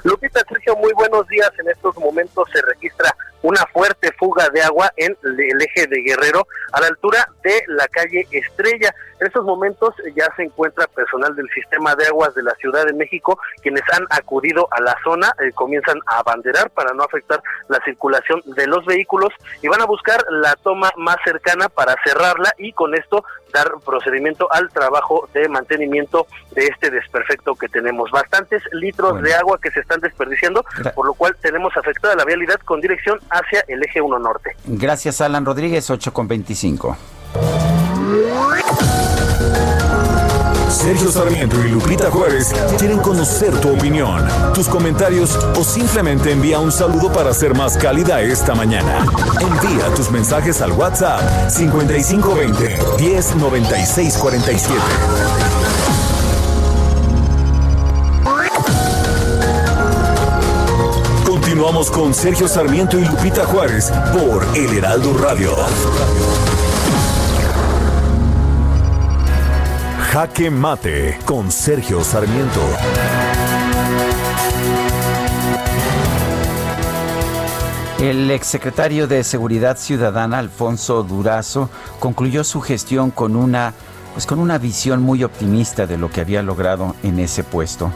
Lupita, 0.04 0.40
Sergio, 0.48 0.76
muy 0.76 0.92
buenos 0.92 1.26
días. 1.28 1.50
En 1.58 1.68
estos 1.70 1.96
momentos 1.96 2.48
se 2.52 2.60
registra 2.62 3.14
una 3.42 3.64
fuerte 3.72 4.12
fuga 4.18 4.48
de 4.50 4.62
agua 4.62 4.92
en 4.96 5.16
el 5.22 5.62
eje 5.62 5.86
de 5.86 6.02
Guerrero 6.02 6.46
a 6.72 6.80
la 6.80 6.88
altura 6.88 7.28
de 7.42 7.62
la 7.68 7.86
calle 7.88 8.26
Estrella. 8.30 8.94
En 9.20 9.26
estos 9.26 9.44
momentos 9.44 9.94
ya 10.14 10.28
se 10.36 10.44
encuentra 10.44 10.86
personal 10.86 11.34
del 11.34 11.48
sistema 11.50 11.94
de 11.96 12.06
aguas 12.06 12.34
de 12.34 12.42
la 12.42 12.54
Ciudad 12.56 12.86
de 12.86 12.92
México 12.92 13.38
quienes 13.62 13.82
han 13.92 14.04
acudido 14.10 14.68
a 14.70 14.80
la 14.80 14.96
zona, 15.02 15.34
eh, 15.40 15.50
comienzan 15.52 15.98
a 16.06 16.20
abanderar 16.20 16.70
para 16.70 16.92
no 16.94 17.02
afectar 17.02 17.42
la 17.68 17.80
circulación 17.84 18.42
de 18.44 18.66
los 18.66 18.84
vehículos 18.86 19.30
y 19.62 19.68
van 19.68 19.80
a 19.82 19.86
buscar 19.86 20.24
la 20.30 20.54
toma 20.56 20.90
más 20.96 21.16
cercana 21.24 21.68
para 21.68 21.96
cerrarla 22.04 22.52
y 22.58 22.72
con 22.72 22.94
esto 22.94 23.24
dar 23.52 23.72
procedimiento 23.84 24.46
al 24.52 24.68
trabajo 24.68 25.28
de 25.32 25.48
mantenimiento 25.48 26.26
de 26.52 26.66
este 26.66 26.90
desperfecto 26.90 27.54
que 27.54 27.68
tenemos. 27.68 28.10
Bastantes 28.10 28.62
litros 28.72 29.22
de 29.22 29.34
agua 29.34 29.58
que 29.60 29.70
se 29.70 29.80
están 29.80 30.00
desperdiciando, 30.00 30.64
por 30.94 31.06
lo 31.06 31.14
cual 31.14 31.36
tenemos 31.40 31.76
afectada 31.76 32.14
la 32.14 32.24
vialidad 32.24 32.60
con 32.60 32.80
dirección 32.80 33.18
hacia 33.30 33.64
el 33.68 33.82
eje 33.82 34.00
1 34.00 34.18
norte. 34.18 34.56
Gracias, 34.64 35.20
Alan 35.20 35.44
Rodríguez, 35.44 35.90
8 35.90 36.12
con 36.12 36.28
25. 36.28 36.96
Sergio 40.70 41.10
Sarmiento 41.10 41.56
y 41.64 41.70
Lupita 41.70 42.10
Juárez 42.10 42.52
quieren 42.78 42.98
conocer 42.98 43.58
tu 43.60 43.74
opinión, 43.74 44.26
tus 44.54 44.68
comentarios 44.68 45.34
o 45.56 45.64
simplemente 45.64 46.30
envía 46.30 46.60
un 46.60 46.70
saludo 46.70 47.12
para 47.12 47.34
ser 47.34 47.54
más 47.54 47.76
cálida 47.76 48.20
esta 48.20 48.54
mañana. 48.54 49.04
Envía 49.40 49.92
tus 49.94 50.10
mensajes 50.10 50.62
al 50.62 50.72
WhatsApp 50.72 51.50
5520 51.50 52.78
109647. 52.98 55.57
Continuamos 61.58 61.90
con 61.90 62.14
Sergio 62.14 62.46
Sarmiento 62.46 63.00
y 63.00 63.04
Lupita 63.04 63.44
Juárez 63.44 63.90
por 64.12 64.46
El 64.56 64.78
Heraldo 64.78 65.12
Radio. 65.18 65.56
Jaque 70.12 70.52
Mate 70.52 71.18
con 71.24 71.50
Sergio 71.50 72.04
Sarmiento. 72.04 72.60
El 77.98 78.30
exsecretario 78.30 79.08
de 79.08 79.24
Seguridad 79.24 79.76
Ciudadana, 79.76 80.38
Alfonso 80.38 81.02
Durazo, 81.02 81.70
concluyó 81.98 82.44
su 82.44 82.60
gestión 82.60 83.10
con 83.10 83.34
una, 83.34 83.74
pues 84.12 84.26
con 84.26 84.38
una 84.38 84.58
visión 84.58 85.02
muy 85.02 85.24
optimista 85.24 85.86
de 85.86 85.98
lo 85.98 86.10
que 86.10 86.20
había 86.20 86.42
logrado 86.42 86.94
en 87.02 87.18
ese 87.18 87.44
puesto. 87.44 87.92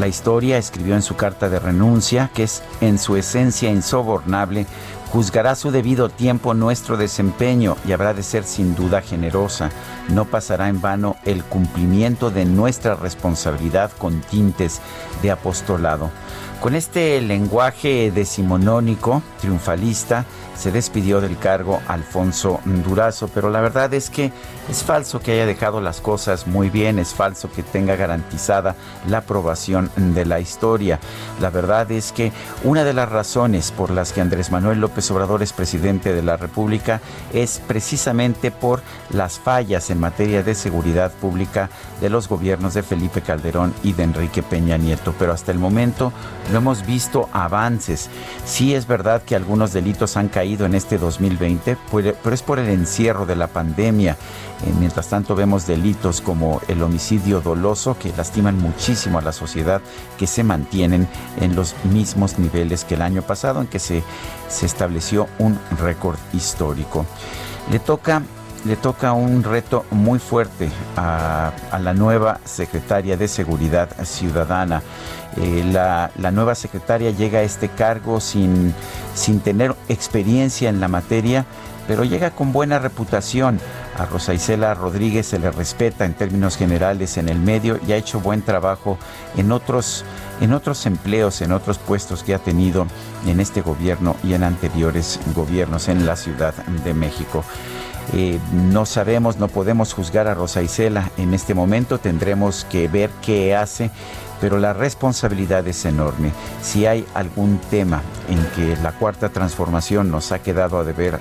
La 0.00 0.08
historia 0.08 0.58
escribió 0.58 0.94
en 0.94 1.02
su 1.02 1.16
carta 1.16 1.48
de 1.48 1.58
renuncia, 1.58 2.30
que 2.34 2.42
es 2.42 2.62
en 2.80 2.98
su 2.98 3.16
esencia 3.16 3.70
insobornable, 3.70 4.66
juzgará 5.10 5.54
su 5.54 5.70
debido 5.70 6.08
tiempo 6.08 6.52
nuestro 6.52 6.96
desempeño 6.96 7.76
y 7.86 7.92
habrá 7.92 8.12
de 8.12 8.22
ser 8.22 8.44
sin 8.44 8.74
duda 8.74 9.00
generosa. 9.00 9.70
No 10.08 10.26
pasará 10.26 10.68
en 10.68 10.80
vano 10.80 11.16
el 11.24 11.42
cumplimiento 11.44 12.30
de 12.30 12.44
nuestra 12.44 12.94
responsabilidad 12.94 13.90
con 13.96 14.20
tintes 14.20 14.80
de 15.22 15.30
apostolado. 15.30 16.10
Con 16.60 16.74
este 16.74 17.20
lenguaje 17.20 18.10
decimonónico, 18.10 19.22
triunfalista, 19.40 20.24
se 20.56 20.72
despidió 20.72 21.20
del 21.20 21.38
cargo 21.38 21.80
Alfonso 21.86 22.60
Durazo, 22.64 23.28
pero 23.28 23.50
la 23.50 23.60
verdad 23.60 23.92
es 23.94 24.10
que 24.10 24.32
es 24.70 24.82
falso 24.82 25.20
que 25.20 25.32
haya 25.32 25.46
dejado 25.46 25.80
las 25.80 26.00
cosas 26.00 26.46
muy 26.46 26.70
bien, 26.70 26.98
es 26.98 27.14
falso 27.14 27.50
que 27.50 27.62
tenga 27.62 27.94
garantizada 27.96 28.74
la 29.08 29.18
aprobación 29.18 29.90
de 29.96 30.24
la 30.24 30.40
historia. 30.40 30.98
La 31.40 31.50
verdad 31.50 31.90
es 31.92 32.12
que 32.12 32.32
una 32.64 32.84
de 32.84 32.94
las 32.94 33.08
razones 33.08 33.70
por 33.70 33.90
las 33.90 34.12
que 34.12 34.20
Andrés 34.20 34.50
Manuel 34.50 34.80
López 34.80 35.10
Obrador 35.10 35.42
es 35.42 35.52
presidente 35.52 36.14
de 36.14 36.22
la 36.22 36.36
República 36.36 37.00
es 37.32 37.60
precisamente 37.66 38.50
por 38.50 38.82
las 39.10 39.38
fallas 39.38 39.90
en 39.90 40.00
materia 40.00 40.42
de 40.42 40.54
seguridad 40.54 41.12
pública 41.12 41.70
de 42.00 42.10
los 42.10 42.28
gobiernos 42.28 42.74
de 42.74 42.82
Felipe 42.82 43.20
Calderón 43.20 43.74
y 43.82 43.92
de 43.92 44.04
Enrique 44.04 44.42
Peña 44.42 44.78
Nieto, 44.78 45.14
pero 45.18 45.32
hasta 45.32 45.52
el 45.52 45.58
momento 45.58 46.12
no 46.50 46.58
hemos 46.58 46.86
visto 46.86 47.28
avances. 47.32 48.08
Sí 48.44 48.74
es 48.74 48.86
verdad 48.86 49.22
que 49.22 49.36
algunos 49.36 49.72
delitos 49.72 50.16
han 50.16 50.28
caído 50.28 50.45
en 50.54 50.74
este 50.74 50.96
2020, 50.96 51.76
pero 51.90 52.34
es 52.34 52.42
por 52.42 52.58
el 52.58 52.68
encierro 52.68 53.26
de 53.26 53.36
la 53.36 53.48
pandemia. 53.48 54.12
Eh, 54.12 54.72
mientras 54.78 55.08
tanto 55.08 55.34
vemos 55.34 55.66
delitos 55.66 56.20
como 56.20 56.60
el 56.68 56.82
homicidio 56.82 57.40
doloso 57.40 57.98
que 57.98 58.12
lastiman 58.16 58.58
muchísimo 58.58 59.18
a 59.18 59.22
la 59.22 59.32
sociedad, 59.32 59.82
que 60.16 60.26
se 60.26 60.44
mantienen 60.44 61.08
en 61.40 61.56
los 61.56 61.74
mismos 61.84 62.38
niveles 62.38 62.84
que 62.84 62.94
el 62.94 63.02
año 63.02 63.22
pasado, 63.22 63.60
en 63.60 63.66
que 63.66 63.78
se, 63.78 64.02
se 64.48 64.66
estableció 64.66 65.28
un 65.38 65.58
récord 65.78 66.18
histórico. 66.32 67.04
Le 67.70 67.80
toca 67.80 68.22
le 68.64 68.76
toca 68.76 69.12
un 69.12 69.42
reto 69.42 69.84
muy 69.90 70.18
fuerte 70.18 70.70
a, 70.96 71.52
la 71.80 71.94
nueva 71.94 72.40
secretaria 72.44 73.16
de 73.16 73.28
Seguridad 73.28 73.88
Ciudadana. 74.04 74.82
Eh, 75.36 75.64
la, 75.70 76.10
la, 76.16 76.30
nueva 76.30 76.54
secretaria 76.54 77.10
llega 77.10 77.40
a 77.40 77.42
este 77.42 77.68
cargo 77.68 78.20
sin, 78.20 78.74
sin 79.14 79.40
tener 79.40 79.74
experiencia 79.88 80.68
en 80.68 80.80
la 80.80 80.88
materia, 80.88 81.44
pero 81.86 82.04
llega 82.04 82.30
con 82.30 82.52
buena 82.52 82.78
reputación. 82.78 83.60
A 83.98 84.04
Rosa 84.04 84.34
Isela 84.34 84.74
Rodríguez 84.74 85.26
se 85.26 85.38
le 85.38 85.50
respeta 85.50 86.04
en 86.04 86.12
términos 86.12 86.56
generales 86.56 87.16
en 87.16 87.28
el 87.28 87.38
medio 87.38 87.78
y 87.86 87.92
ha 87.92 87.96
hecho 87.96 88.20
buen 88.20 88.42
trabajo 88.42 88.98
en 89.36 89.52
otros, 89.52 90.04
en 90.40 90.52
otros 90.52 90.84
empleos, 90.84 91.40
en 91.40 91.52
otros 91.52 91.78
puestos 91.78 92.22
que 92.22 92.34
ha 92.34 92.38
tenido 92.38 92.86
en 93.26 93.40
este 93.40 93.62
gobierno 93.62 94.16
y 94.22 94.34
en 94.34 94.42
anteriores 94.42 95.18
gobiernos 95.34 95.88
en 95.88 96.04
la 96.04 96.16
Ciudad 96.16 96.54
de 96.84 96.92
México. 96.92 97.42
Eh, 98.12 98.38
no 98.52 98.86
sabemos, 98.86 99.38
no 99.38 99.48
podemos 99.48 99.92
juzgar 99.92 100.28
a 100.28 100.34
Rosa 100.34 100.62
Isela 100.62 101.10
en 101.16 101.34
este 101.34 101.54
momento, 101.54 101.98
tendremos 101.98 102.64
que 102.64 102.88
ver 102.88 103.10
qué 103.22 103.56
hace 103.56 103.90
pero 104.40 104.58
la 104.58 104.72
responsabilidad 104.72 105.66
es 105.66 105.84
enorme. 105.84 106.32
Si 106.62 106.86
hay 106.86 107.06
algún 107.14 107.58
tema 107.70 108.02
en 108.28 108.44
que 108.54 108.80
la 108.82 108.92
cuarta 108.92 109.28
transformación 109.28 110.10
nos 110.10 110.32
ha 110.32 110.40
quedado 110.40 110.78
a 110.78 110.84
deber 110.84 111.18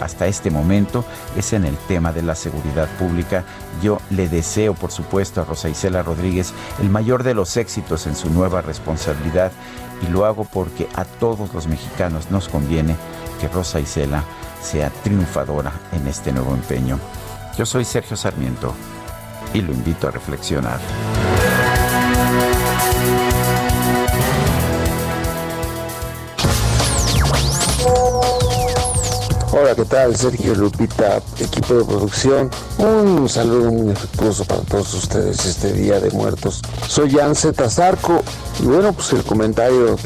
hasta 0.00 0.26
este 0.26 0.50
momento, 0.50 1.04
es 1.36 1.52
en 1.52 1.64
el 1.64 1.76
tema 1.88 2.12
de 2.12 2.22
la 2.22 2.34
seguridad 2.34 2.88
pública. 2.98 3.44
Yo 3.82 4.00
le 4.10 4.28
deseo, 4.28 4.74
por 4.74 4.90
supuesto, 4.90 5.40
a 5.40 5.44
Rosa 5.44 5.68
Isela 5.68 6.02
Rodríguez 6.02 6.52
el 6.80 6.90
mayor 6.90 7.22
de 7.22 7.34
los 7.34 7.56
éxitos 7.56 8.06
en 8.06 8.14
su 8.14 8.30
nueva 8.30 8.62
responsabilidad 8.62 9.52
y 10.06 10.10
lo 10.10 10.24
hago 10.24 10.44
porque 10.44 10.88
a 10.94 11.04
todos 11.04 11.52
los 11.54 11.66
mexicanos 11.66 12.30
nos 12.30 12.48
conviene 12.48 12.96
que 13.40 13.48
Rosa 13.48 13.80
Isela 13.80 14.24
sea 14.62 14.90
triunfadora 14.90 15.72
en 15.92 16.06
este 16.06 16.32
nuevo 16.32 16.54
empeño. 16.54 16.98
Yo 17.58 17.66
soy 17.66 17.84
Sergio 17.84 18.16
Sarmiento 18.16 18.74
y 19.52 19.60
lo 19.60 19.72
invito 19.72 20.08
a 20.08 20.10
reflexionar. 20.10 20.80
Hola, 29.54 29.74
¿qué 29.74 29.84
tal? 29.84 30.16
Sergio 30.16 30.54
Lupita, 30.54 31.20
equipo 31.38 31.74
de 31.74 31.84
producción. 31.84 32.50
Un 32.78 33.28
saludo 33.28 33.70
muy 33.70 33.92
afectuoso 33.92 34.46
para 34.46 34.62
todos 34.62 34.94
ustedes 34.94 35.44
este 35.44 35.74
Día 35.74 36.00
de 36.00 36.10
Muertos. 36.10 36.62
Soy 36.88 37.10
Jan 37.10 37.34
Z. 37.34 37.68
Zarco 37.68 38.22
y 38.62 38.64
bueno, 38.64 38.94
pues 38.94 39.12
el 39.12 39.22
comentario, 39.24 39.96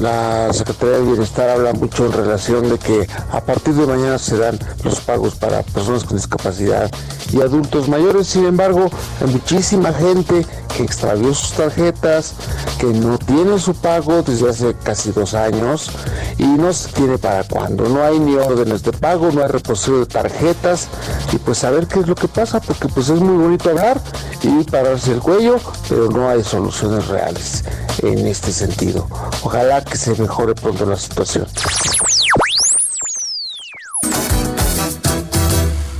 la 0.00 0.52
Secretaría 0.52 0.96
de 0.96 1.02
Bienestar 1.04 1.50
habla 1.50 1.72
mucho 1.72 2.06
en 2.06 2.12
relación 2.14 2.68
de 2.68 2.78
que 2.78 3.06
a 3.30 3.40
partir 3.40 3.74
de 3.74 3.86
mañana 3.86 4.18
se 4.18 4.38
dan 4.38 4.58
los 4.82 5.00
pagos 5.00 5.36
para 5.36 5.62
personas 5.62 6.02
con 6.02 6.16
discapacidad 6.16 6.90
y 7.32 7.40
adultos 7.40 7.88
mayores. 7.88 8.26
Sin 8.26 8.44
embargo, 8.44 8.90
hay 9.20 9.32
muchísima 9.32 9.92
gente 9.92 10.44
que 10.76 10.82
extravió 10.82 11.32
sus 11.32 11.52
tarjetas, 11.52 12.34
que 12.78 12.86
no 12.86 13.18
tiene 13.18 13.58
su 13.58 13.74
pago 13.74 14.22
desde 14.22 14.50
hace 14.50 14.74
casi 14.82 15.12
dos 15.12 15.34
años 15.34 15.90
y 16.38 16.44
no 16.44 16.72
se 16.72 16.88
tiene 16.90 17.18
para 17.18 17.44
cuándo. 17.44 17.88
No 17.88 18.02
hay 18.02 18.18
ni 18.18 18.34
órdenes 18.36 18.82
de 18.82 18.92
pago, 18.96 19.30
no 19.30 19.42
hay 19.42 19.48
reposición 19.48 20.00
de 20.00 20.06
tarjetas 20.06 20.88
y 21.32 21.38
pues 21.38 21.62
a 21.64 21.70
ver 21.70 21.86
qué 21.86 22.00
es 22.00 22.08
lo 22.08 22.14
que 22.14 22.28
pasa, 22.28 22.60
porque 22.60 22.88
pues 22.88 23.08
es 23.08 23.20
muy 23.20 23.36
bonito 23.36 23.70
hablar 23.70 24.00
y 24.42 24.64
pararse 24.64 25.12
el 25.12 25.20
cuello, 25.20 25.58
pero 25.88 26.08
no 26.08 26.28
hay 26.28 26.42
soluciones 26.42 27.06
reales 27.08 27.64
en 28.02 28.26
este 28.26 28.52
sentido. 28.52 29.06
Ojalá 29.42 29.84
que 29.84 29.96
se 29.96 30.14
mejore 30.14 30.54
pronto 30.54 30.86
la 30.86 30.96
situación. 30.96 31.46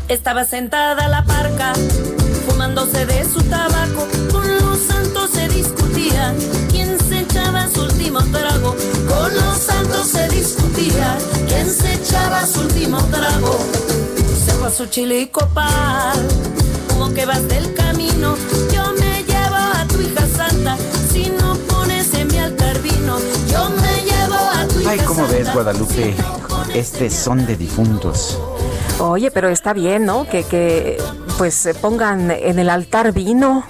Estaba 0.09 0.45
sentada 0.45 1.09
la 1.09 1.25
parca, 1.25 1.73
fumándose 2.49 3.07
de 3.07 3.25
su 3.25 3.43
tabaco. 3.43 4.07
Con 4.31 4.57
los 4.59 4.79
santos 4.79 5.31
se 5.33 5.49
discutía 5.49 6.33
quién 6.71 6.97
se 7.09 7.21
echaba 7.21 7.69
su 7.69 7.83
último 7.83 8.21
trago. 8.31 8.56
Echaba 12.17 12.47
su 12.47 12.61
último 12.61 12.99
trago. 13.11 13.59
Se 14.45 14.53
fue 14.53 14.69
a 14.69 14.71
su 14.71 14.87
chile 14.87 15.21
y 15.21 15.27
copal, 15.27 16.29
como 16.89 17.13
que 17.13 17.27
vas 17.27 17.47
del 17.49 17.75
camino. 17.75 18.37
Yo 18.73 18.93
me 18.99 19.23
llevo 19.25 19.57
a 19.57 19.87
tu 19.89 20.01
hija 20.01 20.27
santa, 20.27 20.77
si 21.13 21.31
no 21.31 21.55
pones 21.69 22.13
en 22.15 22.29
mi 22.29 22.39
altar 22.39 22.81
vino. 22.81 23.19
Yo 23.51 23.71
me 23.71 24.03
llevo 24.05 24.35
a 24.35 24.67
tu 24.69 24.81
hija 24.81 24.91
Ay, 24.91 24.99
¿cómo 25.01 25.23
ves, 25.23 25.47
santa, 25.47 25.53
Guadalupe? 25.53 26.15
Este 26.75 27.11
son 27.11 27.47
de 27.47 27.57
difuntos. 27.57 28.39
Oye, 28.99 29.31
pero 29.31 29.49
está 29.49 29.73
bien, 29.73 30.07
¿no? 30.07 30.27
Que, 30.29 30.45
que 30.45 30.99
pues 31.39 31.55
se 31.55 31.75
pongan 31.75 32.31
en 32.31 32.59
el 32.59 32.71
altar 32.71 33.13
vino. 33.13 33.65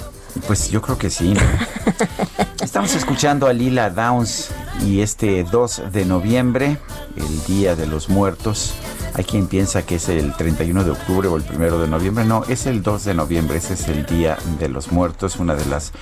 Pues 0.47 0.69
yo 0.71 0.81
creo 0.83 0.99
que 0.99 1.11
sí. 1.11 1.35
¿no? 1.35 1.41
Estamos 2.67 2.97
escuchando 2.97 3.47
a 3.47 3.53
Lila 3.53 3.91
Downs 3.91 4.49
y 4.85 5.01
este 5.01 5.45
2 5.45 5.83
de 5.93 6.05
noviembre, 6.05 6.79
el 7.15 7.45
Día 7.45 7.77
de 7.77 7.87
los 7.87 8.09
Muertos. 8.09 8.75
Hay 9.15 9.23
quien 9.23 9.47
piensa 9.47 9.87
que 9.87 9.95
es 9.95 10.09
el 10.09 10.35
31 10.35 10.83
de 10.83 10.91
octubre 10.91 11.29
o 11.29 11.37
el 11.37 11.45
1 11.49 11.79
de 11.79 11.87
noviembre. 11.87 12.25
No, 12.25 12.43
es 12.49 12.67
el 12.67 12.83
2 12.83 13.05
de 13.05 13.15
noviembre. 13.15 13.59
Ese 13.59 13.75
es 13.75 13.87
el 13.87 14.05
Día 14.05 14.37
de 14.59 14.69
los 14.69 14.91
Muertos, 14.91 15.37
una 15.37 15.55
de 15.55 15.65
las 15.67 15.93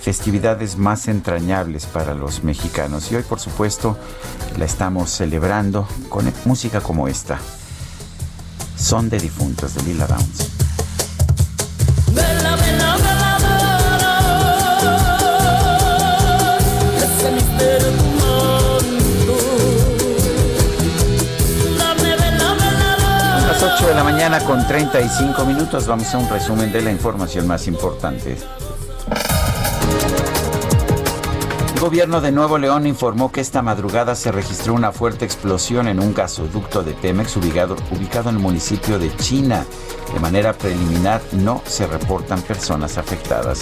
festividades 0.00 0.78
más 0.78 1.08
entrañables 1.08 1.86
para 1.86 2.14
los 2.14 2.44
mexicanos. 2.44 3.10
Y 3.10 3.16
hoy, 3.16 3.24
por 3.24 3.40
supuesto, 3.40 3.98
la 4.56 4.64
estamos 4.64 5.10
celebrando 5.10 5.88
con 6.08 6.32
música 6.44 6.80
como 6.80 7.08
esta. 7.08 7.40
Son 8.78 9.10
de 9.10 9.18
difuntos 9.18 9.74
de 9.74 9.82
Lila 9.82 10.06
Downs. 10.06 10.50
Vela, 12.14 12.54
vela, 12.54 12.96
vela, 12.96 13.25
8 23.86 23.90
de 23.90 23.94
la 23.94 24.02
mañana 24.02 24.40
con 24.40 24.66
35 24.66 25.44
minutos 25.44 25.86
vamos 25.86 26.12
a 26.12 26.18
un 26.18 26.28
resumen 26.28 26.72
de 26.72 26.82
la 26.82 26.90
información 26.90 27.46
más 27.46 27.68
importante. 27.68 28.36
Gobierno 31.80 32.20
de 32.20 32.32
Nuevo 32.32 32.58
León 32.58 32.86
informó 32.86 33.32
que 33.32 33.40
esta 33.40 33.60
madrugada 33.60 34.14
se 34.14 34.30
registró 34.32 34.72
una 34.72 34.92
fuerte 34.92 35.24
explosión 35.24 35.88
en 35.88 36.00
un 36.00 36.14
gasoducto 36.14 36.82
de 36.82 36.92
Pemex 36.92 37.36
ubicado, 37.36 37.76
ubicado 37.90 38.30
en 38.30 38.36
el 38.36 38.42
municipio 38.42 38.98
de 38.98 39.14
China. 39.16 39.64
De 40.12 40.20
manera 40.20 40.52
preliminar 40.52 41.20
no 41.32 41.62
se 41.66 41.86
reportan 41.86 42.40
personas 42.42 42.98
afectadas. 42.98 43.60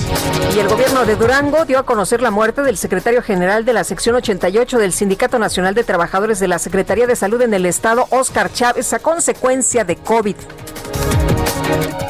Y 0.55 0.59
el 0.59 0.69
gobierno 0.69 1.05
de 1.05 1.17
Durango 1.17 1.65
dio 1.65 1.79
a 1.79 1.87
conocer 1.87 2.21
la 2.21 2.31
muerte 2.31 2.63
del 2.63 2.77
secretario 2.77 3.23
general 3.23 3.65
de 3.65 3.73
la 3.73 3.85
sección 3.85 4.17
88 4.17 4.79
del 4.79 4.93
Sindicato 4.93 5.39
Nacional 5.39 5.75
de 5.75 5.85
Trabajadores 5.85 6.39
de 6.41 6.49
la 6.49 6.59
Secretaría 6.59 7.07
de 7.07 7.17
Salud 7.17 7.41
en 7.43 7.55
el 7.55 7.67
Estado, 7.67 8.07
Oscar 8.11 8.53
Chávez, 8.53 8.93
a 8.93 8.99
consecuencia 8.99 9.85
de 9.85 9.97
COVID. 9.97 10.37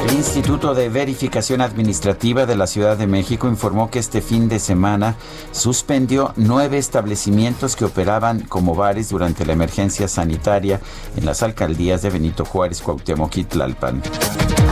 El 0.01 0.13
Instituto 0.13 0.75
de 0.75 0.89
Verificación 0.89 1.61
Administrativa 1.61 2.45
de 2.45 2.55
la 2.55 2.67
Ciudad 2.67 2.97
de 2.97 3.07
México 3.07 3.47
informó 3.47 3.89
que 3.89 3.99
este 3.99 4.21
fin 4.21 4.47
de 4.47 4.59
semana 4.59 5.15
suspendió 5.51 6.33
nueve 6.35 6.77
establecimientos 6.77 7.75
que 7.75 7.85
operaban 7.85 8.41
como 8.41 8.75
bares 8.75 9.09
durante 9.09 9.45
la 9.45 9.53
emergencia 9.53 10.07
sanitaria 10.07 10.79
en 11.17 11.25
las 11.25 11.41
alcaldías 11.43 12.01
de 12.01 12.11
Benito 12.11 12.45
Juárez, 12.45 12.81
Cuauhtémoc 12.81 13.37
y 13.37 13.43
Tlalpan. 13.45 14.01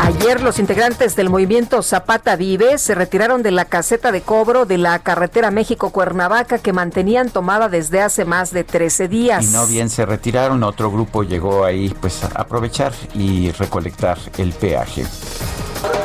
Ayer 0.02 0.42
los 0.42 0.60
integrantes 0.60 1.16
del 1.16 1.30
movimiento 1.30 1.82
Zapata 1.82 2.36
Vive 2.36 2.78
se 2.78 2.96
retiraron 2.96 3.44
de 3.44 3.52
la 3.52 3.66
caseta 3.66 4.12
de 4.12 4.22
cobro 4.22 4.66
de 4.66 4.78
la 4.78 5.00
carretera 5.00 5.52
México-Cuernavaca 5.52 6.58
que 6.58 6.74
mantenían 6.74 7.30
tomada 7.30 7.70
desde 7.70 8.02
hace 8.02 8.26
más 8.26 8.52
de 8.52 8.64
13 8.64 9.08
días. 9.08 9.46
Y 9.46 9.54
no 9.54 9.66
bien 9.66 9.90
se 9.90 10.06
retiraron, 10.06 10.64
otro 10.64 10.92
grupo 10.92 11.24
llegó 11.24 11.64
ahí 11.64 11.94
pues 12.02 12.24
a 12.24 12.28
aprovechar 12.36 12.92
y 13.14 13.52
recolectar 13.52 14.18
el 14.38 14.52
peaje. 14.52 15.03
Thank 15.04 15.98
you. 15.98 16.03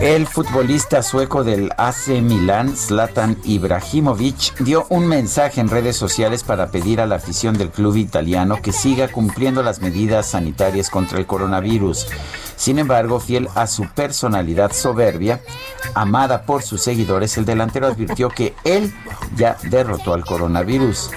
El 0.00 0.26
futbolista 0.26 1.02
sueco 1.02 1.44
del 1.44 1.72
AC 1.76 2.22
Milan, 2.22 2.74
Zlatan 2.74 3.36
Ibrahimovic, 3.44 4.56
dio 4.60 4.86
un 4.88 5.06
mensaje 5.06 5.60
en 5.60 5.68
redes 5.68 5.94
sociales 5.94 6.42
para 6.42 6.70
pedir 6.70 7.02
a 7.02 7.06
la 7.06 7.16
afición 7.16 7.58
del 7.58 7.68
club 7.68 7.96
italiano 7.96 8.62
que 8.62 8.72
siga 8.72 9.08
cumpliendo 9.08 9.62
las 9.62 9.82
medidas 9.82 10.28
sanitarias 10.28 10.88
contra 10.88 11.18
el 11.18 11.26
coronavirus. 11.26 12.06
Sin 12.56 12.78
embargo, 12.78 13.20
fiel 13.20 13.50
a 13.54 13.66
su 13.66 13.86
personalidad 13.88 14.72
soberbia, 14.72 15.42
amada 15.92 16.46
por 16.46 16.62
sus 16.62 16.80
seguidores, 16.80 17.36
el 17.36 17.44
delantero 17.44 17.86
advirtió 17.86 18.30
que 18.30 18.54
él 18.64 18.94
ya 19.36 19.58
derrotó 19.64 20.14
al 20.14 20.24
coronavirus. 20.24 21.10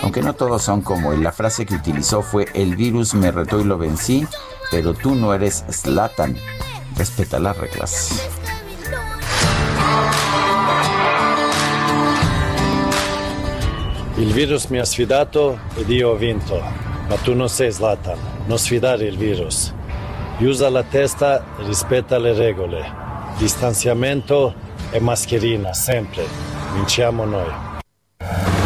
Aunque 0.00 0.22
no 0.22 0.34
todos 0.34 0.62
son 0.62 0.82
como 0.82 1.12
él, 1.12 1.24
la 1.24 1.32
frase 1.32 1.66
que 1.66 1.74
utilizó 1.74 2.22
fue 2.22 2.46
el 2.54 2.76
virus 2.76 3.14
me 3.14 3.32
retó 3.32 3.58
y 3.58 3.64
lo 3.64 3.78
vencí, 3.78 4.28
pero 4.70 4.94
tú 4.94 5.16
no 5.16 5.34
eres 5.34 5.64
Zlatan. 5.72 6.36
respeta 6.98 7.38
las 7.38 7.56
reglas. 7.56 8.28
Il 14.16 14.32
virus 14.32 14.66
mi 14.66 14.78
ha 14.78 14.84
sfidato 14.84 15.60
ed 15.76 15.88
io 15.90 16.10
ho 16.10 16.16
vinto, 16.16 16.60
ma 17.08 17.14
tu 17.22 17.34
non 17.34 17.48
sei 17.48 17.70
Zlatan, 17.70 18.18
non 18.46 18.58
sfidare 18.58 19.04
il 19.04 19.16
virus. 19.16 19.72
Usa 20.40 20.68
la 20.68 20.82
testa 20.82 21.44
e 21.58 21.64
rispetta 21.64 22.18
le 22.18 22.32
regole. 22.32 22.84
Distanziamento 23.38 24.54
e 24.90 24.98
mascherina, 24.98 25.72
sempre. 25.72 26.24
Vinciamo 26.74 27.24
noi. 27.24 28.57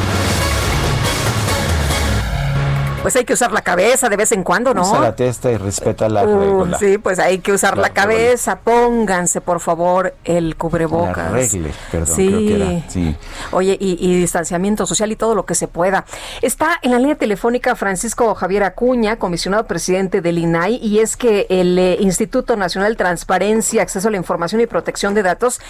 Pues 3.02 3.16
hay 3.16 3.24
que 3.24 3.32
usar 3.32 3.52
la 3.52 3.62
cabeza 3.62 4.08
de 4.08 4.16
vez 4.16 4.32
en 4.32 4.44
cuando, 4.44 4.72
¿no? 4.74 4.82
Usa 4.82 5.00
la 5.00 5.16
testa 5.16 5.50
y 5.50 5.56
respeta 5.56 6.08
la 6.08 6.24
Uh, 6.24 6.62
regla. 6.64 6.78
sí, 6.78 6.98
pues 6.98 7.18
hay 7.18 7.40
que 7.40 7.52
usar 7.52 7.76
la, 7.76 7.82
La 7.82 7.90
cabeza. 7.90 8.60
Pónganse, 8.60 9.40
por 9.40 9.58
favor, 9.60 10.14
el 10.24 10.56
cubrebocas. 10.56 11.16
La 11.16 11.30
regla, 11.30 11.68
perdón, 11.90 12.16
Sí. 12.16 12.26
creo 12.28 12.38
que 12.38 12.54
era. 12.56 12.90
Sí. 12.90 13.16
Oye, 13.50 13.76
y, 13.80 13.96
y 14.00 14.20
distanciamiento 14.20 14.86
social 14.86 15.10
y 15.12 15.16
todo 15.16 15.34
lo 15.34 15.44
que 15.46 15.54
se 15.54 15.66
pueda. 15.68 16.04
Está 16.42 16.78
en 16.82 16.92
la 16.92 16.98
línea 16.98 17.16
telefónica 17.16 17.74
Francisco 17.76 18.34
Javier 18.34 18.62
Acuña, 18.64 19.16
comisionado 19.18 19.66
presidente 19.66 20.20
del 20.20 20.38
INAI, 20.38 20.76
y 20.76 21.00
es 21.00 21.16
que 21.16 21.46
el 21.50 21.78
eh, 21.78 21.96
Instituto 22.00 22.56
Nacional 22.56 22.92
de 22.92 22.96
Transparencia, 22.96 23.82
Acceso 23.82 24.08
a 24.08 24.10
la 24.12 24.16
Información 24.16 24.60
y 24.60 24.66
Protección 24.66 25.14
de 25.14 25.22
Datos 25.22 25.60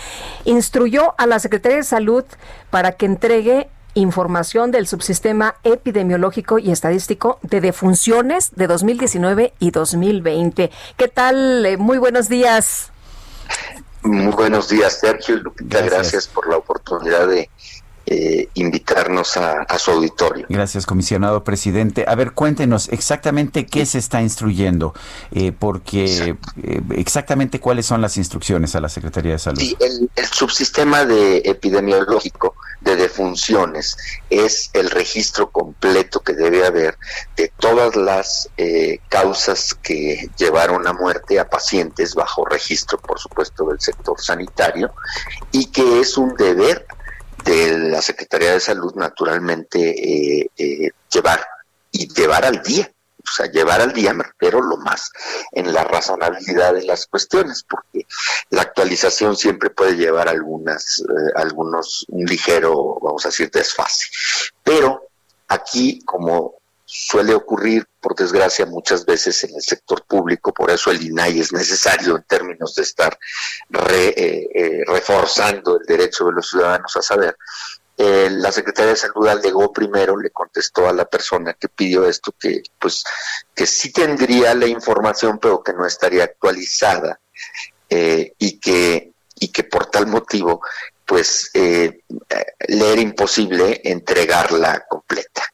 instruyó 0.44 1.14
a 1.18 1.26
la 1.26 1.38
Secretaría 1.38 1.78
de 1.78 1.82
Salud 1.84 2.24
para 2.70 2.92
que 2.92 3.06
entregue 3.06 3.68
información 3.94 4.70
del 4.70 4.86
subsistema 4.86 5.56
epidemiológico 5.64 6.58
y 6.58 6.70
estadístico 6.70 7.38
de 7.42 7.60
defunciones 7.60 8.50
de 8.54 8.66
2019 8.66 9.54
y 9.58 9.70
2020. 9.70 10.70
¿Qué 10.96 11.08
tal? 11.08 11.66
Eh, 11.66 11.76
Muy 11.76 11.98
buenos 11.98 12.28
días. 12.28 12.90
Muy 14.02 14.32
buenos 14.32 14.68
días, 14.68 14.98
Sergio 14.98 15.36
y 15.36 15.40
Lupita. 15.40 15.80
Gracias, 15.82 16.26
por 16.26 16.48
la 16.48 16.56
oportunidad 16.56 17.28
de 17.28 17.48
eh, 18.12 18.48
invitarnos 18.54 19.36
a, 19.36 19.62
a 19.62 19.78
su 19.78 19.90
auditorio. 19.90 20.46
Gracias, 20.48 20.86
comisionado 20.86 21.42
presidente. 21.44 22.04
A 22.06 22.14
ver, 22.14 22.32
cuéntenos 22.32 22.88
exactamente 22.90 23.66
qué 23.66 23.86
se 23.86 23.98
está 23.98 24.20
instruyendo, 24.20 24.94
eh, 25.30 25.52
porque 25.52 26.36
eh, 26.62 26.82
exactamente 26.96 27.58
cuáles 27.58 27.86
son 27.86 28.00
las 28.00 28.16
instrucciones 28.16 28.74
a 28.74 28.80
la 28.80 28.88
Secretaría 28.88 29.32
de 29.32 29.38
Salud. 29.38 29.60
Sí, 29.60 29.76
el, 29.80 30.10
el 30.14 30.26
subsistema 30.26 31.04
de 31.04 31.38
epidemiológico 31.44 32.54
de 32.82 32.96
defunciones 32.96 33.96
es 34.28 34.70
el 34.72 34.90
registro 34.90 35.50
completo 35.50 36.20
que 36.20 36.34
debe 36.34 36.66
haber 36.66 36.98
de 37.36 37.52
todas 37.58 37.94
las 37.96 38.50
eh, 38.56 38.98
causas 39.08 39.74
que 39.82 40.28
llevaron 40.36 40.86
a 40.86 40.92
muerte 40.92 41.38
a 41.38 41.48
pacientes 41.48 42.14
bajo 42.14 42.44
registro, 42.44 42.98
por 42.98 43.18
supuesto, 43.18 43.64
del 43.66 43.80
sector 43.80 44.20
sanitario, 44.20 44.92
y 45.52 45.66
que 45.66 46.00
es 46.00 46.18
un 46.18 46.34
deber 46.34 46.86
de 47.44 47.78
la 47.78 48.02
Secretaría 48.02 48.52
de 48.52 48.60
Salud, 48.60 48.94
naturalmente, 48.94 49.78
eh, 49.80 50.50
eh, 50.56 50.90
llevar 51.12 51.44
y 51.90 52.12
llevar 52.12 52.44
al 52.44 52.62
día. 52.62 52.90
O 53.24 53.34
sea, 53.34 53.46
llevar 53.46 53.80
al 53.80 53.92
día, 53.92 54.12
me 54.12 54.24
refiero 54.24 54.60
lo 54.60 54.76
más 54.78 55.12
en 55.52 55.72
la 55.72 55.84
razonabilidad 55.84 56.74
de 56.74 56.82
las 56.82 57.06
cuestiones, 57.06 57.64
porque 57.68 58.06
la 58.50 58.62
actualización 58.62 59.36
siempre 59.36 59.70
puede 59.70 59.96
llevar 59.96 60.28
algunas, 60.28 61.00
eh, 61.00 61.32
algunos, 61.36 62.04
un 62.08 62.24
ligero, 62.24 62.98
vamos 63.00 63.24
a 63.24 63.28
decir, 63.28 63.50
desfase. 63.50 64.06
Pero 64.64 65.08
aquí, 65.48 66.02
como 66.04 66.54
suele 66.84 67.34
ocurrir, 67.34 67.86
por 68.02 68.16
desgracia, 68.16 68.66
muchas 68.66 69.06
veces 69.06 69.42
en 69.44 69.54
el 69.54 69.62
sector 69.62 70.04
público, 70.04 70.52
por 70.52 70.70
eso 70.70 70.90
el 70.90 71.00
INAI 71.00 71.40
es 71.40 71.52
necesario 71.52 72.16
en 72.16 72.24
términos 72.24 72.74
de 72.74 72.82
estar 72.82 73.16
eh, 73.90 74.48
eh, 74.54 74.82
reforzando 74.86 75.78
el 75.78 75.86
derecho 75.86 76.26
de 76.26 76.32
los 76.32 76.50
ciudadanos 76.50 76.94
a 76.96 77.02
saber. 77.02 77.36
Eh, 77.96 78.28
la 78.30 78.50
Secretaría 78.50 78.90
de 78.90 78.96
Salud 78.96 79.28
alegó 79.28 79.72
primero, 79.72 80.18
le 80.18 80.30
contestó 80.30 80.88
a 80.88 80.92
la 80.92 81.04
persona 81.04 81.54
que 81.54 81.68
pidió 81.68 82.06
esto 82.06 82.34
que 82.38 82.62
pues 82.78 83.04
que 83.54 83.66
sí 83.66 83.92
tendría 83.92 84.54
la 84.54 84.66
información 84.66 85.38
pero 85.38 85.62
que 85.62 85.72
no 85.72 85.86
estaría 85.86 86.24
actualizada 86.24 87.20
y 87.88 88.58
que 88.58 89.12
y 89.38 89.48
que 89.48 89.64
por 89.64 89.86
tal 89.86 90.06
motivo 90.06 90.62
pues 91.04 91.50
le 91.54 92.02
era 92.68 93.00
imposible 93.00 93.82
entregarla 93.84 94.86
completa. 94.88 95.51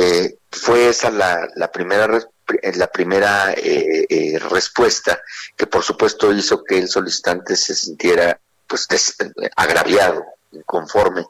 Eh, 0.00 0.38
fue 0.52 0.88
esa 0.88 1.10
la, 1.10 1.48
la 1.56 1.72
primera 1.72 2.20
eh, 2.62 2.72
la 2.76 2.86
primera 2.86 3.52
eh, 3.52 4.06
eh, 4.08 4.38
respuesta 4.38 5.20
que 5.56 5.66
por 5.66 5.82
supuesto 5.82 6.32
hizo 6.32 6.62
que 6.62 6.78
el 6.78 6.88
solicitante 6.88 7.56
se 7.56 7.74
sintiera 7.74 8.38
pues 8.66 8.86
des- 8.86 9.16
agraviado, 9.56 10.24
inconforme, 10.52 11.26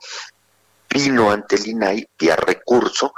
vino 0.90 1.30
ante 1.30 1.56
el 1.56 1.66
INAI 1.66 2.08
vía 2.18 2.36
recurso 2.36 3.14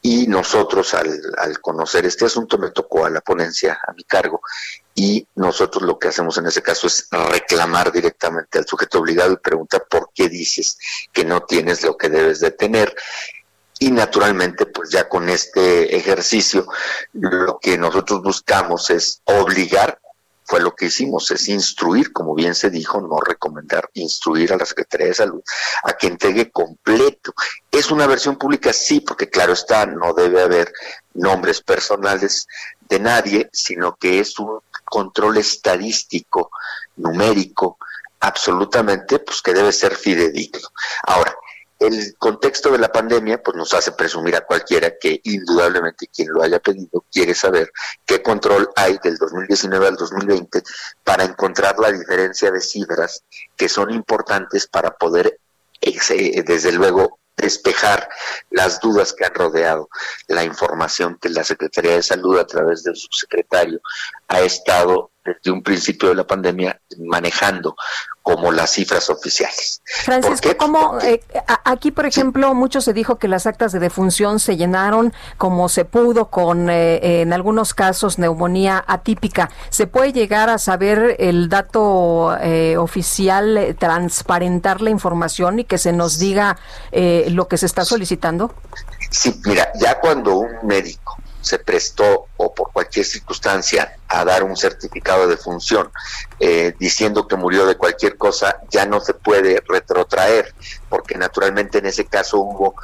y 0.00 0.26
nosotros 0.26 0.94
al, 0.94 1.20
al 1.36 1.60
conocer 1.60 2.06
este 2.06 2.24
asunto 2.24 2.56
me 2.56 2.70
tocó 2.70 3.04
a 3.04 3.10
la 3.10 3.20
ponencia 3.20 3.78
a 3.86 3.92
mi 3.92 4.04
cargo 4.04 4.40
y 4.94 5.26
nosotros 5.34 5.82
lo 5.82 5.98
que 5.98 6.08
hacemos 6.08 6.38
en 6.38 6.46
ese 6.46 6.62
caso 6.62 6.86
es 6.86 7.08
reclamar 7.10 7.92
directamente 7.92 8.58
al 8.58 8.66
sujeto 8.66 9.00
obligado 9.00 9.32
y 9.32 9.36
preguntar 9.36 9.84
por 9.90 10.10
qué 10.14 10.28
dices 10.30 10.78
que 11.12 11.24
no 11.24 11.42
tienes 11.42 11.82
lo 11.84 11.96
que 11.96 12.08
debes 12.08 12.40
de 12.40 12.52
tener 12.52 12.94
y 13.78 13.90
naturalmente 13.90 14.66
pues 14.66 14.90
ya 14.90 15.08
con 15.08 15.28
este 15.28 15.96
ejercicio 15.96 16.66
lo 17.12 17.58
que 17.58 17.78
nosotros 17.78 18.22
buscamos 18.22 18.90
es 18.90 19.20
obligar 19.24 20.00
fue 20.48 20.60
lo 20.60 20.74
que 20.74 20.86
hicimos, 20.86 21.30
es 21.30 21.46
instruir, 21.50 22.10
como 22.10 22.34
bien 22.34 22.54
se 22.54 22.70
dijo, 22.70 23.02
no 23.02 23.20
recomendar, 23.20 23.90
instruir 23.92 24.50
a 24.50 24.56
la 24.56 24.64
Secretaría 24.64 25.08
de 25.08 25.14
Salud 25.14 25.42
a 25.84 25.92
que 25.92 26.06
entregue 26.06 26.50
completo. 26.50 27.34
¿Es 27.70 27.90
una 27.90 28.06
versión 28.06 28.38
pública? 28.38 28.72
Sí, 28.72 29.00
porque 29.00 29.28
claro 29.28 29.52
está, 29.52 29.84
no 29.84 30.14
debe 30.14 30.40
haber 30.40 30.72
nombres 31.12 31.60
personales 31.60 32.48
de 32.88 32.98
nadie, 32.98 33.50
sino 33.52 33.96
que 33.96 34.20
es 34.20 34.38
un 34.38 34.60
control 34.86 35.36
estadístico, 35.36 36.50
numérico, 36.96 37.76
absolutamente, 38.20 39.18
pues 39.18 39.42
que 39.42 39.52
debe 39.52 39.70
ser 39.70 39.96
fidedigno. 39.96 40.66
Ahora, 41.02 41.36
el 41.78 42.16
contexto 42.18 42.72
de 42.72 42.78
la 42.78 42.90
pandemia 42.90 43.42
pues 43.42 43.56
nos 43.56 43.72
hace 43.74 43.92
presumir 43.92 44.34
a 44.34 44.44
cualquiera 44.44 44.98
que 44.98 45.20
indudablemente 45.22 46.08
quien 46.08 46.28
lo 46.30 46.42
haya 46.42 46.58
pedido 46.58 47.04
quiere 47.10 47.34
saber 47.34 47.70
qué 48.04 48.20
control 48.20 48.68
hay 48.74 48.98
del 49.02 49.16
2019 49.16 49.86
al 49.86 49.96
2020 49.96 50.62
para 51.04 51.24
encontrar 51.24 51.78
la 51.78 51.92
diferencia 51.92 52.50
de 52.50 52.60
cifras 52.60 53.22
que 53.56 53.68
son 53.68 53.90
importantes 53.90 54.66
para 54.66 54.90
poder 54.90 55.38
desde 55.80 56.72
luego 56.72 57.20
despejar 57.36 58.08
las 58.50 58.80
dudas 58.80 59.12
que 59.12 59.24
han 59.24 59.34
rodeado 59.34 59.88
la 60.26 60.42
información 60.42 61.18
que 61.20 61.28
la 61.28 61.44
Secretaría 61.44 61.92
de 61.92 62.02
Salud 62.02 62.38
a 62.38 62.46
través 62.46 62.82
del 62.82 62.96
subsecretario 62.96 63.80
ha 64.26 64.40
estado 64.40 65.12
desde 65.24 65.52
un 65.52 65.62
principio 65.62 66.08
de 66.08 66.16
la 66.16 66.26
pandemia 66.26 66.80
manejando 66.98 67.76
como 68.28 68.52
las 68.52 68.72
cifras 68.72 69.08
oficiales. 69.08 69.80
Francisco, 70.04 70.50
¿cómo, 70.58 70.98
eh, 71.00 71.22
aquí, 71.64 71.90
por 71.90 72.04
ejemplo, 72.04 72.52
mucho 72.52 72.82
se 72.82 72.92
dijo 72.92 73.16
que 73.16 73.26
las 73.26 73.46
actas 73.46 73.72
de 73.72 73.78
defunción 73.78 74.38
se 74.38 74.58
llenaron 74.58 75.14
como 75.38 75.70
se 75.70 75.86
pudo 75.86 76.26
con, 76.26 76.68
eh, 76.68 77.22
en 77.22 77.32
algunos 77.32 77.72
casos, 77.72 78.18
neumonía 78.18 78.84
atípica. 78.86 79.48
¿Se 79.70 79.86
puede 79.86 80.12
llegar 80.12 80.50
a 80.50 80.58
saber 80.58 81.16
el 81.18 81.48
dato 81.48 82.36
eh, 82.42 82.76
oficial, 82.76 83.56
eh, 83.56 83.72
transparentar 83.72 84.82
la 84.82 84.90
información 84.90 85.60
y 85.60 85.64
que 85.64 85.78
se 85.78 85.94
nos 85.94 86.18
diga 86.18 86.58
eh, 86.92 87.28
lo 87.30 87.48
que 87.48 87.56
se 87.56 87.64
está 87.64 87.86
solicitando? 87.86 88.54
Sí, 89.08 89.40
mira, 89.46 89.72
ya 89.80 89.98
cuando 90.00 90.36
un 90.36 90.50
médico 90.64 91.16
se 91.40 91.58
prestó 91.58 92.26
o 92.36 92.52
por 92.52 92.72
cualquier 92.72 93.06
circunstancia 93.06 93.96
a 94.08 94.24
dar 94.24 94.42
un 94.42 94.56
certificado 94.56 95.28
de 95.28 95.36
función 95.36 95.90
eh, 96.40 96.74
diciendo 96.78 97.26
que 97.26 97.36
murió 97.36 97.66
de 97.66 97.76
cualquier 97.76 98.16
cosa, 98.16 98.60
ya 98.70 98.86
no 98.86 99.00
se 99.00 99.14
puede 99.14 99.62
retrotraer, 99.66 100.54
porque 100.88 101.16
naturalmente 101.16 101.78
en 101.78 101.86
ese 101.86 102.06
caso 102.06 102.38
hubo, 102.38 102.74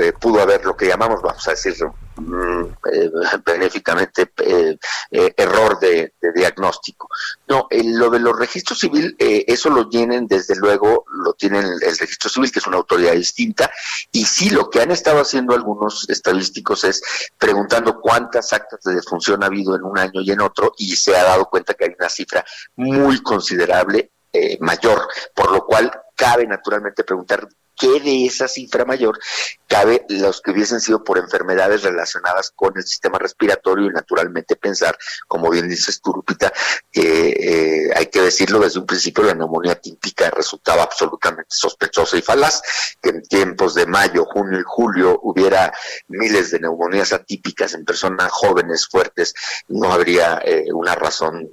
eh, 0.00 0.12
pudo 0.12 0.40
haber 0.40 0.64
lo 0.64 0.76
que 0.76 0.86
llamamos, 0.86 1.20
vamos 1.20 1.46
a 1.48 1.50
decir 1.50 1.74
mm, 2.16 2.62
eh, 2.92 3.10
benéficamente, 3.44 4.30
eh, 4.38 4.78
eh, 5.10 5.34
error 5.36 5.78
de, 5.80 6.14
diagnóstico. 6.34 7.08
No, 7.48 7.66
lo 7.70 8.10
de 8.10 8.20
los 8.20 8.38
registros 8.38 8.78
civil, 8.78 9.16
eso 9.18 9.70
lo 9.70 9.88
tienen, 9.88 10.26
desde 10.26 10.54
luego, 10.56 11.04
lo 11.12 11.32
tienen 11.34 11.64
el, 11.64 11.82
el 11.82 11.98
registro 11.98 12.30
civil, 12.30 12.52
que 12.52 12.60
es 12.60 12.66
una 12.66 12.76
autoridad 12.76 13.12
distinta, 13.12 13.70
y 14.12 14.24
sí, 14.24 14.50
lo 14.50 14.70
que 14.70 14.80
han 14.80 14.92
estado 14.92 15.20
haciendo 15.20 15.54
algunos 15.54 16.08
estadísticos 16.08 16.84
es 16.84 17.02
preguntando 17.36 18.00
cuántas 18.00 18.52
actas 18.52 18.80
de 18.84 18.94
defunción 18.94 19.42
ha 19.42 19.46
habido 19.46 19.74
en 19.74 19.82
un 19.82 19.98
año 19.98 20.20
y 20.20 20.30
en 20.30 20.40
otro, 20.40 20.69
y 20.78 20.96
se 20.96 21.16
ha 21.16 21.24
dado 21.24 21.46
cuenta 21.46 21.74
que 21.74 21.84
hay 21.84 21.94
una 21.98 22.08
cifra 22.08 22.44
muy 22.76 23.22
considerable, 23.22 24.12
eh, 24.32 24.58
mayor, 24.60 25.08
por 25.34 25.50
lo 25.50 25.64
cual 25.64 25.90
cabe 26.14 26.46
naturalmente 26.46 27.04
preguntar 27.04 27.48
qué 27.80 27.98
de 27.98 28.26
esa 28.26 28.46
cifra 28.46 28.84
mayor 28.84 29.18
cabe 29.66 30.04
los 30.08 30.42
que 30.42 30.50
hubiesen 30.50 30.80
sido 30.80 31.02
por 31.02 31.16
enfermedades 31.16 31.82
relacionadas 31.82 32.52
con 32.54 32.76
el 32.76 32.82
sistema 32.82 33.18
respiratorio 33.18 33.86
y 33.86 33.90
naturalmente 33.90 34.56
pensar, 34.56 34.98
como 35.26 35.48
bien 35.48 35.68
dices 35.68 36.00
tú, 36.02 36.12
Lupita, 36.12 36.52
que 36.90 37.30
eh, 37.30 37.90
hay 37.96 38.06
que 38.06 38.20
decirlo 38.20 38.58
desde 38.58 38.80
un 38.80 38.86
principio, 38.86 39.24
la 39.24 39.34
neumonía 39.34 39.76
típica 39.76 40.28
resultaba 40.30 40.82
absolutamente 40.82 41.48
sospechosa 41.48 42.18
y 42.18 42.22
falaz, 42.22 42.60
que 43.00 43.10
en 43.10 43.22
tiempos 43.22 43.74
de 43.74 43.86
mayo, 43.86 44.24
junio 44.24 44.58
y 44.58 44.64
julio 44.66 45.20
hubiera 45.22 45.72
miles 46.08 46.50
de 46.50 46.60
neumonías 46.60 47.12
atípicas 47.12 47.72
en 47.74 47.84
personas 47.84 48.30
jóvenes, 48.32 48.88
fuertes, 48.88 49.34
no 49.68 49.92
habría 49.92 50.42
eh, 50.44 50.66
una 50.72 50.94
razón 50.96 51.48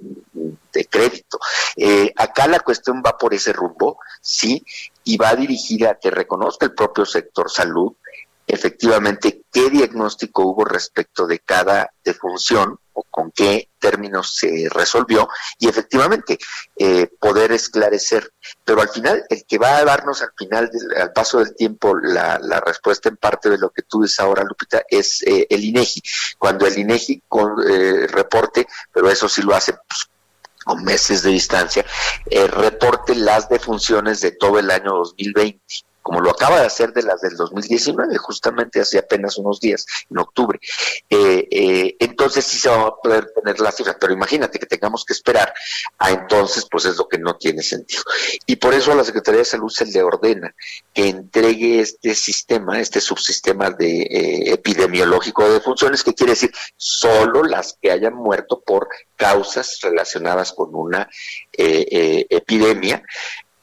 de 0.74 0.86
crédito. 0.86 1.40
Eh, 1.76 2.12
acá 2.16 2.48
la 2.48 2.60
cuestión 2.60 3.02
va 3.06 3.18
por 3.18 3.34
ese 3.34 3.54
rumbo, 3.54 3.99
sí, 4.22 4.66
y 5.07 5.17
va 5.17 5.35
dirigida 5.35 5.91
a 5.91 5.99
que 5.99 6.11
reconozca 6.11 6.65
el 6.65 6.73
propio 6.73 7.05
sector 7.05 7.49
salud 7.49 7.93
efectivamente 8.47 9.43
qué 9.51 9.69
diagnóstico 9.69 10.43
hubo 10.43 10.63
respecto 10.63 11.27
de 11.27 11.39
cada 11.39 11.91
defunción 12.03 12.79
o 12.93 13.03
con 13.03 13.31
qué 13.31 13.69
términos 13.77 14.35
se 14.35 14.69
resolvió 14.71 15.27
y 15.59 15.67
efectivamente 15.67 16.39
eh, 16.77 17.07
poder 17.19 17.51
esclarecer. 17.51 18.31
Pero 18.63 18.81
al 18.81 18.89
final, 18.89 19.23
el 19.29 19.45
que 19.45 19.57
va 19.57 19.77
a 19.77 19.84
darnos 19.84 20.21
al 20.21 20.31
final, 20.35 20.71
al 20.95 21.11
paso 21.11 21.39
del 21.39 21.55
tiempo, 21.55 21.95
la, 21.95 22.39
respuesta 22.65 23.09
en 23.09 23.17
parte 23.17 23.49
de 23.49 23.57
lo 23.57 23.69
que 23.69 23.84
tú 23.84 24.01
dices 24.01 24.19
ahora, 24.19 24.43
Lupita, 24.43 24.81
es 24.89 25.21
eh, 25.23 25.45
el 25.49 25.63
INEGI. 25.65 26.01
Cuando 26.39 26.65
el 26.65 26.77
INEGI 26.77 27.23
con, 27.27 27.55
eh, 27.69 28.07
reporte, 28.07 28.65
pero 28.91 29.09
eso 29.11 29.27
sí 29.27 29.41
lo 29.41 29.53
hace 29.53 29.73
pues, 29.73 30.09
con 30.68 30.84
meses 30.84 31.23
de 31.23 31.31
distancia, 31.31 31.85
reporte 32.52 33.15
las 33.15 33.49
defunciones 33.49 34.22
de 34.22 34.31
todo 34.31 34.60
el 34.60 34.69
año 34.69 34.91
2020 34.94 35.60
como 36.07 36.21
lo 36.21 36.31
acaba 36.31 36.61
de 36.61 36.67
hacer 36.67 36.93
de 36.93 37.03
las 37.03 37.19
del 37.19 37.35
2019, 37.35 38.17
justamente 38.17 38.79
hace 38.79 38.97
apenas 38.97 39.38
unos 39.38 39.59
días, 39.59 39.85
en 40.09 40.17
octubre. 40.19 40.57
Eh, 41.09 41.45
eh, 41.51 41.97
entonces 41.99 42.45
sí 42.45 42.57
se 42.57 42.69
va 42.69 42.88
a 42.88 42.95
poder 42.95 43.34
tener 43.35 43.59
las 43.59 43.75
cifras, 43.75 43.97
pero 43.99 44.13
imagínate 44.13 44.57
que 44.57 44.67
tengamos 44.67 45.03
que 45.03 45.11
esperar 45.11 45.53
a 45.97 46.11
entonces, 46.11 46.65
pues 46.71 46.85
es 46.85 46.95
lo 46.95 47.09
que 47.09 47.17
no 47.17 47.35
tiene 47.35 47.61
sentido. 47.61 48.03
Y 48.45 48.55
por 48.55 48.73
eso 48.73 48.93
a 48.93 48.95
la 48.95 49.03
Secretaría 49.03 49.39
de 49.39 49.45
Salud 49.45 49.67
se 49.67 49.85
le 49.85 50.01
ordena 50.01 50.55
que 50.93 51.09
entregue 51.09 51.81
este 51.81 52.15
sistema, 52.15 52.79
este 52.79 53.01
subsistema 53.01 53.71
de 53.71 54.03
eh, 54.03 54.53
epidemiológico 54.53 55.51
de 55.51 55.59
funciones, 55.59 56.05
que 56.05 56.13
quiere 56.13 56.31
decir 56.31 56.53
solo 56.77 57.43
las 57.43 57.77
que 57.81 57.91
hayan 57.91 58.13
muerto 58.13 58.63
por 58.65 58.88
causas 59.17 59.79
relacionadas 59.81 60.53
con 60.53 60.73
una 60.73 61.09
epidemia, 61.51 63.03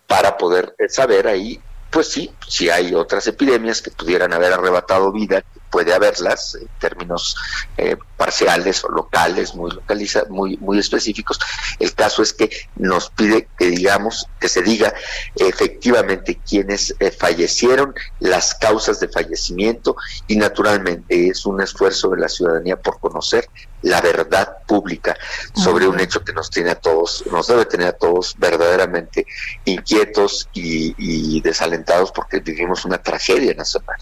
para 0.07 0.37
poder 0.37 0.75
saber 0.91 1.27
ahí 1.27 1.59
pues 1.95 2.09
sí, 2.09 2.29
si 2.49 2.69
hay 2.69 2.93
otras 2.93 3.25
epidemias 3.29 3.81
que 3.81 3.93
pudieran 3.93 4.33
haber 4.33 4.53
arrebatado 4.53 5.13
vida, 5.13 5.45
puede 5.75 5.93
haberlas 5.93 6.55
en 6.55 6.69
términos 6.79 7.35
eh, 7.77 7.97
parciales 8.17 8.85
o 8.85 8.89
locales, 8.91 9.57
muy 9.57 9.73
localiza, 9.73 10.23
muy, 10.31 10.57
muy 10.59 10.79
específicos. 10.79 11.41
El 11.81 11.93
caso 11.95 12.23
es 12.23 12.33
que 12.33 12.49
nos 12.77 13.11
pide 13.11 13.49
que 13.59 13.71
digamos, 13.71 14.29
que 14.39 14.49
se 14.49 14.63
diga 14.63 14.95
efectivamente 15.35 16.39
quiénes 16.49 16.95
eh, 17.01 17.11
fallecieron, 17.11 17.93
las 18.21 18.55
causas 18.55 19.01
de 19.01 19.09
fallecimiento 19.09 19.97
y 20.29 20.37
naturalmente 20.37 21.27
es 21.27 21.45
un 21.45 21.61
esfuerzo 21.61 22.11
de 22.11 22.21
la 22.21 22.29
ciudadanía 22.29 22.77
por 22.77 23.01
conocer 23.01 23.49
la 23.83 24.01
verdad 24.01 24.59
pública 24.67 25.17
sobre 25.55 25.89
un 25.89 25.99
hecho 25.99 26.25
que 26.25 26.33
nos 26.33 26.51
tiene 26.51 26.71
a 26.71 26.75
todos, 26.77 27.25
nos 27.31 27.49
debe 27.49 27.67
tener 27.67 27.89
a 27.89 27.93
todos 27.93 28.35
verdaderamente 28.39 29.27
inquietos 29.65 30.49
y, 30.55 31.41
desalentados 31.41 32.13
porque 32.13 32.39
vivimos 32.39 32.85
una 32.85 32.99
tragedia 32.99 33.55
nacional. 33.55 33.97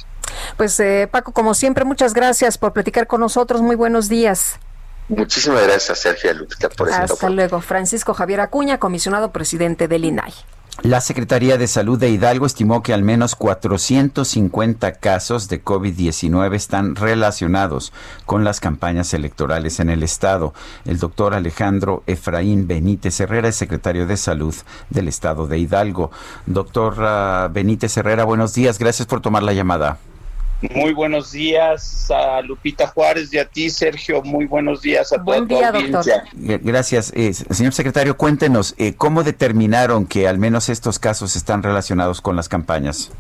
Pues 0.57 0.79
eh, 0.81 1.09
Paco, 1.11 1.33
como 1.33 1.55
siempre, 1.55 1.85
muchas 1.85 2.15
gracias 2.15 2.59
por 2.59 2.73
platicar 2.73 3.07
con 3.07 3.21
nosotros. 3.21 3.63
Muy 3.63 3.77
buenos 3.77 4.09
días. 4.09 4.59
Muchísimas 5.09 5.63
gracias, 5.65 5.99
Sergio 5.99 6.33
Lupita, 6.33 6.69
por 6.69 6.91
Hasta 6.91 7.29
luego. 7.29 7.61
Francisco 7.61 8.15
Javier 8.15 8.41
Acuña, 8.41 8.79
comisionado 8.79 9.33
presidente 9.33 9.89
del 9.89 10.05
INAI. 10.05 10.33
La 10.81 11.01
Secretaría 11.03 11.59
de 11.59 11.69
Salud 11.69 11.99
de 11.99 12.09
Hidalgo 12.09 12.47
estimó 12.47 12.83
que 12.83 12.95
al 12.95 13.03
menos 13.03 13.37
450 13.37 14.93
casos 14.95 15.49
de 15.49 15.63
COVID-19 15.63 16.55
están 16.55 16.97
relacionados 16.97 17.93
con 18.25 18.43
las 18.43 18.59
campañas 18.59 19.13
electorales 19.13 19.81
en 19.81 19.91
el 19.91 20.03
estado. 20.03 20.55
El 20.85 20.99
doctor 20.99 21.35
Alejandro 21.35 22.03
Efraín 22.07 22.67
Benítez 22.67 23.21
Herrera 23.21 23.49
es 23.49 23.57
secretario 23.57 24.07
de 24.07 24.17
Salud 24.17 24.55
del 24.89 25.09
estado 25.09 25.47
de 25.47 25.59
Hidalgo. 25.59 26.11
Doctor 26.47 27.53
Benítez 27.53 27.97
Herrera, 27.99 28.25
buenos 28.25 28.55
días. 28.55 28.79
Gracias 28.79 29.07
por 29.07 29.21
tomar 29.21 29.43
la 29.43 29.53
llamada. 29.53 29.99
Muy 30.71 30.93
buenos 30.93 31.33
días 31.33 32.09
a 32.11 32.41
Lupita 32.41 32.87
Juárez 32.87 33.33
y 33.35 33.39
a 33.39 33.45
ti, 33.49 33.69
Sergio. 33.69 34.23
Muy 34.23 34.47
buenos 34.47 34.81
días 34.81 35.13
a 35.13 35.19
Buen 35.19 35.49
toda 35.49 35.73
día, 35.73 35.81
audiencia. 35.81 36.25
Doctor. 36.33 36.61
Gracias. 36.63 37.13
Eh, 37.17 37.35
señor 37.35 37.73
secretario, 37.73 38.17
cuéntenos, 38.17 38.75
eh, 38.79 38.95
¿cómo 38.95 39.25
determinaron 39.25 40.07
que 40.07 40.29
al 40.29 40.39
menos 40.39 40.69
estos 40.69 41.01
casos 41.01 41.35
están 41.35 41.65
relacionados 41.65 42.21
con 42.21 42.37
las 42.37 42.49
campañas? 42.49 43.11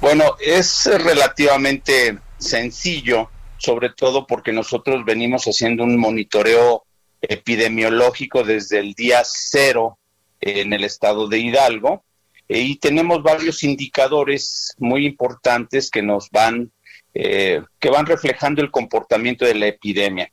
Bueno, 0.00 0.34
es 0.40 0.86
relativamente 0.86 2.18
sencillo, 2.38 3.30
sobre 3.56 3.90
todo 3.90 4.26
porque 4.26 4.52
nosotros 4.52 5.04
venimos 5.04 5.44
haciendo 5.44 5.84
un 5.84 5.96
monitoreo 5.96 6.82
epidemiológico 7.22 8.42
desde 8.42 8.80
el 8.80 8.94
día 8.94 9.22
cero 9.24 9.96
en 10.40 10.72
el 10.72 10.82
estado 10.82 11.28
de 11.28 11.38
Hidalgo 11.38 12.02
y 12.48 12.76
tenemos 12.76 13.22
varios 13.22 13.62
indicadores 13.62 14.74
muy 14.78 15.06
importantes 15.06 15.90
que 15.90 16.02
nos 16.02 16.30
van, 16.30 16.72
eh, 17.14 17.62
que 17.78 17.90
van 17.90 18.06
reflejando 18.06 18.62
el 18.62 18.70
comportamiento 18.70 19.44
de 19.44 19.54
la 19.54 19.66
epidemia. 19.68 20.30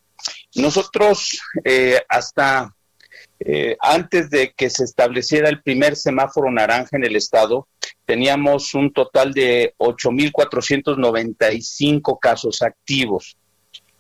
Nosotros 0.56 1.40
eh, 1.64 2.02
hasta 2.10 2.74
antes 3.80 4.30
de 4.30 4.54
que 4.56 4.70
se 4.70 4.84
estableciera 4.84 5.50
el 5.50 5.64
primer 5.64 5.96
semáforo 5.96 6.52
naranja 6.52 6.96
en 6.96 7.06
el 7.06 7.16
estado, 7.16 7.68
teníamos 8.06 8.74
un 8.74 8.92
total 8.92 9.34
de 9.34 9.74
8.495 9.78 12.20
casos 12.20 12.62
activos. 12.62 13.38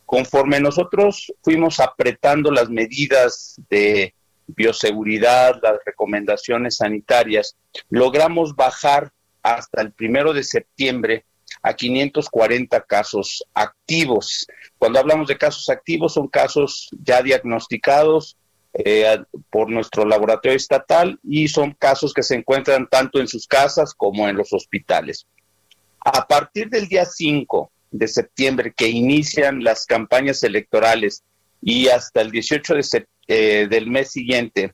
Conforme 0.05 0.59
nosotros 0.59 1.31
fuimos 1.41 1.79
apretando 1.79 2.51
las 2.51 2.69
medidas 2.69 3.55
de 3.69 4.13
bioseguridad, 4.47 5.59
las 5.61 5.77
recomendaciones 5.85 6.77
sanitarias, 6.77 7.55
logramos 7.89 8.55
bajar 8.55 9.11
hasta 9.43 9.81
el 9.81 9.91
primero 9.91 10.33
de 10.33 10.43
septiembre 10.43 11.25
a 11.61 11.73
540 11.73 12.81
casos 12.81 13.43
activos. 13.53 14.47
Cuando 14.77 14.99
hablamos 14.99 15.27
de 15.27 15.37
casos 15.37 15.69
activos, 15.69 16.13
son 16.13 16.27
casos 16.27 16.89
ya 17.03 17.21
diagnosticados 17.21 18.37
eh, 18.73 19.21
por 19.49 19.69
nuestro 19.69 20.05
laboratorio 20.05 20.55
estatal 20.55 21.19
y 21.23 21.49
son 21.49 21.73
casos 21.73 22.13
que 22.13 22.23
se 22.23 22.35
encuentran 22.35 22.87
tanto 22.87 23.19
en 23.19 23.27
sus 23.27 23.45
casas 23.45 23.93
como 23.93 24.29
en 24.29 24.37
los 24.37 24.53
hospitales. 24.53 25.27
A 25.99 26.25
partir 26.25 26.69
del 26.69 26.87
día 26.87 27.05
5 27.05 27.71
de 27.91 28.07
septiembre, 28.07 28.73
que 28.75 28.87
inician 28.87 29.63
las 29.63 29.85
campañas 29.85 30.41
electorales 30.43 31.23
y 31.61 31.87
hasta 31.87 32.21
el 32.21 32.31
18 32.31 32.75
de 32.75 33.07
eh, 33.27 33.67
del 33.69 33.87
mes 33.87 34.11
siguiente, 34.11 34.73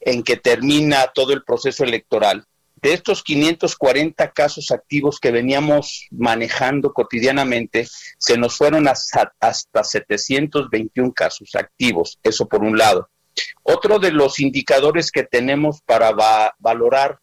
en 0.00 0.22
que 0.22 0.36
termina 0.36 1.06
todo 1.14 1.32
el 1.32 1.44
proceso 1.44 1.84
electoral, 1.84 2.44
de 2.84 2.92
estos 2.92 3.22
540 3.22 4.30
casos 4.32 4.70
activos 4.70 5.18
que 5.18 5.30
veníamos 5.30 6.06
manejando 6.10 6.92
cotidianamente, 6.92 7.88
se 8.18 8.36
nos 8.36 8.58
fueron 8.58 8.86
hasta, 8.88 9.32
hasta 9.40 9.82
721 9.82 11.14
casos 11.14 11.54
activos, 11.54 12.18
eso 12.22 12.46
por 12.46 12.62
un 12.62 12.76
lado. 12.76 13.08
Otro 13.62 13.98
de 13.98 14.12
los 14.12 14.38
indicadores 14.38 15.10
que 15.10 15.24
tenemos 15.24 15.80
para 15.80 16.12
valorar 16.58 17.20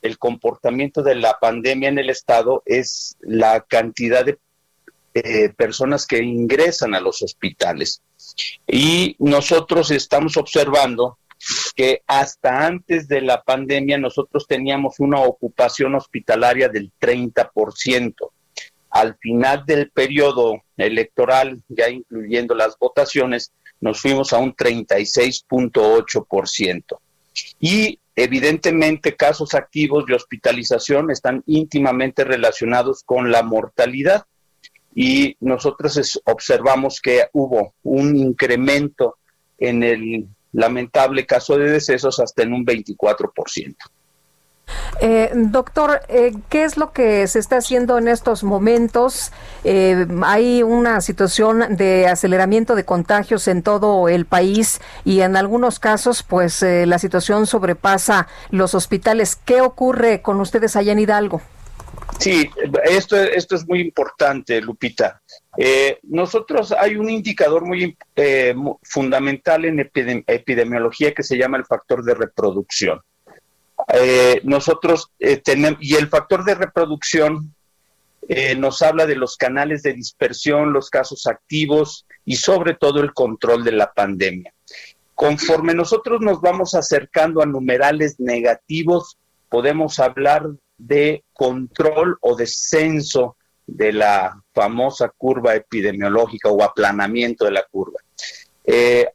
el 0.00 0.16
comportamiento 0.16 1.02
de 1.02 1.16
la 1.16 1.38
pandemia 1.40 1.88
en 1.88 1.98
el 1.98 2.08
Estado 2.08 2.62
es 2.64 3.16
la 3.20 3.62
cantidad 3.62 4.24
de 4.24 4.38
eh, 5.14 5.48
personas 5.56 6.06
que 6.06 6.22
ingresan 6.22 6.94
a 6.94 7.00
los 7.00 7.22
hospitales. 7.22 8.02
Y 8.66 9.16
nosotros 9.18 9.90
estamos 9.90 10.36
observando 10.36 11.16
que 11.74 12.02
hasta 12.06 12.66
antes 12.66 13.08
de 13.08 13.22
la 13.22 13.42
pandemia 13.42 13.96
nosotros 13.98 14.46
teníamos 14.46 15.00
una 15.00 15.20
ocupación 15.20 15.94
hospitalaria 15.94 16.68
del 16.68 16.92
30%. 17.00 18.14
Al 18.90 19.16
final 19.18 19.64
del 19.66 19.90
periodo 19.90 20.62
electoral, 20.76 21.62
ya 21.68 21.88
incluyendo 21.88 22.54
las 22.54 22.78
votaciones, 22.78 23.52
nos 23.80 24.00
fuimos 24.00 24.32
a 24.32 24.38
un 24.38 24.54
36.8%. 24.54 26.98
Y 27.58 27.98
evidentemente 28.14 29.16
casos 29.16 29.54
activos 29.54 30.06
de 30.06 30.14
hospitalización 30.14 31.10
están 31.10 31.42
íntimamente 31.46 32.22
relacionados 32.24 33.02
con 33.04 33.32
la 33.32 33.42
mortalidad 33.42 34.26
y 34.94 35.36
nosotros 35.40 36.20
observamos 36.24 37.00
que 37.00 37.28
hubo 37.32 37.74
un 37.82 38.16
incremento 38.16 39.16
en 39.58 39.82
el 39.82 40.28
lamentable 40.52 41.26
caso 41.26 41.56
de 41.56 41.70
decesos 41.70 42.18
hasta 42.18 42.42
en 42.42 42.52
un 42.52 42.66
24%. 42.66 43.76
Eh, 45.00 45.30
doctor, 45.34 46.02
eh, 46.08 46.32
¿qué 46.48 46.64
es 46.64 46.76
lo 46.76 46.92
que 46.92 47.26
se 47.26 47.38
está 47.38 47.56
haciendo 47.56 47.98
en 47.98 48.06
estos 48.06 48.44
momentos? 48.44 49.32
Eh, 49.64 50.06
hay 50.22 50.62
una 50.62 51.00
situación 51.00 51.76
de 51.76 52.06
aceleramiento 52.06 52.74
de 52.74 52.84
contagios 52.84 53.48
en 53.48 53.62
todo 53.62 54.08
el 54.08 54.26
país 54.26 54.80
y 55.04 55.20
en 55.22 55.36
algunos 55.36 55.80
casos, 55.80 56.22
pues 56.22 56.62
eh, 56.62 56.86
la 56.86 56.98
situación 56.98 57.46
sobrepasa 57.46 58.28
los 58.50 58.74
hospitales. 58.74 59.36
¿Qué 59.36 59.60
ocurre 59.60 60.22
con 60.22 60.40
ustedes 60.40 60.76
allá 60.76 60.92
en 60.92 60.98
Hidalgo? 61.00 61.40
Sí, 62.20 62.50
esto, 62.84 63.16
esto 63.16 63.56
es 63.56 63.66
muy 63.66 63.80
importante, 63.80 64.60
Lupita. 64.60 65.22
Eh, 65.56 65.98
nosotros 66.02 66.70
hay 66.72 66.96
un 66.96 67.08
indicador 67.08 67.64
muy 67.64 67.96
eh, 68.14 68.54
fundamental 68.82 69.64
en 69.64 69.78
epidem- 69.78 70.24
epidemiología 70.26 71.14
que 71.14 71.22
se 71.22 71.38
llama 71.38 71.56
el 71.56 71.64
factor 71.64 72.04
de 72.04 72.14
reproducción. 72.14 73.00
Eh, 73.94 74.42
nosotros 74.44 75.10
tenemos, 75.42 75.78
y 75.82 75.94
el 75.94 76.08
factor 76.08 76.44
de 76.44 76.54
reproducción 76.54 77.54
eh, 78.28 78.54
nos 78.54 78.82
habla 78.82 79.06
de 79.06 79.16
los 79.16 79.38
canales 79.38 79.82
de 79.82 79.94
dispersión, 79.94 80.74
los 80.74 80.90
casos 80.90 81.26
activos 81.26 82.06
y 82.26 82.36
sobre 82.36 82.74
todo 82.74 83.00
el 83.00 83.14
control 83.14 83.64
de 83.64 83.72
la 83.72 83.94
pandemia. 83.94 84.52
Conforme 85.14 85.72
nosotros 85.72 86.20
nos 86.20 86.42
vamos 86.42 86.74
acercando 86.74 87.42
a 87.42 87.46
numerales 87.46 88.20
negativos, 88.20 89.16
podemos 89.48 89.98
hablar 89.98 90.46
de 90.80 91.24
control 91.32 92.16
o 92.20 92.34
descenso 92.34 93.36
de 93.66 93.92
la 93.92 94.42
famosa 94.52 95.12
curva 95.16 95.54
epidemiológica 95.54 96.48
o 96.48 96.62
aplanamiento 96.62 97.44
de 97.44 97.50
la 97.52 97.64
curva. 97.70 98.00
Eh, 98.64 99.06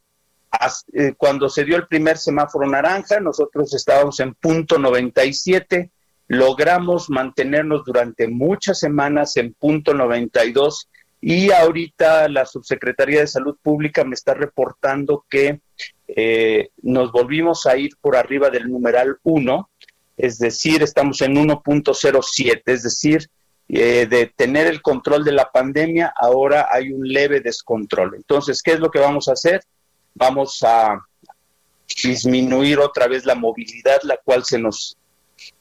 eh, 0.94 1.14
cuando 1.18 1.50
se 1.50 1.66
dio 1.66 1.76
el 1.76 1.88
primer 1.88 2.18
semáforo 2.18 2.68
naranja, 2.68 3.20
nosotros 3.20 3.74
estábamos 3.74 4.20
en 4.20 4.34
punto 4.36 4.78
97, 4.78 5.92
logramos 6.28 7.10
mantenernos 7.10 7.84
durante 7.84 8.28
muchas 8.28 8.80
semanas 8.80 9.36
en 9.38 9.54
punto 9.54 9.94
92 9.94 10.90
y 11.20 11.52
ahorita 11.52 12.30
la 12.30 12.46
Subsecretaría 12.46 13.22
de 13.22 13.28
Salud 13.28 13.58
Pública 13.62 14.04
me 14.04 14.14
está 14.14 14.34
reportando 14.34 15.26
que 15.30 15.60
eh, 16.08 16.70
nos 16.84 17.12
volvimos 17.12 17.66
a 17.66 17.78
ir 17.78 17.92
por 18.00 18.16
arriba 18.16 18.50
del 18.50 18.70
numeral 18.70 19.18
1, 19.24 19.70
es 20.18 20.38
decir, 20.40 20.82
estamos 20.84 21.22
en 21.22 21.36
1.07, 21.36 22.62
es 22.66 22.84
decir, 22.84 23.30
eh, 23.68 24.06
de 24.06 24.28
tener 24.28 24.68
el 24.68 24.82
control 24.82 25.24
de 25.24 25.32
la 25.32 25.52
pandemia, 25.52 26.14
ahora 26.16 26.68
hay 26.72 26.92
un 26.92 27.08
leve 27.08 27.42
descontrol. 27.42 28.16
Entonces, 28.16 28.62
¿qué 28.62 28.74
es 28.74 28.80
lo 28.80 28.92
que 28.92 29.00
vamos 29.00 29.28
a 29.28 29.34
hacer? 29.34 29.62
Vamos 30.14 30.60
a 30.64 31.00
disminuir 32.04 32.80
otra 32.80 33.08
vez 33.08 33.26
la 33.26 33.36
movilidad, 33.36 34.00
la 34.04 34.18
cual 34.24 34.46
se 34.46 34.60
nos, 34.60 34.98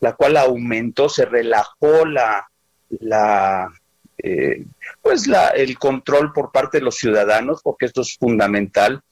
la 0.01 0.15
cual 0.15 0.37
aumentó, 0.37 1.09
se 1.09 1.25
relajó 1.25 2.05
la, 2.05 2.47
la 2.91 3.73
eh, 4.19 4.65
pues 5.03 5.27
la, 5.27 5.49
el 5.49 5.79
control 5.79 6.33
por 6.33 6.53
parte 6.53 6.79
de 6.79 6.85
los 6.85 6.97
ciudadanos, 6.97 7.61
porque 7.63 7.87
esto 7.87 8.03
es 8.03 8.17
fundamental. 8.17 9.03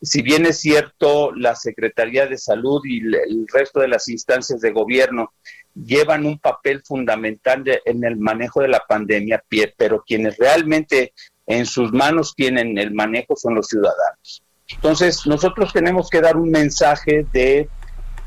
Si 0.00 0.22
bien 0.22 0.46
es 0.46 0.60
cierto, 0.60 1.32
la 1.32 1.54
Secretaría 1.54 2.26
de 2.26 2.38
Salud 2.38 2.80
y 2.84 3.00
el, 3.00 3.46
resto 3.52 3.80
de 3.80 3.88
las 3.88 4.08
instancias 4.08 4.60
de 4.60 4.72
gobierno 4.72 5.32
llevan 5.74 6.26
un 6.26 6.38
papel 6.38 6.82
fundamental 6.84 7.64
de- 7.64 7.80
en 7.84 8.04
el 8.04 8.16
manejo 8.16 8.60
de 8.60 8.68
la 8.68 8.82
pandemia, 8.86 9.42
pero 9.76 10.02
quienes 10.06 10.36
realmente 10.38 11.12
en 11.46 11.66
sus 11.66 11.92
manos 11.92 12.34
tienen 12.34 12.78
el 12.78 12.92
manejo 12.92 13.36
son 13.36 13.54
los 13.54 13.68
ciudadanos. 13.68 14.42
Entonces, 14.68 15.26
nosotros 15.26 15.72
tenemos 15.72 16.08
que 16.08 16.20
dar 16.20 16.36
un 16.36 16.50
mensaje 16.50 17.26
de, 17.32 17.68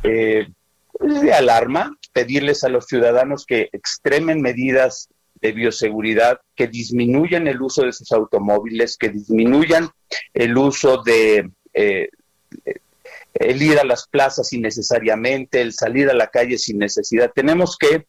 eh, 0.03 0.47
de 0.99 1.33
alarma, 1.33 1.97
pedirles 2.13 2.63
a 2.63 2.69
los 2.69 2.85
ciudadanos 2.85 3.45
que 3.45 3.69
extremen 3.73 4.41
medidas 4.41 5.09
de 5.45 5.51
bioseguridad, 5.51 6.39
que 6.55 6.67
disminuyan 6.67 7.47
el 7.47 7.61
uso 7.61 7.83
de 7.83 7.93
sus 7.93 8.11
automóviles, 8.11 8.97
que 8.97 9.09
disminuyan 9.09 9.89
el 10.33 10.57
uso 10.57 11.03
de 11.03 11.51
eh, 11.73 12.09
eh, 12.65 12.79
el 13.35 13.61
ir 13.61 13.79
a 13.79 13.83
las 13.83 14.07
plazas 14.07 14.53
innecesariamente, 14.53 15.61
el 15.61 15.73
salir 15.73 16.09
a 16.09 16.13
la 16.13 16.27
calle 16.27 16.57
sin 16.57 16.79
necesidad. 16.79 17.31
Tenemos 17.35 17.77
que 17.77 18.05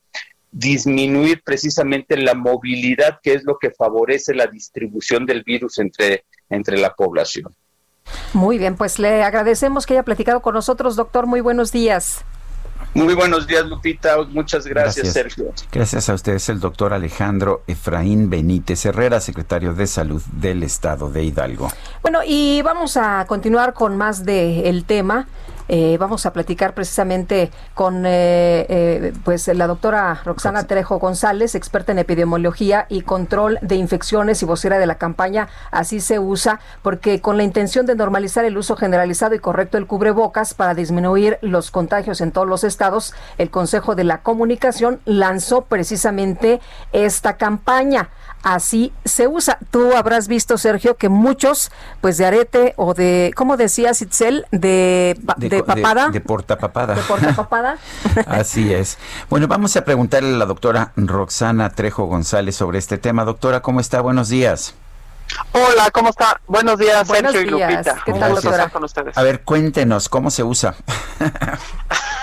disminuir 0.53 1.43
precisamente 1.45 2.17
la 2.17 2.35
movilidad, 2.35 3.19
que 3.23 3.35
es 3.35 3.45
lo 3.45 3.59
que 3.59 3.71
favorece 3.71 4.35
la 4.35 4.47
distribución 4.47 5.27
del 5.27 5.43
virus 5.43 5.79
entre, 5.79 6.25
entre 6.49 6.79
la 6.79 6.95
población. 6.95 7.55
Muy 8.33 8.57
bien, 8.57 8.77
pues 8.77 9.01
le 9.01 9.25
agradecemos 9.25 9.85
que 9.85 9.95
haya 9.95 10.05
platicado 10.05 10.41
con 10.41 10.55
nosotros, 10.55 10.95
doctor. 10.95 11.27
Muy 11.27 11.41
buenos 11.41 11.73
días. 11.73 12.25
Muy 12.97 13.15
buenos 13.15 13.47
días, 13.47 13.67
Lupita. 13.67 14.17
Muchas 14.31 14.67
gracias, 14.67 15.05
Gracias. 15.05 15.13
Sergio. 15.13 15.53
Gracias 15.71 16.09
a 16.09 16.15
ustedes, 16.15 16.49
el 16.49 16.61
doctor 16.61 16.95
Alejandro 16.95 17.63
Efraín 17.67 18.31
Benítez 18.31 18.87
Herrera, 18.87 19.21
secretario 19.21 19.75
de 19.75 19.87
Salud 19.87 20.23
del 20.33 20.63
Estado 20.63 21.11
de 21.11 21.23
Hidalgo. 21.23 21.69
Bueno, 22.01 22.21
y 22.27 22.63
vamos 22.63 22.97
a 22.97 23.27
continuar 23.27 23.75
con 23.75 23.99
más 23.99 24.25
del 24.25 24.85
tema. 24.87 25.29
Eh, 25.69 25.97
vamos 25.99 26.27
a 26.27 26.33
platicar 26.33 26.75
precisamente 26.75 27.51
con 27.75 28.07
eh, 28.07 28.67
eh, 28.69 29.13
pues 29.25 29.49
la 29.49 29.67
doctora 29.67 30.21
Roxana 30.25 30.65
Trejo 30.65 30.99
González, 30.99 31.55
experta 31.55 31.93
en 31.93 31.99
epidemiología 31.99 32.87
y 32.89 33.03
control 33.03 33.59
de 33.63 33.77
infecciones 33.77 34.43
y 34.43 34.47
vocera 34.47 34.79
de 34.79 34.87
la 34.87 34.97
campaña 34.97 35.49
Así 35.71 36.01
se 36.01 36.19
usa, 36.19 36.61
porque 36.83 37.21
con 37.21 37.37
la 37.37 37.43
intención 37.43 37.87
de 37.87 37.95
normalizar 37.95 38.45
el 38.45 38.57
uso 38.57 38.77
generalizado 38.77 39.35
y 39.35 39.39
correcto 39.39 39.77
del 39.77 39.87
cubrebocas 39.87 40.55
para 40.55 40.75
disminuir 40.75 41.39
los 41.43 41.71
contagios 41.71 42.21
en 42.21 42.33
todos 42.33 42.47
los 42.47 42.65
estados, 42.65 43.15
el 43.39 43.51
Consejo 43.51 43.95
de 43.95 44.05
la 44.05 44.23
Comunicación 44.23 45.01
lanzó 45.05 45.63
precisamente 45.63 46.61
esta 46.93 47.37
campaña 47.37 48.11
así 48.43 48.93
se 49.05 49.27
usa. 49.29 49.59
Tú 49.71 49.95
habrás 49.97 50.29
visto, 50.29 50.57
Sergio, 50.59 50.97
que 50.97 51.09
muchos, 51.09 51.71
pues 52.01 52.17
de 52.19 52.27
arete 52.27 52.75
o 52.77 52.95
de, 52.95 53.33
¿cómo 53.37 53.57
decías, 53.57 54.01
Itzel? 54.03 54.47
De, 54.53 55.19
de, 55.37 55.59
co- 55.61 55.67
papada. 55.67 56.07
De, 56.07 56.13
de 56.13 56.21
portapapada. 56.21 56.95
De 56.95 57.03
portapapada. 57.03 57.79
Así 58.27 58.73
es. 58.73 58.99
Bueno, 59.29 59.49
vamos 59.49 59.77
a 59.77 59.85
preguntarle 59.85 60.35
a 60.35 60.39
la 60.39 60.47
doctora 60.47 60.93
Roxana 60.97 61.71
Trejo 61.71 62.05
González 62.07 62.55
sobre 62.57 62.79
este 62.79 62.99
tema. 62.99 63.25
Doctora, 63.25 63.61
¿cómo 63.63 63.81
está? 63.81 64.01
Buenos 64.01 64.29
días. 64.29 64.75
Hola, 65.53 65.91
¿cómo 65.93 66.11
está? 66.11 66.41
Buenos 66.47 66.79
días, 66.79 67.09
Buenos 67.09 67.33
Sergio 67.33 67.57
días. 67.57 67.71
y 67.71 67.75
Lupita. 67.75 67.97
¿Qué 68.05 68.13
tal, 68.13 68.35
doctora? 68.37 68.69
con 68.69 68.85
ustedes. 68.85 69.19
A 69.19 69.23
ver, 69.25 69.43
cuéntenos, 69.43 70.09
¿cómo 70.09 70.31
se 70.31 70.45
usa? 70.45 70.77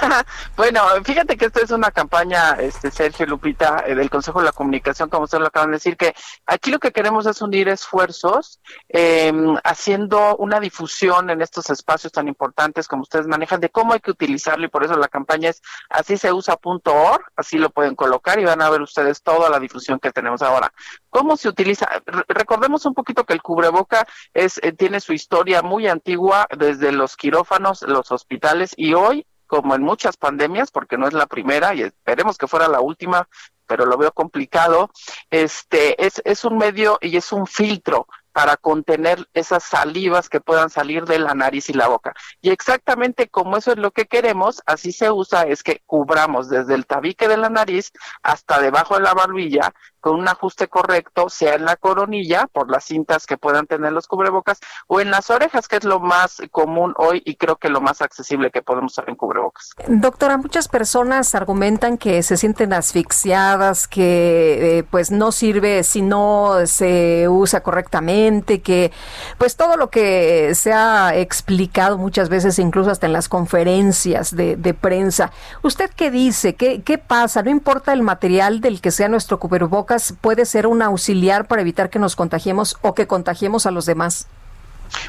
Bueno, 0.56 0.82
fíjate 1.04 1.38
que 1.38 1.46
esto 1.46 1.62
es 1.62 1.72
una 1.72 1.92
campaña, 1.92 2.52
este 2.60 2.92
Sergio 2.92 3.26
Lupita, 3.26 3.84
eh, 3.86 3.96
del 3.96 4.10
Consejo 4.10 4.40
de 4.40 4.46
la 4.46 4.52
Comunicación, 4.52 5.10
como 5.10 5.24
ustedes 5.24 5.42
lo 5.42 5.48
acaban 5.48 5.72
de 5.72 5.78
decir, 5.78 5.98
que 5.98 6.14
aquí 6.46 6.72
lo 6.72 6.80
que 6.80 6.92
queremos 6.92 7.26
es 7.26 7.42
unir 7.42 7.70
esfuerzos, 7.70 8.60
eh, 8.90 9.34
haciendo 9.64 10.36
una 10.38 10.60
difusión 10.60 11.30
en 11.30 11.42
estos 11.42 11.70
espacios 11.70 12.12
tan 12.14 12.28
importantes 12.28 12.88
como 12.88 13.04
ustedes 13.04 13.28
manejan, 13.28 13.60
de 13.60 13.70
cómo 13.70 13.94
hay 13.94 14.00
que 14.00 14.12
utilizarlo, 14.12 14.66
y 14.66 14.70
por 14.70 14.84
eso 14.84 14.96
la 14.96 15.08
campaña 15.08 15.50
es 15.50 15.62
así 15.90 16.18
se 16.18 16.32
usa.org, 16.32 17.24
así 17.36 17.58
lo 17.58 17.70
pueden 17.70 17.96
colocar 17.96 18.40
y 18.40 18.46
van 18.46 18.62
a 18.62 18.70
ver 18.70 18.82
ustedes 18.82 19.22
toda 19.22 19.50
la 19.50 19.60
difusión 19.60 20.00
que 20.00 20.12
tenemos 20.12 20.42
ahora. 20.42 20.72
¿Cómo 21.10 21.38
se 21.38 21.50
utiliza? 21.50 21.88
Re- 22.06 22.26
recordemos 22.28 22.86
un 22.86 22.94
poquito 22.94 23.24
que 23.26 23.34
el 23.34 23.42
cubreboca 23.42 24.06
es, 24.34 24.60
eh, 24.64 24.72
tiene 24.74 25.00
su 25.00 25.14
historia 25.14 25.62
muy 25.62 25.88
antigua 25.88 26.48
desde 26.58 26.92
los 26.92 27.16
quirófanos, 27.16 27.82
los 27.84 28.12
hospitales 28.12 28.74
y 28.78 28.94
hoy, 28.94 29.26
como 29.54 29.76
en 29.76 29.84
muchas 29.84 30.18
pandemias, 30.18 30.72
porque 30.72 30.98
no 30.98 31.08
es 31.08 31.14
la 31.14 31.28
primera 31.28 31.76
y 31.76 31.84
esperemos 31.84 32.40
que 32.40 32.48
fuera 32.48 32.68
la 32.68 32.82
última, 32.82 33.30
pero 33.68 33.86
lo 33.86 34.00
veo 34.00 34.12
complicado, 34.12 34.90
este 35.30 36.04
es, 36.04 36.24
es 36.26 36.44
un 36.44 36.58
medio 36.58 36.98
y 37.02 37.18
es 37.18 37.32
un 37.32 37.46
filtro 37.46 38.08
para 38.34 38.57
contener 38.57 39.27
esas 39.34 39.64
salivas 39.64 40.27
que 40.27 40.41
puedan 40.41 40.69
salir 40.69 41.05
de 41.05 41.19
la 41.19 41.34
nariz 41.34 41.69
y 41.69 41.73
la 41.73 41.88
boca. 41.88 42.14
Y 42.41 42.49
exactamente 42.49 43.30
como 43.30 43.57
eso 43.57 43.72
es 43.72 43.77
lo 43.77 43.91
que 43.91 44.05
queremos, 44.05 44.61
así 44.65 44.91
se 44.91 45.11
usa, 45.11 45.43
es 45.43 45.64
que 45.64 45.81
cubramos 45.85 46.49
desde 46.49 46.73
el 46.73 46.85
tabique 46.85 47.27
de 47.27 47.38
la 47.38 47.49
nariz 47.49 47.91
hasta 48.23 48.60
debajo 48.60 48.95
de 48.95 49.01
la 49.01 49.14
barbilla 49.14 49.73
con 50.03 50.19
un 50.19 50.27
ajuste 50.27 50.68
correcto, 50.68 51.30
sea 51.30 51.55
en 51.55 51.64
la 51.64 51.77
coronilla, 51.77 52.47
por 52.51 52.69
las 52.69 52.84
cintas 52.84 53.26
que 53.26 53.38
puedan 53.38 53.68
tener 53.68 53.93
los 53.93 54.05
cubrebocas, 54.05 54.60
o 54.88 54.99
en 54.99 55.10
las 55.10 55.30
orejas, 55.30 55.69
que 55.69 55.77
es 55.77 55.85
lo 55.85 56.01
más 56.01 56.41
común 56.51 56.93
hoy 56.97 57.22
y 57.26 57.38
creo 57.38 57.55
que 57.55 57.69
lo 57.69 57.80
más 57.80 58.01
accesible 58.01 58.51
que 58.51 58.61
podemos 58.61 58.91
usar 58.91 59.10
en 59.10 59.15
cubrebocas. 59.15 59.69
Doctora, 59.88 60.35
muchas 60.35 60.68
personas 60.68 61.35
argumentan 61.35 61.97
que 61.97 62.22
se 62.22 62.35
sienten 62.35 62.73
asfixiadas, 62.73 63.88
que 63.88 64.80
eh, 64.80 64.84
pues 64.84 65.10
no 65.10 65.31
sirve 65.31 65.84
si 65.84 66.01
no 66.01 66.65
se 66.65 67.30
usa 67.30 67.64
correctamente, 67.64 68.23
que 68.64 68.91
pues 69.38 69.56
todo 69.56 69.78
lo 69.78 69.90
que 69.90 70.54
se 70.56 70.74
ha 70.74 71.16
explicado 71.16 71.98
muchas 71.98 72.30
veces, 72.30 72.60
incluso 72.60 72.91
hasta 72.91 73.06
en 73.06 73.14
las 73.14 73.30
conferencias 73.30 74.36
de, 74.36 74.56
de 74.56 74.74
prensa. 74.74 75.32
¿Usted 75.62 75.90
qué 75.95 76.12
dice? 76.12 76.56
¿Qué, 76.56 76.82
¿Qué 76.82 76.98
pasa? 76.98 77.44
No 77.44 77.50
importa 77.50 77.94
el 77.94 78.02
material 78.02 78.62
del 78.62 78.82
que 78.82 78.91
sea 78.91 79.10
nuestro 79.10 79.40
cubrebocas, 79.40 80.14
puede 80.22 80.45
ser 80.45 80.68
un 80.68 80.82
auxiliar 80.82 81.48
para 81.48 81.62
evitar 81.62 81.90
que 81.90 82.00
nos 82.00 82.16
contagiemos 82.16 82.78
o 82.82 82.94
que 82.94 83.08
contagiemos 83.08 83.66
a 83.66 83.72
los 83.72 83.86
demás. 83.86 84.28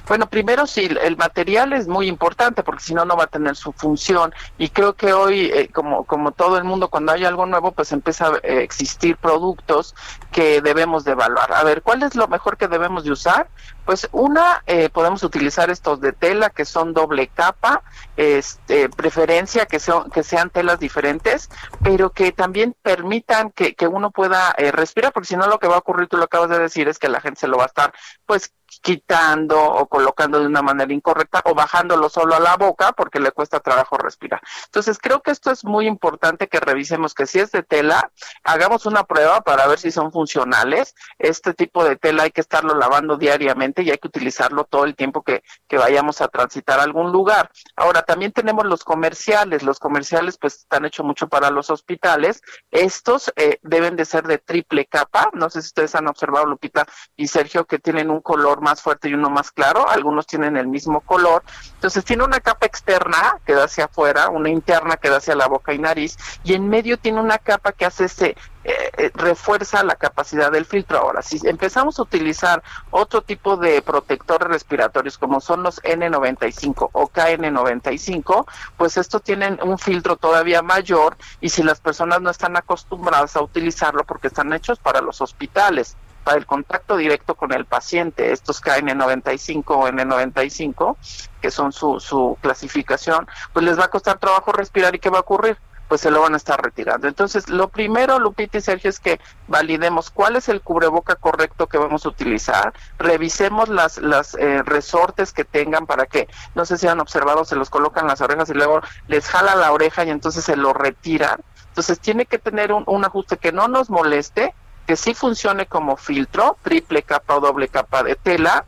Bueno, 0.07 0.29
primero 0.29 0.67
sí, 0.67 0.89
el 1.03 1.17
material 1.17 1.73
es 1.73 1.89
muy 1.89 2.09
importante 2.09 2.63
porque 2.63 2.83
si 2.83 2.95
no, 2.95 3.05
no 3.05 3.17
va 3.17 3.25
a 3.25 3.29
tener 3.29 3.57
su 3.57 3.73
función. 3.73 4.35
Y 4.59 4.69
creo 4.69 4.95
que 4.95 5.13
hoy, 5.13 5.47
eh, 5.47 5.69
como, 5.73 6.05
como 6.05 6.33
todo 6.33 6.59
el 6.59 6.65
mundo, 6.65 6.89
cuando 6.89 7.13
hay 7.13 7.25
algo 7.25 7.47
nuevo, 7.47 7.73
pues 7.73 7.93
empieza 7.93 8.29
a 8.29 8.37
eh, 8.43 8.63
existir 8.63 9.17
productos 9.17 9.95
que 10.31 10.61
debemos 10.61 11.05
de 11.05 11.13
evaluar. 11.13 11.53
A 11.53 11.63
ver, 11.65 11.83
¿cuál 11.83 12.03
es 12.03 12.15
lo 12.15 12.29
mejor 12.29 12.57
que 12.57 12.69
debemos 12.69 13.05
de 13.05 13.13
usar? 13.13 13.49
Pues 13.85 14.09
una, 14.13 14.63
eh, 14.67 14.89
podemos 14.89 15.23
utilizar 15.23 15.71
estos 15.71 16.01
de 16.01 16.13
tela 16.13 16.51
que 16.51 16.65
son 16.65 16.95
doble 16.95 17.29
capa, 17.29 17.83
este, 18.17 18.89
preferencia 18.89 19.67
que, 19.67 19.79
son, 19.79 20.11
que 20.11 20.23
sean 20.23 20.51
telas 20.51 20.79
diferentes, 20.79 21.51
pero 21.83 22.11
que 22.11 22.33
también 22.33 22.75
permitan 22.83 23.51
que, 23.51 23.75
que 23.75 23.87
uno 23.87 24.11
pueda 24.11 24.55
eh, 24.57 24.73
respirar, 24.73 25.13
porque 25.13 25.29
si 25.29 25.37
no 25.37 25.47
lo 25.47 25.59
que 25.59 25.69
va 25.69 25.77
a 25.77 25.79
ocurrir, 25.79 26.09
tú 26.09 26.17
lo 26.17 26.25
acabas 26.25 26.51
de 26.51 26.59
decir, 26.59 26.89
es 26.89 26.99
que 26.99 27.09
la 27.09 27.21
gente 27.21 27.41
se 27.41 27.49
lo 27.49 27.59
va 27.59 27.65
a 27.65 27.67
estar 27.67 27.93
pues 28.27 28.53
quitando 28.83 29.61
o 29.61 29.87
colocando 29.87 30.41
de 30.41 30.47
una 30.47 30.63
manera 30.63 30.93
incorrecta 30.93 31.43
o 31.45 31.55
bajándolo 31.55 32.09
solo 32.09 32.35
a 32.35 32.41
la 32.41 32.57
boca 32.57 32.93
porque 32.93 33.21
le 33.21 33.33
cuesta 33.33 33.61
trabajo 33.61 33.97
respirar. 33.97 34.41
Entonces 34.67 34.99
creo 34.99 35.21
que 35.23 35.31
esto 35.31 35.51
es 35.51 35.65
muy 35.65 35.87
importante 35.87 36.49
que 36.49 36.61
revisemos 36.61 37.15
que 37.15 37.27
si 37.27 37.41
es 37.41 37.53
de 37.53 37.63
tela, 37.63 38.11
hagamos 38.43 38.87
una 38.87 39.05
prueba 39.05 39.41
para 39.41 39.67
ver 39.67 39.79
si 39.79 39.91
son 39.91 40.13
funcionales. 40.13 40.95
Este 41.19 41.55
tipo 41.55 41.85
de 41.85 41.97
tela 41.97 42.25
hay 42.25 42.31
que 42.31 42.41
estarlo 42.41 42.75
lavando 42.75 43.17
diariamente 43.17 43.83
y 43.83 43.91
hay 43.91 43.99
que 43.99 44.09
utilizarlo 44.09 44.65
todo 44.65 44.85
el 44.85 44.95
tiempo 44.95 45.23
que, 45.23 45.43
que 45.69 45.79
vayamos 45.79 46.21
a 46.21 46.29
transitar 46.29 46.81
a 46.81 46.83
algún 46.83 47.13
lugar. 47.13 47.51
Ahora 47.77 48.03
también 48.03 48.33
tenemos 48.33 48.65
los 48.67 48.85
comerciales. 48.85 49.63
Los 49.63 49.79
comerciales 49.79 50.39
pues 50.39 50.57
están 50.57 50.85
hechos 50.85 51.05
mucho 51.05 51.29
para 51.29 51.51
los 51.51 51.71
hospitales. 51.71 52.43
Estos 52.71 53.33
eh, 53.37 53.59
deben 53.63 53.97
de 53.97 54.05
ser 54.05 54.27
de 54.27 54.39
triple 54.39 54.87
capa. 54.87 55.31
No 55.33 55.51
sé 55.51 55.63
si 55.63 55.69
ustedes 55.69 55.95
han 55.95 56.09
observado, 56.09 56.47
Lupita 56.47 56.87
y 57.17 57.29
Sergio, 57.29 57.65
que 57.67 57.79
tienen 57.79 58.11
un 58.11 58.21
color 58.21 58.61
más 58.65 58.83
fuerte 58.83 59.09
y 59.09 59.15
uno 59.15 59.31
más 59.31 59.53
claro, 59.53 59.89
algunos 59.89 60.27
tienen 60.27 60.57
el 60.57 60.67
mismo 60.67 61.01
color. 61.03 61.45
Entonces 61.75 62.05
tiene 62.05 62.25
una 62.25 62.41
capa 62.41 62.67
externa 62.67 63.39
que 63.47 63.55
da 63.55 63.65
hacia 63.65 63.85
afuera, 63.85 64.31
una 64.31 64.49
interna 64.49 64.97
que 64.97 65.11
da 65.11 65.19
hacia 65.19 65.37
la 65.37 65.47
boca 65.47 65.75
y 65.75 65.79
nariz, 65.79 66.17
y 66.43 66.55
en 66.55 66.69
medio 66.69 66.99
tiene 66.99 67.21
una 67.21 67.39
capa 67.39 67.73
que 67.73 67.85
hace 67.85 68.07
ese, 68.07 68.37
eh, 68.65 68.91
eh, 68.97 69.11
refuerza 69.15 69.85
la 69.85 69.95
capacidad 69.95 70.51
del 70.51 70.65
filtro. 70.65 70.99
Ahora, 70.99 71.21
si 71.21 71.39
empezamos 71.47 71.99
a 71.99 72.03
utilizar 72.03 72.63
otro 72.91 73.21
tipo 73.21 73.59
de 73.59 73.83
protectores 73.83 74.49
respiratorios 74.49 75.19
como 75.19 75.43
son 75.43 75.63
los 75.63 75.83
N95 75.83 76.89
o 76.93 77.09
KN95, 77.09 78.47
pues 78.79 78.97
estos 78.97 79.23
tienen 79.23 79.59
un 79.63 79.79
filtro 79.79 80.17
todavía 80.17 80.63
mayor 80.63 81.19
y 81.43 81.51
si 81.51 81.63
las 81.63 81.81
personas 81.81 82.23
no 82.23 82.31
están 82.31 82.57
acostumbradas 82.57 83.37
a 83.37 83.43
utilizarlo 83.43 84.05
porque 84.05 84.29
están 84.29 84.53
hechos 84.55 84.79
para 84.79 85.03
los 85.03 85.21
hospitales 85.21 85.97
para 86.25 86.39
el 86.39 86.47
contacto 86.47 86.97
directo 86.97 87.35
con 87.35 87.53
el 87.53 87.67
paciente, 87.67 88.33
estos 88.33 88.63
KN95 88.63 89.65
o 89.69 89.87
N95, 89.89 90.97
que 91.41 91.51
son 91.51 91.73
su, 91.73 92.01
su 92.01 92.37
clasificación, 92.41 93.29
pues 93.53 93.65
les 93.65 93.79
va 93.79 93.85
a 93.85 93.91
costar 93.91 94.19
trabajo 94.19 94.51
respirar 94.51 94.95
y 94.95 94.99
¿qué 94.99 95.11
va 95.11 95.19
a 95.19 95.21
ocurrir? 95.21 95.59
Pues 95.87 96.01
se 96.01 96.11
lo 96.11 96.23
van 96.23 96.33
a 96.33 96.39
estar 96.39 96.61
retirando. 96.61 97.07
Entonces, 97.07 97.51
lo 97.51 97.69
primero, 97.69 98.19
Lupita 98.19 98.57
y 98.57 98.63
Sergio, 98.63 98.89
es 98.89 98.99
que 98.99 99.21
validemos 99.49 100.11
cuál 100.11 100.37
es 100.37 100.49
el 100.49 100.63
cubreboca 100.63 101.15
correcto 101.17 101.67
que 101.67 101.77
vamos 101.77 102.07
a 102.07 102.09
utilizar, 102.09 102.73
revisemos 102.99 103.69
las, 103.69 103.99
las 103.99 104.35
eh, 104.35 104.63
resortes 104.63 105.35
que 105.35 105.45
tengan 105.45 105.87
para 105.87 106.07
que, 106.07 106.27
no 106.55 106.65
sé 106.65 106.79
si 106.79 106.89
han 106.89 107.01
observado, 107.01 107.45
se 107.45 107.55
los 107.55 107.69
colocan 107.69 108.07
las 108.07 108.23
orejas 108.23 108.49
y 108.49 108.55
luego 108.55 108.81
les 109.09 109.29
jala 109.29 109.55
la 109.55 109.73
oreja 109.73 110.05
y 110.05 110.11
entonces 110.11 110.43
se 110.43 110.57
lo 110.57 110.73
retiran. 110.73 111.41
Entonces, 111.69 112.01
tiene 112.01 112.25
que 112.25 112.39
tener 112.39 112.73
un, 112.73 112.85
un 112.87 113.05
ajuste 113.05 113.37
que 113.37 113.53
no 113.53 113.69
nos 113.69 113.91
moleste, 113.91 114.55
que 114.87 114.97
sí 114.97 115.15
funcione 115.15 115.67
como 115.67 115.97
filtro, 115.97 116.57
triple 116.63 117.03
capa 117.03 117.37
o 117.37 117.41
doble 117.41 117.69
capa 117.69 118.03
de 118.03 118.17
tela, 118.17 118.65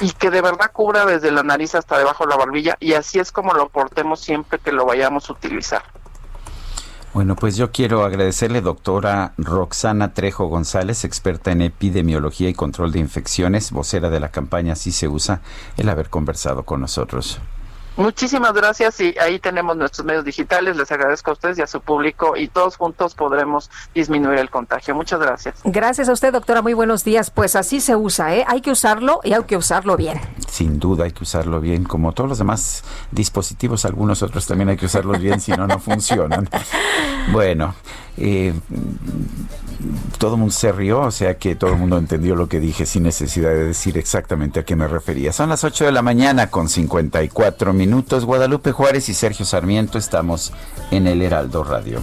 y 0.00 0.10
que 0.12 0.30
de 0.30 0.40
verdad 0.40 0.72
cubra 0.72 1.06
desde 1.06 1.30
la 1.30 1.42
nariz 1.42 1.74
hasta 1.74 1.98
debajo 1.98 2.24
de 2.24 2.30
la 2.30 2.36
barbilla, 2.36 2.76
y 2.80 2.94
así 2.94 3.18
es 3.18 3.32
como 3.32 3.54
lo 3.54 3.68
portemos 3.68 4.20
siempre 4.20 4.58
que 4.58 4.72
lo 4.72 4.84
vayamos 4.84 5.28
a 5.30 5.32
utilizar. 5.32 5.82
Bueno, 7.12 7.34
pues 7.34 7.56
yo 7.56 7.72
quiero 7.72 8.04
agradecerle, 8.04 8.60
doctora 8.60 9.32
Roxana 9.36 10.14
Trejo 10.14 10.46
González, 10.46 11.04
experta 11.04 11.50
en 11.50 11.60
epidemiología 11.60 12.48
y 12.48 12.54
control 12.54 12.92
de 12.92 13.00
infecciones, 13.00 13.72
vocera 13.72 14.10
de 14.10 14.20
la 14.20 14.30
campaña 14.30 14.76
Si 14.76 14.92
se 14.92 15.08
usa, 15.08 15.40
el 15.76 15.88
haber 15.88 16.08
conversado 16.08 16.62
con 16.62 16.80
nosotros. 16.80 17.40
Muchísimas 18.00 18.54
gracias 18.54 18.98
y 19.00 19.14
ahí 19.18 19.38
tenemos 19.38 19.76
nuestros 19.76 20.06
medios 20.06 20.24
digitales. 20.24 20.74
Les 20.74 20.90
agradezco 20.90 21.30
a 21.30 21.34
ustedes 21.34 21.58
y 21.58 21.62
a 21.62 21.66
su 21.66 21.82
público 21.82 22.34
y 22.34 22.48
todos 22.48 22.78
juntos 22.78 23.14
podremos 23.14 23.70
disminuir 23.94 24.38
el 24.38 24.48
contagio. 24.48 24.94
Muchas 24.94 25.20
gracias. 25.20 25.60
Gracias 25.64 26.08
a 26.08 26.12
usted, 26.12 26.32
doctora. 26.32 26.62
Muy 26.62 26.72
buenos 26.72 27.04
días. 27.04 27.30
Pues 27.30 27.56
así 27.56 27.78
se 27.80 27.96
usa, 27.96 28.34
¿eh? 28.34 28.44
Hay 28.48 28.62
que 28.62 28.70
usarlo 28.70 29.20
y 29.22 29.34
hay 29.34 29.42
que 29.44 29.58
usarlo 29.58 29.98
bien. 29.98 30.18
Sin 30.48 30.78
duda 30.78 31.04
hay 31.04 31.12
que 31.12 31.24
usarlo 31.24 31.60
bien, 31.60 31.84
como 31.84 32.12
todos 32.12 32.30
los 32.30 32.38
demás 32.38 32.84
dispositivos, 33.10 33.84
algunos 33.84 34.22
otros 34.22 34.46
también 34.46 34.70
hay 34.70 34.76
que 34.78 34.86
usarlos 34.86 35.20
bien, 35.20 35.38
si 35.40 35.52
no, 35.52 35.66
no 35.66 35.78
funcionan. 35.78 36.48
Bueno, 37.32 37.74
eh, 38.20 38.52
todo 40.18 40.34
el 40.34 40.40
mundo 40.40 40.52
se 40.52 40.70
rió, 40.72 41.00
o 41.00 41.10
sea 41.10 41.38
que 41.38 41.56
todo 41.56 41.70
el 41.72 41.78
mundo 41.78 41.96
entendió 41.96 42.36
lo 42.36 42.48
que 42.48 42.60
dije 42.60 42.84
sin 42.84 43.04
necesidad 43.04 43.50
de 43.50 43.64
decir 43.64 43.96
exactamente 43.96 44.60
a 44.60 44.64
qué 44.64 44.76
me 44.76 44.86
refería. 44.86 45.32
Son 45.32 45.48
las 45.48 45.64
8 45.64 45.86
de 45.86 45.92
la 45.92 46.02
mañana 46.02 46.50
con 46.50 46.68
54 46.68 47.72
minutos. 47.72 48.26
Guadalupe 48.26 48.72
Juárez 48.72 49.08
y 49.08 49.14
Sergio 49.14 49.46
Sarmiento 49.46 49.96
estamos 49.96 50.52
en 50.90 51.06
el 51.06 51.22
Heraldo 51.22 51.64
Radio. 51.64 52.02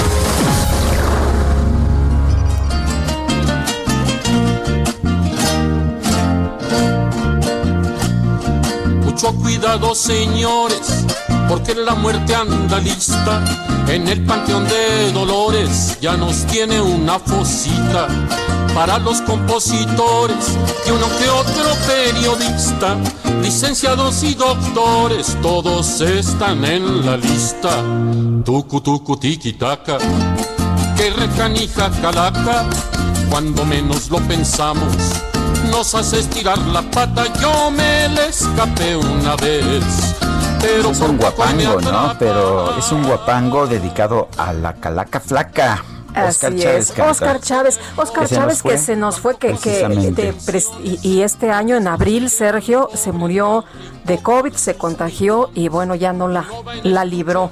Cuidado, 9.39 9.95
señores, 9.95 11.05
porque 11.47 11.75
la 11.75 11.95
muerte 11.95 12.35
anda 12.35 12.79
lista. 12.79 13.43
En 13.87 14.07
el 14.07 14.23
panteón 14.25 14.67
de 14.67 15.11
Dolores 15.11 15.97
ya 16.01 16.15
nos 16.17 16.45
tiene 16.47 16.81
una 16.81 17.19
fosita 17.19 18.07
para 18.73 18.97
los 18.99 19.21
compositores 19.21 20.57
y 20.87 20.91
uno 20.91 21.07
que 21.17 21.29
otro 21.29 21.75
periodista. 21.87 22.97
Licenciados 23.41 24.23
y 24.23 24.33
doctores, 24.33 25.37
todos 25.41 26.01
están 26.01 26.63
en 26.65 27.05
la 27.05 27.17
lista. 27.17 27.83
Tucu, 28.43 28.81
tucu, 28.81 29.17
tiki, 29.17 29.53
taka, 29.53 29.97
que 30.95 31.09
recanija 31.09 31.89
calaca, 32.01 32.65
cuando 33.29 33.65
menos 33.65 34.09
lo 34.09 34.19
pensamos 34.19 35.30
nos 35.69 35.93
hace 35.95 36.19
estirar 36.19 36.57
la 36.57 36.81
pata. 36.81 37.25
Yo 37.39 37.71
me 37.71 38.09
le 38.09 38.27
escapé 38.27 38.95
una 38.95 39.35
vez, 39.35 40.15
pero 40.59 40.91
Es 40.91 40.99
un 40.99 41.17
guapango, 41.17 41.81
¿no? 41.81 42.15
Pero 42.19 42.77
es 42.77 42.91
un 42.91 43.03
guapango 43.03 43.67
dedicado 43.67 44.29
a 44.37 44.53
la 44.53 44.73
calaca 44.73 45.19
flaca. 45.19 45.83
Oscar 46.11 46.51
Así 46.51 46.61
Chávez 46.61 46.89
es. 46.89 46.91
Canta. 46.91 47.11
Oscar 47.11 47.39
Chávez, 47.39 47.79
Oscar 47.95 48.23
Que 48.23 48.27
se 48.27 48.35
nos 48.35 48.41
Chávez 48.43 48.61
fue, 48.61 48.71
que 48.71 48.77
se 48.77 48.95
nos 48.95 49.19
fue, 49.19 49.37
que, 49.37 49.53
que 49.53 49.87
de 49.87 50.63
y, 50.83 50.99
y 51.07 51.21
este 51.21 51.51
año 51.51 51.77
en 51.77 51.87
abril, 51.87 52.29
Sergio, 52.29 52.89
se 52.93 53.13
murió 53.13 53.63
de 54.03 54.21
COVID, 54.21 54.53
se 54.53 54.75
contagió 54.75 55.49
y 55.53 55.69
bueno, 55.69 55.95
ya 55.95 56.11
no 56.11 56.27
la, 56.27 56.45
la 56.83 57.05
libró. 57.05 57.49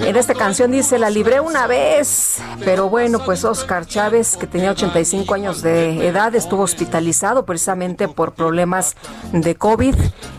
En 0.00 0.16
esta 0.16 0.34
canción 0.34 0.70
dice, 0.70 0.98
la 0.98 1.10
libré 1.10 1.40
una 1.40 1.66
vez, 1.66 2.38
pero 2.64 2.88
bueno, 2.88 3.18
pues 3.24 3.44
Oscar 3.44 3.86
Chávez, 3.86 4.36
que 4.36 4.46
tenía 4.46 4.70
85 4.70 5.34
años 5.34 5.60
de 5.62 6.06
edad, 6.06 6.34
estuvo 6.34 6.62
hospitalizado 6.62 7.44
precisamente 7.44 8.08
por 8.08 8.32
problemas 8.32 8.96
de 9.32 9.54
COVID 9.54 9.94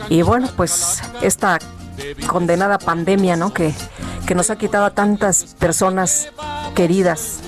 y 0.10 0.22
bueno, 0.24 0.50
pues 0.56 1.02
esta 1.22 1.60
condenada 2.28 2.80
pandemia, 2.80 3.36
¿no? 3.36 3.54
Que, 3.54 3.74
que 4.26 4.34
nos 4.34 4.50
ha 4.50 4.58
quitado 4.58 4.86
a 4.86 4.92
tantas 4.92 5.56
personas 5.56 6.30
queridas. 6.74 7.42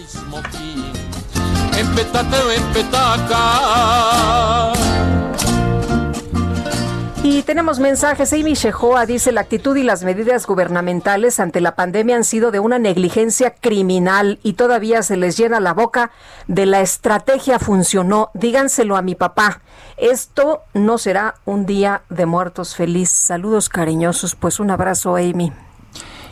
Y 7.24 7.44
tenemos 7.44 7.80
mensajes. 7.80 8.34
Amy 8.34 8.56
Shehoa 8.56 9.06
dice, 9.06 9.32
la 9.32 9.42
actitud 9.42 9.78
y 9.78 9.84
las 9.84 10.04
medidas 10.04 10.48
gubernamentales 10.48 11.40
ante 11.40 11.62
la 11.62 11.76
pandemia 11.76 12.16
han 12.16 12.24
sido 12.24 12.50
de 12.50 12.60
una 12.60 12.80
negligencia 12.80 13.52
criminal 13.52 14.40
y 14.42 14.54
todavía 14.54 15.04
se 15.04 15.18
les 15.18 15.38
llena 15.38 15.60
la 15.60 15.76
boca 15.76 16.10
de 16.48 16.66
la 16.66 16.82
estrategia 16.82 17.60
funcionó. 17.60 18.32
Díganselo 18.34 18.98
a 18.98 19.04
mi 19.04 19.14
papá. 19.14 19.62
Esto 19.98 20.64
no 20.74 20.98
será 20.98 21.36
un 21.46 21.68
día 21.68 22.02
de 22.10 22.26
muertos 22.26 22.76
feliz. 22.76 23.12
Saludos 23.12 23.70
cariñosos. 23.70 24.34
Pues 24.34 24.60
un 24.60 24.72
abrazo, 24.72 25.16
Amy. 25.16 25.54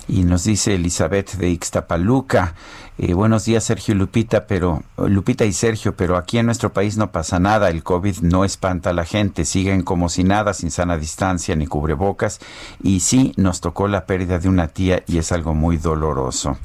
Y 0.09 0.23
nos 0.23 0.43
dice 0.43 0.73
Elizabeth 0.73 1.33
de 1.35 1.49
Ixtapaluca. 1.51 2.55
eh, 2.97 3.13
buenos 3.13 3.45
días, 3.45 3.63
Sergio 3.63 3.93
y 3.93 3.97
Lupita, 3.99 4.47
pero 4.47 4.81
Lupita 4.97 5.45
y 5.45 5.53
Sergio, 5.53 5.95
pero 5.95 6.17
aquí 6.17 6.39
en 6.39 6.47
nuestro 6.47 6.73
país 6.73 6.97
no 6.97 7.11
pasa 7.11 7.39
nada. 7.39 7.69
El 7.69 7.83
COVID 7.83 8.21
no 8.21 8.43
espanta 8.43 8.89
a 8.89 8.93
la 8.93 9.05
gente. 9.05 9.45
Siguen 9.45 9.83
como 9.83 10.09
si 10.09 10.23
nada, 10.23 10.55
sin 10.55 10.71
sana 10.71 10.97
distancia 10.97 11.55
ni 11.55 11.67
cubrebocas. 11.67 12.39
Y 12.81 13.01
sí, 13.01 13.33
nos 13.37 13.61
tocó 13.61 13.87
la 13.87 14.05
pérdida 14.07 14.39
de 14.39 14.49
una 14.49 14.67
tía 14.69 15.03
y 15.05 15.19
es 15.19 15.31
algo 15.31 15.53
muy 15.53 15.77
doloroso. 15.77 16.57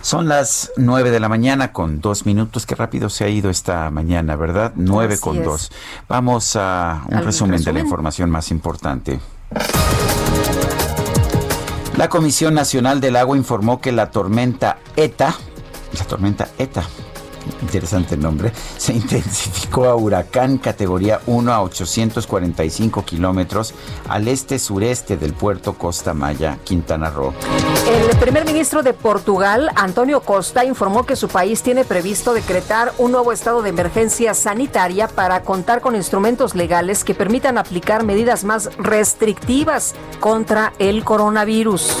Son 0.00 0.26
las 0.26 0.72
nueve 0.78 1.10
de 1.10 1.20
la 1.20 1.28
mañana 1.28 1.72
con 1.74 2.00
dos 2.00 2.24
minutos. 2.24 2.64
Qué 2.64 2.74
rápido 2.76 3.10
se 3.10 3.24
ha 3.24 3.28
ido 3.28 3.50
esta 3.50 3.90
mañana, 3.90 4.36
¿verdad? 4.36 4.72
Nueve 4.74 5.14
Así 5.14 5.22
con 5.22 5.36
es. 5.36 5.44
dos. 5.44 5.72
Vamos 6.08 6.56
a 6.56 7.02
un 7.08 7.18
Al 7.18 7.24
resumen, 7.26 7.58
de 7.58 7.64
la 7.66 7.72
resumen. 7.72 7.84
información 7.84 8.30
más 8.30 8.50
importante. 8.50 9.20
La 12.00 12.08
Comisión 12.08 12.54
Nacional 12.54 12.98
del 12.98 13.14
Agua 13.14 13.36
informó 13.36 13.78
que 13.78 13.92
la 13.92 14.10
tormenta 14.10 14.78
ETA, 14.96 15.34
la 15.98 16.04
tormenta 16.06 16.48
ETA, 16.56 16.82
interesante 17.62 18.16
nombre, 18.16 18.52
se 18.76 18.92
intensificó 18.92 19.86
a 19.86 19.94
huracán 19.94 20.58
categoría 20.58 21.20
1 21.26 21.52
a 21.52 21.62
845 21.62 23.04
kilómetros 23.04 23.74
al 24.08 24.28
este-sureste 24.28 25.16
del 25.16 25.32
puerto 25.32 25.74
Costa 25.74 26.14
Maya, 26.14 26.58
Quintana 26.64 27.10
Roo. 27.10 27.32
El 27.88 28.16
primer 28.18 28.44
ministro 28.44 28.82
de 28.82 28.92
Portugal, 28.92 29.70
Antonio 29.74 30.20
Costa, 30.20 30.64
informó 30.64 31.04
que 31.04 31.16
su 31.16 31.28
país 31.28 31.62
tiene 31.62 31.84
previsto 31.84 32.32
decretar 32.32 32.92
un 32.98 33.12
nuevo 33.12 33.32
estado 33.32 33.62
de 33.62 33.70
emergencia 33.70 34.34
sanitaria 34.34 35.08
para 35.08 35.42
contar 35.42 35.80
con 35.80 35.96
instrumentos 35.96 36.54
legales 36.54 37.04
que 37.04 37.14
permitan 37.14 37.58
aplicar 37.58 38.04
medidas 38.04 38.44
más 38.44 38.70
restrictivas 38.78 39.94
contra 40.20 40.72
el 40.78 41.04
coronavirus. 41.04 41.96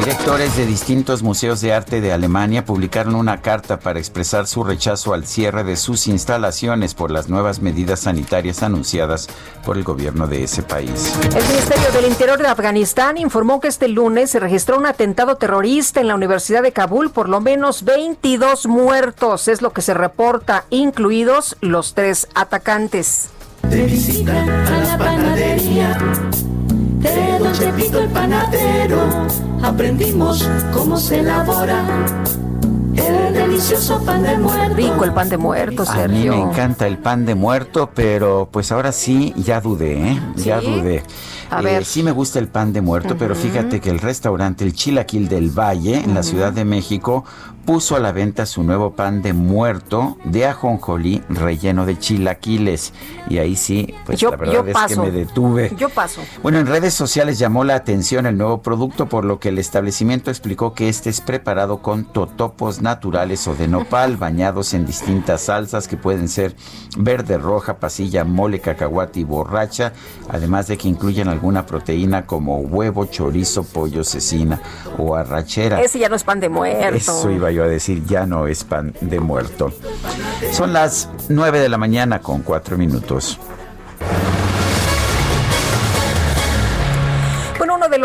Directores 0.00 0.56
de 0.56 0.64
distintos 0.64 1.22
museos 1.22 1.60
de 1.60 1.74
arte 1.74 2.00
de 2.00 2.10
Alemania 2.10 2.64
publicaron 2.64 3.14
una 3.14 3.42
carta 3.42 3.80
para 3.80 3.98
expresar 3.98 4.46
su 4.46 4.64
rechazo 4.64 5.12
al 5.12 5.26
cierre 5.26 5.62
de 5.62 5.76
sus 5.76 6.06
instalaciones 6.06 6.94
por 6.94 7.10
las 7.10 7.28
nuevas 7.28 7.60
medidas 7.60 8.00
sanitarias 8.00 8.62
anunciadas 8.62 9.28
por 9.62 9.76
el 9.76 9.84
gobierno 9.84 10.26
de 10.26 10.44
ese 10.44 10.62
país. 10.62 11.12
El 11.24 11.46
Ministerio 11.46 11.92
del 11.92 12.06
Interior 12.06 12.38
de 12.38 12.48
Afganistán 12.48 13.18
informó 13.18 13.60
que 13.60 13.68
este 13.68 13.88
lunes 13.88 14.30
se 14.30 14.40
registró 14.40 14.78
un 14.78 14.86
atentado 14.86 15.36
terrorista 15.36 16.00
en 16.00 16.08
la 16.08 16.14
Universidad 16.14 16.62
de 16.62 16.72
Kabul, 16.72 17.10
por 17.10 17.28
lo 17.28 17.42
menos 17.42 17.84
22 17.84 18.68
muertos, 18.68 19.48
es 19.48 19.60
lo 19.60 19.74
que 19.74 19.82
se 19.82 19.92
reporta, 19.92 20.64
incluidos 20.70 21.58
los 21.60 21.92
tres 21.92 22.26
atacantes. 22.34 23.28
De 23.64 23.84
visita 23.84 24.32
a 24.32 24.80
la 24.80 24.98
panadería 24.98 25.98
de 27.00 27.38
Don 27.38 27.52
Chepito 27.52 28.00
el 28.00 28.08
panadero. 28.08 28.98
Aprendimos 29.62 30.48
cómo 30.72 30.96
se 30.96 31.20
elabora 31.20 31.84
el 32.94 33.32
delicioso 33.34 34.02
pan 34.04 34.22
de 34.22 34.36
muerto. 34.38 34.74
Rico 34.74 35.04
el 35.04 35.12
pan 35.12 35.28
de 35.28 35.36
muerto, 35.36 35.82
A 35.86 35.94
mí 35.94 36.00
Sergio. 36.22 36.36
me 36.36 36.42
encanta 36.50 36.86
el 36.86 36.98
pan 36.98 37.24
de 37.24 37.34
muerto, 37.34 37.90
pero 37.94 38.48
pues 38.50 38.70
ahora 38.72 38.92
sí, 38.92 39.32
ya 39.36 39.60
dudé, 39.60 40.12
¿eh? 40.12 40.20
Ya 40.36 40.60
¿Sí? 40.60 40.66
dudé. 40.66 41.02
A 41.50 41.60
Eh, 41.60 41.64
ver. 41.64 41.84
Sí 41.84 42.02
me 42.02 42.12
gusta 42.12 42.38
el 42.38 42.48
pan 42.48 42.72
de 42.72 42.80
muerto, 42.80 43.16
pero 43.18 43.34
fíjate 43.34 43.80
que 43.80 43.90
el 43.90 43.98
restaurante 43.98 44.64
El 44.64 44.72
Chilaquil 44.74 45.28
del 45.28 45.50
Valle, 45.50 45.96
en 46.02 46.14
la. 46.14 46.22
Ciudad 46.22 46.52
de 46.52 46.64
México, 46.64 47.24
puso 47.64 47.96
a 47.96 48.00
la 48.00 48.12
venta 48.12 48.46
su 48.46 48.62
nuevo 48.62 48.92
pan 48.92 49.22
de 49.22 49.32
muerto 49.32 50.16
de 50.24 50.46
ajonjolí 50.46 51.22
relleno 51.28 51.86
de 51.86 51.98
chilaquiles. 51.98 52.92
Y 53.28 53.38
ahí 53.38 53.56
sí, 53.56 53.94
pues 54.06 54.18
yo, 54.18 54.30
la 54.30 54.36
verdad 54.36 54.68
es 54.68 54.74
paso. 54.74 55.02
que 55.02 55.10
me 55.10 55.16
detuve. 55.16 55.72
Yo 55.76 55.88
paso. 55.88 56.20
Bueno, 56.42 56.58
en 56.58 56.66
redes 56.66 56.94
sociales 56.94 57.38
llamó 57.38 57.64
la 57.64 57.74
atención 57.74 58.26
el 58.26 58.36
nuevo 58.36 58.62
producto, 58.62 59.06
por 59.06 59.24
lo 59.24 59.38
que 59.38 59.50
el 59.50 59.58
establecimiento 59.58 60.30
explicó 60.30 60.74
que 60.74 60.88
este 60.88 61.10
es 61.10 61.20
preparado 61.20 61.82
con 61.82 62.04
totopos 62.04 62.80
naturales 62.80 63.46
o 63.46 63.54
de 63.54 63.68
nopal, 63.68 64.16
bañados 64.18 64.74
en 64.74 64.86
distintas 64.86 65.42
salsas 65.42 65.86
que 65.86 65.96
pueden 65.96 66.28
ser 66.28 66.54
verde, 66.96 67.38
roja, 67.38 67.78
pasilla, 67.78 68.24
mole, 68.24 68.60
cacahuate 68.60 69.20
y 69.20 69.24
borracha, 69.24 69.92
además 70.28 70.66
de 70.66 70.76
que 70.76 70.88
incluyen 70.88 71.28
alguna 71.28 71.66
proteína 71.66 72.26
como 72.26 72.58
huevo, 72.58 73.06
chorizo, 73.06 73.64
pollo, 73.64 74.04
cecina 74.04 74.60
o 74.98 75.14
arrachera. 75.14 75.80
Ese 75.80 75.98
ya 75.98 76.08
no 76.08 76.16
es 76.16 76.24
pan 76.24 76.40
de 76.40 76.48
muerto. 76.48 76.96
Eso 76.96 77.30
iba 77.30 77.50
yo 77.50 77.59
a 77.64 77.68
decir, 77.68 78.04
ya 78.06 78.26
no 78.26 78.46
es 78.46 78.64
pan 78.64 78.94
de 79.00 79.20
muerto. 79.20 79.72
Son 80.52 80.72
las 80.72 81.08
9 81.28 81.60
de 81.60 81.68
la 81.68 81.78
mañana 81.78 82.20
con 82.20 82.42
4 82.42 82.76
minutos. 82.78 83.38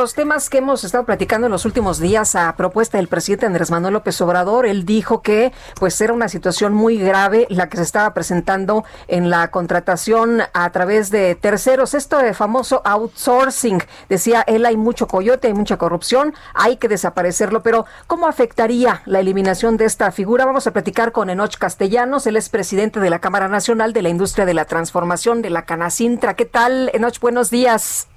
Los 0.05 0.13
temas 0.13 0.51
que 0.51 0.59
hemos 0.59 0.83
estado 0.83 1.03
platicando 1.03 1.47
en 1.47 1.51
los 1.51 1.65
últimos 1.65 1.97
días 1.97 2.35
a 2.35 2.55
propuesta 2.55 2.99
del 2.99 3.07
presidente 3.07 3.47
Andrés 3.47 3.71
Manuel 3.71 3.95
López 3.95 4.21
Obrador, 4.21 4.67
él 4.67 4.85
dijo 4.85 5.23
que 5.23 5.51
pues 5.79 5.99
era 5.99 6.13
una 6.13 6.29
situación 6.29 6.75
muy 6.75 6.99
grave 6.99 7.47
la 7.49 7.69
que 7.69 7.77
se 7.77 7.81
estaba 7.81 8.13
presentando 8.13 8.85
en 9.07 9.31
la 9.31 9.49
contratación 9.49 10.43
a 10.53 10.69
través 10.69 11.09
de 11.09 11.33
terceros, 11.33 11.95
esto 11.95 12.19
de 12.19 12.35
famoso 12.35 12.83
outsourcing. 12.85 13.81
Decía 14.07 14.43
él, 14.45 14.67
hay 14.67 14.77
mucho 14.77 15.07
coyote, 15.07 15.47
hay 15.47 15.55
mucha 15.55 15.77
corrupción, 15.77 16.35
hay 16.53 16.77
que 16.77 16.87
desaparecerlo, 16.87 17.63
pero 17.63 17.87
¿cómo 18.05 18.27
afectaría 18.27 19.01
la 19.05 19.21
eliminación 19.21 19.75
de 19.75 19.85
esta 19.85 20.11
figura? 20.11 20.45
Vamos 20.45 20.67
a 20.67 20.71
platicar 20.71 21.13
con 21.13 21.31
Enoch 21.31 21.57
Castellanos, 21.57 22.27
él 22.27 22.35
es 22.35 22.49
presidente 22.49 22.99
de 22.99 23.09
la 23.09 23.17
Cámara 23.17 23.47
Nacional 23.47 23.91
de 23.91 24.03
la 24.03 24.09
Industria 24.09 24.45
de 24.45 24.53
la 24.53 24.65
Transformación 24.65 25.41
de 25.41 25.49
la 25.49 25.65
Canacintra. 25.65 26.35
¿Qué 26.35 26.45
tal, 26.45 26.91
Enoch? 26.93 27.19
Buenos 27.19 27.49
días. 27.49 28.07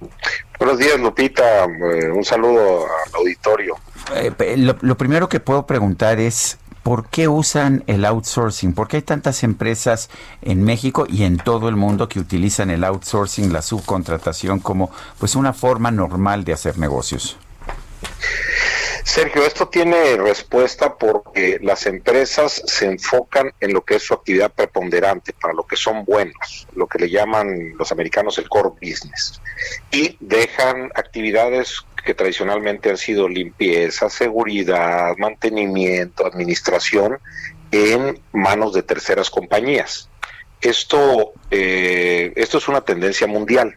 Buenos 0.59 0.79
días, 0.79 0.99
Lupita. 0.99 1.65
Eh, 1.65 2.11
un 2.11 2.25
saludo 2.25 2.85
al 2.85 3.15
auditorio. 3.15 3.77
Eh, 4.15 4.57
lo, 4.57 4.77
lo 4.81 4.97
primero 4.97 5.29
que 5.29 5.39
puedo 5.39 5.67
preguntar 5.67 6.19
es, 6.19 6.59
¿por 6.83 7.09
qué 7.09 7.29
usan 7.29 7.85
el 7.87 8.05
outsourcing? 8.05 8.75
¿Por 8.75 8.89
qué 8.89 8.97
hay 8.97 9.03
tantas 9.03 9.45
empresas 9.45 10.11
en 10.43 10.65
México 10.65 11.07
y 11.09 11.23
en 11.23 11.37
todo 11.37 11.69
el 11.69 11.77
mundo 11.77 12.09
que 12.09 12.19
utilizan 12.19 12.71
el 12.71 12.83
outsourcing, 12.83 13.53
la 13.53 13.63
subcontratación, 13.63 14.59
como 14.59 14.91
pues 15.19 15.37
una 15.37 15.53
forma 15.53 15.93
normal 15.93 16.45
de 16.45 16.55
hacer 16.55 16.79
negocios? 16.79 17.37
Sergio, 19.09 19.43
esto 19.47 19.69
tiene 19.69 20.19
respuesta 20.19 20.99
porque 20.99 21.59
las 21.63 21.87
empresas 21.87 22.63
se 22.67 22.85
enfocan 22.85 23.55
en 23.59 23.73
lo 23.73 23.83
que 23.83 23.95
es 23.95 24.03
su 24.03 24.13
actividad 24.13 24.53
preponderante, 24.53 25.33
para 25.33 25.55
lo 25.55 25.67
que 25.67 25.77
son 25.77 26.05
buenos, 26.05 26.69
lo 26.75 26.87
que 26.87 26.99
le 26.99 27.09
llaman 27.09 27.73
los 27.79 27.91
americanos 27.91 28.37
el 28.37 28.51
core 28.51 28.69
business, 28.69 29.41
y 29.91 30.19
dejan 30.21 30.93
actividades 30.95 31.87
que 32.05 32.13
tradicionalmente 32.13 32.91
han 32.91 32.99
sido 32.99 33.31
limpieza, 33.31 34.11
seguridad, 34.11 35.17
mantenimiento, 35.17 36.27
administración, 36.27 37.19
en 37.73 38.21
manos 38.33 38.75
de 38.75 38.83
terceras 38.83 39.31
compañías. 39.31 40.11
Esto, 40.61 41.33
eh, 41.51 42.35
esto 42.37 42.59
es 42.59 42.69
una 42.69 42.83
tendencia 42.83 43.27
mundial. 43.27 43.75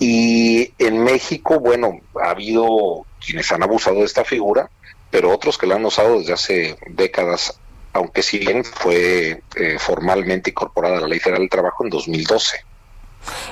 Y 0.00 0.74
en 0.78 1.02
México, 1.04 1.60
bueno, 1.60 2.00
ha 2.20 2.30
habido 2.30 3.06
quienes 3.24 3.50
han 3.52 3.62
abusado 3.62 3.98
de 3.98 4.04
esta 4.04 4.24
figura, 4.24 4.70
pero 5.10 5.30
otros 5.30 5.58
que 5.58 5.66
la 5.66 5.76
han 5.76 5.84
usado 5.84 6.18
desde 6.18 6.32
hace 6.32 6.78
décadas, 6.88 7.58
aunque 7.92 8.22
si 8.22 8.38
bien 8.38 8.64
fue 8.64 9.42
eh, 9.56 9.78
formalmente 9.78 10.50
incorporada 10.50 10.98
a 10.98 11.00
la 11.00 11.08
Ley 11.08 11.18
Federal 11.18 11.40
del 11.40 11.50
Trabajo 11.50 11.84
en 11.84 11.90
2012. 11.90 12.64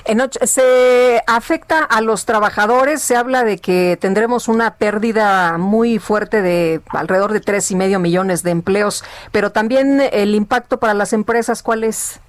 Enoch, 0.04 0.32
se 0.44 1.22
afecta 1.26 1.82
a 1.82 2.00
los 2.00 2.24
trabajadores, 2.24 3.02
se 3.02 3.16
habla 3.16 3.44
de 3.44 3.58
que 3.58 3.98
tendremos 4.00 4.48
una 4.48 4.76
pérdida 4.76 5.58
muy 5.58 5.98
fuerte 5.98 6.40
de 6.42 6.80
alrededor 6.88 7.32
de 7.32 7.40
tres 7.40 7.70
y 7.70 7.76
medio 7.76 7.98
millones 7.98 8.42
de 8.42 8.52
empleos, 8.52 9.04
pero 9.32 9.50
también 9.52 10.00
el 10.12 10.34
impacto 10.34 10.78
para 10.78 10.94
las 10.94 11.12
empresas, 11.12 11.62
¿cuál 11.62 11.84
es? 11.84 12.20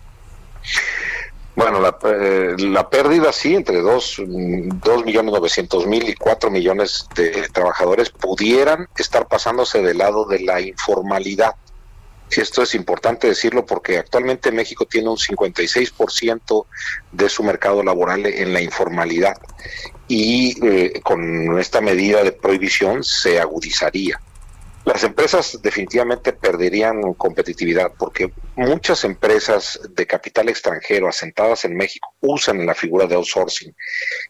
Bueno, 1.58 1.82
la, 1.82 1.98
eh, 2.04 2.54
la 2.60 2.88
pérdida 2.88 3.34
sí, 3.34 3.56
entre 3.56 3.82
dos, 3.82 4.22
mm, 4.24 4.80
dos 4.80 5.04
millones 5.04 5.34
novecientos 5.34 5.88
mil 5.88 6.08
y 6.08 6.14
cuatro 6.14 6.52
millones 6.52 7.08
de 7.16 7.50
trabajadores 7.52 8.12
pudieran 8.12 8.88
estar 8.96 9.28
pasándose 9.28 9.82
del 9.82 9.98
lado 9.98 10.26
de 10.26 10.42
la 10.42 10.62
informalidad. 10.62 11.56
Esto 12.30 12.62
es 12.62 12.76
importante 12.76 13.26
decirlo 13.26 13.66
porque 13.66 13.98
actualmente 13.98 14.52
México 14.52 14.86
tiene 14.86 15.10
un 15.10 15.18
56% 15.18 16.68
de 17.12 17.28
su 17.28 17.42
mercado 17.42 17.82
laboral 17.82 18.28
en 18.28 18.54
la 18.54 18.62
informalidad 18.62 19.36
y 20.08 20.64
eh, 20.64 21.02
con 21.04 21.58
esta 21.58 21.82
medida 21.82 22.24
de 22.24 22.34
prohibición 22.34 23.04
se 23.04 23.40
agudizaría. 23.40 24.22
Las 24.88 25.04
empresas 25.04 25.60
definitivamente 25.62 26.32
perderían 26.32 27.14
competitividad 27.16 27.92
porque 28.00 28.32
muchas 28.56 29.04
empresas 29.04 29.78
de 29.90 30.08
capital 30.08 30.48
extranjero 30.48 31.10
asentadas 31.10 31.66
en 31.66 31.76
México 31.76 32.16
usan 32.22 32.66
la 32.66 32.74
figura 32.74 33.06
de 33.06 33.16
outsourcing 33.16 33.76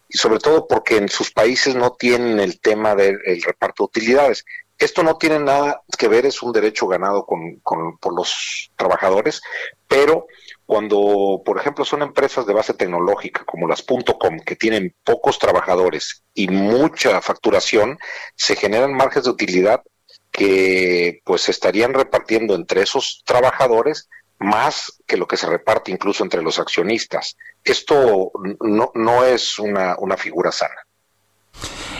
y 0.08 0.18
sobre 0.18 0.40
todo 0.40 0.66
porque 0.66 0.96
en 0.96 1.08
sus 1.08 1.30
países 1.30 1.76
no 1.76 1.92
tienen 1.92 2.40
el 2.40 2.58
tema 2.58 2.96
del 2.96 3.20
el 3.24 3.40
reparto 3.40 3.84
de 3.84 4.00
utilidades. 4.00 4.44
Esto 4.76 5.04
no 5.04 5.16
tiene 5.16 5.38
nada 5.38 5.80
que 5.96 6.08
ver, 6.08 6.26
es 6.26 6.42
un 6.42 6.52
derecho 6.52 6.88
ganado 6.88 7.24
con, 7.24 7.60
por 7.60 8.12
los 8.12 8.72
trabajadores, 8.74 9.40
pero 9.86 10.26
cuando, 10.66 11.40
por 11.44 11.56
ejemplo, 11.58 11.84
son 11.84 12.02
empresas 12.02 12.46
de 12.46 12.54
base 12.54 12.74
tecnológica 12.74 13.44
como 13.44 13.68
las 13.68 13.84
.com, 13.84 14.40
que 14.44 14.56
tienen 14.56 14.92
pocos 15.04 15.38
trabajadores 15.38 16.24
y 16.34 16.48
mucha 16.48 17.20
facturación, 17.20 17.96
se 18.34 18.56
generan 18.56 18.92
márgenes 18.92 19.26
de 19.26 19.30
utilidad 19.30 19.82
que 20.30 21.20
pues 21.24 21.42
se 21.42 21.50
estarían 21.50 21.94
repartiendo 21.94 22.54
entre 22.54 22.82
esos 22.82 23.22
trabajadores 23.24 24.08
más 24.38 25.00
que 25.06 25.16
lo 25.16 25.26
que 25.26 25.36
se 25.36 25.48
reparte 25.48 25.90
incluso 25.90 26.22
entre 26.22 26.42
los 26.42 26.58
accionistas. 26.58 27.36
Esto 27.64 28.30
no, 28.60 28.92
no 28.94 29.24
es 29.24 29.58
una, 29.58 29.96
una 29.98 30.16
figura 30.16 30.52
sana. 30.52 30.76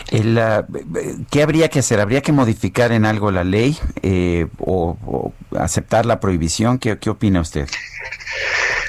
El, 0.09 0.37
ah, 0.39 0.65
¿Qué 1.29 1.43
habría 1.43 1.69
que 1.69 1.79
hacer? 1.79 1.99
¿Habría 1.99 2.21
que 2.21 2.31
modificar 2.31 2.91
en 2.91 3.05
algo 3.05 3.29
la 3.31 3.43
ley 3.43 3.77
eh, 4.01 4.47
o, 4.59 4.97
o 5.05 5.33
aceptar 5.57 6.05
la 6.05 6.19
prohibición? 6.19 6.79
¿Qué, 6.79 6.97
qué 6.97 7.09
opina 7.09 7.41
usted? 7.41 7.67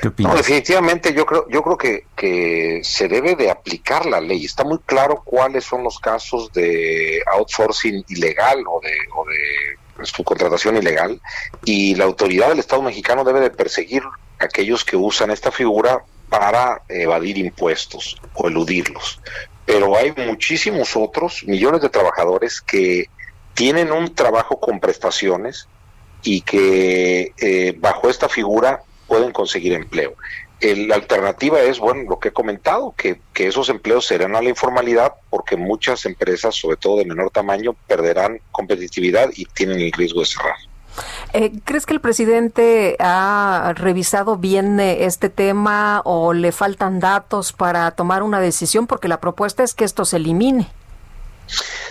Definitivamente 0.02 1.12
yo 1.12 1.26
creo, 1.26 1.46
yo 1.48 1.62
creo 1.62 1.76
que, 1.76 2.80
se 2.82 3.08
debe 3.08 3.36
de 3.36 3.50
aplicar 3.50 4.06
la 4.06 4.20
ley. 4.20 4.44
Está 4.44 4.64
muy 4.64 4.78
claro 4.78 5.22
cuáles 5.24 5.64
son 5.64 5.82
los 5.82 5.98
casos 5.98 6.52
de 6.52 7.22
outsourcing 7.26 8.04
ilegal 8.08 8.64
o 8.66 8.80
de, 8.80 8.96
o 9.14 9.24
de 9.24 10.06
subcontratación 10.06 10.76
ilegal 10.76 11.20
y 11.64 11.94
la 11.94 12.04
autoridad 12.04 12.48
del 12.48 12.58
Estado 12.58 12.82
mexicano 12.82 13.24
debe 13.24 13.40
de 13.40 13.50
perseguir 13.50 14.02
a 14.38 14.44
aquellos 14.44 14.84
que 14.84 14.96
usan 14.96 15.30
esta 15.30 15.50
figura 15.50 16.02
para 16.28 16.82
evadir 16.88 17.38
impuestos 17.38 18.16
o 18.34 18.48
eludirlos. 18.48 19.20
Pero 19.66 19.96
hay 19.96 20.12
muchísimos 20.12 20.96
otros, 20.96 21.44
millones 21.46 21.82
de 21.82 21.90
trabajadores 21.90 22.60
que 22.60 23.06
tienen 23.54 23.92
un 23.92 24.14
trabajo 24.14 24.58
con 24.58 24.80
prestaciones 24.80 25.68
y 26.22 26.42
que 26.42 27.32
eh, 27.38 27.74
bajo 27.78 28.08
esta 28.08 28.28
figura 28.28 28.82
pueden 29.10 29.32
conseguir 29.32 29.72
empleo. 29.72 30.14
El- 30.60 30.86
la 30.86 30.94
alternativa 30.94 31.60
es, 31.60 31.80
bueno, 31.80 32.08
lo 32.08 32.20
que 32.20 32.28
he 32.28 32.32
comentado, 32.32 32.94
que, 32.96 33.20
que 33.34 33.48
esos 33.48 33.68
empleos 33.70 34.06
serán 34.06 34.36
a 34.36 34.40
la 34.40 34.50
informalidad 34.50 35.14
porque 35.30 35.56
muchas 35.56 36.06
empresas, 36.06 36.54
sobre 36.54 36.76
todo 36.76 36.98
de 36.98 37.04
menor 37.06 37.30
tamaño, 37.30 37.74
perderán 37.88 38.40
competitividad 38.52 39.30
y 39.34 39.46
tienen 39.46 39.80
el 39.80 39.90
riesgo 39.90 40.20
de 40.20 40.26
cerrar. 40.26 40.54
Eh, 41.32 41.50
¿Crees 41.64 41.86
que 41.86 41.94
el 41.94 42.00
presidente 42.00 42.96
ha 43.00 43.72
revisado 43.76 44.36
bien 44.36 44.78
eh, 44.78 45.04
este 45.06 45.28
tema 45.28 46.02
o 46.04 46.32
le 46.34 46.52
faltan 46.52 47.00
datos 47.00 47.52
para 47.52 47.90
tomar 47.92 48.22
una 48.22 48.38
decisión? 48.38 48.86
Porque 48.86 49.08
la 49.08 49.20
propuesta 49.20 49.64
es 49.64 49.74
que 49.74 49.84
esto 49.84 50.04
se 50.04 50.16
elimine. 50.18 50.68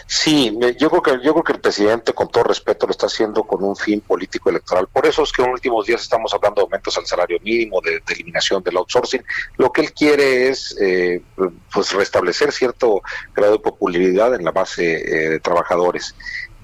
Sí, 0.07 0.57
yo 0.77 0.89
creo 0.89 1.01
que 1.01 1.11
yo 1.23 1.33
creo 1.33 1.43
que 1.43 1.53
el 1.53 1.61
presidente, 1.61 2.13
con 2.13 2.29
todo 2.29 2.45
respeto, 2.45 2.87
lo 2.87 2.91
está 2.91 3.05
haciendo 3.05 3.43
con 3.43 3.63
un 3.63 3.75
fin 3.75 4.01
político 4.01 4.49
electoral. 4.49 4.87
Por 4.87 5.05
eso 5.05 5.23
es 5.23 5.31
que 5.31 5.41
en 5.41 5.49
los 5.49 5.57
últimos 5.57 5.85
días 5.85 6.01
estamos 6.01 6.33
hablando 6.33 6.61
de 6.61 6.63
aumentos 6.63 6.97
al 6.97 7.05
salario 7.05 7.39
mínimo, 7.41 7.79
de, 7.81 7.91
de 7.91 8.13
eliminación 8.13 8.63
del 8.63 8.77
outsourcing. 8.77 9.23
Lo 9.57 9.71
que 9.71 9.81
él 9.81 9.93
quiere 9.93 10.49
es, 10.49 10.75
eh, 10.81 11.21
pues, 11.71 11.91
restablecer 11.93 12.51
cierto 12.51 13.01
grado 13.35 13.53
de 13.53 13.59
popularidad 13.59 14.33
en 14.33 14.43
la 14.43 14.51
base 14.51 14.95
eh, 14.95 15.29
de 15.29 15.39
trabajadores. 15.39 16.15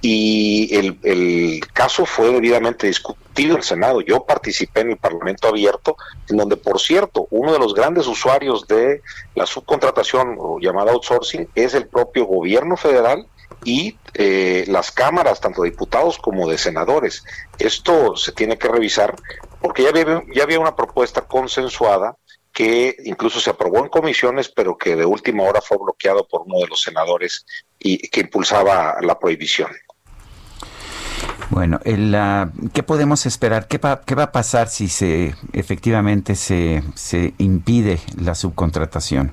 Y 0.07 0.69
el, 0.75 1.61
caso 1.73 2.05
fue 2.05 2.31
debidamente 2.31 2.85
discutido 2.85 3.53
en 3.53 3.57
el 3.57 3.63
Senado. 3.63 4.01
Yo 4.01 4.23
participé 4.23 4.81
en 4.81 4.91
el 4.91 4.97
Parlamento 4.97 5.47
abierto, 5.47 5.97
en 6.29 6.37
donde, 6.37 6.57
por 6.57 6.79
cierto, 6.79 7.25
uno 7.31 7.51
de 7.51 7.57
los 7.57 7.73
grandes 7.73 8.05
usuarios 8.05 8.67
de 8.67 9.01
la 9.33 9.47
subcontratación 9.47 10.35
o 10.37 10.59
llamada 10.59 10.91
outsourcing 10.91 11.49
es 11.55 11.73
el 11.73 11.87
propio 11.87 12.25
gobierno 12.25 12.77
federal 12.77 13.25
y 13.63 13.97
eh, 14.13 14.65
las 14.67 14.91
cámaras, 14.91 15.41
tanto 15.41 15.63
de 15.63 15.71
diputados 15.71 16.19
como 16.19 16.47
de 16.47 16.59
senadores. 16.59 17.23
Esto 17.57 18.15
se 18.15 18.31
tiene 18.31 18.59
que 18.59 18.67
revisar 18.67 19.15
porque 19.59 19.81
ya 19.81 19.89
había, 19.89 20.21
ya 20.35 20.43
había 20.43 20.59
una 20.59 20.75
propuesta 20.75 21.21
consensuada 21.21 22.15
que 22.53 22.95
incluso 23.05 23.39
se 23.39 23.49
aprobó 23.49 23.79
en 23.79 23.89
comisiones, 23.89 24.49
pero 24.49 24.77
que 24.77 24.95
de 24.95 25.05
última 25.05 25.45
hora 25.45 25.61
fue 25.61 25.79
bloqueado 25.79 26.27
por 26.27 26.43
uno 26.43 26.59
de 26.59 26.67
los 26.67 26.83
senadores 26.83 27.43
y 27.79 28.07
que 28.09 28.21
impulsaba 28.21 28.97
la 29.01 29.17
prohibición. 29.17 29.71
Bueno, 31.49 31.79
el, 31.83 32.13
ah, 32.15 32.49
¿qué 32.73 32.83
podemos 32.83 33.25
esperar? 33.25 33.67
¿Qué 33.67 33.79
qué 34.05 34.15
va 34.15 34.23
a 34.23 34.31
pasar 34.31 34.67
si 34.67 34.87
se 34.87 35.35
efectivamente 35.53 36.35
se, 36.35 36.81
impide 37.37 37.99
la 38.19 38.35
subcontratación? 38.35 39.31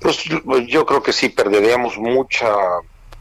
Pues 0.00 0.24
yo 0.68 0.86
creo 0.86 1.02
que 1.02 1.12
sí, 1.12 1.28
perderíamos 1.28 1.98
mucha 1.98 2.46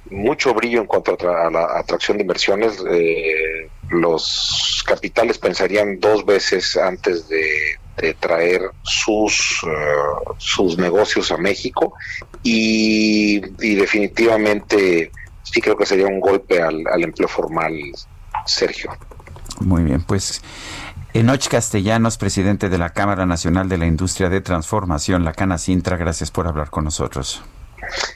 mucho 0.10 0.54
brillo 0.54 0.80
en 0.80 0.88
cuanto 0.88 1.18
a, 1.30 1.50
la 1.50 1.80
atracción 1.80 2.18
de 2.18 2.24
inversiones. 2.24 2.82
Eh, 2.90 3.70
los 3.90 4.84
capitales 4.86 5.38
pensarían 5.38 6.00
dos 6.00 6.26
veces 6.26 6.78
antes 6.78 7.28
de, 7.28 7.78
traer 8.20 8.62
sus, 8.84 9.64
eh, 9.68 10.34
sus 10.38 10.78
negocios 10.78 11.32
a 11.32 11.38
México 11.38 11.96
y 12.44 13.40
definitivamente 13.40 15.12
sí 15.52 15.62
creo 15.62 15.78
que 15.78 15.86
sería 15.86 16.08
un 16.08 16.20
golpe 16.20 16.62
al, 16.62 16.84
al 16.88 17.04
empleo 17.04 17.28
formal, 17.28 17.74
Sergio. 18.46 18.92
Muy 19.60 19.84
bien, 19.84 20.04
pues 20.04 20.42
Enoch 21.14 21.48
Castellanos, 21.48 22.18
presidente 22.18 22.70
de 22.70 22.78
la 22.78 22.92
Cámara 22.92 23.26
Nacional 23.26 23.70
de 23.70 23.78
la 23.78 23.88
Industria 23.88 24.30
de 24.30 24.42
Transformación, 24.42 25.24
la 25.26 25.34
Cana 25.34 25.58
Sintra, 25.58 25.98
gracias 25.98 26.32
por 26.32 26.48
hablar 26.48 26.70
con 26.70 26.84
nosotros. 26.84 27.42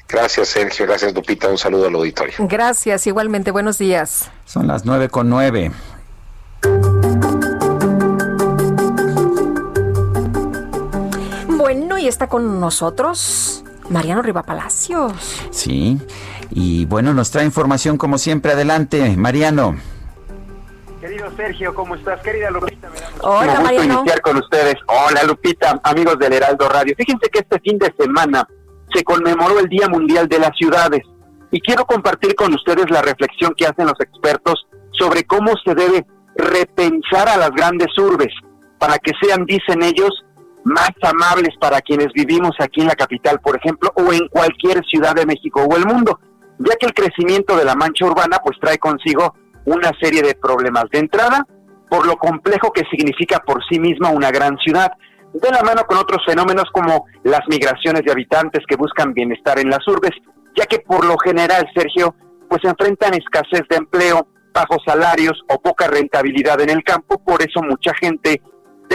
Gracias, 0.07 0.49
Sergio. 0.49 0.85
Gracias, 0.85 1.13
Lupita. 1.13 1.47
Un 1.47 1.57
saludo 1.57 1.87
al 1.87 1.95
auditorio. 1.95 2.35
Gracias, 2.39 3.07
igualmente. 3.07 3.51
Buenos 3.51 3.77
días. 3.77 4.29
Son 4.45 4.67
las 4.67 4.85
nueve 4.85 5.09
con 5.09 5.29
nueve. 5.29 5.71
Bueno, 11.47 11.97
y 11.97 12.07
está 12.07 12.27
con 12.27 12.59
nosotros 12.59 13.63
Mariano 13.91 14.21
Riva 14.21 14.43
Palacios. 14.43 15.13
Sí, 15.51 15.99
y 16.49 16.85
bueno, 16.85 17.13
nos 17.13 17.29
trae 17.31 17.45
información 17.45 17.97
como 17.97 18.17
siempre. 18.17 18.53
Adelante, 18.53 19.15
Mariano. 19.17 19.75
Querido 20.99 21.31
Sergio, 21.35 21.73
¿cómo 21.73 21.95
estás? 21.95 22.21
Querida 22.21 22.51
Lupita, 22.51 22.89
me 22.89 22.99
da 22.99 23.09
mucho 23.09 23.27
Hola, 23.27 23.45
gusto 23.47 23.63
Mariano. 23.63 23.93
iniciar 23.95 24.21
con 24.21 24.37
ustedes. 24.37 24.75
Hola, 24.87 25.23
Lupita, 25.23 25.79
amigos 25.83 26.17
del 26.19 26.33
Heraldo 26.33 26.69
Radio. 26.69 26.95
Fíjense 26.97 27.29
que 27.29 27.39
este 27.39 27.59
fin 27.59 27.77
de 27.79 27.93
semana 27.99 28.47
se 28.93 29.03
conmemoró 29.03 29.59
el 29.59 29.67
Día 29.67 29.87
Mundial 29.87 30.27
de 30.27 30.39
las 30.39 30.55
Ciudades 30.57 31.01
y 31.51 31.59
quiero 31.59 31.85
compartir 31.85 32.35
con 32.35 32.53
ustedes 32.53 32.89
la 32.89 33.01
reflexión 33.01 33.53
que 33.57 33.65
hacen 33.65 33.87
los 33.87 33.99
expertos 33.99 34.67
sobre 34.91 35.23
cómo 35.23 35.53
se 35.65 35.73
debe 35.73 36.05
repensar 36.35 37.27
a 37.27 37.37
las 37.37 37.51
grandes 37.51 37.97
urbes 37.97 38.33
para 38.77 38.97
que 38.99 39.11
sean, 39.21 39.45
dicen 39.45 39.83
ellos, 39.83 40.11
más 40.63 40.91
amables 41.01 41.55
para 41.59 41.81
quienes 41.81 42.07
vivimos 42.13 42.51
aquí 42.59 42.81
en 42.81 42.87
la 42.87 42.95
capital, 42.95 43.39
por 43.39 43.57
ejemplo, 43.57 43.91
o 43.95 44.13
en 44.13 44.27
cualquier 44.29 44.83
ciudad 44.85 45.15
de 45.15 45.25
México 45.25 45.63
o 45.63 45.75
el 45.75 45.85
mundo, 45.85 46.19
ya 46.59 46.75
que 46.79 46.85
el 46.85 46.93
crecimiento 46.93 47.57
de 47.57 47.65
la 47.65 47.75
mancha 47.75 48.05
urbana 48.05 48.37
pues 48.43 48.57
trae 48.59 48.77
consigo 48.77 49.35
una 49.65 49.91
serie 49.99 50.21
de 50.21 50.35
problemas. 50.35 50.85
De 50.91 50.99
entrada, 50.99 51.45
por 51.89 52.05
lo 52.05 52.15
complejo 52.17 52.71
que 52.71 52.83
significa 52.89 53.39
por 53.39 53.63
sí 53.69 53.79
misma 53.79 54.09
una 54.09 54.31
gran 54.31 54.57
ciudad, 54.57 54.91
de 55.33 55.49
la 55.49 55.63
mano 55.63 55.83
con 55.87 55.97
otros 55.97 56.23
fenómenos 56.25 56.65
como 56.73 57.05
las 57.23 57.41
migraciones 57.47 58.03
de 58.03 58.11
habitantes 58.11 58.61
que 58.67 58.75
buscan 58.75 59.13
bienestar 59.13 59.59
en 59.59 59.69
las 59.69 59.87
urbes, 59.87 60.11
ya 60.57 60.65
que 60.65 60.79
por 60.79 61.05
lo 61.05 61.17
general, 61.17 61.67
Sergio, 61.73 62.15
pues 62.49 62.63
enfrentan 62.65 63.13
escasez 63.13 63.65
de 63.69 63.77
empleo, 63.77 64.27
bajos 64.53 64.79
salarios 64.85 65.41
o 65.49 65.61
poca 65.61 65.87
rentabilidad 65.87 66.59
en 66.59 66.69
el 66.69 66.83
campo, 66.83 67.23
por 67.23 67.41
eso 67.41 67.61
mucha 67.61 67.93
gente 67.93 68.41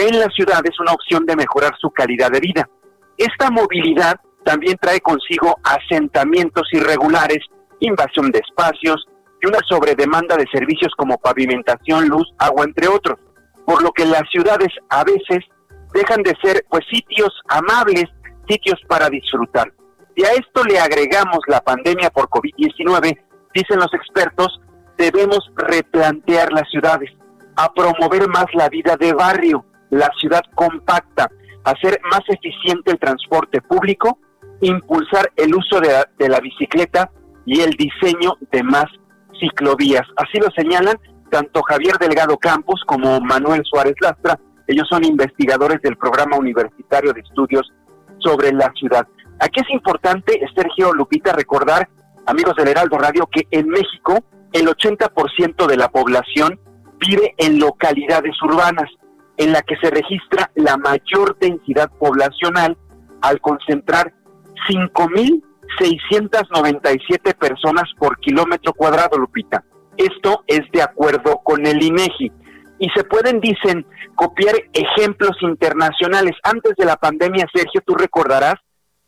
en 0.03 0.19
la 0.19 0.27
ciudad 0.29 0.61
es 0.63 0.79
una 0.79 0.93
opción 0.93 1.25
de 1.25 1.35
mejorar 1.35 1.73
su 1.79 1.89
calidad 1.91 2.31
de 2.31 2.39
vida. 2.39 2.69
Esta 3.17 3.49
movilidad 3.49 4.19
también 4.43 4.77
trae 4.79 4.99
consigo 5.01 5.57
asentamientos 5.63 6.67
irregulares, 6.71 7.39
invasión 7.79 8.31
de 8.31 8.39
espacios 8.39 9.07
y 9.41 9.47
una 9.47 9.59
sobredemanda 9.67 10.35
de 10.37 10.45
servicios 10.51 10.93
como 10.97 11.17
pavimentación, 11.17 12.07
luz, 12.07 12.27
agua, 12.37 12.65
entre 12.65 12.87
otros, 12.87 13.19
por 13.65 13.83
lo 13.83 13.91
que 13.91 14.05
las 14.05 14.23
ciudades 14.31 14.69
a 14.89 15.03
veces 15.03 15.43
dejan 15.93 16.23
de 16.23 16.35
ser 16.41 16.65
pues 16.69 16.85
sitios 16.89 17.29
amables, 17.49 18.05
sitios 18.47 18.79
para 18.87 19.09
disfrutar. 19.09 19.71
Y 20.15 20.23
a 20.23 20.31
esto 20.31 20.63
le 20.63 20.79
agregamos 20.79 21.39
la 21.47 21.61
pandemia 21.61 22.09
por 22.09 22.29
COVID-19, 22.29 23.19
dicen 23.53 23.77
los 23.77 23.93
expertos, 23.93 24.59
debemos 24.97 25.39
replantear 25.55 26.51
las 26.51 26.69
ciudades, 26.69 27.11
a 27.55 27.71
promover 27.73 28.27
más 28.27 28.45
la 28.53 28.69
vida 28.69 28.95
de 28.97 29.13
barrio, 29.13 29.65
la 29.89 30.09
ciudad 30.19 30.41
compacta, 30.55 31.29
hacer 31.63 31.99
más 32.11 32.21
eficiente 32.27 32.91
el 32.91 32.99
transporte 32.99 33.61
público, 33.61 34.19
impulsar 34.61 35.31
el 35.35 35.53
uso 35.55 35.79
de, 35.79 35.89
de 36.17 36.29
la 36.29 36.39
bicicleta 36.39 37.11
y 37.45 37.61
el 37.61 37.71
diseño 37.71 38.35
de 38.51 38.63
más 38.63 38.85
ciclovías. 39.39 40.05
Así 40.17 40.39
lo 40.39 40.49
señalan 40.51 40.97
tanto 41.29 41.61
Javier 41.63 41.97
Delgado 41.99 42.37
Campos 42.37 42.81
como 42.85 43.19
Manuel 43.19 43.61
Suárez 43.65 43.95
Lastra. 44.01 44.39
Ellos 44.67 44.87
son 44.89 45.03
investigadores 45.05 45.81
del 45.81 45.97
programa 45.97 46.37
universitario 46.37 47.13
de 47.13 47.21
estudios 47.21 47.71
sobre 48.19 48.51
la 48.51 48.71
ciudad. 48.73 49.07
Aquí 49.39 49.61
es 49.61 49.69
importante, 49.69 50.39
Sergio 50.55 50.93
Lupita, 50.93 51.31
recordar, 51.33 51.87
amigos 52.25 52.55
del 52.55 52.69
Heraldo 52.69 52.97
Radio, 52.97 53.27
que 53.31 53.47
en 53.51 53.69
México 53.69 54.19
el 54.53 54.67
80% 54.67 55.67
de 55.67 55.77
la 55.77 55.89
población 55.89 56.59
vive 56.99 57.35
en 57.37 57.59
localidades 57.59 58.35
urbanas, 58.41 58.89
en 59.37 59.53
la 59.53 59.61
que 59.61 59.77
se 59.77 59.89
registra 59.89 60.51
la 60.55 60.75
mayor 60.77 61.37
densidad 61.39 61.89
poblacional 61.99 62.77
al 63.21 63.39
concentrar 63.39 64.13
5.697 64.69 67.33
personas 67.35 67.85
por 67.97 68.19
kilómetro 68.19 68.73
cuadrado, 68.73 69.17
Lupita. 69.17 69.63
Esto 69.95 70.43
es 70.47 70.69
de 70.71 70.81
acuerdo 70.81 71.39
con 71.43 71.65
el 71.65 71.81
INEGI. 71.81 72.29
Y 72.79 72.89
se 72.89 73.03
pueden, 73.03 73.39
dicen, 73.39 73.87
copiar 74.15 74.55
ejemplos 74.73 75.37
internacionales. 75.41 76.35
Antes 76.43 76.73
de 76.77 76.85
la 76.85 76.95
pandemia, 76.95 77.47
Sergio, 77.53 77.81
tú 77.85 77.93
recordarás, 77.95 78.55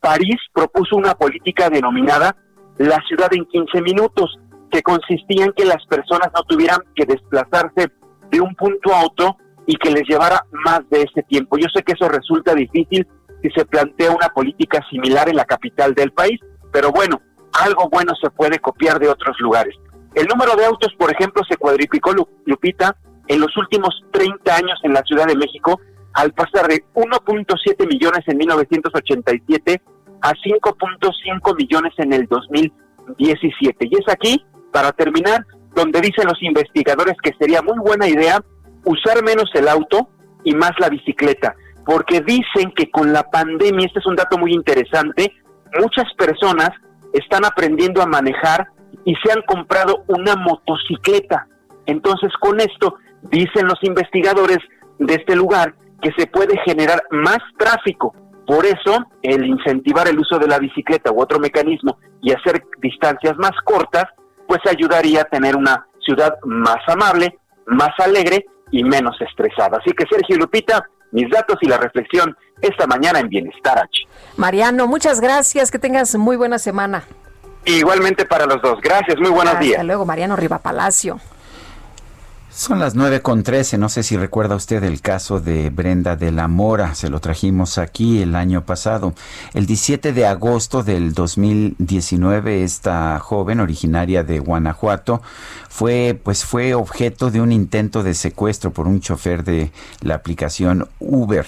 París 0.00 0.38
propuso 0.52 0.96
una 0.96 1.14
política 1.14 1.70
denominada 1.70 2.34
la 2.78 2.98
ciudad 3.06 3.32
en 3.32 3.44
15 3.44 3.80
minutos, 3.82 4.40
que 4.70 4.82
consistía 4.82 5.44
en 5.44 5.52
que 5.52 5.66
las 5.66 5.84
personas 5.86 6.30
no 6.34 6.42
tuvieran 6.44 6.80
que 6.94 7.04
desplazarse 7.04 7.90
de 8.30 8.40
un 8.40 8.54
punto 8.54 8.94
a 8.94 9.04
otro 9.04 9.36
y 9.66 9.76
que 9.76 9.90
les 9.90 10.08
llevara 10.08 10.44
más 10.64 10.80
de 10.90 11.02
ese 11.02 11.22
tiempo. 11.22 11.56
Yo 11.58 11.66
sé 11.74 11.82
que 11.82 11.92
eso 11.92 12.08
resulta 12.08 12.54
difícil 12.54 13.06
si 13.42 13.50
se 13.50 13.64
plantea 13.64 14.10
una 14.10 14.28
política 14.28 14.84
similar 14.90 15.28
en 15.28 15.36
la 15.36 15.44
capital 15.44 15.94
del 15.94 16.12
país, 16.12 16.40
pero 16.72 16.90
bueno, 16.90 17.20
algo 17.52 17.88
bueno 17.90 18.12
se 18.20 18.30
puede 18.30 18.58
copiar 18.58 18.98
de 18.98 19.08
otros 19.08 19.38
lugares. 19.40 19.74
El 20.14 20.26
número 20.26 20.56
de 20.56 20.66
autos, 20.66 20.92
por 20.98 21.10
ejemplo, 21.12 21.42
se 21.48 21.56
cuadriplicó, 21.56 22.12
Lupita, 22.44 22.96
en 23.28 23.40
los 23.40 23.56
últimos 23.56 24.02
30 24.12 24.56
años 24.56 24.78
en 24.82 24.92
la 24.92 25.02
Ciudad 25.02 25.26
de 25.26 25.36
México, 25.36 25.80
al 26.14 26.32
pasar 26.32 26.66
de 26.66 26.84
1.7 26.94 27.86
millones 27.86 28.20
en 28.26 28.36
1987 28.36 29.80
a 30.22 30.32
5.5 30.32 31.56
millones 31.56 31.92
en 31.98 32.12
el 32.12 32.26
2017. 32.26 33.86
Y 33.88 33.94
es 33.94 34.08
aquí, 34.12 34.44
para 34.72 34.92
terminar, 34.92 35.46
donde 35.74 36.00
dicen 36.00 36.26
los 36.26 36.42
investigadores 36.42 37.16
que 37.22 37.32
sería 37.38 37.62
muy 37.62 37.78
buena 37.78 38.08
idea 38.08 38.42
usar 38.84 39.22
menos 39.22 39.50
el 39.54 39.68
auto 39.68 40.08
y 40.44 40.54
más 40.54 40.72
la 40.78 40.88
bicicleta, 40.88 41.54
porque 41.84 42.20
dicen 42.20 42.72
que 42.74 42.90
con 42.90 43.12
la 43.12 43.22
pandemia, 43.24 43.86
este 43.86 43.98
es 44.00 44.06
un 44.06 44.16
dato 44.16 44.38
muy 44.38 44.52
interesante, 44.52 45.32
muchas 45.78 46.12
personas 46.14 46.70
están 47.12 47.44
aprendiendo 47.44 48.02
a 48.02 48.06
manejar 48.06 48.68
y 49.04 49.14
se 49.16 49.32
han 49.32 49.42
comprado 49.42 50.04
una 50.08 50.36
motocicleta. 50.36 51.46
Entonces, 51.86 52.30
con 52.40 52.60
esto, 52.60 52.96
dicen 53.22 53.66
los 53.66 53.82
investigadores 53.82 54.58
de 54.98 55.14
este 55.14 55.34
lugar, 55.34 55.74
que 56.00 56.12
se 56.16 56.26
puede 56.26 56.58
generar 56.64 57.02
más 57.10 57.38
tráfico. 57.58 58.14
Por 58.46 58.64
eso, 58.66 59.06
el 59.22 59.44
incentivar 59.44 60.08
el 60.08 60.18
uso 60.18 60.38
de 60.38 60.48
la 60.48 60.58
bicicleta 60.58 61.12
u 61.12 61.20
otro 61.20 61.38
mecanismo 61.38 61.98
y 62.22 62.32
hacer 62.32 62.62
distancias 62.78 63.36
más 63.36 63.52
cortas, 63.64 64.04
pues 64.46 64.60
ayudaría 64.68 65.22
a 65.22 65.24
tener 65.24 65.56
una 65.56 65.86
ciudad 66.04 66.34
más 66.44 66.78
amable, 66.88 67.38
más 67.66 67.90
alegre 67.98 68.46
y 68.70 68.84
menos 68.84 69.16
estresada. 69.20 69.78
Así 69.78 69.92
que 69.92 70.04
Sergio 70.06 70.36
Lupita, 70.36 70.84
mis 71.12 71.28
datos 71.30 71.58
y 71.60 71.66
la 71.66 71.78
reflexión 71.78 72.36
esta 72.60 72.86
mañana 72.86 73.20
en 73.20 73.28
Bienestar 73.28 73.78
H. 73.78 74.06
Mariano, 74.36 74.86
muchas 74.86 75.20
gracias, 75.20 75.70
que 75.70 75.78
tengas 75.78 76.14
muy 76.16 76.36
buena 76.36 76.58
semana. 76.58 77.04
Igualmente 77.64 78.24
para 78.24 78.46
los 78.46 78.60
dos. 78.62 78.80
Gracias, 78.80 79.18
muy 79.18 79.30
buenos 79.30 79.58
días. 79.58 79.74
Hasta 79.74 79.84
luego, 79.84 80.06
Mariano 80.06 80.36
Riva 80.36 80.58
Palacio. 80.58 81.20
Son 82.52 82.80
las 82.80 82.96
nueve 82.96 83.22
con 83.22 83.44
trece. 83.44 83.78
No 83.78 83.88
sé 83.88 84.02
si 84.02 84.16
recuerda 84.16 84.56
usted 84.56 84.82
el 84.82 85.00
caso 85.00 85.38
de 85.38 85.70
Brenda 85.70 86.16
de 86.16 86.32
la 86.32 86.48
Mora. 86.48 86.96
Se 86.96 87.08
lo 87.08 87.20
trajimos 87.20 87.78
aquí 87.78 88.22
el 88.22 88.34
año 88.34 88.64
pasado. 88.64 89.14
El 89.54 89.66
17 89.66 90.12
de 90.12 90.26
agosto 90.26 90.82
del 90.82 91.14
2019, 91.14 92.64
esta 92.64 93.20
joven 93.20 93.60
originaria 93.60 94.24
de 94.24 94.40
Guanajuato 94.40 95.22
fue, 95.68 96.20
pues, 96.20 96.44
fue 96.44 96.74
objeto 96.74 97.30
de 97.30 97.40
un 97.40 97.52
intento 97.52 98.02
de 98.02 98.14
secuestro 98.14 98.72
por 98.72 98.88
un 98.88 99.00
chofer 99.00 99.44
de 99.44 99.70
la 100.00 100.16
aplicación 100.16 100.88
Uber. 100.98 101.46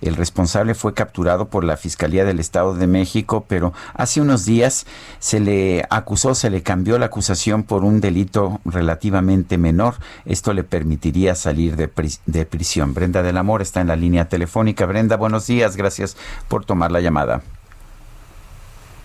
El 0.00 0.14
responsable 0.14 0.74
fue 0.74 0.94
capturado 0.94 1.48
por 1.48 1.64
la 1.64 1.76
Fiscalía 1.76 2.24
del 2.24 2.38
Estado 2.38 2.74
de 2.74 2.86
México, 2.86 3.44
pero 3.48 3.72
hace 3.94 4.20
unos 4.20 4.44
días 4.44 4.86
se 5.18 5.40
le 5.40 5.84
acusó, 5.90 6.34
se 6.34 6.50
le 6.50 6.62
cambió 6.62 6.98
la 6.98 7.06
acusación 7.06 7.64
por 7.64 7.84
un 7.84 8.00
delito 8.00 8.60
relativamente 8.64 9.58
menor. 9.58 9.96
Esto 10.44 10.52
le 10.52 10.62
permitiría 10.62 11.34
salir 11.34 11.74
de, 11.74 11.90
de 12.26 12.44
prisión. 12.44 12.92
Brenda 12.92 13.22
del 13.22 13.38
Amor 13.38 13.62
está 13.62 13.80
en 13.80 13.86
la 13.86 13.96
línea 13.96 14.28
telefónica. 14.28 14.84
Brenda, 14.84 15.16
buenos 15.16 15.46
días. 15.46 15.74
Gracias 15.74 16.18
por 16.48 16.66
tomar 16.66 16.92
la 16.92 17.00
llamada. 17.00 17.40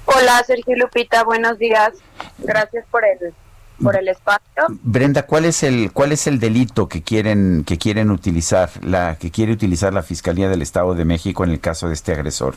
Hola, 0.04 0.44
Sergio 0.46 0.76
Lupita. 0.76 1.24
Buenos 1.24 1.58
días. 1.58 1.94
Gracias 2.40 2.84
por 2.92 3.06
el 3.06 3.34
por 3.82 3.96
el 3.96 4.10
espacio. 4.10 4.66
Brenda, 4.68 5.26
¿cuál 5.26 5.46
es 5.46 5.64
el 5.64 5.94
cuál 5.94 6.12
es 6.12 6.28
el 6.28 6.42
delito 6.42 6.90
que 6.90 7.04
quieren 7.04 7.64
que 7.66 7.78
quieren 7.78 8.12
utilizar 8.12 8.70
la 8.84 9.16
que 9.16 9.32
quiere 9.32 9.54
utilizar 9.54 9.94
la 9.94 10.04
Fiscalía 10.04 10.50
del 10.50 10.62
Estado 10.62 10.94
de 10.94 11.06
México 11.06 11.46
en 11.46 11.52
el 11.52 11.62
caso 11.62 11.88
de 11.88 11.94
este 11.94 12.12
agresor? 12.12 12.56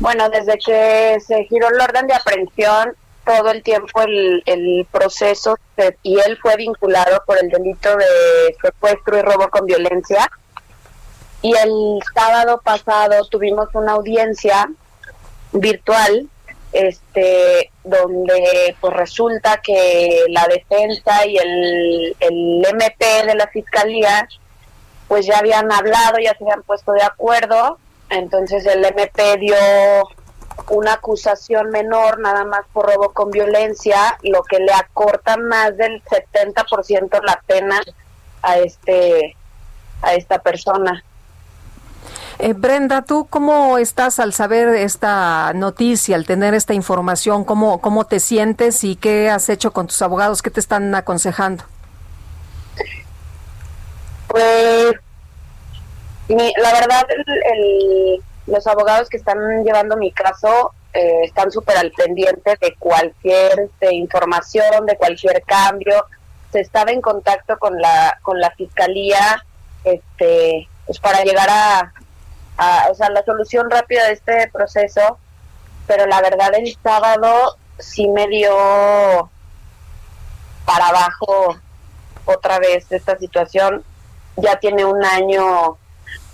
Bueno, 0.00 0.28
desde 0.28 0.58
que 0.58 1.16
se 1.26 1.44
giró 1.44 1.68
el 1.70 1.80
orden 1.80 2.06
de 2.08 2.12
aprehensión, 2.12 2.94
todo 3.24 3.50
el 3.50 3.62
tiempo 3.62 4.02
el, 4.02 4.42
el 4.46 4.86
proceso 4.90 5.56
y 6.02 6.18
él 6.18 6.38
fue 6.40 6.56
vinculado 6.56 7.22
por 7.26 7.38
el 7.42 7.48
delito 7.48 7.96
de 7.96 8.56
secuestro 8.62 9.18
y 9.18 9.22
robo 9.22 9.48
con 9.48 9.66
violencia. 9.66 10.30
Y 11.40 11.54
el 11.56 11.98
sábado 12.14 12.60
pasado 12.62 13.26
tuvimos 13.26 13.68
una 13.74 13.92
audiencia 13.92 14.70
virtual 15.52 16.28
este 16.72 17.70
donde 17.84 18.74
pues 18.80 18.94
resulta 18.94 19.58
que 19.58 20.24
la 20.28 20.46
defensa 20.46 21.26
y 21.26 21.36
el, 21.36 22.16
el 22.18 22.64
MP 22.64 23.26
de 23.26 23.34
la 23.34 23.46
fiscalía 23.48 24.26
pues 25.08 25.26
ya 25.26 25.38
habían 25.38 25.70
hablado, 25.70 26.18
ya 26.18 26.34
se 26.36 26.44
habían 26.44 26.62
puesto 26.62 26.92
de 26.92 27.02
acuerdo, 27.02 27.78
entonces 28.08 28.64
el 28.64 28.82
MP 28.82 29.36
dio 29.36 29.56
una 30.70 30.94
acusación 30.94 31.70
menor 31.70 32.18
nada 32.20 32.44
más 32.44 32.62
por 32.72 32.86
robo 32.86 33.12
con 33.12 33.30
violencia, 33.30 34.18
lo 34.22 34.42
que 34.42 34.58
le 34.58 34.72
acorta 34.72 35.36
más 35.36 35.76
del 35.76 36.02
70% 36.04 37.22
la 37.24 37.42
pena 37.46 37.80
a 38.42 38.58
este 38.58 39.36
a 40.02 40.14
esta 40.14 40.40
persona. 40.40 41.04
Eh, 42.38 42.54
Brenda, 42.54 43.02
¿tú 43.02 43.26
cómo 43.30 43.78
estás 43.78 44.18
al 44.18 44.32
saber 44.32 44.68
esta 44.68 45.52
noticia, 45.54 46.16
al 46.16 46.26
tener 46.26 46.54
esta 46.54 46.74
información? 46.74 47.44
¿Cómo, 47.44 47.80
¿Cómo 47.80 48.04
te 48.04 48.18
sientes 48.18 48.82
y 48.82 48.96
qué 48.96 49.30
has 49.30 49.48
hecho 49.48 49.72
con 49.72 49.86
tus 49.86 50.02
abogados? 50.02 50.42
¿Qué 50.42 50.50
te 50.50 50.58
están 50.58 50.92
aconsejando? 50.94 51.64
Pues 54.26 54.94
la 56.28 56.72
verdad, 56.72 57.06
el, 57.10 58.22
los 58.46 58.66
abogados 58.66 59.08
que 59.08 59.16
están 59.16 59.64
llevando 59.64 59.96
mi 59.96 60.12
caso 60.12 60.72
eh, 60.92 61.24
están 61.24 61.50
súper 61.50 61.76
al 61.76 61.90
pendiente 61.92 62.56
de 62.60 62.74
cualquier 62.78 63.60
este, 63.60 63.94
información, 63.94 64.86
de 64.86 64.96
cualquier 64.96 65.42
cambio. 65.42 66.04
Se 66.50 66.60
estaba 66.60 66.90
en 66.90 67.00
contacto 67.00 67.58
con 67.58 67.80
la 67.80 68.18
con 68.22 68.40
la 68.40 68.50
fiscalía, 68.50 69.44
este, 69.84 70.68
pues 70.86 70.98
para 70.98 71.22
llegar 71.22 71.48
a, 71.50 71.92
o 72.90 72.94
sea, 72.94 73.08
la 73.10 73.24
solución 73.24 73.70
rápida 73.70 74.06
de 74.06 74.12
este 74.12 74.50
proceso, 74.52 75.18
pero 75.86 76.06
la 76.06 76.20
verdad 76.20 76.54
el 76.54 76.76
sábado 76.82 77.56
sí 77.78 78.08
me 78.08 78.28
dio 78.28 79.30
para 80.66 80.88
abajo 80.88 81.56
otra 82.26 82.58
vez 82.58 82.86
esta 82.90 83.18
situación 83.18 83.84
ya 84.36 84.56
tiene 84.56 84.84
un 84.84 85.04
año, 85.04 85.78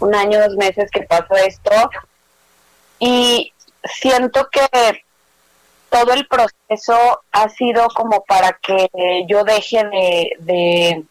un 0.00 0.14
año, 0.14 0.40
dos 0.40 0.56
meses 0.56 0.90
que 0.90 1.02
pasó 1.02 1.34
esto. 1.36 1.90
Y 2.98 3.52
siento 3.84 4.48
que 4.50 5.02
todo 5.90 6.12
el 6.12 6.26
proceso 6.26 7.22
ha 7.32 7.48
sido 7.48 7.88
como 7.88 8.24
para 8.24 8.58
que 8.62 8.88
yo 9.26 9.44
deje 9.44 9.84
de, 9.84 10.30
de, 10.38 11.04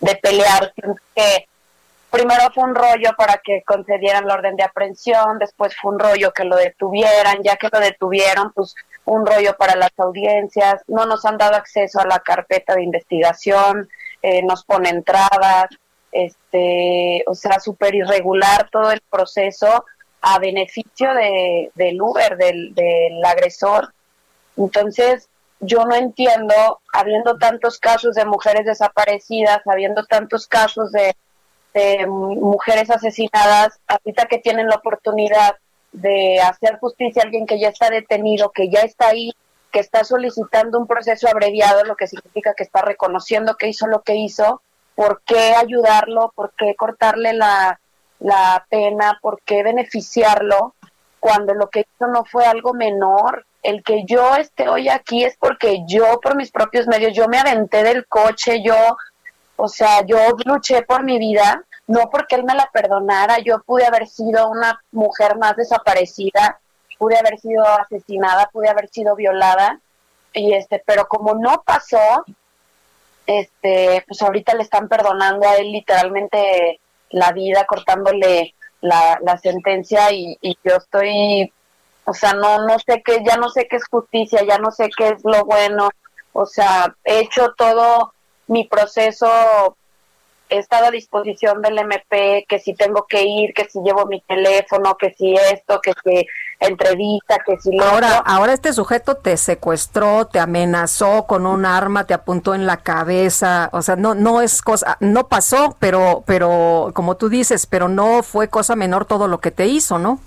de 0.00 0.16
pelear. 0.16 0.72
Que 1.14 1.46
primero 2.10 2.50
fue 2.52 2.64
un 2.64 2.74
rollo 2.74 3.10
para 3.16 3.38
que 3.38 3.62
concedieran 3.64 4.26
la 4.26 4.34
orden 4.34 4.56
de 4.56 4.64
aprehensión, 4.64 5.38
después 5.38 5.74
fue 5.80 5.92
un 5.92 5.98
rollo 5.98 6.32
que 6.32 6.44
lo 6.44 6.56
detuvieran, 6.56 7.42
ya 7.42 7.56
que 7.56 7.68
lo 7.72 7.78
detuvieron, 7.78 8.52
pues 8.52 8.74
un 9.04 9.24
rollo 9.24 9.56
para 9.56 9.76
las 9.76 9.92
audiencias, 9.98 10.82
no 10.86 11.06
nos 11.06 11.24
han 11.24 11.38
dado 11.38 11.56
acceso 11.56 12.00
a 12.00 12.06
la 12.06 12.20
carpeta 12.20 12.74
de 12.74 12.82
investigación, 12.82 13.88
eh, 14.22 14.42
nos 14.42 14.64
ponen 14.64 15.02
trabas, 15.04 15.68
este, 16.12 17.22
o 17.26 17.34
sea, 17.34 17.60
súper 17.60 17.94
irregular 17.94 18.68
todo 18.70 18.90
el 18.90 19.00
proceso 19.10 19.84
a 20.20 20.38
beneficio 20.38 21.14
de, 21.14 21.70
del 21.74 22.00
Uber, 22.00 22.36
del, 22.36 22.74
del 22.74 23.24
agresor. 23.24 23.92
Entonces, 24.56 25.28
yo 25.60 25.84
no 25.84 25.94
entiendo, 25.94 26.80
habiendo 26.92 27.38
tantos 27.38 27.78
casos 27.78 28.14
de 28.14 28.24
mujeres 28.24 28.66
desaparecidas, 28.66 29.60
habiendo 29.66 30.04
tantos 30.04 30.46
casos 30.46 30.92
de, 30.92 31.14
de 31.74 32.06
mujeres 32.06 32.90
asesinadas, 32.90 33.78
ahorita 33.86 34.26
que 34.26 34.38
tienen 34.38 34.68
la 34.68 34.76
oportunidad 34.76 35.56
de 35.92 36.40
hacer 36.40 36.78
justicia 36.78 37.22
a 37.22 37.24
alguien 37.26 37.46
que 37.46 37.58
ya 37.58 37.68
está 37.68 37.90
detenido, 37.90 38.50
que 38.50 38.70
ya 38.70 38.80
está 38.80 39.08
ahí, 39.08 39.32
que 39.72 39.80
está 39.80 40.04
solicitando 40.04 40.78
un 40.78 40.86
proceso 40.86 41.28
abreviado, 41.28 41.84
lo 41.84 41.96
que 41.96 42.06
significa 42.06 42.54
que 42.54 42.64
está 42.64 42.82
reconociendo 42.82 43.56
que 43.56 43.68
hizo 43.68 43.86
lo 43.86 44.02
que 44.02 44.16
hizo, 44.16 44.62
¿por 44.94 45.22
qué 45.24 45.54
ayudarlo? 45.54 46.32
¿Por 46.34 46.52
qué 46.56 46.74
cortarle 46.76 47.32
la, 47.32 47.80
la 48.18 48.66
pena? 48.68 49.18
¿Por 49.20 49.40
qué 49.42 49.62
beneficiarlo? 49.62 50.74
Cuando 51.18 51.54
lo 51.54 51.68
que 51.70 51.80
hizo 51.80 52.06
no 52.06 52.24
fue 52.24 52.46
algo 52.46 52.74
menor. 52.74 53.46
El 53.62 53.82
que 53.82 54.04
yo 54.06 54.36
esté 54.36 54.68
hoy 54.68 54.88
aquí 54.88 55.24
es 55.24 55.36
porque 55.36 55.84
yo, 55.86 56.18
por 56.20 56.34
mis 56.34 56.50
propios 56.50 56.86
medios, 56.86 57.14
yo 57.14 57.28
me 57.28 57.38
aventé 57.38 57.82
del 57.82 58.06
coche, 58.06 58.62
yo, 58.62 58.96
o 59.56 59.68
sea, 59.68 60.04
yo 60.06 60.16
luché 60.46 60.80
por 60.82 61.04
mi 61.04 61.18
vida, 61.18 61.62
no 61.86 62.08
porque 62.08 62.36
él 62.36 62.44
me 62.44 62.54
la 62.54 62.70
perdonara, 62.72 63.38
yo 63.40 63.60
pude 63.62 63.84
haber 63.84 64.06
sido 64.06 64.48
una 64.48 64.80
mujer 64.92 65.36
más 65.36 65.56
desaparecida, 65.56 66.58
pude 66.98 67.18
haber 67.18 67.38
sido 67.38 67.66
asesinada, 67.66 68.48
pude 68.50 68.68
haber 68.68 68.88
sido 68.88 69.14
violada, 69.14 69.80
y 70.32 70.54
este, 70.54 70.82
pero 70.86 71.06
como 71.08 71.34
no 71.34 71.62
pasó, 71.66 72.24
este, 73.30 74.04
pues 74.08 74.20
ahorita 74.22 74.54
le 74.54 74.64
están 74.64 74.88
perdonando 74.88 75.48
a 75.48 75.54
él 75.56 75.70
literalmente 75.70 76.80
la 77.10 77.30
vida, 77.30 77.64
cortándole 77.64 78.56
la, 78.80 79.20
la 79.22 79.38
sentencia 79.38 80.10
y, 80.10 80.36
yo 80.64 80.76
estoy, 80.76 81.52
o 82.04 82.12
sea, 82.12 82.32
no, 82.32 82.66
no 82.66 82.78
sé 82.80 83.02
qué, 83.04 83.22
ya 83.24 83.36
no 83.36 83.48
sé 83.48 83.68
qué 83.68 83.76
es 83.76 83.86
justicia, 83.86 84.42
ya 84.44 84.58
no 84.58 84.72
sé 84.72 84.90
qué 84.96 85.10
es 85.10 85.24
lo 85.24 85.44
bueno, 85.44 85.90
o 86.32 86.44
sea, 86.44 86.96
he 87.04 87.20
hecho 87.20 87.52
todo 87.56 88.12
mi 88.48 88.64
proceso 88.64 89.76
he 90.50 90.58
estado 90.58 90.86
a 90.86 90.90
disposición 90.90 91.62
del 91.62 91.78
MP, 91.78 92.44
que 92.48 92.58
si 92.58 92.74
tengo 92.74 93.06
que 93.08 93.22
ir, 93.24 93.54
que 93.54 93.64
si 93.68 93.80
llevo 93.80 94.06
mi 94.06 94.20
teléfono, 94.22 94.96
que 94.98 95.14
si 95.16 95.34
esto, 95.34 95.80
que 95.80 95.92
si 96.04 96.26
entrevista, 96.58 97.38
que 97.46 97.56
si 97.58 97.74
lo 97.74 97.84
Ahora, 97.84 98.20
otro. 98.20 98.32
ahora 98.32 98.52
este 98.52 98.72
sujeto 98.72 99.16
te 99.16 99.36
secuestró, 99.36 100.26
te 100.26 100.38
amenazó 100.40 101.26
con 101.26 101.46
un 101.46 101.64
arma, 101.64 102.04
te 102.06 102.14
apuntó 102.14 102.54
en 102.54 102.66
la 102.66 102.78
cabeza, 102.78 103.70
o 103.72 103.80
sea, 103.82 103.96
no 103.96 104.14
no 104.14 104.42
es 104.42 104.60
cosa, 104.60 104.96
no 105.00 105.28
pasó, 105.28 105.76
pero 105.78 106.22
pero 106.26 106.90
como 106.94 107.16
tú 107.16 107.28
dices, 107.28 107.66
pero 107.66 107.88
no 107.88 108.22
fue 108.22 108.48
cosa 108.48 108.76
menor 108.76 109.04
todo 109.06 109.28
lo 109.28 109.40
que 109.40 109.50
te 109.50 109.66
hizo, 109.66 109.98
¿no? 109.98 110.20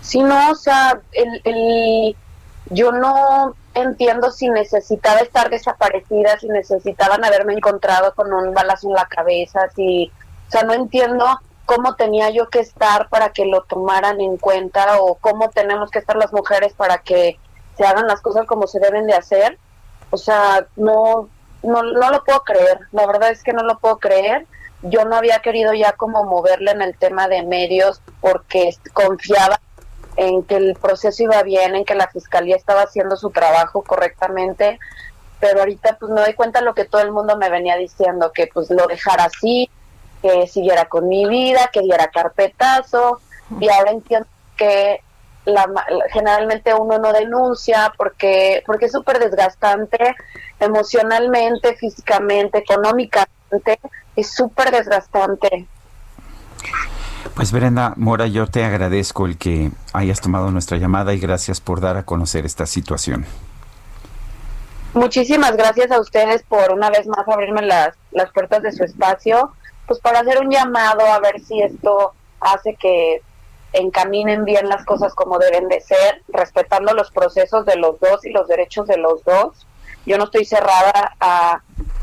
Sí, 0.00 0.22
no, 0.22 0.50
o 0.50 0.54
sea, 0.54 1.00
el, 1.12 1.40
el, 1.44 2.16
yo 2.70 2.92
no 2.92 3.54
entiendo 3.82 4.30
si 4.30 4.48
necesitaba 4.48 5.20
estar 5.20 5.50
desaparecida, 5.50 6.38
si 6.38 6.48
necesitaban 6.48 7.24
haberme 7.24 7.54
encontrado 7.54 8.14
con 8.14 8.32
un 8.32 8.54
balazo 8.54 8.88
en 8.88 8.94
la 8.94 9.06
cabeza, 9.06 9.68
si, 9.74 10.10
o 10.48 10.50
sea, 10.50 10.62
no 10.62 10.72
entiendo 10.72 11.26
cómo 11.66 11.94
tenía 11.94 12.30
yo 12.30 12.48
que 12.48 12.58
estar 12.58 13.08
para 13.08 13.30
que 13.30 13.44
lo 13.44 13.62
tomaran 13.62 14.20
en 14.20 14.36
cuenta 14.38 15.00
o 15.00 15.14
cómo 15.14 15.50
tenemos 15.50 15.90
que 15.90 16.00
estar 16.00 16.16
las 16.16 16.32
mujeres 16.32 16.72
para 16.72 16.98
que 16.98 17.38
se 17.76 17.84
hagan 17.84 18.08
las 18.08 18.20
cosas 18.20 18.46
como 18.46 18.66
se 18.66 18.80
deben 18.80 19.06
de 19.06 19.14
hacer. 19.14 19.58
O 20.10 20.16
sea, 20.16 20.66
no, 20.76 21.28
no, 21.62 21.82
no 21.82 22.10
lo 22.10 22.24
puedo 22.24 22.40
creer, 22.42 22.80
la 22.90 23.06
verdad 23.06 23.30
es 23.30 23.42
que 23.42 23.52
no 23.52 23.62
lo 23.62 23.78
puedo 23.78 23.98
creer. 23.98 24.46
Yo 24.82 25.04
no 25.04 25.14
había 25.14 25.40
querido 25.40 25.72
ya 25.72 25.92
como 25.92 26.24
moverle 26.24 26.72
en 26.72 26.82
el 26.82 26.96
tema 26.96 27.28
de 27.28 27.42
medios 27.42 28.02
porque 28.20 28.74
confiaba 28.92 29.60
en 30.20 30.42
que 30.42 30.56
el 30.56 30.74
proceso 30.74 31.22
iba 31.22 31.42
bien, 31.42 31.74
en 31.74 31.86
que 31.86 31.94
la 31.94 32.06
fiscalía 32.08 32.54
estaba 32.54 32.82
haciendo 32.82 33.16
su 33.16 33.30
trabajo 33.30 33.82
correctamente, 33.82 34.78
pero 35.40 35.60
ahorita 35.60 35.96
pues 35.98 36.12
me 36.12 36.20
doy 36.20 36.34
cuenta 36.34 36.58
de 36.58 36.66
lo 36.66 36.74
que 36.74 36.84
todo 36.84 37.00
el 37.00 37.10
mundo 37.10 37.38
me 37.38 37.48
venía 37.48 37.76
diciendo, 37.76 38.30
que 38.30 38.46
pues 38.52 38.68
lo 38.68 38.86
dejara 38.86 39.24
así, 39.24 39.70
que 40.20 40.46
siguiera 40.46 40.84
con 40.84 41.08
mi 41.08 41.26
vida, 41.26 41.70
que 41.72 41.80
diera 41.80 42.10
carpetazo, 42.10 43.22
y 43.58 43.70
ahora 43.70 43.92
entiendo 43.92 44.28
que 44.58 45.00
la, 45.46 45.66
generalmente 46.12 46.74
uno 46.74 46.98
no 46.98 47.14
denuncia 47.14 47.90
porque 47.96 48.62
porque 48.66 48.86
es 48.86 48.92
súper 48.92 49.20
desgastante 49.20 50.14
emocionalmente, 50.60 51.76
físicamente, 51.76 52.58
económicamente, 52.58 53.80
es 54.16 54.34
súper 54.34 54.70
desgastante. 54.70 55.66
Pues 57.40 57.52
Brenda 57.52 57.94
Mora, 57.96 58.26
yo 58.26 58.46
te 58.48 58.64
agradezco 58.64 59.24
el 59.24 59.38
que 59.38 59.70
hayas 59.94 60.20
tomado 60.20 60.50
nuestra 60.50 60.76
llamada 60.76 61.14
y 61.14 61.18
gracias 61.18 61.58
por 61.58 61.80
dar 61.80 61.96
a 61.96 62.02
conocer 62.02 62.44
esta 62.44 62.66
situación. 62.66 63.24
Muchísimas 64.92 65.56
gracias 65.56 65.90
a 65.90 65.98
ustedes 66.02 66.42
por 66.42 66.70
una 66.70 66.90
vez 66.90 67.06
más 67.06 67.26
abrirme 67.26 67.62
las, 67.62 67.96
las 68.10 68.30
puertas 68.30 68.62
de 68.62 68.72
su 68.72 68.84
espacio, 68.84 69.54
pues 69.86 70.00
para 70.00 70.20
hacer 70.20 70.38
un 70.38 70.50
llamado 70.50 71.06
a 71.06 71.18
ver 71.20 71.40
si 71.40 71.62
esto 71.62 72.12
hace 72.40 72.74
que 72.74 73.22
encaminen 73.72 74.44
bien 74.44 74.68
las 74.68 74.84
cosas 74.84 75.14
como 75.14 75.38
deben 75.38 75.66
de 75.68 75.80
ser, 75.80 76.22
respetando 76.28 76.92
los 76.92 77.10
procesos 77.10 77.64
de 77.64 77.76
los 77.76 77.98
dos 78.00 78.22
y 78.26 78.32
los 78.32 78.48
derechos 78.48 78.86
de 78.86 78.98
los 78.98 79.24
dos. 79.24 79.66
Yo 80.04 80.18
no 80.18 80.24
estoy 80.24 80.44
cerrada 80.44 81.16
a, 81.18 81.62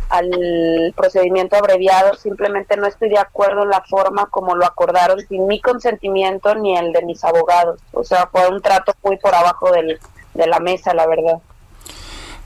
al 0.09 0.93
procedimiento 0.95 1.55
abreviado, 1.55 2.15
simplemente 2.15 2.77
no 2.77 2.87
estoy 2.87 3.09
de 3.09 3.19
acuerdo 3.19 3.63
en 3.63 3.69
la 3.69 3.81
forma 3.81 4.27
como 4.27 4.55
lo 4.55 4.65
acordaron 4.65 5.19
sin 5.27 5.47
mi 5.47 5.59
consentimiento 5.61 6.55
ni 6.55 6.77
el 6.77 6.93
de 6.93 7.03
mis 7.05 7.23
abogados. 7.23 7.79
O 7.93 8.03
sea, 8.03 8.27
fue 8.31 8.47
un 8.47 8.61
trato 8.61 8.93
muy 9.03 9.17
por 9.17 9.35
abajo 9.35 9.71
del, 9.71 9.99
de 10.33 10.47
la 10.47 10.59
mesa, 10.59 10.93
la 10.93 11.07
verdad. 11.07 11.39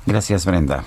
Gracias 0.06 0.46
Brenda. 0.46 0.84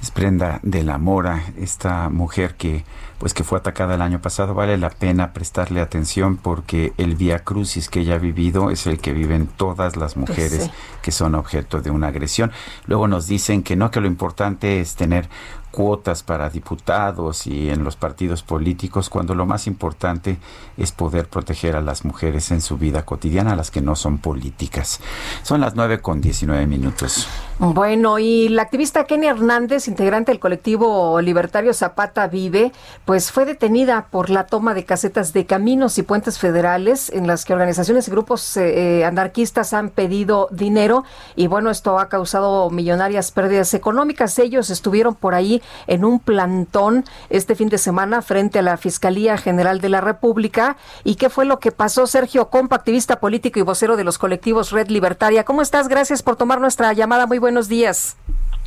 Es 0.00 0.14
Brenda 0.14 0.60
de 0.62 0.82
la 0.84 0.96
Mora, 0.98 1.42
esta 1.58 2.08
mujer 2.08 2.54
que 2.54 2.84
pues 3.18 3.34
que 3.34 3.44
fue 3.44 3.58
atacada 3.58 3.96
el 3.96 4.02
año 4.02 4.20
pasado, 4.20 4.54
vale 4.54 4.78
la 4.78 4.90
pena 4.90 5.32
prestarle 5.32 5.80
atención 5.80 6.36
porque 6.36 6.92
el 6.98 7.16
vía 7.16 7.40
crucis 7.40 7.88
que 7.88 8.00
ella 8.00 8.14
ha 8.14 8.18
vivido 8.18 8.70
es 8.70 8.86
el 8.86 8.98
que 9.00 9.12
viven 9.12 9.48
todas 9.48 9.96
las 9.96 10.16
mujeres 10.16 10.64
sí. 10.64 10.70
que 11.02 11.10
son 11.10 11.34
objeto 11.34 11.80
de 11.80 11.90
una 11.90 12.08
agresión. 12.08 12.52
Luego 12.86 13.08
nos 13.08 13.26
dicen 13.26 13.62
que 13.62 13.74
no, 13.74 13.90
que 13.90 14.00
lo 14.00 14.06
importante 14.06 14.80
es 14.80 14.94
tener 14.94 15.28
cuotas 15.70 16.22
para 16.22 16.50
diputados 16.50 17.46
y 17.46 17.70
en 17.70 17.84
los 17.84 17.96
partidos 17.96 18.42
políticos, 18.42 19.08
cuando 19.08 19.34
lo 19.34 19.46
más 19.46 19.66
importante 19.66 20.38
es 20.76 20.92
poder 20.92 21.28
proteger 21.28 21.76
a 21.76 21.80
las 21.80 22.04
mujeres 22.04 22.50
en 22.50 22.60
su 22.60 22.78
vida 22.78 23.04
cotidiana, 23.04 23.56
las 23.56 23.70
que 23.70 23.80
no 23.80 23.96
son 23.96 24.18
políticas. 24.18 25.00
Son 25.42 25.60
las 25.60 25.74
9 25.74 26.00
con 26.00 26.20
19 26.20 26.66
minutos. 26.66 27.28
Bueno, 27.60 28.20
y 28.20 28.48
la 28.48 28.62
activista 28.62 29.04
Kenny 29.04 29.26
Hernández, 29.26 29.88
integrante 29.88 30.30
del 30.30 30.38
colectivo 30.38 31.20
libertario 31.20 31.74
Zapata 31.74 32.28
Vive, 32.28 32.70
pues 33.04 33.32
fue 33.32 33.46
detenida 33.46 34.06
por 34.10 34.30
la 34.30 34.46
toma 34.46 34.74
de 34.74 34.84
casetas 34.84 35.32
de 35.32 35.44
caminos 35.44 35.98
y 35.98 36.02
puentes 36.02 36.38
federales 36.38 37.10
en 37.10 37.26
las 37.26 37.44
que 37.44 37.52
organizaciones 37.52 38.06
y 38.06 38.10
grupos 38.12 38.56
eh, 38.56 39.00
eh, 39.00 39.04
anarquistas 39.04 39.72
han 39.72 39.90
pedido 39.90 40.48
dinero 40.52 41.04
y 41.34 41.48
bueno, 41.48 41.70
esto 41.70 41.98
ha 41.98 42.08
causado 42.08 42.70
millonarias 42.70 43.32
pérdidas 43.32 43.74
económicas. 43.74 44.38
Ellos 44.38 44.70
estuvieron 44.70 45.16
por 45.16 45.34
ahí 45.34 45.57
en 45.86 46.04
un 46.04 46.20
plantón 46.20 47.04
este 47.30 47.54
fin 47.54 47.68
de 47.68 47.78
semana 47.78 48.22
frente 48.22 48.58
a 48.58 48.62
la 48.62 48.76
Fiscalía 48.76 49.36
General 49.36 49.80
de 49.80 49.88
la 49.88 50.00
República. 50.00 50.76
¿Y 51.04 51.16
qué 51.16 51.30
fue 51.30 51.44
lo 51.44 51.58
que 51.58 51.72
pasó? 51.72 52.06
Sergio 52.06 52.48
Compa, 52.50 52.76
activista 52.76 53.20
político 53.20 53.58
y 53.58 53.62
vocero 53.62 53.96
de 53.96 54.04
los 54.04 54.18
colectivos 54.18 54.70
Red 54.72 54.88
Libertaria. 54.88 55.44
¿Cómo 55.44 55.62
estás? 55.62 55.88
Gracias 55.88 56.22
por 56.22 56.36
tomar 56.36 56.60
nuestra 56.60 56.92
llamada. 56.92 57.26
Muy 57.26 57.38
buenos 57.38 57.68
días. 57.68 58.16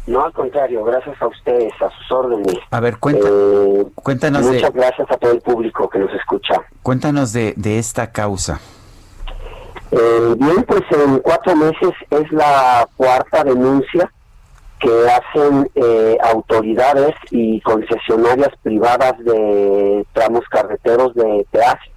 No, 0.08 0.26
al 0.26 0.34
contrario, 0.34 0.84
gracias 0.84 1.16
a 1.22 1.28
ustedes, 1.28 1.72
a 1.80 1.90
sus 1.96 2.12
órdenes. 2.12 2.58
A 2.72 2.80
ver, 2.80 2.98
cuenta, 2.98 3.28
Eh, 3.30 3.86
cuéntanos 3.96 4.42
muchas 4.48 4.74
de, 4.74 4.80
gracias 4.80 5.12
a 5.12 5.18
todo 5.18 5.32
el 5.32 5.42
público 5.42 5.88
que 5.90 6.00
nos 6.00 6.12
escucha. 6.14 6.56
cuéntanos 6.82 7.34
de, 7.34 7.54
de 7.56 7.78
esta 7.78 8.12
causa. 8.12 8.60
Eh, 9.92 10.36
bien, 10.40 10.64
pues 10.64 10.82
en 10.92 11.20
cuatro 11.20 11.56
meses 11.56 11.92
es 12.10 12.32
la 12.32 12.88
cuarta 12.96 13.44
denuncia 13.44 14.12
que 14.82 15.08
hacen 15.08 15.70
eh, 15.76 16.18
autoridades 16.24 17.14
y 17.30 17.62
concesionarias 17.62 18.50
privadas 18.64 19.14
de 19.20 20.06
tramos 20.14 20.42
carreteros 20.50 21.14
de 21.14 21.46
peaje 21.52 21.92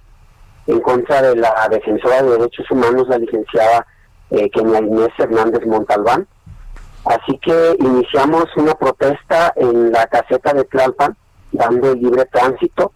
en 0.67 0.79
contra 0.81 1.21
de 1.21 1.35
la 1.35 1.67
defensora 1.69 2.21
de 2.21 2.37
derechos 2.37 2.69
humanos, 2.69 3.07
la 3.07 3.17
licenciada 3.17 3.85
eh, 4.31 4.49
Kenia 4.51 4.79
Inés 4.79 5.09
Hernández 5.17 5.65
Montalbán. 5.65 6.27
Así 7.05 7.37
que 7.39 7.75
iniciamos 7.79 8.45
una 8.55 8.73
protesta 8.73 9.53
en 9.55 9.91
la 9.91 10.07
caseta 10.07 10.53
de 10.53 10.63
Tlalpan, 10.65 11.15
dando 11.51 11.93
libre 11.93 12.25
tránsito, 12.25 12.93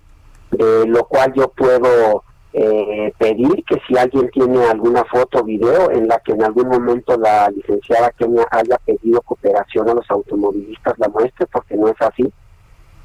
de 0.51 0.87
lo 0.87 1.05
cual 1.05 1.31
yo 1.35 1.49
puedo 1.49 2.23
eh, 2.53 3.13
pedir 3.17 3.63
que 3.65 3.79
si 3.87 3.97
alguien 3.97 4.29
tiene 4.31 4.63
alguna 4.65 5.03
foto 5.05 5.39
o 5.39 5.43
video 5.43 5.91
en 5.91 6.07
la 6.07 6.19
que 6.19 6.31
en 6.31 6.43
algún 6.43 6.67
momento 6.67 7.17
la 7.17 7.49
licenciada 7.49 8.11
Kenia 8.11 8.47
haya 8.49 8.77
pedido 8.79 9.21
cooperación 9.21 9.89
a 9.89 9.93
los 9.93 10.09
automovilistas 10.09 10.97
la 10.97 11.09
muestre, 11.09 11.45
porque 11.51 11.75
no 11.75 11.89
es 11.89 12.01
así. 12.01 12.31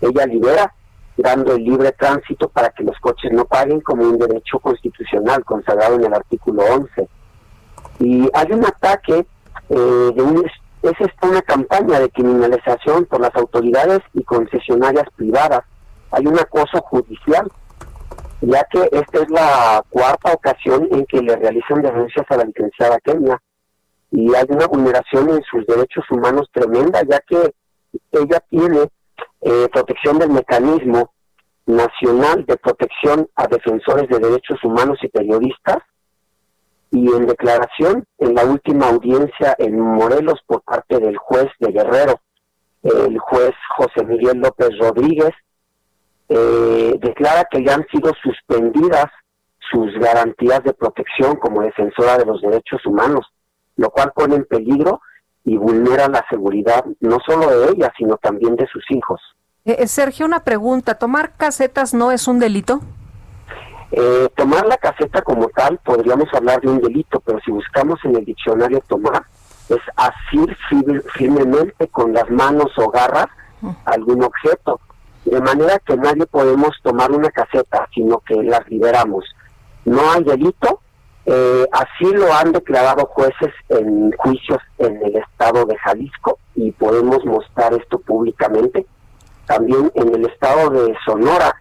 Ella 0.01 0.27
libera 0.27 0.75
dando 1.16 1.55
el 1.55 1.62
libre 1.62 1.93
tránsito 1.93 2.49
para 2.49 2.71
que 2.71 2.83
los 2.83 2.99
coches 3.01 3.33
no 3.33 3.45
paguen 3.45 3.81
como 3.81 4.05
un 4.05 4.19
derecho 4.19 4.59
constitucional 4.59 5.45
consagrado 5.45 5.97
en 5.97 6.05
el 6.05 6.15
artículo 6.15 6.62
11. 6.65 7.09
Y 8.01 8.29
hay 8.35 8.53
un 8.53 8.65
ataque 8.65 9.27
eh, 9.69 10.11
es 10.83 11.11
una 11.23 11.41
campaña 11.43 11.99
de 11.99 12.11
criminalización 12.11 13.07
por 13.07 13.21
las 13.21 13.35
autoridades 13.35 14.01
y 14.12 14.23
concesionarias 14.23 15.07
privadas. 15.16 15.62
Hay 16.11 16.27
un 16.27 16.39
acoso 16.39 16.81
judicial, 16.83 17.51
ya 18.47 18.65
que 18.65 18.83
esta 18.93 19.23
es 19.23 19.31
la 19.31 19.85
cuarta 19.89 20.33
ocasión 20.33 20.89
en 20.91 21.07
que 21.07 21.21
le 21.21 21.37
realizan 21.37 21.83
denuncias 21.83 22.27
a 22.29 22.37
la 22.37 22.45
licenciada 22.45 22.99
Kenia. 23.01 23.41
Y 24.11 24.35
hay 24.35 24.47
una 24.49 24.66
vulneración 24.66 25.31
en 25.31 25.43
sus 25.43 25.66
derechos 25.66 26.05
humanos 26.11 26.49
tremenda, 26.53 27.03
ya 27.03 27.21
que 27.21 27.55
ella 28.12 28.41
tiene 28.49 28.89
eh, 29.41 29.69
protección 29.73 30.19
del 30.19 30.31
mecanismo 30.31 31.12
nacional 31.66 32.45
de 32.47 32.57
protección 32.57 33.29
a 33.35 33.47
defensores 33.47 34.09
de 34.09 34.19
derechos 34.19 34.62
humanos 34.62 34.99
y 35.03 35.09
periodistas, 35.09 35.79
y 36.91 37.09
en 37.12 37.27
declaración 37.27 38.05
en 38.19 38.35
la 38.35 38.45
última 38.45 38.89
audiencia 38.89 39.57
en 39.59 39.81
Morelos 39.81 40.41
por 40.47 40.62
parte 40.62 41.01
del 41.01 41.16
juez 41.16 41.49
de 41.59 41.73
Guerrero, 41.73 42.21
el 42.85 43.19
juez 43.19 43.53
José 43.77 44.05
Miguel 44.05 44.39
López 44.39 44.79
Rodríguez, 44.79 45.33
eh, 46.36 46.98
declara 47.01 47.44
que 47.48 47.65
ya 47.65 47.74
han 47.74 47.86
sido 47.93 48.12
suspendidas 48.20 49.06
sus 49.70 49.93
garantías 50.01 50.65
de 50.65 50.74
protección 50.74 51.36
como 51.36 51.62
defensora 51.62 52.19
de 52.19 52.27
los 52.27 52.43
derechos 52.43 52.85
humanos, 52.85 53.24
lo 53.77 53.90
cual 53.90 54.12
pone 54.12 54.35
en 54.35 54.44
peligro 54.44 55.01
y 55.44 55.56
vulnera 55.56 56.09
la 56.09 56.24
seguridad 56.28 56.85
no 56.98 57.19
solo 57.24 57.48
de 57.48 57.70
ella, 57.70 57.93
sino 57.97 58.16
también 58.16 58.56
de 58.56 58.66
sus 58.66 58.85
hijos. 58.90 59.20
Eh, 59.65 59.86
Sergio, 59.86 60.27
una 60.27 60.43
pregunta. 60.43 60.98
¿Tomar 60.98 61.36
casetas 61.36 61.94
no 61.94 62.11
es 62.11 62.27
un 62.27 62.40
delito? 62.40 62.81
Eh, 63.93 64.28
tomar 64.36 64.66
la 64.66 64.77
caseta 64.77 65.23
como 65.23 65.48
tal, 65.51 65.78
podríamos 65.85 66.27
hablar 66.35 66.61
de 66.61 66.69
un 66.69 66.81
delito, 66.81 67.20
pero 67.20 67.39
si 67.44 67.52
buscamos 67.52 68.01
en 68.05 68.16
el 68.16 68.24
diccionario 68.24 68.82
tomar, 68.89 69.24
es 69.69 69.81
asir 69.94 70.56
firmemente 71.15 71.86
con 71.89 72.12
las 72.12 72.28
manos 72.28 72.77
o 72.77 72.90
garras 72.90 73.28
algún 73.85 74.24
objeto, 74.24 74.81
de 75.24 75.40
manera 75.40 75.78
que 75.78 75.96
nadie 75.96 76.26
podemos 76.26 76.70
tomar 76.82 77.10
una 77.10 77.30
caseta, 77.30 77.88
sino 77.94 78.18
que 78.20 78.34
las 78.42 78.68
liberamos. 78.68 79.24
No 79.84 80.10
hay 80.10 80.24
delito, 80.24 80.80
eh, 81.26 81.66
así 81.72 82.12
lo 82.12 82.32
han 82.32 82.52
declarado 82.52 83.06
jueces 83.06 83.52
en 83.70 84.12
juicios 84.12 84.59
en 84.78 85.02
el 85.02 85.16
estado 85.16 85.64
de 85.64 85.76
Jalisco 85.78 86.38
y 86.55 86.70
podemos 86.72 87.24
mostrar 87.24 87.72
esto 87.74 87.98
públicamente. 87.98 88.86
También 89.46 89.90
en 89.94 90.14
el 90.14 90.26
estado 90.26 90.70
de 90.70 90.94
Sonora 91.05 91.55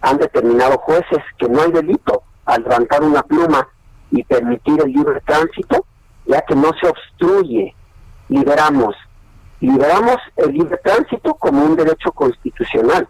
han 0.00 0.18
determinado 0.18 0.78
jueces 0.78 1.22
que 1.38 1.48
no 1.48 1.62
hay 1.62 1.72
delito 1.72 2.22
al 2.44 2.62
levantar 2.62 3.02
una 3.02 3.22
pluma 3.22 3.68
y 4.10 4.22
permitir 4.24 4.80
el 4.82 4.92
libre 4.92 5.20
tránsito, 5.24 5.84
ya 6.26 6.40
que 6.42 6.54
no 6.54 6.70
se 6.80 6.88
obstruye. 6.88 7.74
Liberamos, 8.28 8.94
liberamos 9.60 10.16
el 10.36 10.52
libre 10.52 10.76
tránsito 10.82 11.34
como 11.34 11.64
un 11.64 11.76
derecho 11.76 12.12
constitucional, 12.12 13.08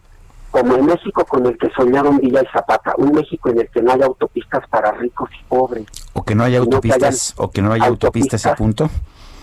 como 0.51 0.75
el 0.75 0.83
México 0.83 1.25
con 1.25 1.45
el 1.45 1.57
que 1.57 1.69
soñaron 1.71 2.19
Villa 2.19 2.41
y 2.41 2.47
Zapata, 2.47 2.93
un 2.97 3.11
México 3.11 3.49
en 3.49 3.59
el 3.59 3.69
que 3.69 3.81
no 3.81 3.91
haya 3.91 4.05
autopistas 4.05 4.67
para 4.69 4.91
ricos 4.91 5.29
y 5.39 5.43
pobres. 5.45 5.85
O 6.13 6.23
que 6.23 6.35
no 6.35 6.43
haya 6.43 6.59
autopistas, 6.59 7.33
o 7.37 7.51
que 7.51 7.61
no 7.61 7.73
haya 7.73 7.87
autopistas, 7.87 8.45
y 8.45 8.49
punto. 8.55 8.89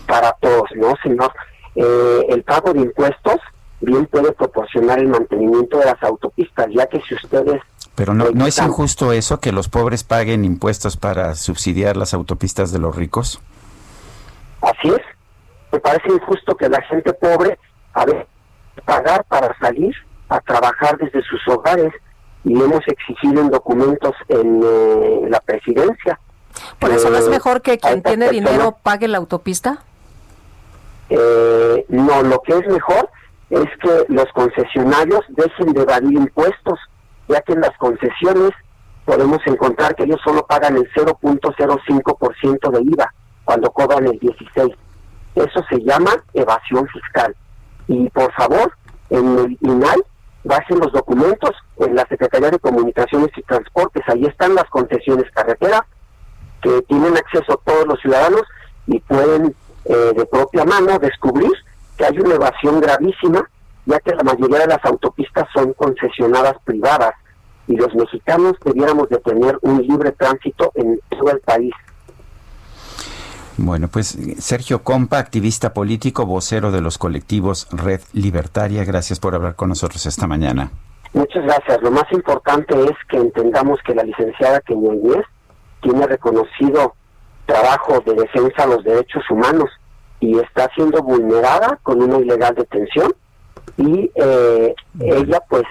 Para 0.07 0.33
todos, 0.33 0.69
¿no, 0.75 0.93
señor? 1.03 1.31
Eh, 1.75 2.25
el 2.29 2.43
pago 2.43 2.73
de 2.73 2.81
impuestos 2.81 3.39
bien 3.81 4.05
puede 4.07 4.31
proporcionar 4.31 4.99
el 4.99 5.07
mantenimiento 5.07 5.77
de 5.77 5.85
las 5.85 6.01
autopistas, 6.03 6.67
ya 6.73 6.87
que 6.87 7.01
si 7.01 7.15
ustedes... 7.15 7.61
Pero 7.95 8.13
no, 8.13 8.31
¿no 8.31 8.45
es 8.45 8.57
injusto 8.57 9.13
eso, 9.13 9.39
que 9.39 9.53
los 9.53 9.69
pobres 9.69 10.03
paguen 10.03 10.43
impuestos 10.43 10.97
para 10.97 11.33
subsidiar 11.35 11.95
las 11.95 12.13
autopistas 12.13 12.73
de 12.73 12.79
los 12.79 12.95
ricos? 12.95 13.39
Así 14.61 14.89
es. 14.89 15.14
Me 15.75 15.81
parece 15.81 16.07
injusto 16.09 16.55
que 16.55 16.69
la 16.69 16.81
gente 16.83 17.11
pobre, 17.11 17.59
a 17.93 18.05
ver, 18.05 18.25
pagar 18.85 19.25
para 19.25 19.53
salir 19.59 19.93
a 20.29 20.39
trabajar 20.39 20.97
desde 20.97 21.21
sus 21.23 21.45
hogares 21.49 21.91
y 22.45 22.53
hemos 22.53 22.79
exigido 22.87 23.41
en 23.41 23.49
documentos 23.49 24.13
en 24.29 24.61
eh, 24.63 25.21
la 25.27 25.41
presidencia. 25.41 26.17
¿Por 26.79 26.91
eso 26.91 27.09
no 27.09 27.17
es 27.17 27.27
Eh, 27.27 27.29
mejor 27.29 27.61
que 27.61 27.77
quien 27.77 28.01
tiene 28.03 28.27
personas- 28.27 28.51
dinero 28.51 28.77
pague 28.83 29.09
la 29.09 29.17
autopista? 29.17 29.79
Eh, 31.09 31.85
no, 31.89 32.23
lo 32.23 32.39
que 32.39 32.53
es 32.53 32.65
mejor 32.67 33.09
es 33.49 33.65
que 33.81 34.05
los 34.07 34.31
concesionarios 34.33 35.25
dejen 35.27 35.73
de 35.73 35.81
evadir 35.81 36.13
impuestos, 36.13 36.79
ya 37.27 37.41
que 37.41 37.51
en 37.51 37.59
las 37.59 37.75
concesiones 37.79 38.51
podemos 39.03 39.39
encontrar 39.45 39.93
que 39.93 40.03
ellos 40.03 40.21
solo 40.23 40.45
pagan 40.47 40.77
el 40.77 40.89
0.05% 40.93 42.71
de 42.71 42.81
IVA 42.81 43.13
cuando 43.43 43.69
cobran 43.71 44.05
el 44.07 44.17
16. 44.19 44.73
Eso 45.35 45.63
se 45.69 45.81
llama 45.83 46.11
evasión 46.33 46.87
fiscal. 46.87 47.35
Y 47.87 48.09
por 48.09 48.31
favor, 48.33 48.71
en 49.09 49.39
el 49.39 49.57
INAI, 49.61 50.01
bajen 50.43 50.79
los 50.79 50.91
documentos 50.91 51.51
en 51.77 51.95
la 51.95 52.05
Secretaría 52.07 52.51
de 52.51 52.59
Comunicaciones 52.59 53.29
y 53.35 53.41
Transportes. 53.43 54.03
Ahí 54.07 54.25
están 54.25 54.55
las 54.55 54.65
concesiones 54.65 55.29
carreteras 55.31 55.81
que 56.61 56.81
tienen 56.83 57.17
acceso 57.17 57.61
todos 57.65 57.85
los 57.85 57.99
ciudadanos 57.99 58.43
y 58.87 58.99
pueden 58.99 59.55
eh, 59.85 60.13
de 60.15 60.25
propia 60.25 60.63
mano 60.65 60.97
descubrir 60.99 61.51
que 61.97 62.05
hay 62.05 62.17
una 62.19 62.35
evasión 62.35 62.79
gravísima, 62.79 63.47
ya 63.85 63.99
que 63.99 64.15
la 64.15 64.23
mayoría 64.23 64.59
de 64.59 64.67
las 64.67 64.83
autopistas 64.85 65.47
son 65.53 65.73
concesionadas 65.73 66.55
privadas 66.63 67.13
y 67.67 67.75
los 67.77 67.93
mexicanos 67.95 68.53
debiéramos 68.63 69.09
de 69.09 69.17
tener 69.17 69.57
un 69.61 69.81
libre 69.81 70.11
tránsito 70.11 70.71
en 70.75 70.99
todo 71.09 71.31
el 71.31 71.39
país. 71.39 71.73
Bueno, 73.57 73.87
pues 73.87 74.17
Sergio 74.39 74.83
Compa, 74.83 75.17
activista 75.17 75.73
político, 75.73 76.25
vocero 76.25 76.71
de 76.71 76.81
los 76.81 76.97
colectivos 76.97 77.67
Red 77.71 78.01
Libertaria, 78.11 78.83
gracias 78.83 79.19
por 79.19 79.33
hablar 79.33 79.55
con 79.55 79.69
nosotros 79.69 80.05
esta 80.05 80.27
mañana. 80.27 80.71
Muchas 81.13 81.43
gracias. 81.45 81.81
Lo 81.81 81.91
más 81.91 82.11
importante 82.11 82.75
es 82.83 82.91
que 83.09 83.15
entendamos 83.15 83.79
que 83.85 83.95
la 83.95 84.03
licenciada 84.03 84.59
Kenia 84.59 84.93
Inés 84.93 85.25
tiene 85.81 86.05
reconocido 86.05 86.95
trabajo 87.45 88.01
de 88.05 88.15
defensa 88.15 88.63
a 88.63 88.67
los 88.67 88.83
derechos 88.83 89.23
humanos 89.29 89.69
y 90.19 90.37
está 90.39 90.69
siendo 90.75 91.01
vulnerada 91.01 91.79
con 91.83 92.01
una 92.01 92.17
ilegal 92.17 92.55
detención 92.55 93.13
y 93.77 94.11
eh, 94.15 94.75
ella 94.99 95.41
pues 95.47 95.63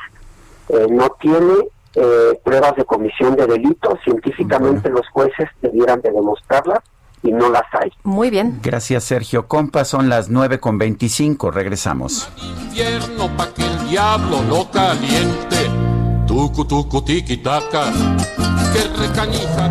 eh, 0.71 0.87
no 0.89 1.11
tiene 1.21 1.55
eh, 1.95 2.41
pruebas 2.43 2.77
de 2.77 2.85
comisión 2.87 3.37
de 3.37 3.47
delito. 3.47 3.99
Científicamente 4.05 4.89
los 4.89 5.07
jueces 5.11 5.51
debieran 5.61 6.01
de 6.01 6.11
demostrarlas 6.11 6.81
y 7.25 7.33
no 7.33 7.49
las 7.49 7.65
hay. 7.73 7.91
Muy 8.05 8.31
bien. 8.31 8.61
Gracias, 8.63 9.05
Sergio 9.05 9.49
Compa. 9.49 9.85
Son 9.85 10.09
las 10.09 10.29
9 10.29 10.61
con 10.61 10.79
25. 10.79 11.51
Regresamos. 11.51 12.29
infierno 12.37 13.35
pa' 13.37 13.53
que 13.55 13.65
el 13.65 13.89
diablo 13.89 14.43
lo 14.43 14.71
caliente. 14.71 15.71
Tucu, 16.27 16.65
tucu, 16.65 17.03
tiki, 17.03 17.39
taka. 17.39 17.93
Que 18.73 18.83
recanija, 18.99 19.71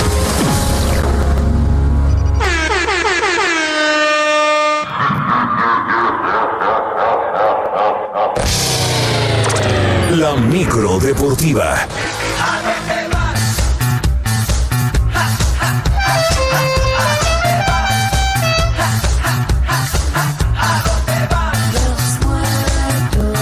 Micro 10.35 10.97
Deportiva. 10.99 11.75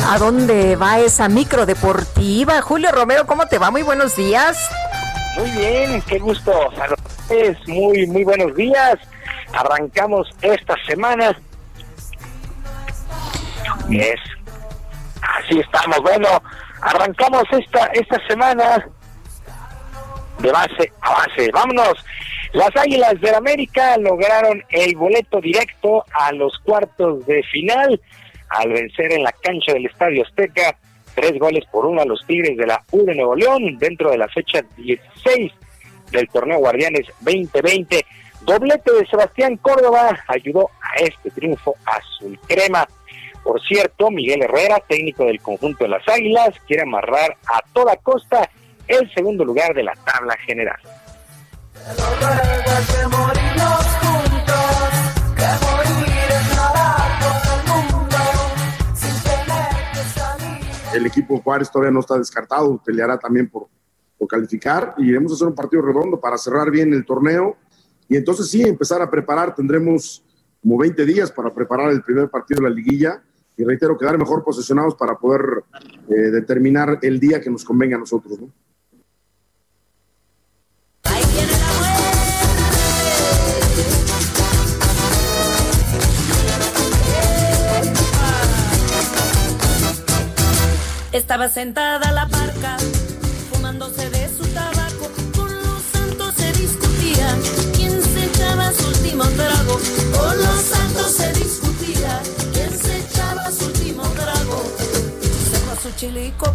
¿A 0.07 0.17
dónde 0.17 0.75
va 0.75 0.99
esa 0.99 1.29
micro 1.29 1.65
deportiva? 1.67 2.61
Julio 2.61 2.91
Romero, 2.91 3.27
¿cómo 3.27 3.45
te 3.45 3.59
va? 3.59 3.69
Muy 3.69 3.83
buenos 3.83 4.15
días. 4.15 4.69
Muy 5.37 5.51
bien, 5.51 6.01
qué 6.01 6.17
gusto 6.17 6.51
saludarles. 6.75 7.67
Muy, 7.67 8.07
muy 8.07 8.23
buenos 8.23 8.55
días. 8.55 8.95
Arrancamos 9.53 10.27
esta 10.41 10.75
semana. 10.87 11.37
Es. 13.91 14.19
Así 15.21 15.59
estamos. 15.59 16.01
Bueno, 16.01 16.27
arrancamos 16.81 17.43
esta, 17.51 17.85
esta 17.93 18.17
semana 18.27 18.87
de 20.39 20.51
base 20.51 20.91
a 21.01 21.11
base. 21.11 21.51
Vámonos. 21.51 22.05
Las 22.53 22.75
Águilas 22.75 23.19
del 23.21 23.35
América 23.35 23.97
lograron 23.97 24.63
el 24.69 24.95
boleto 24.95 25.39
directo 25.39 26.03
a 26.11 26.31
los 26.31 26.57
cuartos 26.59 27.25
de 27.27 27.43
final 27.43 28.01
al 28.49 28.69
vencer 28.69 29.11
en 29.13 29.23
la 29.23 29.31
cancha 29.31 29.73
del 29.73 29.85
Estadio 29.85 30.23
Azteca 30.23 30.75
tres 31.13 31.37
goles 31.39 31.63
por 31.71 31.85
uno 31.85 32.01
a 32.01 32.05
los 32.05 32.25
Tigres 32.25 32.57
de 32.57 32.65
la 32.65 32.83
U 32.91 33.05
de 33.05 33.15
Nuevo 33.15 33.35
León 33.35 33.77
dentro 33.77 34.09
de 34.09 34.17
la 34.17 34.27
fecha 34.27 34.61
16 34.77 35.51
del 36.11 36.27
torneo 36.29 36.59
Guardianes 36.59 37.07
2020. 37.21 38.05
Doblete 38.41 38.91
de 38.93 39.05
Sebastián 39.05 39.57
Córdoba 39.57 40.17
ayudó 40.27 40.69
a 40.81 41.01
este 41.01 41.29
triunfo 41.31 41.75
azul 41.85 42.39
crema. 42.47 42.87
Por 43.49 43.59
cierto, 43.63 44.11
Miguel 44.11 44.43
Herrera, 44.43 44.79
técnico 44.87 45.25
del 45.25 45.41
conjunto 45.41 45.83
de 45.83 45.89
las 45.89 46.07
Águilas, 46.07 46.49
quiere 46.67 46.83
amarrar 46.83 47.35
a 47.47 47.63
toda 47.73 47.95
costa 47.95 48.47
el 48.87 49.11
segundo 49.11 49.43
lugar 49.43 49.73
de 49.73 49.81
la 49.81 49.93
tabla 49.93 50.37
general. 50.45 50.77
El 60.93 61.07
equipo 61.07 61.41
Juárez 61.41 61.71
todavía 61.71 61.91
no 61.91 62.01
está 62.01 62.19
descartado, 62.19 62.79
peleará 62.85 63.17
también 63.17 63.49
por, 63.49 63.65
por 64.19 64.27
calificar 64.27 64.93
y 64.99 65.09
iremos 65.09 65.31
a 65.31 65.35
hacer 65.35 65.47
un 65.47 65.55
partido 65.55 65.81
redondo 65.81 66.19
para 66.19 66.37
cerrar 66.37 66.69
bien 66.69 66.93
el 66.93 67.03
torneo 67.03 67.57
y 68.07 68.15
entonces 68.15 68.47
sí, 68.47 68.61
empezar 68.61 69.01
a 69.01 69.09
preparar. 69.09 69.55
Tendremos 69.55 70.23
como 70.61 70.77
20 70.77 71.03
días 71.03 71.31
para 71.31 71.51
preparar 71.51 71.89
el 71.89 72.03
primer 72.03 72.29
partido 72.29 72.61
de 72.61 72.69
la 72.69 72.75
liguilla 72.75 73.23
y 73.59 73.65
reitero, 73.65 73.97
quedar 73.97 74.17
mejor 74.17 74.41
posicionados 74.41 74.95
para 74.95 75.17
poder 75.17 75.65
eh, 76.07 76.13
determinar 76.13 76.97
el 77.01 77.19
día 77.19 77.41
que 77.41 77.49
nos 77.49 77.65
convenga 77.65 77.97
a 77.97 77.99
nosotros. 77.99 78.39
¿no? 78.39 78.49
Estaba 91.11 91.49
sentada 91.49 92.13
la 92.13 92.29
parca, 92.29 92.77
fumándose 93.51 94.09
de 94.09 94.29
su 94.29 94.45
tabaco. 94.53 95.09
Con 95.35 95.53
los 95.53 95.81
santos 95.91 96.33
se 96.35 96.53
discutía 96.53 97.35
quién 97.75 98.01
se 98.01 98.25
echaba 98.25 98.71
su 98.71 98.87
último 98.87 99.25
trago. 99.25 99.73
Con 100.13 100.37
los 100.37 100.61
santos 100.61 100.78
su. 105.97 106.53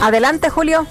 Adelante, 0.00 0.50
Julio. 0.50 0.86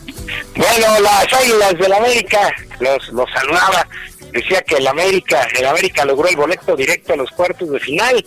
Bueno, 0.56 1.00
las 1.02 1.34
Águilas 1.34 1.78
del 1.78 1.94
América 1.94 2.54
los, 2.80 3.10
los 3.10 3.30
saludaba. 3.32 3.88
Decía 4.32 4.62
que 4.62 4.76
el 4.76 4.88
América, 4.88 5.48
el 5.58 5.66
América 5.66 6.06
logró 6.06 6.28
el 6.30 6.36
boleto 6.36 6.76
directo 6.76 7.14
a 7.14 7.18
los 7.18 7.30
cuartos 7.32 7.70
de 7.72 7.80
final. 7.80 8.24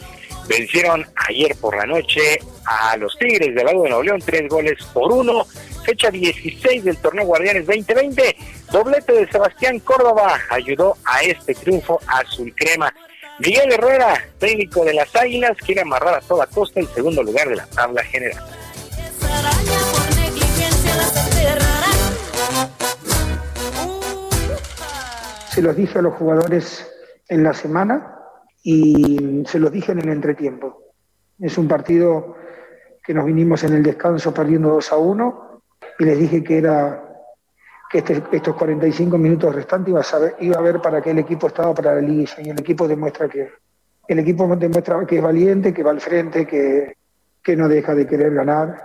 Vencieron 0.46 1.06
ayer 1.28 1.56
por 1.56 1.76
la 1.76 1.86
noche 1.86 2.38
a 2.66 2.96
los 2.98 3.16
Tigres 3.18 3.54
del 3.54 3.64
lado 3.64 3.82
de 3.82 3.88
Nuevo 3.88 4.02
León, 4.02 4.22
tres 4.24 4.48
goles 4.48 4.78
por 4.92 5.10
uno. 5.10 5.46
Fecha 5.84 6.10
16 6.10 6.84
del 6.84 6.96
torneo 6.98 7.24
Guardianes 7.24 7.66
2020. 7.66 8.36
Doblete 8.70 9.12
de 9.12 9.30
Sebastián 9.30 9.78
Córdoba 9.80 10.38
ayudó 10.50 10.96
a 11.04 11.22
este 11.22 11.54
triunfo 11.54 12.00
azul 12.06 12.52
crema. 12.54 12.92
Miguel 13.40 13.72
Herrera, 13.72 14.14
técnico 14.38 14.84
de 14.84 14.94
las 14.94 15.14
Águilas, 15.16 15.56
quiere 15.58 15.80
amarrar 15.80 16.14
a 16.14 16.20
toda 16.20 16.46
costa 16.46 16.78
el 16.78 16.86
segundo 16.86 17.20
lugar 17.20 17.48
de 17.48 17.56
la 17.56 17.66
tabla 17.66 18.04
general. 18.04 18.40
Se 25.50 25.62
los 25.62 25.76
dije 25.76 25.98
a 25.98 26.02
los 26.02 26.14
jugadores 26.14 26.88
en 27.28 27.42
la 27.42 27.54
semana 27.54 28.18
y 28.62 29.42
se 29.46 29.58
los 29.58 29.72
dije 29.72 29.92
en 29.92 29.98
el 30.00 30.10
entretiempo. 30.10 30.92
Es 31.40 31.58
un 31.58 31.66
partido 31.66 32.36
que 33.02 33.14
nos 33.14 33.26
vinimos 33.26 33.64
en 33.64 33.74
el 33.74 33.82
descanso 33.82 34.32
perdiendo 34.32 34.70
2 34.70 34.92
a 34.92 34.96
1 34.96 35.62
y 35.98 36.04
les 36.04 36.18
dije 36.18 36.44
que 36.44 36.58
era 36.58 37.03
este- 37.98 38.22
estos 38.32 38.54
45 38.56 39.18
minutos 39.18 39.54
restantes 39.54 39.90
iba 39.90 40.00
a, 40.00 40.04
saber, 40.04 40.36
iba 40.40 40.56
a 40.56 40.62
ver 40.62 40.80
para 40.80 41.00
qué 41.00 41.10
el 41.10 41.18
equipo 41.18 41.46
estaba 41.48 41.74
para 41.74 41.94
la 41.94 42.00
liguilla 42.00 42.36
y 42.38 42.50
el 42.50 42.58
equipo 42.58 42.88
demuestra 42.88 43.28
que 43.28 43.50
el 44.06 44.18
equipo 44.18 44.54
demuestra 44.56 45.04
que 45.06 45.16
es 45.16 45.22
valiente, 45.22 45.72
que 45.72 45.82
va 45.82 45.90
al 45.90 46.00
frente, 46.00 46.46
que, 46.46 46.96
que 47.42 47.56
no 47.56 47.68
deja 47.68 47.94
de 47.94 48.06
querer 48.06 48.34
ganar. 48.34 48.76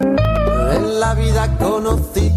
En 0.00 1.00
la 1.00 1.14
vida 1.14 1.56
conocí 1.58 2.30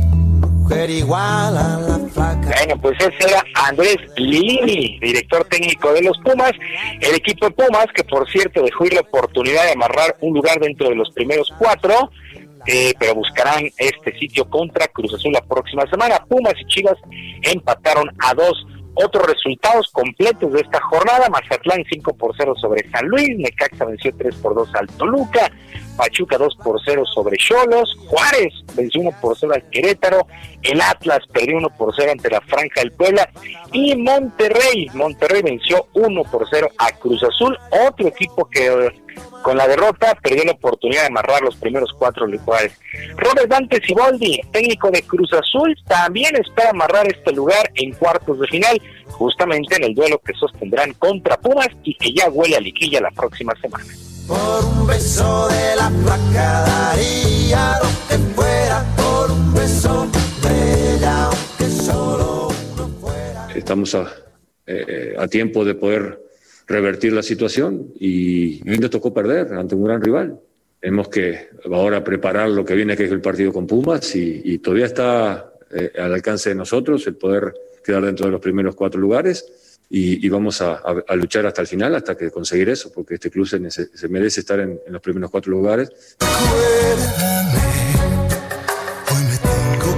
mujer 0.64 0.90
igual 0.90 1.58
a 1.58 1.80
la 1.80 2.00
flaca. 2.10 2.56
Bueno, 2.58 2.82
pues 2.82 2.98
ese 3.00 3.30
era 3.30 3.44
Andrés 3.68 3.98
Lini, 4.16 4.98
director 5.00 5.44
técnico 5.46 5.92
de 5.94 6.04
los 6.04 6.18
Pumas. 6.20 6.54
El 7.02 7.16
equipo 7.16 7.48
de 7.48 7.52
Pumas, 7.52 7.88
que 7.94 8.04
por 8.04 8.30
cierto 8.30 8.64
dejó 8.64 8.86
ir 8.86 8.94
la 8.94 9.02
oportunidad 9.02 9.66
de 9.66 9.74
amarrar 9.74 10.16
un 10.22 10.34
lugar 10.34 10.60
dentro 10.60 10.90
de 10.90 10.96
los 10.96 11.10
primeros 11.12 11.52
cuatro, 11.58 12.12
eh, 12.66 12.94
pero 13.00 13.16
buscarán 13.16 13.70
este 13.78 14.18
sitio 14.18 14.50
contra 14.50 14.88
Cruz 14.88 15.14
Azul 15.14 15.34
la 15.34 15.42
próxima 15.42 15.86
semana. 15.90 16.24
Pumas 16.28 16.54
y 16.60 16.66
Chivas 16.66 16.98
empataron 17.42 18.10
a 18.20 18.34
dos. 18.34 18.66
Otros 18.96 19.26
resultados 19.26 19.90
completos 19.92 20.54
de 20.54 20.62
esta 20.62 20.80
jornada, 20.82 21.28
Mazatlán 21.28 21.84
5 21.90 22.14
por 22.14 22.36
0 22.38 22.54
sobre 22.62 22.88
San 22.92 23.08
Luis, 23.08 23.30
Necaxa 23.40 23.86
venció 23.86 24.14
3 24.16 24.36
por 24.36 24.54
2 24.54 24.70
al 24.76 24.86
Toluca, 24.86 25.52
Pachuca 25.98 26.38
2 26.38 26.56
por 26.64 26.80
0 26.86 27.04
sobre 27.12 27.38
Cholos, 27.38 27.98
Juárez 28.06 28.54
venció 28.76 29.02
1 29.02 29.12
por 29.20 29.36
0 29.36 29.52
al 29.56 29.68
Querétaro, 29.72 30.28
el 30.62 30.80
Atlas 30.80 31.22
perdió 31.34 31.58
1 31.58 31.70
por 31.76 31.92
0 31.96 32.12
ante 32.12 32.30
la 32.30 32.42
Franja 32.42 32.82
del 32.82 32.92
Puebla. 32.92 33.28
Y 33.72 33.96
Monterrey, 33.96 34.88
Monterrey 34.94 35.42
venció 35.42 35.88
1 35.94 36.24
por 36.26 36.48
0 36.48 36.70
a 36.78 36.92
Cruz 36.92 37.24
Azul, 37.24 37.58
otro 37.88 38.08
equipo 38.08 38.48
que 38.48 38.92
con 39.44 39.58
la 39.58 39.68
derrota 39.68 40.18
perdió 40.22 40.46
la 40.46 40.54
oportunidad 40.54 41.02
de 41.02 41.08
amarrar 41.08 41.42
los 41.42 41.56
primeros 41.58 41.94
cuatro 41.98 42.26
lugares. 42.26 42.74
Robert 43.18 43.50
Dante 43.50 43.82
Siboldi, 43.86 44.40
técnico 44.52 44.90
de 44.90 45.04
Cruz 45.04 45.32
Azul, 45.34 45.76
también 45.88 46.36
espera 46.36 46.70
amarrar 46.70 47.08
este 47.08 47.32
lugar 47.34 47.70
en 47.76 47.92
cuartos 47.94 48.40
de 48.40 48.48
final, 48.48 48.82
justamente 49.08 49.76
en 49.76 49.84
el 49.84 49.96
duelo 49.96 50.20
que 50.20 50.34
sostendrán 50.34 50.94
contra 50.94 51.38
Pumas 51.38 51.70
y 51.84 51.96
que 51.96 52.14
ya 52.14 52.30
huele 52.30 52.56
a 52.56 52.62
liquilla 52.62 53.02
la 53.02 53.12
próxima 53.12 53.54
semana. 53.62 53.86
Por 54.28 54.66
un 54.66 54.88
beso 54.88 55.50
de 55.50 55.76
la 55.76 55.90
flaca 55.90 56.62
daría 56.62 57.74
lo 57.82 57.90
que 58.08 58.24
fuera. 58.34 58.86
Por 58.96 59.32
un 59.32 59.54
beso 59.54 60.08
de 60.42 60.96
ella, 60.96 61.26
aunque 61.26 61.70
solo 61.70 62.48
estamos 63.54 63.94
a, 63.96 64.08
eh, 64.66 65.16
a 65.18 65.28
tiempo 65.28 65.66
de 65.66 65.76
poder 65.76 66.23
revertir 66.68 67.14
la 67.14 67.24
situación 67.24 67.94
y 68.00 68.68
hoy 68.70 68.78
nos 68.78 68.90
tocó 68.90 69.14
perder 69.14 69.54
ante 69.54 69.76
un 69.76 69.84
gran 69.86 70.02
rival. 70.02 70.40
Tenemos 70.80 71.08
que 71.10 71.50
ahora 71.72 72.04
preparar 72.04 72.50
lo 72.50 72.66
que 72.66 72.76
viene, 72.76 72.98
que 72.98 73.06
es 73.06 73.12
el 73.12 73.22
partido 73.22 73.54
con 73.54 73.66
Pumas, 73.68 74.16
y, 74.16 74.42
y 74.44 74.58
todavía 74.60 74.86
está 74.88 75.54
eh, 75.72 75.92
al 75.98 76.14
alcance 76.14 76.50
de 76.50 76.56
nosotros 76.56 77.08
el 77.08 77.16
poder 77.16 77.54
quedar 77.84 78.04
dentro 78.06 78.26
de 78.26 78.32
los 78.32 78.42
primeros 78.42 78.76
cuatro 78.76 79.00
lugares 79.00 79.80
y, 79.90 80.26
y 80.26 80.30
vamos 80.30 80.62
a, 80.62 80.74
a- 80.76 81.04
a 81.08 81.16
luchar 81.16 81.46
hasta 81.46 81.62
el 81.62 81.68
final, 81.68 81.96
hasta 81.96 82.16
que 82.18 82.32
conseguir 82.32 82.70
eso, 82.70 82.92
porque 82.94 83.14
este 83.16 83.30
club 83.30 83.46
se, 83.48 83.70
se 83.72 84.08
merece 84.10 84.40
estar 84.42 84.60
en, 84.60 84.80
en 84.86 84.94
los 84.94 85.02
primeros 85.02 85.30
cuatro 85.32 85.52
lugares. 85.52 85.90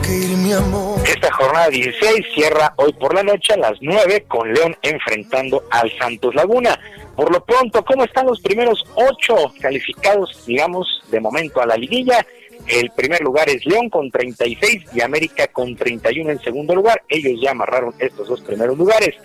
Esta 0.07 1.31
jornada 1.33 1.67
16 1.69 2.27
cierra 2.35 2.73
hoy 2.77 2.93
por 2.93 3.15
la 3.15 3.23
noche 3.23 3.53
a 3.53 3.57
las 3.57 3.73
9 3.81 4.25
con 4.27 4.53
León 4.53 4.77
enfrentando 4.83 5.63
al 5.71 5.91
Santos 5.97 6.35
Laguna. 6.35 6.79
Por 7.15 7.31
lo 7.31 7.43
pronto, 7.43 7.83
¿cómo 7.83 8.03
están 8.03 8.27
los 8.27 8.39
primeros 8.39 8.85
ocho 8.93 9.35
calificados, 9.59 10.43
digamos, 10.45 10.87
de 11.09 11.19
momento 11.19 11.59
a 11.59 11.65
la 11.65 11.75
liguilla? 11.75 12.23
El 12.67 12.91
primer 12.91 13.21
lugar 13.21 13.49
es 13.49 13.65
León 13.65 13.89
con 13.89 14.11
36 14.11 14.83
y 14.93 15.01
América 15.01 15.47
con 15.47 15.75
31 15.75 16.29
en 16.29 16.39
segundo 16.39 16.75
lugar. 16.75 17.01
Ellos 17.09 17.41
ya 17.41 17.51
amarraron 17.51 17.95
estos 17.97 18.27
dos 18.27 18.41
primeros 18.41 18.77
lugares. 18.77 19.15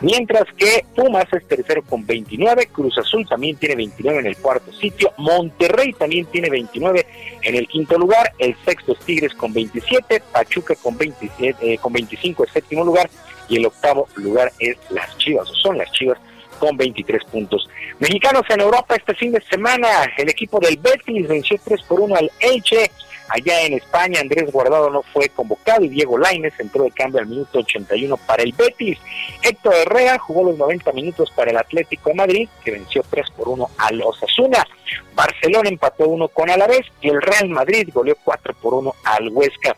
Mientras 0.00 0.44
que 0.56 0.84
Pumas 0.94 1.26
es 1.32 1.46
tercero 1.46 1.82
con 1.82 2.06
29, 2.06 2.68
Cruz 2.72 2.98
Azul 2.98 3.26
también 3.28 3.56
tiene 3.56 3.76
29 3.76 4.20
en 4.20 4.26
el 4.26 4.36
cuarto 4.36 4.72
sitio, 4.72 5.12
Monterrey 5.18 5.92
también 5.92 6.26
tiene 6.26 6.50
29 6.50 7.06
en 7.42 7.54
el 7.54 7.68
quinto 7.68 7.98
lugar, 7.98 8.32
el 8.38 8.56
sexto 8.64 8.92
es 8.92 8.98
Tigres 9.00 9.34
con 9.34 9.52
27, 9.52 10.22
Pachuca 10.32 10.74
con 10.76 10.96
27, 10.96 11.56
eh, 11.60 11.78
con 11.78 11.92
25 11.92 12.44
el 12.44 12.50
séptimo 12.50 12.84
lugar 12.84 13.10
y 13.48 13.56
el 13.56 13.66
octavo 13.66 14.08
lugar 14.16 14.52
es 14.58 14.76
las 14.90 15.16
Chivas, 15.18 15.50
o 15.50 15.54
son 15.54 15.78
las 15.78 15.90
Chivas 15.92 16.18
con 16.58 16.76
23 16.76 17.24
puntos. 17.24 17.68
Mexicanos 17.98 18.42
en 18.48 18.60
Europa 18.60 18.94
este 18.94 19.14
fin 19.14 19.32
de 19.32 19.42
semana, 19.50 19.88
el 20.16 20.28
equipo 20.28 20.60
del 20.60 20.76
Betis 20.76 21.26
venció 21.26 21.56
3 21.64 21.82
por 21.82 22.00
1 22.00 22.14
al 22.14 22.30
Elche. 22.40 22.90
Allá 23.28 23.62
en 23.62 23.74
España, 23.74 24.20
Andrés 24.20 24.50
Guardado 24.52 24.90
no 24.90 25.02
fue 25.02 25.28
convocado 25.28 25.84
y 25.84 25.88
Diego 25.88 26.18
Lainez 26.18 26.54
entró 26.58 26.84
de 26.84 26.90
cambio 26.90 27.20
al 27.20 27.26
minuto 27.26 27.60
81 27.60 28.16
para 28.18 28.42
el 28.42 28.52
Betis. 28.52 28.98
Héctor 29.42 29.74
Herrera 29.74 30.18
jugó 30.18 30.44
los 30.44 30.58
90 30.58 30.92
minutos 30.92 31.30
para 31.30 31.50
el 31.50 31.56
Atlético 31.56 32.10
de 32.10 32.16
Madrid, 32.16 32.48
que 32.64 32.72
venció 32.72 33.02
3 33.08 33.30
por 33.36 33.48
1 33.48 33.70
al 33.78 34.02
Osasuna. 34.02 34.66
Barcelona 35.14 35.68
empató 35.68 36.08
1 36.08 36.28
con 36.28 36.50
Alavés 36.50 36.86
y 37.00 37.08
el 37.08 37.22
Real 37.22 37.48
Madrid 37.48 37.88
goleó 37.92 38.16
4 38.22 38.54
por 38.54 38.74
1 38.74 38.94
al 39.04 39.28
Huesca. 39.28 39.76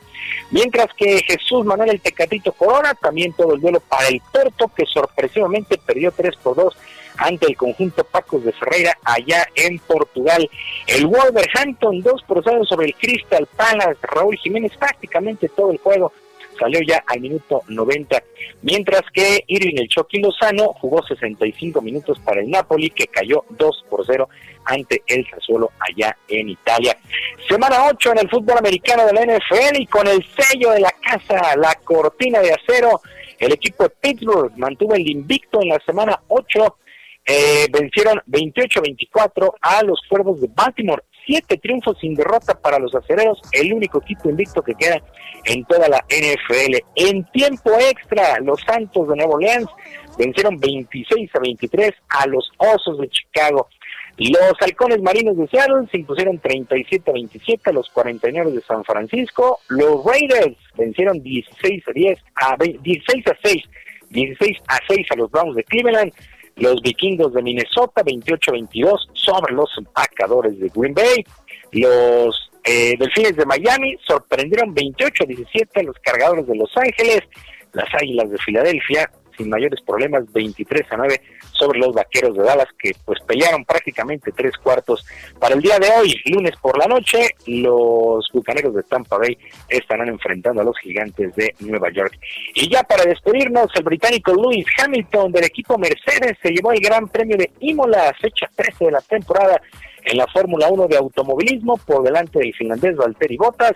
Mientras 0.50 0.88
que 0.94 1.22
Jesús 1.22 1.64
Manuel 1.64 1.90
el 1.90 2.00
Tecatito 2.00 2.52
Corona, 2.52 2.94
también 2.94 3.32
todo 3.32 3.54
el 3.54 3.60
duelo 3.60 3.80
para 3.80 4.08
el 4.08 4.20
Porto, 4.32 4.70
que 4.74 4.86
sorpresivamente 4.86 5.78
perdió 5.78 6.12
3 6.12 6.36
por 6.36 6.56
2 6.56 6.76
ante 7.18 7.46
el 7.46 7.56
conjunto 7.56 8.04
Pacos 8.04 8.44
de 8.44 8.52
Ferreira 8.52 8.98
allá 9.04 9.46
en 9.54 9.78
Portugal. 9.78 10.48
El 10.86 11.06
Wolverhampton 11.06 12.00
2 12.00 12.22
por 12.22 12.42
0 12.44 12.64
sobre 12.64 12.86
el 12.86 12.94
Crystal 12.94 13.46
Palace, 13.56 13.98
Raúl 14.02 14.36
Jiménez 14.38 14.72
prácticamente 14.76 15.48
todo 15.48 15.70
el 15.72 15.78
juego 15.78 16.12
salió 16.58 16.80
ya 16.86 17.02
al 17.06 17.20
minuto 17.20 17.62
90, 17.68 18.22
mientras 18.62 19.02
que 19.12 19.44
Irving 19.46 19.76
el 19.76 19.88
Chucky 19.88 20.20
Lozano 20.20 20.72
jugó 20.74 21.02
65 21.02 21.80
minutos 21.80 22.18
para 22.20 22.40
el 22.40 22.50
Napoli, 22.50 22.90
que 22.90 23.06
cayó 23.06 23.44
2 23.50 23.84
por 23.88 24.04
0 24.06 24.28
ante 24.64 25.02
el 25.06 25.28
Sassuolo 25.28 25.72
allá 25.80 26.16
en 26.28 26.48
Italia. 26.48 26.96
Semana 27.48 27.88
8 27.90 28.12
en 28.12 28.18
el 28.18 28.30
fútbol 28.30 28.58
americano 28.58 29.06
de 29.06 29.12
la 29.12 29.36
NFL 29.36 29.80
y 29.80 29.86
con 29.86 30.06
el 30.06 30.24
sello 30.36 30.70
de 30.70 30.80
la 30.80 30.92
casa, 30.92 31.56
la 31.56 31.74
cortina 31.84 32.40
de 32.40 32.52
acero, 32.52 33.00
el 33.38 33.52
equipo 33.52 33.84
de 33.84 33.90
Pittsburgh 33.90 34.52
mantuvo 34.56 34.94
el 34.94 35.08
invicto 35.08 35.60
en 35.60 35.68
la 35.68 35.80
semana 35.80 36.20
8 36.28 36.76
eh, 37.26 37.66
vencieron 37.70 38.20
28-24 38.26 39.54
a 39.60 39.82
los 39.82 40.00
Cuervos 40.08 40.40
de 40.40 40.48
Baltimore. 40.54 41.02
Siete 41.26 41.56
triunfos 41.56 41.96
sin 42.00 42.14
derrota 42.14 42.60
para 42.60 42.78
los 42.78 42.94
acereros, 42.94 43.40
el 43.52 43.72
único 43.72 44.02
equipo 44.02 44.28
invicto 44.28 44.62
que 44.62 44.74
queda 44.74 45.00
en 45.46 45.64
toda 45.64 45.88
la 45.88 46.04
NFL. 46.10 46.76
En 46.96 47.24
tiempo 47.32 47.70
extra, 47.80 48.38
los 48.40 48.60
Santos 48.60 49.08
de 49.08 49.16
Nuevo 49.16 49.34
Orleans 49.34 49.68
vencieron 50.18 50.58
26 50.58 51.30
a 51.34 51.38
23 51.38 51.92
a 52.10 52.26
los 52.26 52.50
Osos 52.58 52.98
de 52.98 53.08
Chicago. 53.08 53.68
Los 54.18 54.54
Halcones 54.60 55.02
Marinos 55.02 55.36
de 55.36 55.48
Seattle 55.48 55.88
se 55.90 55.98
impusieron 55.98 56.38
37 56.38 57.10
a 57.10 57.14
27 57.14 57.70
a 57.70 57.72
los 57.72 57.88
49 57.88 58.52
de 58.52 58.60
San 58.60 58.84
Francisco. 58.84 59.58
Los 59.68 60.04
Raiders 60.04 60.56
vencieron 60.76 61.20
16 61.22 61.88
a 61.88 61.92
10 61.92 62.18
a 62.36 62.56
16 62.56 63.26
a 63.26 63.36
6, 63.42 63.64
16 64.10 64.58
a 64.68 64.78
6 64.86 65.06
a 65.10 65.16
los 65.16 65.30
Browns 65.30 65.56
de 65.56 65.64
Cleveland 65.64 66.12
los 66.56 66.80
vikingos 66.82 67.32
de 67.34 67.42
Minnesota 67.42 68.02
28-22 68.04 69.08
sobre 69.12 69.54
los 69.54 69.70
empacadores 69.76 70.58
de 70.58 70.70
Green 70.74 70.94
Bay. 70.94 71.24
Los 71.72 72.50
eh, 72.64 72.94
delfines 72.98 73.36
de 73.36 73.44
Miami 73.44 73.96
sorprendieron 74.06 74.74
28-17 74.74 75.68
a 75.74 75.82
los 75.82 75.96
cargadores 76.00 76.46
de 76.46 76.56
Los 76.56 76.70
Ángeles. 76.76 77.20
Las 77.72 77.92
águilas 77.94 78.30
de 78.30 78.38
Filadelfia 78.38 79.10
sin 79.36 79.48
mayores 79.48 79.80
problemas 79.82 80.30
23 80.32 80.82
a 80.90 80.96
9 80.96 81.20
sobre 81.52 81.78
los 81.78 81.94
vaqueros 81.94 82.36
de 82.36 82.42
Dallas 82.42 82.68
que 82.78 82.92
pues 83.04 83.20
pelearon 83.26 83.64
prácticamente 83.64 84.32
tres 84.32 84.56
cuartos 84.56 85.04
para 85.38 85.54
el 85.54 85.60
día 85.60 85.78
de 85.78 85.88
hoy 85.88 86.14
lunes 86.26 86.54
por 86.60 86.78
la 86.78 86.86
noche. 86.86 87.30
Los 87.46 88.28
bucaneros 88.32 88.74
de 88.74 88.82
Tampa 88.82 89.18
Bay 89.18 89.36
estarán 89.68 90.08
enfrentando 90.08 90.60
a 90.60 90.64
los 90.64 90.78
gigantes 90.78 91.34
de 91.36 91.54
Nueva 91.60 91.90
York. 91.90 92.18
Y 92.54 92.68
ya 92.68 92.82
para 92.82 93.04
despedirnos 93.04 93.68
el 93.74 93.84
británico 93.84 94.32
Lewis 94.34 94.66
Hamilton 94.78 95.32
del 95.32 95.44
equipo 95.44 95.78
Mercedes 95.78 96.36
se 96.42 96.50
llevó 96.50 96.72
el 96.72 96.80
gran 96.80 97.08
premio 97.08 97.36
de 97.36 97.50
Imola 97.60 98.12
fecha 98.20 98.48
13 98.54 98.86
de 98.86 98.90
la 98.90 99.00
temporada 99.00 99.60
en 100.04 100.18
la 100.18 100.26
Fórmula 100.26 100.68
1 100.68 100.88
de 100.88 100.96
automovilismo 100.96 101.76
por 101.78 102.02
delante 102.02 102.38
del 102.38 102.54
finlandés 102.54 102.96
Valtteri 102.96 103.36
Bottas 103.36 103.74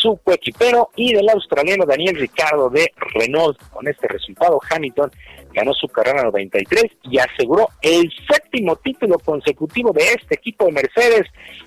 su 0.00 0.18
coequipero 0.22 0.90
y 0.96 1.12
del 1.12 1.28
australiano 1.28 1.84
Daniel 1.84 2.16
Ricardo 2.16 2.70
de 2.70 2.92
Renault. 3.14 3.58
Con 3.70 3.88
este 3.88 4.08
resultado, 4.08 4.60
Hamilton 4.70 5.10
ganó 5.52 5.72
su 5.74 5.88
carrera 5.88 6.24
93 6.24 6.84
y 7.04 7.18
aseguró 7.18 7.68
el 7.82 8.10
séptimo 8.30 8.76
título 8.76 9.18
consecutivo 9.18 9.92
de 9.92 10.02
este 10.12 10.36
equipo 10.36 10.66
de 10.66 10.72
Mercedes. 10.72 11.26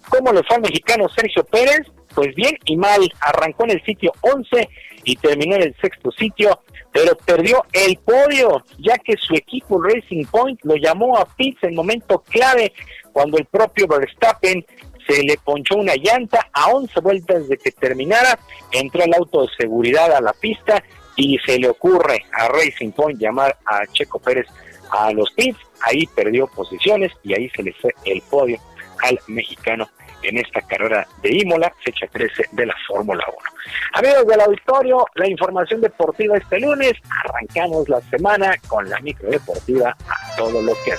¿Cómo 0.10 0.32
le 0.32 0.44
fue 0.44 0.56
al 0.58 0.62
mexicano 0.62 1.10
Sergio 1.10 1.44
Pérez? 1.44 1.82
Pues 2.14 2.34
bien 2.36 2.58
y 2.66 2.76
mal, 2.76 3.02
arrancó 3.22 3.64
en 3.66 3.72
el 3.72 3.84
sitio 3.84 4.12
11 4.22 4.68
y 5.04 5.16
terminó 5.16 5.56
en 5.56 5.64
el 5.64 5.76
sexto 5.82 6.12
sitio, 6.12 6.60
pero 6.92 7.16
perdió 7.26 7.64
el 7.72 7.98
podio, 7.98 8.64
ya 8.80 8.98
que 8.98 9.16
su 9.18 9.34
equipo 9.34 9.82
Racing 9.82 10.26
Point 10.26 10.60
lo 10.64 10.76
llamó 10.76 11.18
a 11.18 11.26
pits 11.26 11.64
en 11.64 11.76
momento 11.76 12.22
clave 12.30 12.74
cuando 13.14 13.38
el 13.38 13.46
propio 13.46 13.88
Verstappen 13.88 14.66
se 15.08 15.24
le 15.24 15.38
ponchó 15.38 15.76
una 15.76 15.96
llanta 15.96 16.50
a 16.54 16.68
11 16.68 17.00
vueltas 17.02 17.48
de 17.48 17.58
que 17.58 17.72
terminara, 17.72 18.40
entró 18.72 19.04
el 19.04 19.14
auto 19.14 19.42
de 19.42 19.50
seguridad 19.58 20.12
a 20.14 20.22
la 20.22 20.34
pista 20.34 20.84
y 21.16 21.38
se 21.46 21.60
le 21.60 21.70
ocurre 21.70 22.26
a 22.34 22.48
Racing 22.48 22.92
Point 22.92 23.20
llamar 23.20 23.58
a 23.66 23.86
Checo 23.88 24.20
Pérez 24.20 24.48
a 24.92 25.12
los 25.12 25.32
pits, 25.32 25.60
ahí 25.82 26.06
perdió 26.08 26.48
posiciones 26.48 27.12
y 27.24 27.34
ahí 27.34 27.50
se 27.50 27.64
le 27.64 27.74
fue 27.74 27.94
el 28.06 28.22
podio 28.30 28.60
al 29.04 29.20
mexicano 29.28 29.90
en 30.24 30.38
esta 30.38 30.62
carrera 30.62 31.08
de 31.24 31.36
Imola, 31.36 31.74
fecha 31.84 32.06
13 32.08 32.50
de 32.52 32.66
la 32.66 32.76
Fórmula 32.88 33.24
1. 33.28 34.08
Amigos 34.08 34.28
del 34.28 34.42
auditorio, 34.42 35.06
la 35.16 35.28
información 35.28 35.82
deportiva 35.82 36.38
este 36.38 36.60
lunes, 36.60 36.94
arrancamos 37.24 37.90
la 37.90 38.02
semana 38.02 38.56
con 38.68 38.88
la 38.90 39.00
micro 39.00 39.30
deportiva 39.30 39.90
a 39.90 40.36
todo 40.36 40.62
lo 40.62 40.74
que 40.86 40.92
da. 40.92 40.98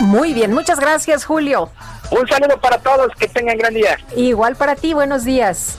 Muy 0.00 0.34
bien, 0.34 0.52
muchas 0.52 0.78
gracias 0.80 1.24
Julio. 1.24 1.70
Un 2.10 2.26
saludo 2.28 2.60
para 2.60 2.78
todos, 2.78 3.12
que 3.18 3.26
tengan 3.28 3.58
gran 3.58 3.74
día. 3.74 3.98
Igual 4.16 4.56
para 4.56 4.76
ti, 4.76 4.94
buenos 4.94 5.24
días. 5.24 5.76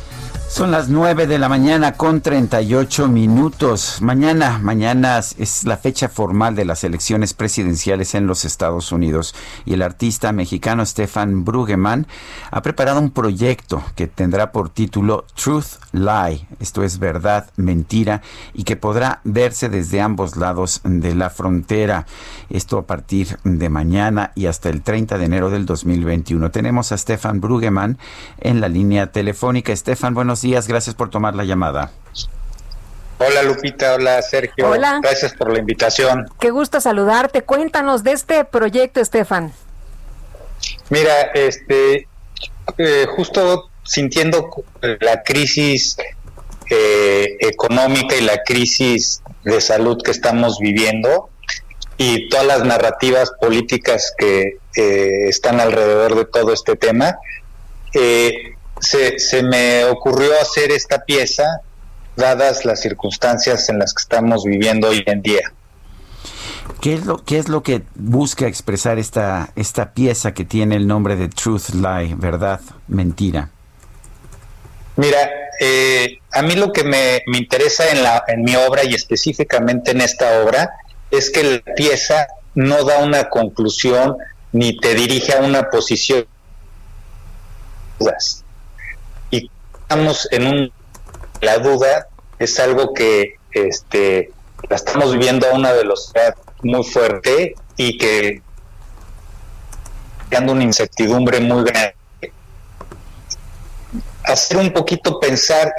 Son 0.49 0.71
las 0.71 0.87
9 0.87 1.27
de 1.27 1.39
la 1.39 1.49
mañana 1.49 1.93
con 1.93 2.21
38 2.21 3.09
minutos. 3.09 4.01
Mañana, 4.01 4.59
mañana 4.59 5.19
es 5.19 5.65
la 5.65 5.75
fecha 5.75 6.07
formal 6.07 6.55
de 6.55 6.63
las 6.63 6.85
elecciones 6.85 7.33
presidenciales 7.33 8.15
en 8.15 8.27
los 8.27 8.45
Estados 8.45 8.93
Unidos 8.93 9.35
y 9.65 9.73
el 9.73 9.81
artista 9.81 10.31
mexicano 10.31 10.85
Stefan 10.85 11.43
Brugeman 11.43 12.07
ha 12.49 12.61
preparado 12.61 13.01
un 13.01 13.11
proyecto 13.11 13.83
que 13.95 14.07
tendrá 14.07 14.53
por 14.53 14.69
título 14.69 15.25
Truth 15.35 15.83
Lie, 15.91 16.47
esto 16.59 16.83
es 16.83 16.97
verdad, 16.97 17.49
mentira, 17.57 18.21
y 18.53 18.63
que 18.63 18.77
podrá 18.77 19.19
verse 19.25 19.67
desde 19.67 20.01
ambos 20.01 20.37
lados 20.37 20.81
de 20.85 21.13
la 21.13 21.29
frontera. 21.29 22.07
Esto 22.49 22.77
a 22.77 22.87
partir 22.87 23.37
de 23.43 23.69
mañana 23.69 24.31
y 24.33 24.45
hasta 24.45 24.69
el 24.69 24.81
30 24.81 25.17
de 25.17 25.25
enero 25.25 25.49
del 25.49 25.65
2021. 25.65 26.51
Tenemos 26.51 26.91
a 26.93 26.97
Stefan 26.97 27.41
Brugeman 27.41 27.97
en 28.39 28.61
la 28.61 28.69
línea 28.69 29.11
telefónica. 29.11 29.75
Stefan, 29.75 30.13
buenos 30.13 30.36
días, 30.41 30.67
gracias 30.67 30.95
por 30.95 31.09
tomar 31.09 31.35
la 31.35 31.43
llamada. 31.43 31.91
Hola 33.19 33.41
Lupita, 33.43 33.95
hola 33.95 34.21
Sergio. 34.21 34.69
Hola. 34.69 34.99
Gracias 35.01 35.33
por 35.33 35.51
la 35.51 35.59
invitación. 35.59 36.29
Qué 36.39 36.51
gusto 36.51 36.79
saludarte. 36.79 37.41
Cuéntanos 37.41 38.03
de 38.03 38.11
este 38.11 38.45
proyecto, 38.45 38.99
Estefan. 38.99 39.53
Mira, 40.89 41.21
este, 41.33 42.07
eh, 42.77 43.05
justo 43.15 43.69
sintiendo 43.83 44.49
la 44.99 45.23
crisis 45.23 45.97
eh, 46.69 47.37
económica 47.39 48.15
y 48.15 48.21
la 48.21 48.43
crisis 48.43 49.23
de 49.43 49.61
salud 49.61 50.01
que 50.03 50.11
estamos 50.11 50.59
viviendo 50.59 51.29
y 51.97 52.27
todas 52.29 52.45
las 52.45 52.63
narrativas 52.65 53.31
políticas 53.39 54.13
que 54.17 54.57
eh, 54.75 55.29
están 55.29 55.59
alrededor 55.59 56.15
de 56.15 56.25
todo 56.25 56.53
este 56.53 56.75
tema, 56.75 57.17
eh, 57.93 58.56
se, 58.79 59.19
se 59.19 59.43
me 59.43 59.85
ocurrió 59.85 60.31
hacer 60.41 60.71
esta 60.71 61.03
pieza 61.03 61.61
dadas 62.15 62.65
las 62.65 62.81
circunstancias 62.81 63.69
en 63.69 63.79
las 63.79 63.93
que 63.93 64.01
estamos 64.01 64.43
viviendo 64.43 64.89
hoy 64.89 65.03
en 65.05 65.21
día. 65.21 65.53
¿Qué 66.81 66.95
es 66.95 67.05
lo, 67.05 67.23
qué 67.23 67.37
es 67.37 67.47
lo 67.47 67.63
que 67.63 67.83
busca 67.95 68.47
expresar 68.47 68.99
esta, 68.99 69.51
esta 69.55 69.93
pieza 69.93 70.33
que 70.33 70.43
tiene 70.45 70.75
el 70.75 70.87
nombre 70.87 71.15
de 71.15 71.29
Truth 71.29 71.69
Lie, 71.69 72.15
verdad, 72.15 72.59
mentira? 72.87 73.49
Mira, 74.95 75.29
eh, 75.59 76.19
a 76.31 76.41
mí 76.41 76.55
lo 76.55 76.71
que 76.71 76.83
me, 76.83 77.21
me 77.27 77.37
interesa 77.37 77.89
en, 77.89 78.03
la, 78.03 78.23
en 78.27 78.43
mi 78.43 78.55
obra 78.55 78.83
y 78.83 78.93
específicamente 78.93 79.91
en 79.91 80.01
esta 80.01 80.41
obra 80.43 80.71
es 81.11 81.29
que 81.29 81.43
la 81.43 81.73
pieza 81.75 82.27
no 82.55 82.83
da 82.83 82.99
una 82.99 83.29
conclusión 83.29 84.17
ni 84.51 84.77
te 84.77 84.93
dirige 84.95 85.33
a 85.33 85.41
una 85.41 85.69
posición. 85.69 86.25
Estamos 89.89 90.27
en 90.31 90.47
un 90.47 90.71
la 91.39 91.59
duda 91.59 92.09
es 92.39 92.59
algo 92.59 92.93
que 92.93 93.35
este 93.51 94.33
la 94.69 94.75
estamos 94.75 95.13
viviendo 95.13 95.47
a 95.47 95.53
una 95.53 95.71
velocidad 95.71 96.35
muy 96.61 96.83
fuerte 96.83 97.55
y 97.77 97.97
que 97.97 98.41
creando 100.27 100.51
una 100.51 100.65
incertidumbre 100.65 101.39
muy 101.39 101.63
grande. 101.63 101.95
Hacer 104.25 104.57
un 104.57 104.73
poquito 104.73 105.21
pensar 105.21 105.73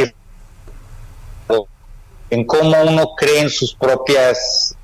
en 2.30 2.46
cómo 2.46 2.80
uno 2.80 3.14
cree 3.14 3.40
en 3.40 3.50
sus 3.50 3.74
propias 3.74 4.74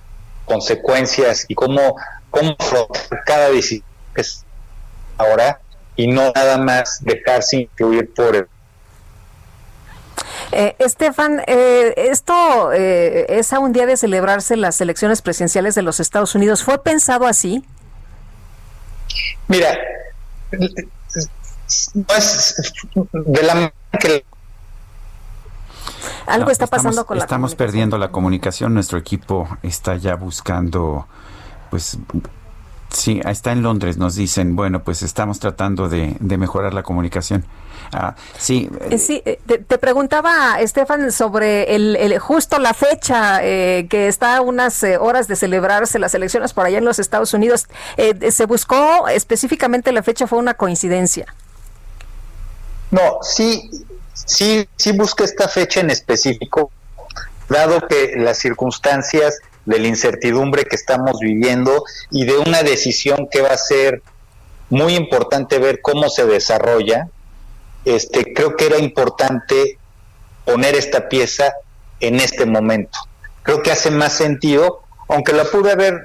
consecuencias 0.44 1.46
y 1.48 1.54
cómo, 1.54 1.96
cómo 2.28 2.54
afrontar 2.58 3.24
cada 3.24 3.48
decisión 3.48 3.86
que 4.14 4.20
es 4.20 4.44
ahora 5.16 5.62
y 5.96 6.08
no 6.08 6.30
nada 6.34 6.58
más 6.58 7.02
dejarse 7.02 7.62
influir 7.62 8.12
por 8.12 8.36
el 8.36 8.48
Eh, 10.52 10.76
Estefan, 10.78 11.42
eh, 11.46 11.94
esto 11.96 12.72
eh, 12.72 13.26
es 13.28 13.52
a 13.52 13.58
un 13.58 13.72
día 13.72 13.86
de 13.86 13.96
celebrarse 13.96 14.56
las 14.56 14.80
elecciones 14.80 15.22
presidenciales 15.22 15.74
de 15.74 15.82
los 15.82 16.00
Estados 16.00 16.34
Unidos. 16.34 16.62
¿Fue 16.62 16.82
pensado 16.82 17.26
así? 17.26 17.64
Mira, 19.48 19.76
no 20.52 22.04
es 22.16 22.72
de 23.12 23.42
la 23.42 23.54
manera 23.54 23.74
que 24.00 24.24
Algo 26.26 26.46
No, 26.46 26.50
está 26.52 26.66
pasando 26.66 26.90
estamos- 26.90 27.06
con 27.06 27.18
la 27.18 27.24
Estamos 27.24 27.54
perdiendo 27.54 27.98
la 27.98 28.08
comunicación. 28.10 28.72
Nuestro 28.74 28.98
equipo 28.98 29.48
está 29.62 29.96
ya 29.96 30.14
buscando, 30.14 31.06
pues, 31.70 31.98
sí, 32.90 33.20
está 33.24 33.52
en 33.52 33.62
Londres. 33.62 33.96
Nos 33.98 34.14
dicen, 34.14 34.56
bueno, 34.56 34.82
pues 34.82 35.02
estamos 35.02 35.38
tratando 35.40 35.88
de, 35.88 36.16
de 36.20 36.38
mejorar 36.38 36.72
la 36.72 36.82
comunicación. 36.82 37.44
Ah, 37.92 38.14
sí, 38.38 38.68
Eh, 38.90 38.98
Sí, 38.98 39.22
eh, 39.24 39.38
te, 39.46 39.58
te 39.58 39.78
preguntaba, 39.78 40.60
Estefan, 40.60 41.12
sobre 41.12 41.74
el, 41.74 41.96
el- 41.96 42.18
justo 42.18 42.58
la 42.58 42.74
fecha 42.74 43.40
eh, 43.44 43.86
que 43.88 44.08
está 44.08 44.36
a 44.36 44.40
unas 44.40 44.82
eh, 44.82 44.96
horas 44.96 45.28
de 45.28 45.36
celebrarse 45.36 45.98
las 45.98 46.14
elecciones 46.14 46.52
por 46.52 46.66
allá 46.66 46.78
en 46.78 46.84
los 46.84 46.98
Estados 46.98 47.34
Unidos. 47.34 47.66
Eh, 47.96 48.30
¿Se 48.30 48.46
buscó 48.46 49.08
específicamente 49.08 49.92
la 49.92 50.02
fecha? 50.02 50.26
¿Fue 50.26 50.38
una 50.38 50.54
coincidencia? 50.54 51.26
No, 52.90 53.18
sí, 53.22 53.70
sí, 54.14 54.68
sí 54.76 54.92
busca 54.92 55.24
esta 55.24 55.48
fecha 55.48 55.80
en 55.80 55.90
específico, 55.90 56.70
dado 57.48 57.86
que 57.86 58.12
las 58.16 58.38
circunstancias 58.38 59.38
de 59.64 59.78
la 59.78 59.88
incertidumbre 59.88 60.64
que 60.64 60.76
estamos 60.76 61.18
viviendo 61.20 61.84
y 62.10 62.24
de 62.24 62.36
una 62.38 62.62
decisión 62.62 63.28
que 63.30 63.40
va 63.42 63.48
a 63.48 63.56
ser 63.56 64.02
muy 64.70 64.94
importante 64.94 65.58
ver 65.58 65.80
cómo 65.80 66.08
se 66.08 66.24
desarrolla, 66.26 67.08
este, 67.84 68.32
creo 68.32 68.56
que 68.56 68.66
era 68.66 68.78
importante 68.78 69.78
poner 70.44 70.74
esta 70.74 71.08
pieza 71.08 71.52
en 72.00 72.16
este 72.16 72.46
momento. 72.46 72.98
Creo 73.42 73.62
que 73.62 73.70
hace 73.70 73.90
más 73.90 74.12
sentido, 74.12 74.82
aunque 75.08 75.32
la 75.32 75.44
pude 75.44 75.72
haber 75.72 76.04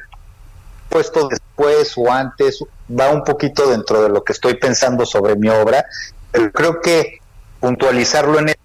puesto 0.90 1.27
después 1.27 1.93
o 1.98 2.11
antes, 2.11 2.64
va 2.90 3.11
un 3.11 3.24
poquito 3.24 3.69
dentro 3.69 4.01
de 4.01 4.09
lo 4.09 4.24
que 4.24 4.33
estoy 4.33 4.56
pensando 4.56 5.06
sobre 5.06 5.35
mi 5.35 5.49
obra, 5.49 5.85
pero 6.32 6.51
creo 6.51 6.82
que 6.82 7.19
puntualizarlo 7.59 8.40
en 8.40 8.49
el 8.49 8.56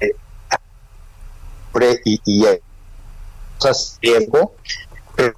eh, 0.00 0.14
y, 2.04 2.20
y 2.24 2.46
cosas 3.58 3.98
riesgo, 4.00 4.54
pero 5.14 5.34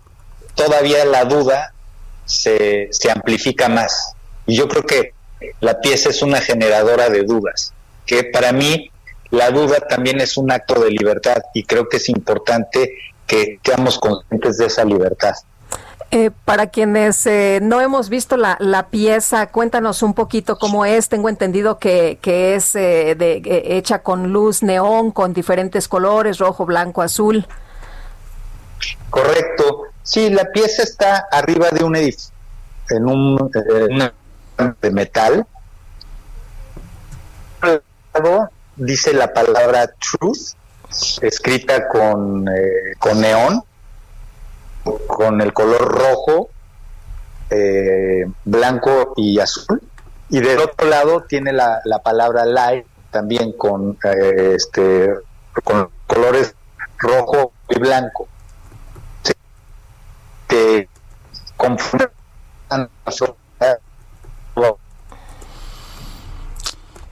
todavía 0.54 1.04
la 1.04 1.24
duda 1.24 1.74
se 2.24 2.88
amplifica 3.12 3.68
más. 3.68 4.14
Y 4.46 4.56
yo 4.56 4.68
creo 4.68 4.84
que 4.84 5.14
la 5.60 5.80
pieza 5.80 6.10
es 6.10 6.22
una 6.22 6.40
generadora 6.40 7.08
de 7.08 7.22
dudas, 7.22 7.72
que 8.06 8.24
para 8.24 8.52
mí 8.52 8.90
la 9.30 9.50
duda 9.50 9.78
también 9.88 10.20
es 10.20 10.36
un 10.36 10.50
acto 10.50 10.80
de 10.80 10.90
libertad 10.90 11.42
y 11.54 11.64
creo 11.64 11.88
que 11.88 11.98
es 11.98 12.08
importante 12.08 12.94
que 13.26 13.58
seamos 13.64 13.98
conscientes 13.98 14.58
de 14.58 14.66
esa 14.66 14.84
libertad. 14.84 15.34
Eh, 16.12 16.32
para 16.44 16.66
quienes 16.66 17.24
eh, 17.26 17.60
no 17.62 17.80
hemos 17.80 18.08
visto 18.08 18.36
la, 18.36 18.56
la 18.58 18.88
pieza, 18.88 19.46
cuéntanos 19.46 20.02
un 20.02 20.14
poquito 20.14 20.58
cómo 20.58 20.84
es. 20.84 21.08
Tengo 21.08 21.28
entendido 21.28 21.78
que, 21.78 22.18
que 22.20 22.56
es 22.56 22.74
eh, 22.74 23.14
de, 23.16 23.36
eh, 23.36 23.76
hecha 23.76 24.00
con 24.00 24.32
luz 24.32 24.64
neón, 24.64 25.12
con 25.12 25.32
diferentes 25.32 25.86
colores, 25.86 26.38
rojo, 26.38 26.66
blanco, 26.66 27.02
azul. 27.02 27.46
Correcto. 29.08 29.84
Sí, 30.02 30.30
la 30.30 30.46
pieza 30.46 30.82
está 30.82 31.28
arriba 31.30 31.68
de 31.70 31.84
un 31.84 31.94
edificio, 31.94 32.34
en 32.88 33.06
un 33.06 33.50
eh, 33.54 33.86
una 33.90 34.12
de 34.80 34.90
metal. 34.90 35.46
Dice 38.76 39.12
la 39.12 39.32
palabra 39.32 39.88
truth, 39.88 40.54
escrita 41.20 41.86
con, 41.88 42.48
eh, 42.48 42.94
con 42.98 43.20
neón, 43.20 43.62
con 45.06 45.40
el 45.40 45.52
color 45.52 45.82
rojo, 45.82 46.48
eh, 47.50 48.24
blanco 48.44 49.12
y 49.16 49.38
azul. 49.38 49.82
Y 50.30 50.40
del 50.40 50.60
otro 50.60 50.88
lado 50.88 51.24
tiene 51.24 51.52
la, 51.52 51.80
la 51.84 51.98
palabra 51.98 52.44
light, 52.46 52.86
también 53.10 53.52
con, 53.52 53.98
eh, 54.04 54.52
este, 54.56 55.12
con 55.64 55.90
colores 56.06 56.54
rojo 56.98 57.52
y 57.68 57.78
blanco. 57.80 58.28
Se- 59.22 59.34
Te 60.46 60.88
confunden 61.56 62.08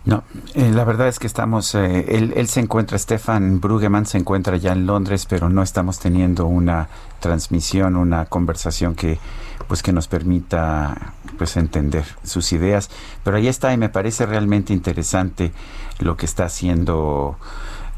No, 0.08 0.24
eh, 0.54 0.70
la 0.72 0.84
verdad 0.84 1.08
es 1.08 1.18
que 1.18 1.26
estamos, 1.26 1.74
eh, 1.74 2.06
él, 2.08 2.48
se 2.48 2.60
encuentra, 2.60 2.96
Stefan 2.96 3.60
Brugeman 3.60 4.06
se 4.06 4.16
encuentra 4.16 4.56
ya 4.56 4.72
en 4.72 4.86
Londres, 4.86 5.26
pero 5.28 5.50
no 5.50 5.62
estamos 5.62 5.98
teniendo 5.98 6.46
una 6.46 6.88
transmisión, 7.20 7.94
una 7.94 8.24
conversación 8.24 8.94
que 8.94 9.18
pues 9.66 9.82
que 9.82 9.92
nos 9.92 10.08
permita 10.08 11.12
pues 11.36 11.58
entender 11.58 12.06
sus 12.22 12.54
ideas. 12.54 12.88
Pero 13.22 13.36
ahí 13.36 13.48
está 13.48 13.74
y 13.74 13.76
me 13.76 13.90
parece 13.90 14.24
realmente 14.24 14.72
interesante 14.72 15.52
lo 15.98 16.16
que 16.16 16.24
está 16.24 16.46
haciendo 16.46 17.36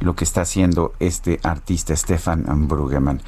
lo 0.00 0.16
que 0.16 0.24
está 0.24 0.40
haciendo 0.40 0.94
este 0.98 1.38
artista 1.44 1.94
Stefan 1.94 2.44
Brugeman. 2.66 3.20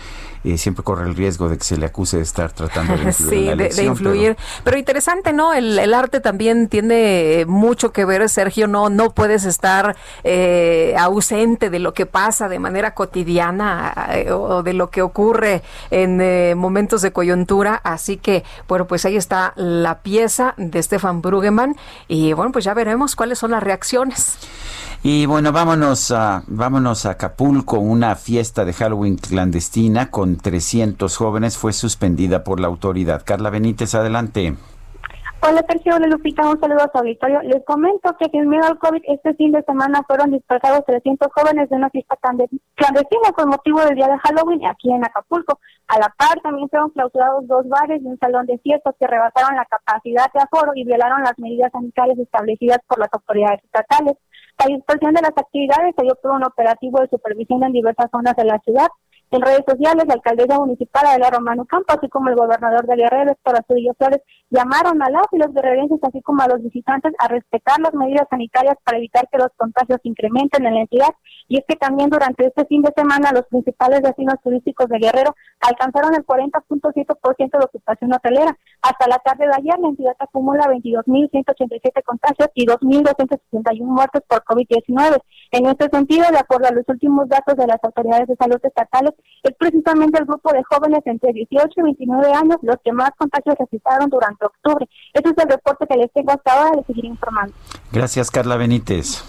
Eh, 0.44 0.58
siempre 0.58 0.82
corre 0.84 1.08
el 1.08 1.14
riesgo 1.14 1.48
de 1.48 1.58
que 1.58 1.64
se 1.64 1.76
le 1.76 1.86
acuse 1.86 2.16
de 2.16 2.22
estar 2.22 2.52
tratando 2.52 2.96
de 2.96 3.02
influir 3.04 3.30
Sí, 3.30 3.36
en 3.36 3.44
la 3.46 3.50
de, 3.50 3.56
de 3.56 3.64
elección, 3.64 3.86
influir. 3.86 4.36
Pero, 4.64 4.78
interesante, 4.78 5.32
¿no? 5.32 5.52
El, 5.52 5.78
el 5.78 5.94
arte 5.94 6.20
también 6.20 6.68
tiene 6.68 7.44
mucho 7.46 7.92
que 7.92 8.04
ver, 8.04 8.28
Sergio. 8.28 8.66
No, 8.66 8.90
no 8.90 9.10
puedes 9.10 9.44
estar 9.44 9.96
eh, 10.24 10.94
ausente 10.98 11.70
de 11.70 11.78
lo 11.78 11.94
que 11.94 12.06
pasa 12.06 12.48
de 12.48 12.58
manera 12.58 12.94
cotidiana 12.94 14.08
eh, 14.12 14.30
o 14.32 14.62
de 14.62 14.72
lo 14.72 14.90
que 14.90 15.02
ocurre 15.02 15.62
en 15.90 16.20
eh, 16.20 16.54
momentos 16.56 17.02
de 17.02 17.12
coyuntura. 17.12 17.80
Así 17.84 18.16
que, 18.16 18.44
bueno, 18.68 18.86
pues 18.86 19.04
ahí 19.04 19.16
está 19.16 19.52
la 19.56 20.00
pieza 20.00 20.54
de 20.56 20.82
Stefan 20.82 21.22
Brugeman. 21.22 21.76
Y 22.08 22.32
bueno, 22.32 22.52
pues 22.52 22.64
ya 22.64 22.74
veremos 22.74 23.16
cuáles 23.16 23.38
son 23.38 23.52
las 23.52 23.62
reacciones. 23.62 24.36
Y 25.04 25.26
bueno, 25.26 25.50
vámonos 25.50 26.12
a, 26.12 26.44
vámonos 26.46 27.06
a 27.06 27.10
Acapulco. 27.10 27.78
Una 27.78 28.14
fiesta 28.14 28.64
de 28.64 28.72
Halloween 28.72 29.16
clandestina 29.16 30.10
con 30.10 30.31
300 30.38 31.16
jóvenes 31.16 31.58
fue 31.58 31.72
suspendida 31.72 32.44
por 32.44 32.60
la 32.60 32.68
autoridad. 32.68 33.22
Carla 33.24 33.50
Benítez, 33.50 33.94
adelante. 33.94 34.54
Hola 35.44 35.64
Sergio, 35.68 35.96
hola 35.96 36.06
Lupita, 36.06 36.48
un 36.48 36.60
saludo 36.60 36.82
a 36.84 36.90
su 36.92 36.98
auditorio. 36.98 37.42
Les 37.42 37.64
comento 37.64 38.16
que 38.16 38.26
sin 38.30 38.48
miedo 38.48 38.64
al 38.64 38.78
COVID, 38.78 39.02
este 39.08 39.34
fin 39.34 39.50
de 39.50 39.60
semana 39.64 40.04
fueron 40.06 40.30
dispersados 40.30 40.84
300 40.86 41.28
jóvenes 41.34 41.68
de 41.68 41.74
una 41.74 41.90
fiesta 41.90 42.16
clandest- 42.22 42.60
clandestina 42.76 43.32
con 43.34 43.48
motivo 43.48 43.80
del 43.80 43.96
día 43.96 44.06
de 44.06 44.18
Halloween 44.18 44.64
aquí 44.66 44.92
en 44.92 45.04
Acapulco. 45.04 45.58
A 45.88 45.98
la 45.98 46.14
par 46.16 46.38
también 46.44 46.68
fueron 46.68 46.90
clausurados 46.90 47.44
dos 47.48 47.68
bares 47.68 48.00
y 48.00 48.06
un 48.06 48.18
salón 48.20 48.46
de 48.46 48.56
fiestas 48.58 48.94
que 49.00 49.06
rebasaron 49.08 49.56
la 49.56 49.64
capacidad 49.64 50.26
de 50.32 50.40
aforo 50.42 50.72
y 50.76 50.84
violaron 50.84 51.22
las 51.24 51.36
medidas 51.38 51.72
sanitarias 51.72 52.18
establecidas 52.20 52.78
por 52.86 53.00
las 53.00 53.08
autoridades 53.12 53.64
estatales. 53.64 54.14
La 54.60 54.66
dispersión 54.66 55.12
de 55.12 55.22
las 55.22 55.36
actividades 55.36 55.92
se 55.98 56.02
dio 56.04 56.14
por 56.22 56.30
un 56.32 56.44
operativo 56.44 57.00
de 57.00 57.08
supervisión 57.08 57.64
en 57.64 57.72
diversas 57.72 58.06
zonas 58.12 58.36
de 58.36 58.44
la 58.44 58.60
ciudad. 58.60 58.86
En 59.32 59.40
redes 59.40 59.64
sociales, 59.66 60.04
la 60.06 60.12
alcaldesa 60.12 60.58
municipal 60.58 61.06
Adela 61.06 61.30
Romano 61.30 61.64
Campo, 61.64 61.86
así 61.88 62.06
como 62.10 62.28
el 62.28 62.36
gobernador 62.36 62.86
de 62.86 62.96
Guerrero, 62.96 63.32
Héctor 63.32 63.64
Flores, 63.66 64.20
llamaron 64.50 65.02
a 65.02 65.08
las 65.08 65.24
y 65.32 65.38
los 65.38 65.54
guerrerenses, 65.54 65.98
así 66.02 66.20
como 66.20 66.42
a 66.42 66.48
los 66.48 66.62
visitantes, 66.62 67.14
a 67.18 67.28
respetar 67.28 67.80
las 67.80 67.94
medidas 67.94 68.28
sanitarias 68.28 68.76
para 68.84 68.98
evitar 68.98 69.26
que 69.32 69.38
los 69.38 69.48
contagios 69.56 70.00
incrementen 70.02 70.66
en 70.66 70.74
la 70.74 70.80
entidad. 70.82 71.08
Y 71.48 71.56
es 71.56 71.64
que 71.66 71.76
también 71.76 72.10
durante 72.10 72.44
este 72.46 72.66
fin 72.66 72.82
de 72.82 72.92
semana, 72.94 73.32
los 73.32 73.46
principales 73.46 74.02
destinos 74.02 74.36
turísticos 74.44 74.86
de 74.88 74.98
Guerrero 74.98 75.34
alcanzaron 75.60 76.14
el 76.14 76.26
40.7% 76.26 77.58
de 77.58 77.64
ocupación 77.64 78.12
hotelera. 78.12 78.54
Hasta 78.82 79.08
la 79.08 79.16
tarde 79.18 79.46
de 79.46 79.54
ayer, 79.56 79.78
la 79.80 79.88
entidad 79.88 80.16
acumula 80.18 80.66
22.187 80.66 82.02
contagios 82.04 82.50
y 82.52 82.66
2.261 82.66 83.80
muertes 83.80 84.20
por 84.28 84.44
COVID-19. 84.44 85.22
En 85.52 85.66
este 85.66 85.88
sentido, 85.88 86.26
de 86.30 86.38
acuerdo 86.38 86.68
a 86.68 86.72
los 86.72 86.84
últimos 86.86 87.26
datos 87.30 87.56
de 87.56 87.66
las 87.66 87.82
autoridades 87.82 88.28
de 88.28 88.36
salud 88.36 88.60
estatales, 88.62 89.12
es 89.42 89.56
precisamente 89.58 90.18
el 90.18 90.26
grupo 90.26 90.52
de 90.52 90.62
jóvenes 90.64 91.00
entre 91.04 91.32
18 91.32 91.68
y 91.76 91.82
29 91.82 92.32
años 92.32 92.56
los 92.62 92.76
que 92.84 92.92
más 92.92 93.10
contagios 93.18 93.56
registraron 93.58 94.08
durante 94.08 94.46
octubre. 94.46 94.88
Ese 95.12 95.28
es 95.28 95.44
el 95.44 95.50
reporte 95.50 95.86
que 95.86 95.96
les 95.96 96.12
tengo 96.12 96.32
hasta 96.32 96.52
ahora, 96.52 96.76
les 96.76 96.86
seguiré 96.86 97.08
informando. 97.08 97.52
Gracias, 97.90 98.30
Carla 98.30 98.56
Benítez. 98.56 99.24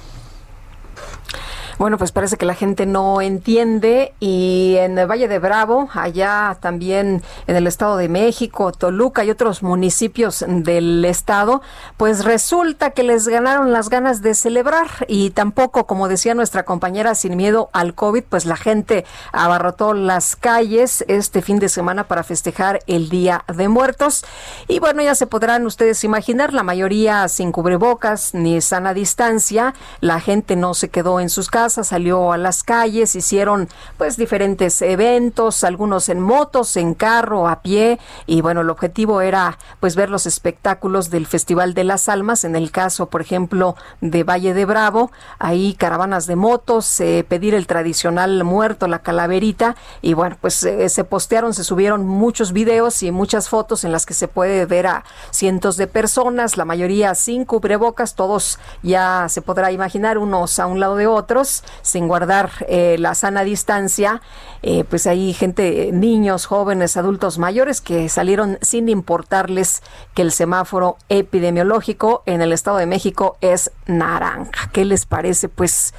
Bueno, 1.79 1.97
pues 1.97 2.11
parece 2.11 2.37
que 2.37 2.45
la 2.45 2.53
gente 2.53 2.85
no 2.85 3.19
entiende 3.19 4.13
y 4.19 4.75
en 4.77 4.95
el 4.99 5.09
Valle 5.09 5.27
de 5.27 5.39
Bravo, 5.39 5.89
allá 5.93 6.55
también 6.61 7.23
en 7.47 7.55
el 7.55 7.65
Estado 7.65 7.97
de 7.97 8.09
México, 8.09 8.71
Toluca 8.71 9.23
y 9.23 9.31
otros 9.31 9.63
municipios 9.63 10.45
del 10.47 11.03
estado, 11.03 11.63
pues 11.97 12.25
resulta 12.25 12.91
que 12.91 13.01
les 13.01 13.27
ganaron 13.27 13.71
las 13.71 13.89
ganas 13.89 14.21
de 14.21 14.35
celebrar 14.35 14.87
y 15.07 15.31
tampoco, 15.31 15.87
como 15.87 16.07
decía 16.07 16.35
nuestra 16.35 16.63
compañera, 16.63 17.15
sin 17.15 17.35
miedo 17.37 17.71
al 17.73 17.95
COVID, 17.95 18.23
pues 18.29 18.45
la 18.45 18.55
gente 18.55 19.03
abarrotó 19.31 19.95
las 19.95 20.35
calles 20.35 21.03
este 21.07 21.41
fin 21.41 21.57
de 21.57 21.69
semana 21.69 22.03
para 22.03 22.23
festejar 22.23 22.81
el 22.85 23.09
Día 23.09 23.45
de 23.51 23.67
Muertos. 23.67 24.23
Y 24.67 24.77
bueno, 24.77 25.01
ya 25.01 25.15
se 25.15 25.25
podrán 25.25 25.65
ustedes 25.65 26.03
imaginar, 26.03 26.53
la 26.53 26.61
mayoría 26.61 27.27
sin 27.29 27.51
cubrebocas 27.51 28.35
ni 28.35 28.61
sana 28.61 28.93
distancia, 28.93 29.73
la 30.01 30.19
gente 30.19 30.55
no 30.55 30.75
se 30.75 30.89
quedó 30.89 31.19
en 31.19 31.29
sus 31.29 31.49
casas, 31.49 31.62
salió 31.69 32.31
a 32.33 32.37
las 32.37 32.63
calles, 32.63 33.15
hicieron 33.15 33.69
pues 33.97 34.17
diferentes 34.17 34.81
eventos, 34.81 35.63
algunos 35.63 36.09
en 36.09 36.19
motos, 36.19 36.77
en 36.77 36.93
carro, 36.93 37.47
a 37.47 37.61
pie 37.61 37.99
y 38.25 38.41
bueno, 38.41 38.61
el 38.61 38.69
objetivo 38.69 39.21
era 39.21 39.57
pues 39.79 39.95
ver 39.95 40.09
los 40.09 40.25
espectáculos 40.25 41.09
del 41.09 41.27
Festival 41.27 41.73
de 41.73 41.83
las 41.83 42.09
Almas, 42.09 42.43
en 42.43 42.55
el 42.55 42.71
caso, 42.71 43.07
por 43.07 43.21
ejemplo, 43.21 43.75
de 44.01 44.23
Valle 44.23 44.53
de 44.53 44.65
Bravo, 44.65 45.11
ahí 45.39 45.73
caravanas 45.73 46.27
de 46.27 46.35
motos, 46.35 46.99
eh, 46.99 47.25
pedir 47.27 47.53
el 47.53 47.67
tradicional 47.67 48.43
muerto, 48.43 48.87
la 48.87 48.99
calaverita 48.99 49.75
y 50.01 50.13
bueno, 50.13 50.37
pues 50.41 50.63
eh, 50.63 50.89
se 50.89 51.03
postearon, 51.03 51.53
se 51.53 51.63
subieron 51.63 52.05
muchos 52.05 52.53
videos 52.53 53.03
y 53.03 53.11
muchas 53.11 53.49
fotos 53.49 53.83
en 53.83 53.91
las 53.91 54.05
que 54.05 54.13
se 54.13 54.27
puede 54.27 54.65
ver 54.65 54.87
a 54.87 55.03
cientos 55.31 55.77
de 55.77 55.87
personas, 55.87 56.57
la 56.57 56.65
mayoría 56.65 57.15
sin 57.15 57.45
cubrebocas, 57.45 58.15
todos 58.15 58.59
ya 58.81 59.27
se 59.29 59.41
podrá 59.41 59.71
imaginar 59.71 60.17
unos 60.17 60.59
a 60.59 60.65
un 60.65 60.79
lado 60.79 60.95
de 60.95 61.07
otros, 61.07 61.52
sin 61.81 62.07
guardar 62.07 62.51
eh, 62.67 62.95
la 62.97 63.13
sana 63.13 63.43
distancia, 63.43 64.21
eh, 64.61 64.85
pues 64.85 65.05
hay 65.07 65.33
gente, 65.33 65.91
niños, 65.91 66.45
jóvenes, 66.45 66.95
adultos 66.97 67.37
mayores 67.37 67.81
que 67.81 68.07
salieron 68.09 68.57
sin 68.61 68.89
importarles 68.89 69.83
que 70.13 70.21
el 70.21 70.31
semáforo 70.31 70.97
epidemiológico 71.09 72.23
en 72.25 72.41
el 72.41 72.53
Estado 72.53 72.77
de 72.77 72.85
México 72.85 73.37
es 73.41 73.71
naranja. 73.85 74.69
¿Qué 74.71 74.85
les 74.85 75.05
parece? 75.05 75.49
Pues 75.49 75.93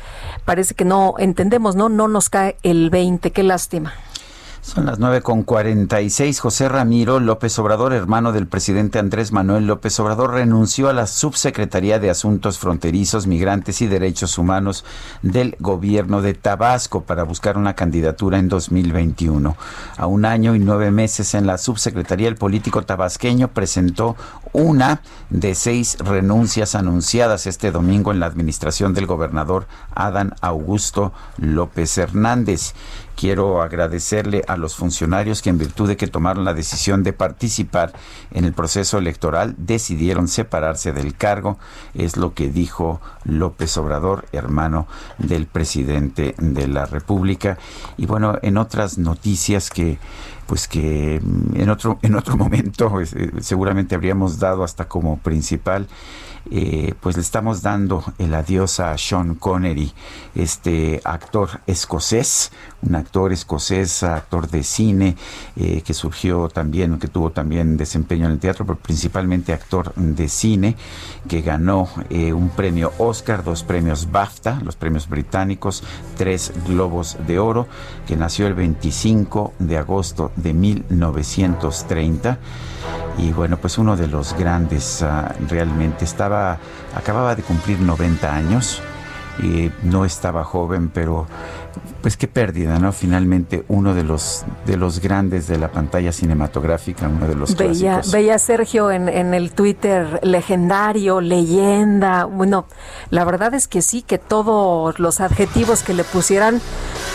parece 0.45 0.75
que 0.75 0.85
no 0.85 1.15
entendemos, 1.19 1.77
¿no? 1.77 1.89
No 1.89 2.09
nos 2.09 2.31
cae 2.31 2.57
el 2.63 2.91
20, 2.91 3.31
qué 3.31 3.43
lástima. 3.43 3.93
Son 4.65 4.87
las 4.87 4.99
nueve 4.99 5.21
con 5.21 5.43
cuarenta 5.43 6.01
y 6.01 6.09
seis. 6.09 6.41
José 6.41 6.71
Ramiro 6.71 7.21
López 7.21 7.59
Obrador, 7.59 7.93
hermano 7.93 8.33
del 8.33 8.47
presidente 8.47 8.99
Andrés 8.99 9.31
Manuel 9.31 9.67
López 9.67 10.01
Obrador, 10.01 10.33
renunció 10.33 10.89
a 10.89 10.95
la 10.95 11.07
subsecretaría 11.07 11.99
de 11.99 12.09
Asuntos 12.09 12.59
Fronterizos, 12.59 13.27
Migrantes 13.27 13.83
y 13.83 13.89
Derechos 13.89 14.39
Humanos 14.39 14.87
del 15.21 15.55
gobierno 15.61 16.23
de 16.23 16.33
Tabasco 16.33 17.03
para 17.03 17.25
buscar 17.25 17.59
una 17.59 17.75
candidatura 17.75 18.39
en 18.39 18.49
2021. 18.49 19.55
A 19.99 20.07
un 20.07 20.25
año 20.25 20.55
y 20.55 20.61
nueve 20.61 20.91
meses 20.91 21.35
en 21.35 21.47
la 21.47 21.59
subsecretaría, 21.59 22.29
el 22.29 22.37
político 22.37 22.81
tabasqueño 22.81 23.49
presentó 23.49 24.17
una 24.55 25.03
de 25.29 25.55
seis 25.55 25.99
renuncias 25.99 26.75
anunciadas 26.75 27.47
este 27.47 27.71
domingo 27.71 28.13
en 28.13 28.21
la 28.21 28.27
administración 28.27 28.95
del 28.95 29.07
gobernador 29.07 29.67
Adán 29.95 30.35
Augusto 30.41 31.13
López 31.37 31.99
Hernández. 31.99 32.73
Quiero 33.17 33.63
agradecerle 33.63 34.43
a 34.49 34.57
los 34.57 34.77
funcionarios 34.77 35.43
que 35.43 35.51
en 35.51 35.59
virtud 35.59 35.89
de 35.89 35.97
que 35.97 36.07
tomaron 36.07 36.45
la 36.45 36.55
decisión 36.55 37.03
de 37.03 37.13
participar 37.13 37.93
en 38.33 38.45
el 38.45 38.53
proceso 38.53 38.99
electoral 38.99 39.55
decidieron 39.57 40.29
separarse 40.29 40.93
del 40.93 41.15
cargo, 41.15 41.59
es 41.95 42.17
lo 42.17 42.35
que 42.35 42.49
dijo 42.49 43.01
López 43.25 43.77
Obrador, 43.77 44.27
hermano 44.33 44.87
del 45.19 45.47
presidente 45.47 46.35
de 46.39 46.69
la 46.69 46.87
República. 46.87 47.59
Y 47.97 48.07
bueno, 48.07 48.39
en 48.43 48.59
otras 48.59 48.99
noticias 48.99 49.71
que 49.71 49.99
pues 50.47 50.69
que 50.69 51.21
mm, 51.23 51.61
en 51.61 51.71
otro 51.71 51.99
en 52.03 52.15
otro 52.17 52.37
momento 52.37 53.01
eh, 53.01 53.31
seguramente 53.41 53.95
habríamos 53.95 54.39
dado 54.39 54.65
hasta 54.65 54.87
como 54.87 55.19
principal 55.19 55.87
eh, 56.51 56.95
pues 57.01 57.17
le 57.17 57.23
estamos 57.23 57.63
dando 57.63 58.05
el 58.19 58.35
adiós 58.35 58.81
a 58.81 58.97
Sean 58.99 59.35
Connery, 59.35 59.93
este 60.35 61.01
actor 61.05 61.61
escocés, 61.67 62.53
un 62.83 62.95
actor 62.97 63.33
escocés, 63.33 64.03
actor 64.03 64.49
de 64.49 64.63
cine, 64.63 65.17
eh, 65.57 65.83
que 65.83 65.95
surgió 65.95 66.49
también, 66.49 66.99
que 66.99 67.09
tuvo 67.09 67.31
también 67.31 67.77
desempeño 67.77 68.27
en 68.27 68.33
el 68.33 68.39
teatro, 68.39 68.67
pero 68.67 68.79
principalmente 68.79 69.53
actor 69.53 69.95
de 69.95 70.29
cine, 70.29 70.77
que 71.29 71.41
ganó 71.41 71.89
eh, 72.11 72.33
un 72.33 72.51
premio 72.51 72.93
Oscar, 72.99 73.43
dos 73.43 73.63
premios 73.63 74.11
BAFTA, 74.11 74.61
los 74.63 74.77
premios 74.77 75.09
británicos, 75.09 75.83
tres 76.17 76.53
Globos 76.67 77.17
de 77.27 77.39
Oro, 77.39 77.67
que 78.07 78.17
nació 78.17 78.47
el 78.47 78.55
25 78.55 79.55
de 79.59 79.79
agosto 79.79 80.31
de 80.37 80.53
1930 80.53 82.39
y 83.19 83.33
bueno, 83.33 83.57
pues 83.59 83.79
uno 83.79 83.97
de 83.97 84.09
los 84.09 84.35
grandes 84.37 85.03
ah, 85.03 85.35
realmente 85.49 86.05
estaba, 86.05 86.59
acababa 86.95 87.35
de 87.35 87.43
cumplir 87.43 87.81
90 87.81 88.35
años 88.35 88.83
y 89.43 89.71
no 89.83 90.05
estaba 90.05 90.45
joven, 90.45 90.91
pero 90.91 91.27
pues 92.03 92.17
qué 92.17 92.29
pérdida, 92.29 92.79
¿no? 92.79 92.93
Finalmente 92.93 93.65
uno 93.69 93.95
de 93.95 94.05
los 94.05 94.45
de 94.67 94.77
los 94.77 95.01
grandes 95.01 95.49
de 95.49 95.59
la 95.59 95.73
pantalla 95.73 96.13
cinematográfica, 96.13 97.09
uno 97.09 97.27
de 97.27 97.35
los 97.35 97.57
veía, 97.57 97.95
clásicos. 97.95 98.13
Veía 98.13 98.39
Sergio 98.39 98.91
en, 98.91 99.09
en 99.09 99.35
el 99.35 99.53
Twitter 99.53 100.21
legendario, 100.23 101.21
leyenda. 101.21 102.27
Bueno, 102.27 102.67
la 103.11 103.25
verdad 103.25 103.55
es 103.55 103.67
que 103.67 103.83
sí, 103.83 104.03
que 104.03 104.19
todos 104.19 104.99
los 105.01 105.21
adjetivos 105.21 105.83
que 105.83 105.95
le 105.95 106.05
pusieran, 106.05 106.61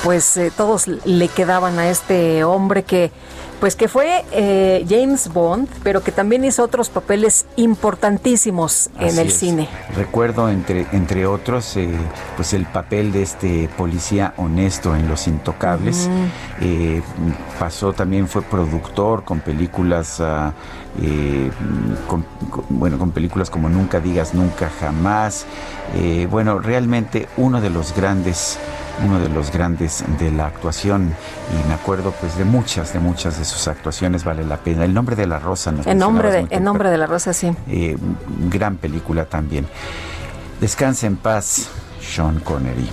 pues 0.03 0.35
eh, 0.37 0.51
todos 0.55 0.87
le 0.87 1.27
quedaban 1.29 1.79
a 1.79 1.89
este 1.89 2.43
hombre 2.43 2.83
que 2.83 3.11
pues 3.59 3.75
que 3.75 3.87
fue 3.87 4.23
eh, 4.31 4.85
James 4.87 5.31
Bond, 5.33 5.67
pero 5.83 6.01
que 6.01 6.11
también 6.11 6.45
hizo 6.45 6.63
otros 6.63 6.89
papeles 6.89 7.45
importantísimos 7.55 8.89
en 8.99 9.17
el 9.17 9.27
es. 9.27 9.33
cine. 9.33 9.67
Recuerdo 9.95 10.49
entre 10.49 10.85
entre 10.91 11.25
otros 11.25 11.75
eh, 11.77 11.89
pues 12.35 12.53
el 12.53 12.65
papel 12.65 13.11
de 13.11 13.23
este 13.23 13.69
policía 13.77 14.33
honesto 14.37 14.95
en 14.95 15.07
Los 15.07 15.27
Intocables. 15.27 16.09
Eh, 16.61 17.01
pasó 17.59 17.93
también 17.93 18.27
fue 18.27 18.41
productor 18.41 19.23
con 19.23 19.41
películas 19.41 20.19
ah, 20.19 20.53
eh, 21.01 21.51
con- 22.07 22.25
con- 22.49 22.65
bueno 22.69 22.97
con 22.97 23.11
películas 23.11 23.49
como 23.49 23.69
Nunca 23.69 23.99
digas 23.99 24.33
nunca 24.33 24.69
jamás. 24.79 25.45
Eh, 25.95 26.27
bueno 26.29 26.59
realmente 26.59 27.27
uno 27.37 27.61
de 27.61 27.69
los 27.69 27.95
grandes 27.95 28.57
uno 29.05 29.17
de 29.19 29.29
los 29.29 29.49
grandes 29.51 30.03
de 30.19 30.29
la 30.31 30.47
actuación 30.47 31.13
y 31.53 31.67
me 31.69 31.73
acuerdo 31.73 32.11
pues 32.19 32.37
de 32.37 32.43
muchas 32.43 32.91
de 32.91 32.99
muchas 32.99 33.39
de 33.39 33.45
sus 33.45 33.67
actuaciones 33.69 34.25
vale 34.25 34.43
la 34.43 34.57
pena 34.57 34.83
el 34.83 34.93
nombre 34.93 35.15
de 35.15 35.25
la 35.25 35.39
rosa 35.39 35.71
nos 35.71 35.87
En 35.87 35.97
nombre, 35.97 36.29
de, 36.31 36.47
en 36.49 36.63
nombre 36.65 36.89
de 36.89 36.97
la 36.97 37.05
rosa, 37.07 37.31
sí. 37.31 37.49
eh, 37.69 37.95
gran 38.49 38.75
película 38.75 39.23
también. 39.25 39.67
Descansa 40.59 41.07
en 41.07 41.15
paz, 41.15 41.69
Sean 42.01 42.39
Connery. 42.41 42.89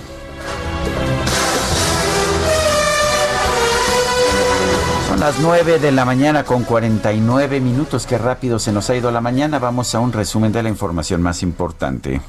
Las 5.19 5.39
9 5.39 5.79
de 5.79 5.91
la 5.91 6.05
mañana 6.05 6.43
con 6.43 6.63
49 6.63 7.59
minutos. 7.59 8.05
Qué 8.05 8.19
rápido 8.19 8.59
se 8.59 8.71
nos 8.71 8.87
ha 8.91 8.95
ido 8.95 9.09
la 9.09 9.19
mañana. 9.19 9.57
Vamos 9.57 9.95
a 9.95 9.99
un 9.99 10.13
resumen 10.13 10.51
de 10.51 10.61
la 10.61 10.69
información 10.69 11.23
más 11.23 11.41
importante. 11.41 12.21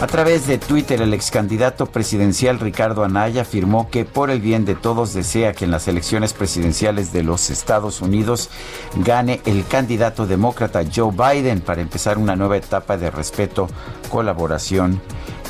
A 0.00 0.06
través 0.06 0.46
de 0.46 0.56
Twitter, 0.56 1.02
el 1.02 1.12
ex 1.12 1.30
candidato 1.30 1.84
presidencial 1.86 2.60
Ricardo 2.60 3.04
Anaya 3.04 3.42
afirmó 3.42 3.90
que 3.90 4.06
por 4.06 4.30
el 4.30 4.40
bien 4.40 4.64
de 4.64 4.74
todos 4.74 5.12
desea 5.12 5.52
que 5.52 5.66
en 5.66 5.70
las 5.70 5.86
elecciones 5.86 6.32
presidenciales 6.32 7.12
de 7.12 7.22
los 7.22 7.50
Estados 7.50 8.00
Unidos 8.00 8.48
gane 8.96 9.42
el 9.44 9.66
candidato 9.66 10.26
demócrata 10.26 10.82
Joe 10.94 11.12
Biden 11.12 11.60
para 11.60 11.82
empezar 11.82 12.16
una 12.16 12.36
nueva 12.36 12.56
etapa 12.56 12.96
de 12.96 13.10
respeto, 13.10 13.68
colaboración 14.10 15.00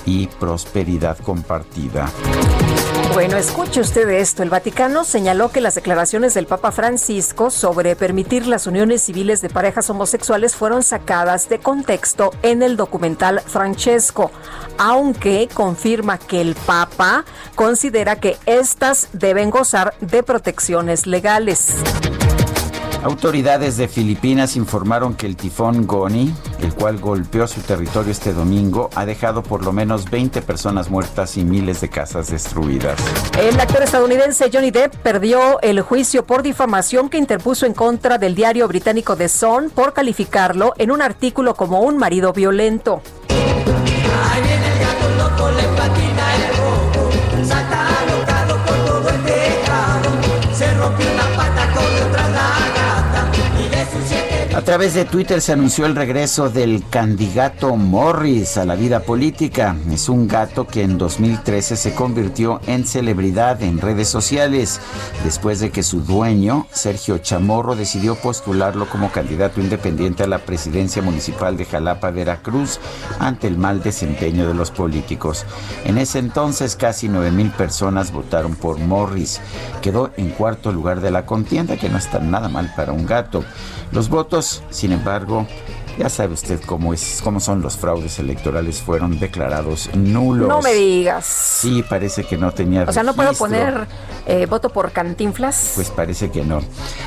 y 0.06 0.26
prosperidad 0.26 1.18
compartida. 1.18 2.10
Bueno, 3.12 3.36
escuche 3.36 3.80
usted 3.80 4.08
esto. 4.08 4.42
El 4.42 4.50
Vaticano 4.50 5.04
señaló 5.04 5.50
que 5.50 5.60
las 5.60 5.76
declaraciones 5.76 6.34
del 6.34 6.46
Papa 6.46 6.72
Francisco 6.72 7.50
sobre 7.50 7.94
permitir 7.96 8.46
las 8.46 8.66
uniones 8.66 9.02
civiles 9.02 9.40
de 9.40 9.50
parejas 9.50 9.88
homosexuales 9.90 10.56
fueron 10.56 10.82
sacadas 10.82 11.48
de 11.48 11.58
contexto 11.60 12.32
en 12.42 12.62
el 12.62 12.76
documental 12.76 13.40
Francesco, 13.40 14.30
aunque 14.78 15.48
confirma 15.52 16.18
que 16.18 16.40
el 16.40 16.54
Papa 16.54 17.24
considera 17.54 18.16
que 18.16 18.36
éstas 18.46 19.08
deben 19.12 19.50
gozar 19.50 19.94
de 20.00 20.22
protecciones 20.22 21.06
legales. 21.06 21.74
Autoridades 23.04 23.76
de 23.76 23.86
Filipinas 23.86 24.56
informaron 24.56 25.14
que 25.14 25.26
el 25.26 25.36
tifón 25.36 25.86
Goni, 25.86 26.34
el 26.62 26.72
cual 26.72 26.98
golpeó 26.98 27.46
su 27.46 27.60
territorio 27.60 28.10
este 28.10 28.32
domingo, 28.32 28.88
ha 28.94 29.04
dejado 29.04 29.42
por 29.42 29.62
lo 29.62 29.74
menos 29.74 30.10
20 30.10 30.40
personas 30.40 30.88
muertas 30.88 31.36
y 31.36 31.44
miles 31.44 31.82
de 31.82 31.90
casas 31.90 32.30
destruidas. 32.30 32.98
El 33.38 33.60
actor 33.60 33.82
estadounidense 33.82 34.48
Johnny 34.50 34.70
Depp 34.70 34.94
perdió 34.96 35.60
el 35.60 35.82
juicio 35.82 36.24
por 36.24 36.42
difamación 36.42 37.10
que 37.10 37.18
interpuso 37.18 37.66
en 37.66 37.74
contra 37.74 38.16
del 38.16 38.34
diario 38.34 38.66
británico 38.68 39.16
The 39.16 39.28
Sun 39.28 39.68
por 39.68 39.92
calificarlo 39.92 40.72
en 40.78 40.90
un 40.90 41.02
artículo 41.02 41.54
como 41.56 41.80
un 41.80 41.98
marido 41.98 42.32
violento. 42.32 43.02
A 54.54 54.62
través 54.62 54.94
de 54.94 55.04
Twitter 55.04 55.40
se 55.40 55.52
anunció 55.52 55.84
el 55.84 55.96
regreso 55.96 56.48
del 56.48 56.84
candidato 56.88 57.74
Morris 57.74 58.56
a 58.56 58.64
la 58.64 58.76
vida 58.76 59.00
política. 59.00 59.74
Es 59.90 60.08
un 60.08 60.28
gato 60.28 60.64
que 60.68 60.82
en 60.82 60.96
2013 60.96 61.74
se 61.74 61.92
convirtió 61.92 62.60
en 62.68 62.86
celebridad 62.86 63.60
en 63.64 63.80
redes 63.80 64.06
sociales 64.06 64.80
después 65.24 65.58
de 65.58 65.72
que 65.72 65.82
su 65.82 66.02
dueño, 66.02 66.68
Sergio 66.70 67.18
Chamorro, 67.18 67.74
decidió 67.74 68.14
postularlo 68.14 68.88
como 68.88 69.10
candidato 69.10 69.60
independiente 69.60 70.22
a 70.22 70.28
la 70.28 70.38
presidencia 70.38 71.02
municipal 71.02 71.56
de 71.56 71.64
Jalapa, 71.64 72.12
Veracruz, 72.12 72.78
ante 73.18 73.48
el 73.48 73.58
mal 73.58 73.82
desempeño 73.82 74.46
de 74.46 74.54
los 74.54 74.70
políticos. 74.70 75.46
En 75.84 75.98
ese 75.98 76.20
entonces 76.20 76.76
casi 76.76 77.08
9 77.08 77.32
mil 77.32 77.50
personas 77.50 78.12
votaron 78.12 78.54
por 78.54 78.78
Morris. 78.78 79.40
Quedó 79.82 80.12
en 80.16 80.30
cuarto 80.30 80.70
lugar 80.70 81.00
de 81.00 81.10
la 81.10 81.26
contienda, 81.26 81.76
que 81.76 81.88
no 81.88 81.98
está 81.98 82.20
nada 82.20 82.48
mal 82.48 82.72
para 82.76 82.92
un 82.92 83.04
gato. 83.04 83.44
Los 83.92 84.08
votos, 84.08 84.62
sin 84.70 84.92
embargo, 84.92 85.46
ya 85.98 86.08
sabe 86.08 86.34
usted 86.34 86.60
cómo 86.64 86.92
es, 86.92 87.20
cómo 87.22 87.40
son 87.40 87.62
los 87.62 87.76
fraudes 87.76 88.18
electorales, 88.18 88.80
fueron 88.80 89.18
declarados 89.18 89.90
nulos. 89.94 90.48
No 90.48 90.60
me 90.60 90.72
digas. 90.72 91.24
Sí, 91.24 91.84
parece 91.88 92.24
que 92.24 92.36
no 92.36 92.52
tenía 92.52 92.82
O 92.82 92.92
sea, 92.92 93.02
no 93.02 93.14
puedo 93.14 93.32
poner 93.34 93.86
eh, 94.26 94.46
voto 94.46 94.70
por 94.70 94.90
cantinflas. 94.90 95.72
Pues 95.76 95.90
parece 95.90 96.30
que 96.30 96.44
no. 96.44 96.60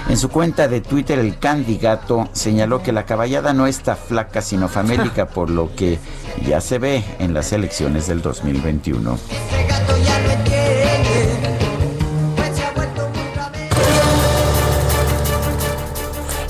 En 0.07 0.17
su 0.17 0.30
cuenta 0.30 0.67
de 0.67 0.81
Twitter, 0.81 1.19
el 1.19 1.38
candidato 1.38 2.30
señaló 2.31 2.81
que 2.81 2.91
la 2.91 3.06
caballada 3.06 3.53
no 3.53 3.67
está 3.67 3.95
flaca, 3.95 4.41
sino 4.41 4.69
famélica, 4.69 5.27
por 5.30 5.49
lo 5.49 5.75
que 5.75 5.99
ya 6.45 6.61
se 6.61 6.80
ve 6.80 7.03
en 7.19 7.33
las 7.33 7.51
elecciones 7.51 8.07
del 8.07 8.22
2021. 8.22 9.17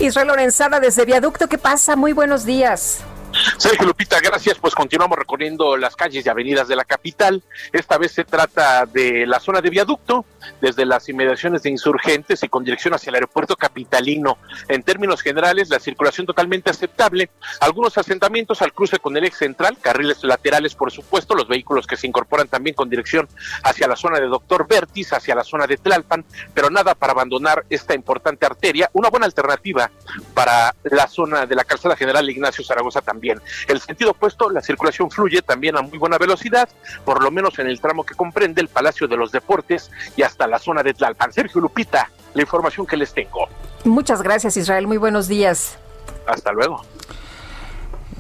Israel 0.08 0.30
Lorenzana 0.30 0.80
desde 0.80 1.06
Viaducto, 1.06 1.48
¿qué 1.48 1.58
pasa? 1.58 1.96
Muy 1.96 2.14
buenos 2.14 2.46
días. 2.46 3.00
Sergio 3.56 3.88
Lupita, 3.88 4.20
gracias. 4.20 4.58
Pues 4.60 4.76
continuamos 4.76 5.18
recorriendo 5.18 5.78
las 5.78 5.96
calles 5.96 6.26
y 6.26 6.30
avenidas 6.30 6.68
de 6.68 6.76
la 6.76 6.84
capital. 6.84 7.42
Esta 7.72 7.98
vez 7.98 8.12
se 8.12 8.26
trata 8.26 8.86
de 8.86 9.26
la 9.26 9.40
zona 9.40 9.62
de 9.62 9.70
viaducto, 9.70 10.26
desde 10.62 10.86
las 10.86 11.08
inmediaciones 11.10 11.64
de 11.64 11.70
insurgentes 11.70 12.44
y 12.44 12.50
con 12.50 12.64
dirección 12.64 12.94
hacia 12.94 13.10
el 13.10 13.16
aeropuerto 13.16 13.56
capitalino. 13.56 14.38
En 14.68 14.84
términos 14.84 15.22
generales, 15.22 15.70
la 15.70 15.80
circulación 15.80 16.28
totalmente 16.28 16.70
aceptable. 16.70 17.30
Algunos 17.62 17.98
asentamientos 17.98 18.62
al 18.62 18.74
cruce 18.74 19.00
con 19.00 19.16
el 19.18 19.26
eje 19.26 19.38
central, 19.38 19.78
carriles 19.80 20.24
laterales, 20.24 20.76
por 20.76 20.92
supuesto, 20.92 21.36
los 21.36 21.48
vehículos 21.48 21.88
que 21.88 21.98
se 21.98 22.08
incorporan 22.08 22.48
también 22.48 22.76
con 22.76 22.90
dirección 22.90 23.28
hacia 23.64 23.88
la 23.88 23.96
zona 23.96 24.20
de 24.20 24.28
Doctor 24.28 24.68
Vertis, 24.68 25.14
hacia 25.14 25.36
la 25.36 25.44
zona 25.44 25.68
de 25.68 25.78
Tlalpan, 25.78 26.26
pero 26.54 26.70
nada 26.70 26.96
para 26.96 27.14
abandonar 27.14 27.66
esta 27.70 27.96
importante 27.96 28.46
arteria. 28.46 28.90
Una 28.94 29.10
buena 29.10 29.26
alternativa 29.26 29.90
para 30.34 30.76
la 30.84 31.08
zona 31.08 31.46
de 31.46 31.56
la 31.56 31.64
calzada 31.64 31.96
general 31.96 32.30
Ignacio 32.30 32.64
Zaragoza 32.64 33.02
también. 33.02 33.37
El 33.68 33.80
sentido 33.80 34.12
opuesto, 34.12 34.50
la 34.50 34.62
circulación 34.62 35.10
fluye 35.10 35.42
también 35.42 35.78
a 35.78 35.82
muy 35.82 35.98
buena 35.98 36.18
velocidad, 36.18 36.70
por 37.06 37.24
lo 37.24 37.32
menos 37.32 37.58
en 37.60 37.68
el 37.68 37.80
tramo 37.80 38.06
que 38.06 38.16
comprende 38.16 38.62
el 38.62 38.68
Palacio 38.68 39.08
de 39.08 39.18
los 39.18 39.32
Deportes 39.32 39.92
y 40.16 40.22
hasta 40.22 40.48
la 40.48 40.60
zona 40.60 40.84
de 40.84 40.94
Tlalpan. 40.94 41.34
Sergio 41.34 41.62
Lupita, 41.62 42.10
la 42.34 42.42
información 42.42 42.86
que 42.86 42.98
les 42.98 43.14
tengo. 43.14 43.48
Muchas 43.84 44.22
gracias, 44.22 44.58
Israel. 44.58 44.88
Muy 44.88 44.98
buenos 44.98 45.28
días. 45.28 45.78
Hasta 46.28 46.52
luego. 46.52 46.82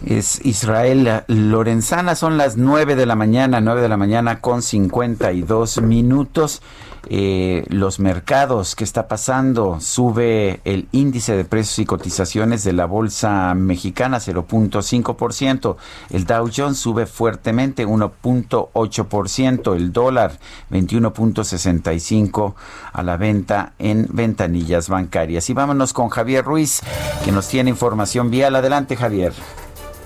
Es 0.05 0.45
Israel 0.45 1.23
Lorenzana, 1.27 2.15
son 2.15 2.37
las 2.37 2.55
9 2.55 2.95
de 2.95 3.05
la 3.05 3.15
mañana, 3.15 3.59
9 3.59 3.81
de 3.81 3.89
la 3.89 3.97
mañana 3.97 4.39
con 4.39 4.61
52 4.61 5.81
minutos. 5.81 6.61
Eh, 7.09 7.65
los 7.69 7.99
mercados, 7.99 8.75
¿qué 8.75 8.83
está 8.83 9.07
pasando? 9.07 9.79
Sube 9.79 10.59
el 10.65 10.87
índice 10.91 11.37
de 11.37 11.45
precios 11.45 11.79
y 11.79 11.85
cotizaciones 11.85 12.63
de 12.63 12.73
la 12.73 12.85
bolsa 12.85 13.53
mexicana 13.53 14.17
0.5%. 14.17 15.77
El 16.09 16.25
Dow 16.25 16.49
Jones 16.53 16.77
sube 16.77 17.05
fuertemente 17.05 17.87
1.8%. 17.87 19.75
El 19.75 19.93
dólar 19.93 20.37
21.65 20.71 22.55
a 22.91 23.03
la 23.03 23.17
venta 23.17 23.73
en 23.79 24.07
ventanillas 24.11 24.89
bancarias. 24.89 25.49
Y 25.49 25.53
vámonos 25.53 25.93
con 25.93 26.09
Javier 26.09 26.43
Ruiz, 26.43 26.81
que 27.23 27.31
nos 27.31 27.47
tiene 27.47 27.69
información 27.69 28.29
vial. 28.29 28.55
Adelante, 28.55 28.95
Javier. 28.95 29.33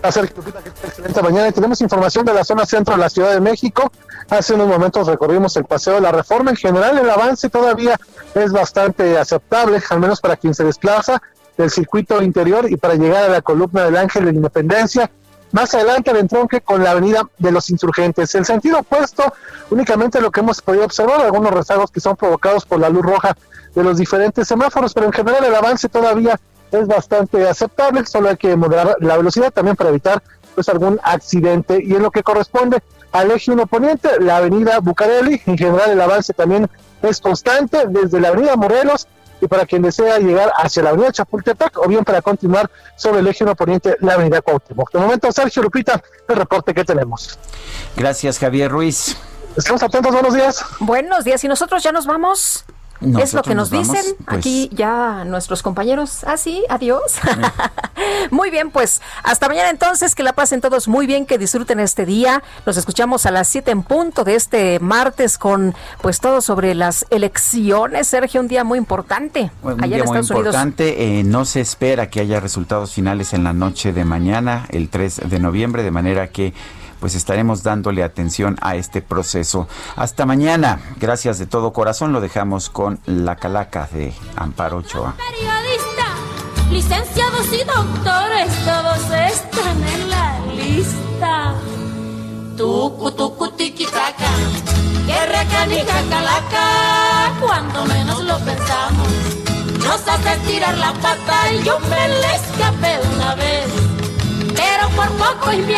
Sergio 0.09 0.35
Lupita, 0.37 0.61
¿qué 0.63 0.71
tal? 0.71 0.89
Excelente 0.89 1.21
mañana. 1.21 1.51
Tenemos 1.51 1.81
información 1.81 2.25
de 2.25 2.33
la 2.33 2.43
zona 2.43 2.65
centro 2.65 2.95
de 2.95 3.01
la 3.01 3.09
Ciudad 3.09 3.33
de 3.33 3.39
México. 3.39 3.91
Hace 4.29 4.55
unos 4.55 4.67
momentos 4.67 5.07
recorrimos 5.07 5.55
el 5.57 5.65
paseo 5.65 5.95
de 5.95 6.01
la 6.01 6.11
reforma. 6.11 6.51
En 6.51 6.57
general, 6.57 6.97
el 6.97 7.09
avance 7.09 7.49
todavía 7.49 7.99
es 8.33 8.51
bastante 8.51 9.17
aceptable, 9.17 9.81
al 9.89 9.99
menos 9.99 10.19
para 10.19 10.37
quien 10.37 10.55
se 10.55 10.63
desplaza 10.63 11.21
del 11.57 11.69
circuito 11.69 12.21
interior 12.21 12.71
y 12.71 12.77
para 12.77 12.95
llegar 12.95 13.25
a 13.25 13.27
la 13.27 13.41
columna 13.41 13.83
del 13.83 13.97
Ángel 13.97 14.25
de 14.25 14.31
la 14.31 14.37
Independencia. 14.37 15.11
Más 15.51 15.73
adelante 15.75 16.11
el 16.11 16.17
entronque 16.17 16.61
con 16.61 16.81
la 16.81 16.91
avenida 16.91 17.23
de 17.37 17.51
los 17.51 17.69
insurgentes. 17.69 18.33
El 18.35 18.45
sentido 18.45 18.79
opuesto, 18.79 19.33
únicamente 19.69 20.21
lo 20.21 20.31
que 20.31 20.39
hemos 20.39 20.61
podido 20.61 20.85
observar, 20.85 21.21
algunos 21.21 21.51
rezagos 21.51 21.91
que 21.91 21.99
son 21.99 22.15
provocados 22.15 22.65
por 22.65 22.79
la 22.79 22.89
luz 22.89 23.03
roja 23.03 23.35
de 23.75 23.83
los 23.83 23.97
diferentes 23.97 24.47
semáforos, 24.47 24.93
pero 24.93 25.05
en 25.07 25.13
general 25.13 25.43
el 25.43 25.53
avance 25.53 25.89
todavía 25.89 26.39
es 26.71 26.87
bastante 26.87 27.47
aceptable, 27.47 28.05
solo 28.05 28.29
hay 28.29 28.37
que 28.37 28.55
moderar 28.55 28.95
la 28.99 29.17
velocidad 29.17 29.51
también 29.51 29.75
para 29.75 29.89
evitar 29.89 30.21
pues 30.55 30.67
algún 30.69 30.99
accidente 31.03 31.81
y 31.83 31.93
en 31.93 32.01
lo 32.01 32.11
que 32.11 32.23
corresponde 32.23 32.81
al 33.11 33.31
eje 33.31 33.51
1 33.51 33.67
poniente, 33.67 34.09
la 34.19 34.37
avenida 34.37 34.79
Bucareli, 34.79 35.41
en 35.45 35.57
general 35.57 35.91
el 35.91 36.01
avance 36.01 36.33
también 36.33 36.69
es 37.01 37.19
constante 37.19 37.85
desde 37.87 38.19
la 38.19 38.29
avenida 38.29 38.55
Morelos 38.55 39.07
y 39.41 39.47
para 39.47 39.65
quien 39.65 39.81
desea 39.81 40.19
llegar 40.19 40.51
hacia 40.55 40.83
la 40.83 40.91
avenida 40.91 41.11
Chapultepec 41.11 41.77
o 41.79 41.87
bien 41.87 42.05
para 42.05 42.21
continuar 42.21 42.69
sobre 42.95 43.19
el 43.19 43.27
eje 43.27 43.43
1 43.43 43.55
poniente, 43.55 43.97
la 43.99 44.13
avenida 44.13 44.41
Cuauhtémoc. 44.41 44.91
De 44.91 44.99
momento, 44.99 45.31
Sergio 45.31 45.63
Lupita, 45.63 46.01
el 46.27 46.35
reporte 46.35 46.73
que 46.73 46.85
tenemos. 46.85 47.39
Gracias, 47.97 48.37
Javier 48.37 48.71
Ruiz. 48.71 49.17
Estamos 49.57 49.81
atentos, 49.83 50.13
buenos 50.13 50.33
días. 50.33 50.63
Buenos 50.79 51.25
días, 51.25 51.43
y 51.43 51.47
nosotros 51.47 51.83
ya 51.83 51.91
nos 51.91 52.05
vamos. 52.05 52.63
Es 53.01 53.33
lo 53.33 53.41
que 53.41 53.55
nos, 53.55 53.71
nos 53.71 53.87
vamos, 53.87 53.87
dicen 54.03 54.15
pues. 54.25 54.37
aquí 54.37 54.69
ya 54.73 55.23
nuestros 55.25 55.63
compañeros. 55.63 56.23
Ah, 56.25 56.37
sí, 56.37 56.63
adiós. 56.69 57.01
muy 58.31 58.49
bien, 58.49 58.71
pues 58.71 59.01
hasta 59.23 59.47
mañana 59.47 59.69
entonces, 59.69 60.15
que 60.15 60.23
la 60.23 60.33
pasen 60.33 60.61
todos 60.61 60.87
muy 60.87 61.07
bien, 61.07 61.25
que 61.25 61.37
disfruten 61.37 61.79
este 61.79 62.05
día. 62.05 62.43
Nos 62.65 62.77
escuchamos 62.77 63.25
a 63.25 63.31
las 63.31 63.47
7 63.47 63.71
en 63.71 63.83
punto 63.83 64.23
de 64.23 64.35
este 64.35 64.79
martes 64.79 65.37
con 65.37 65.75
pues 66.01 66.19
todo 66.19 66.41
sobre 66.41 66.75
las 66.75 67.05
elecciones. 67.09 68.07
Sergio, 68.07 68.41
un 68.41 68.47
día 68.47 68.63
muy 68.63 68.77
importante 68.77 69.51
Un 69.63 69.83
allá 69.83 69.95
día 69.95 69.97
en 69.97 70.09
muy 70.09 70.19
Estados 70.19 70.29
importante. 70.29 71.19
eh, 71.19 71.23
no 71.23 71.45
se 71.45 71.61
espera 71.61 72.09
que 72.09 72.19
haya 72.19 72.39
resultados 72.39 72.93
finales 72.93 73.33
en 73.33 73.43
la 73.43 73.53
noche 73.53 73.93
de 73.93 74.05
mañana, 74.05 74.65
el 74.69 74.89
3 74.89 75.21
de 75.29 75.39
noviembre, 75.39 75.83
de 75.83 75.91
manera 75.91 76.27
que 76.27 76.53
pues 77.01 77.15
estaremos 77.15 77.63
dándole 77.63 78.03
atención 78.03 78.57
a 78.61 78.75
este 78.75 79.01
proceso. 79.01 79.67
Hasta 79.95 80.25
mañana. 80.25 80.79
Gracias 80.97 81.39
de 81.39 81.47
todo 81.47 81.73
corazón. 81.73 82.13
Lo 82.13 82.21
dejamos 82.21 82.69
con 82.69 82.99
la 83.07 83.35
calaca 83.35 83.89
de 83.91 84.13
Amparo 84.35 84.77
Ochoa. 84.77 85.15
Periodista, 85.17 86.05
licenciados 86.69 87.47
y 87.51 87.63
doctores, 87.65 88.53
todos 88.63 88.99
están 89.33 89.83
en 89.83 90.09
la 90.11 90.39
lista. 90.55 91.55
Tucu, 92.55 93.11
tucu, 93.11 93.49
tiki, 93.57 93.85
taca, 93.85 94.29
que 95.07 95.25
recanica 95.25 96.03
calaca, 96.07 97.33
cuando 97.41 97.85
menos 97.85 98.23
lo 98.23 98.37
pensamos. 98.39 99.07
Nos 99.79 100.07
hace 100.07 100.37
tirar 100.45 100.77
la 100.77 100.93
pata 100.93 101.51
y 101.51 101.63
yo 101.63 101.79
me 101.79 102.07
le 102.07 102.35
escapé 102.35 102.99
una 103.15 103.33
vez, 103.33 103.67
pero 104.61 104.89
por 104.89 105.09
poco 105.17 105.51
y 105.53 105.61
me 105.63 105.73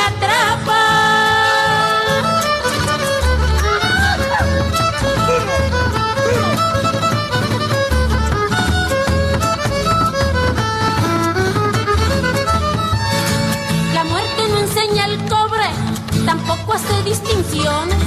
La 13.94 14.04
muerte 14.04 14.42
no 14.50 14.58
enseña 14.60 15.06
el 15.06 15.18
cobre, 15.30 15.70
tampoco 16.26 16.74
hace 16.74 17.04
distinciones. 17.04 17.98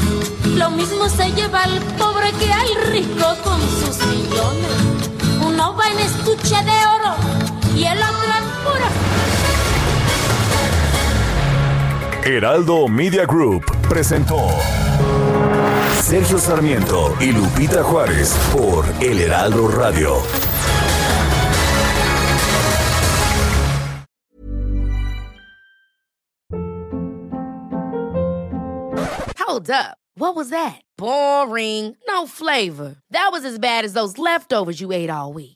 Lo 0.45 0.71
mismo 0.71 1.09
se 1.09 1.33
lleva 1.33 1.63
al 1.63 1.81
pobre 1.99 2.33
que 2.33 2.53
al 2.53 2.75
rico 2.93 3.27
con 3.43 3.61
sus 3.81 3.97
millones. 4.07 4.77
Uno 5.41 5.75
va 5.75 5.89
en 5.89 5.99
estuche 6.01 6.57
de 6.71 6.79
oro 6.97 7.15
y 7.75 7.85
el 7.85 7.99
otro 7.99 8.26
Heraldo 12.27 12.89
Media 12.89 13.25
Group 13.25 13.65
presentó 13.89 14.49
Sergio 16.03 16.39
Sarmiento 16.39 17.17
y 17.21 17.31
Lupita 17.31 17.85
Juárez 17.85 18.37
por 18.53 18.85
El 19.01 19.21
Heraldo 19.21 19.69
Radio. 19.69 20.17
Hold 29.39 29.71
up. 29.71 29.97
What 30.17 30.35
was 30.35 30.51
that? 30.51 30.81
Boring. 30.99 31.97
No 32.09 32.27
flavor. 32.27 32.97
That 33.13 33.29
was 33.31 33.45
as 33.45 33.61
bad 33.61 33.85
as 33.85 33.93
those 33.93 34.19
leftovers 34.19 34.81
you 34.81 34.91
ate 34.91 35.11
all 35.11 35.33
week. 35.33 35.56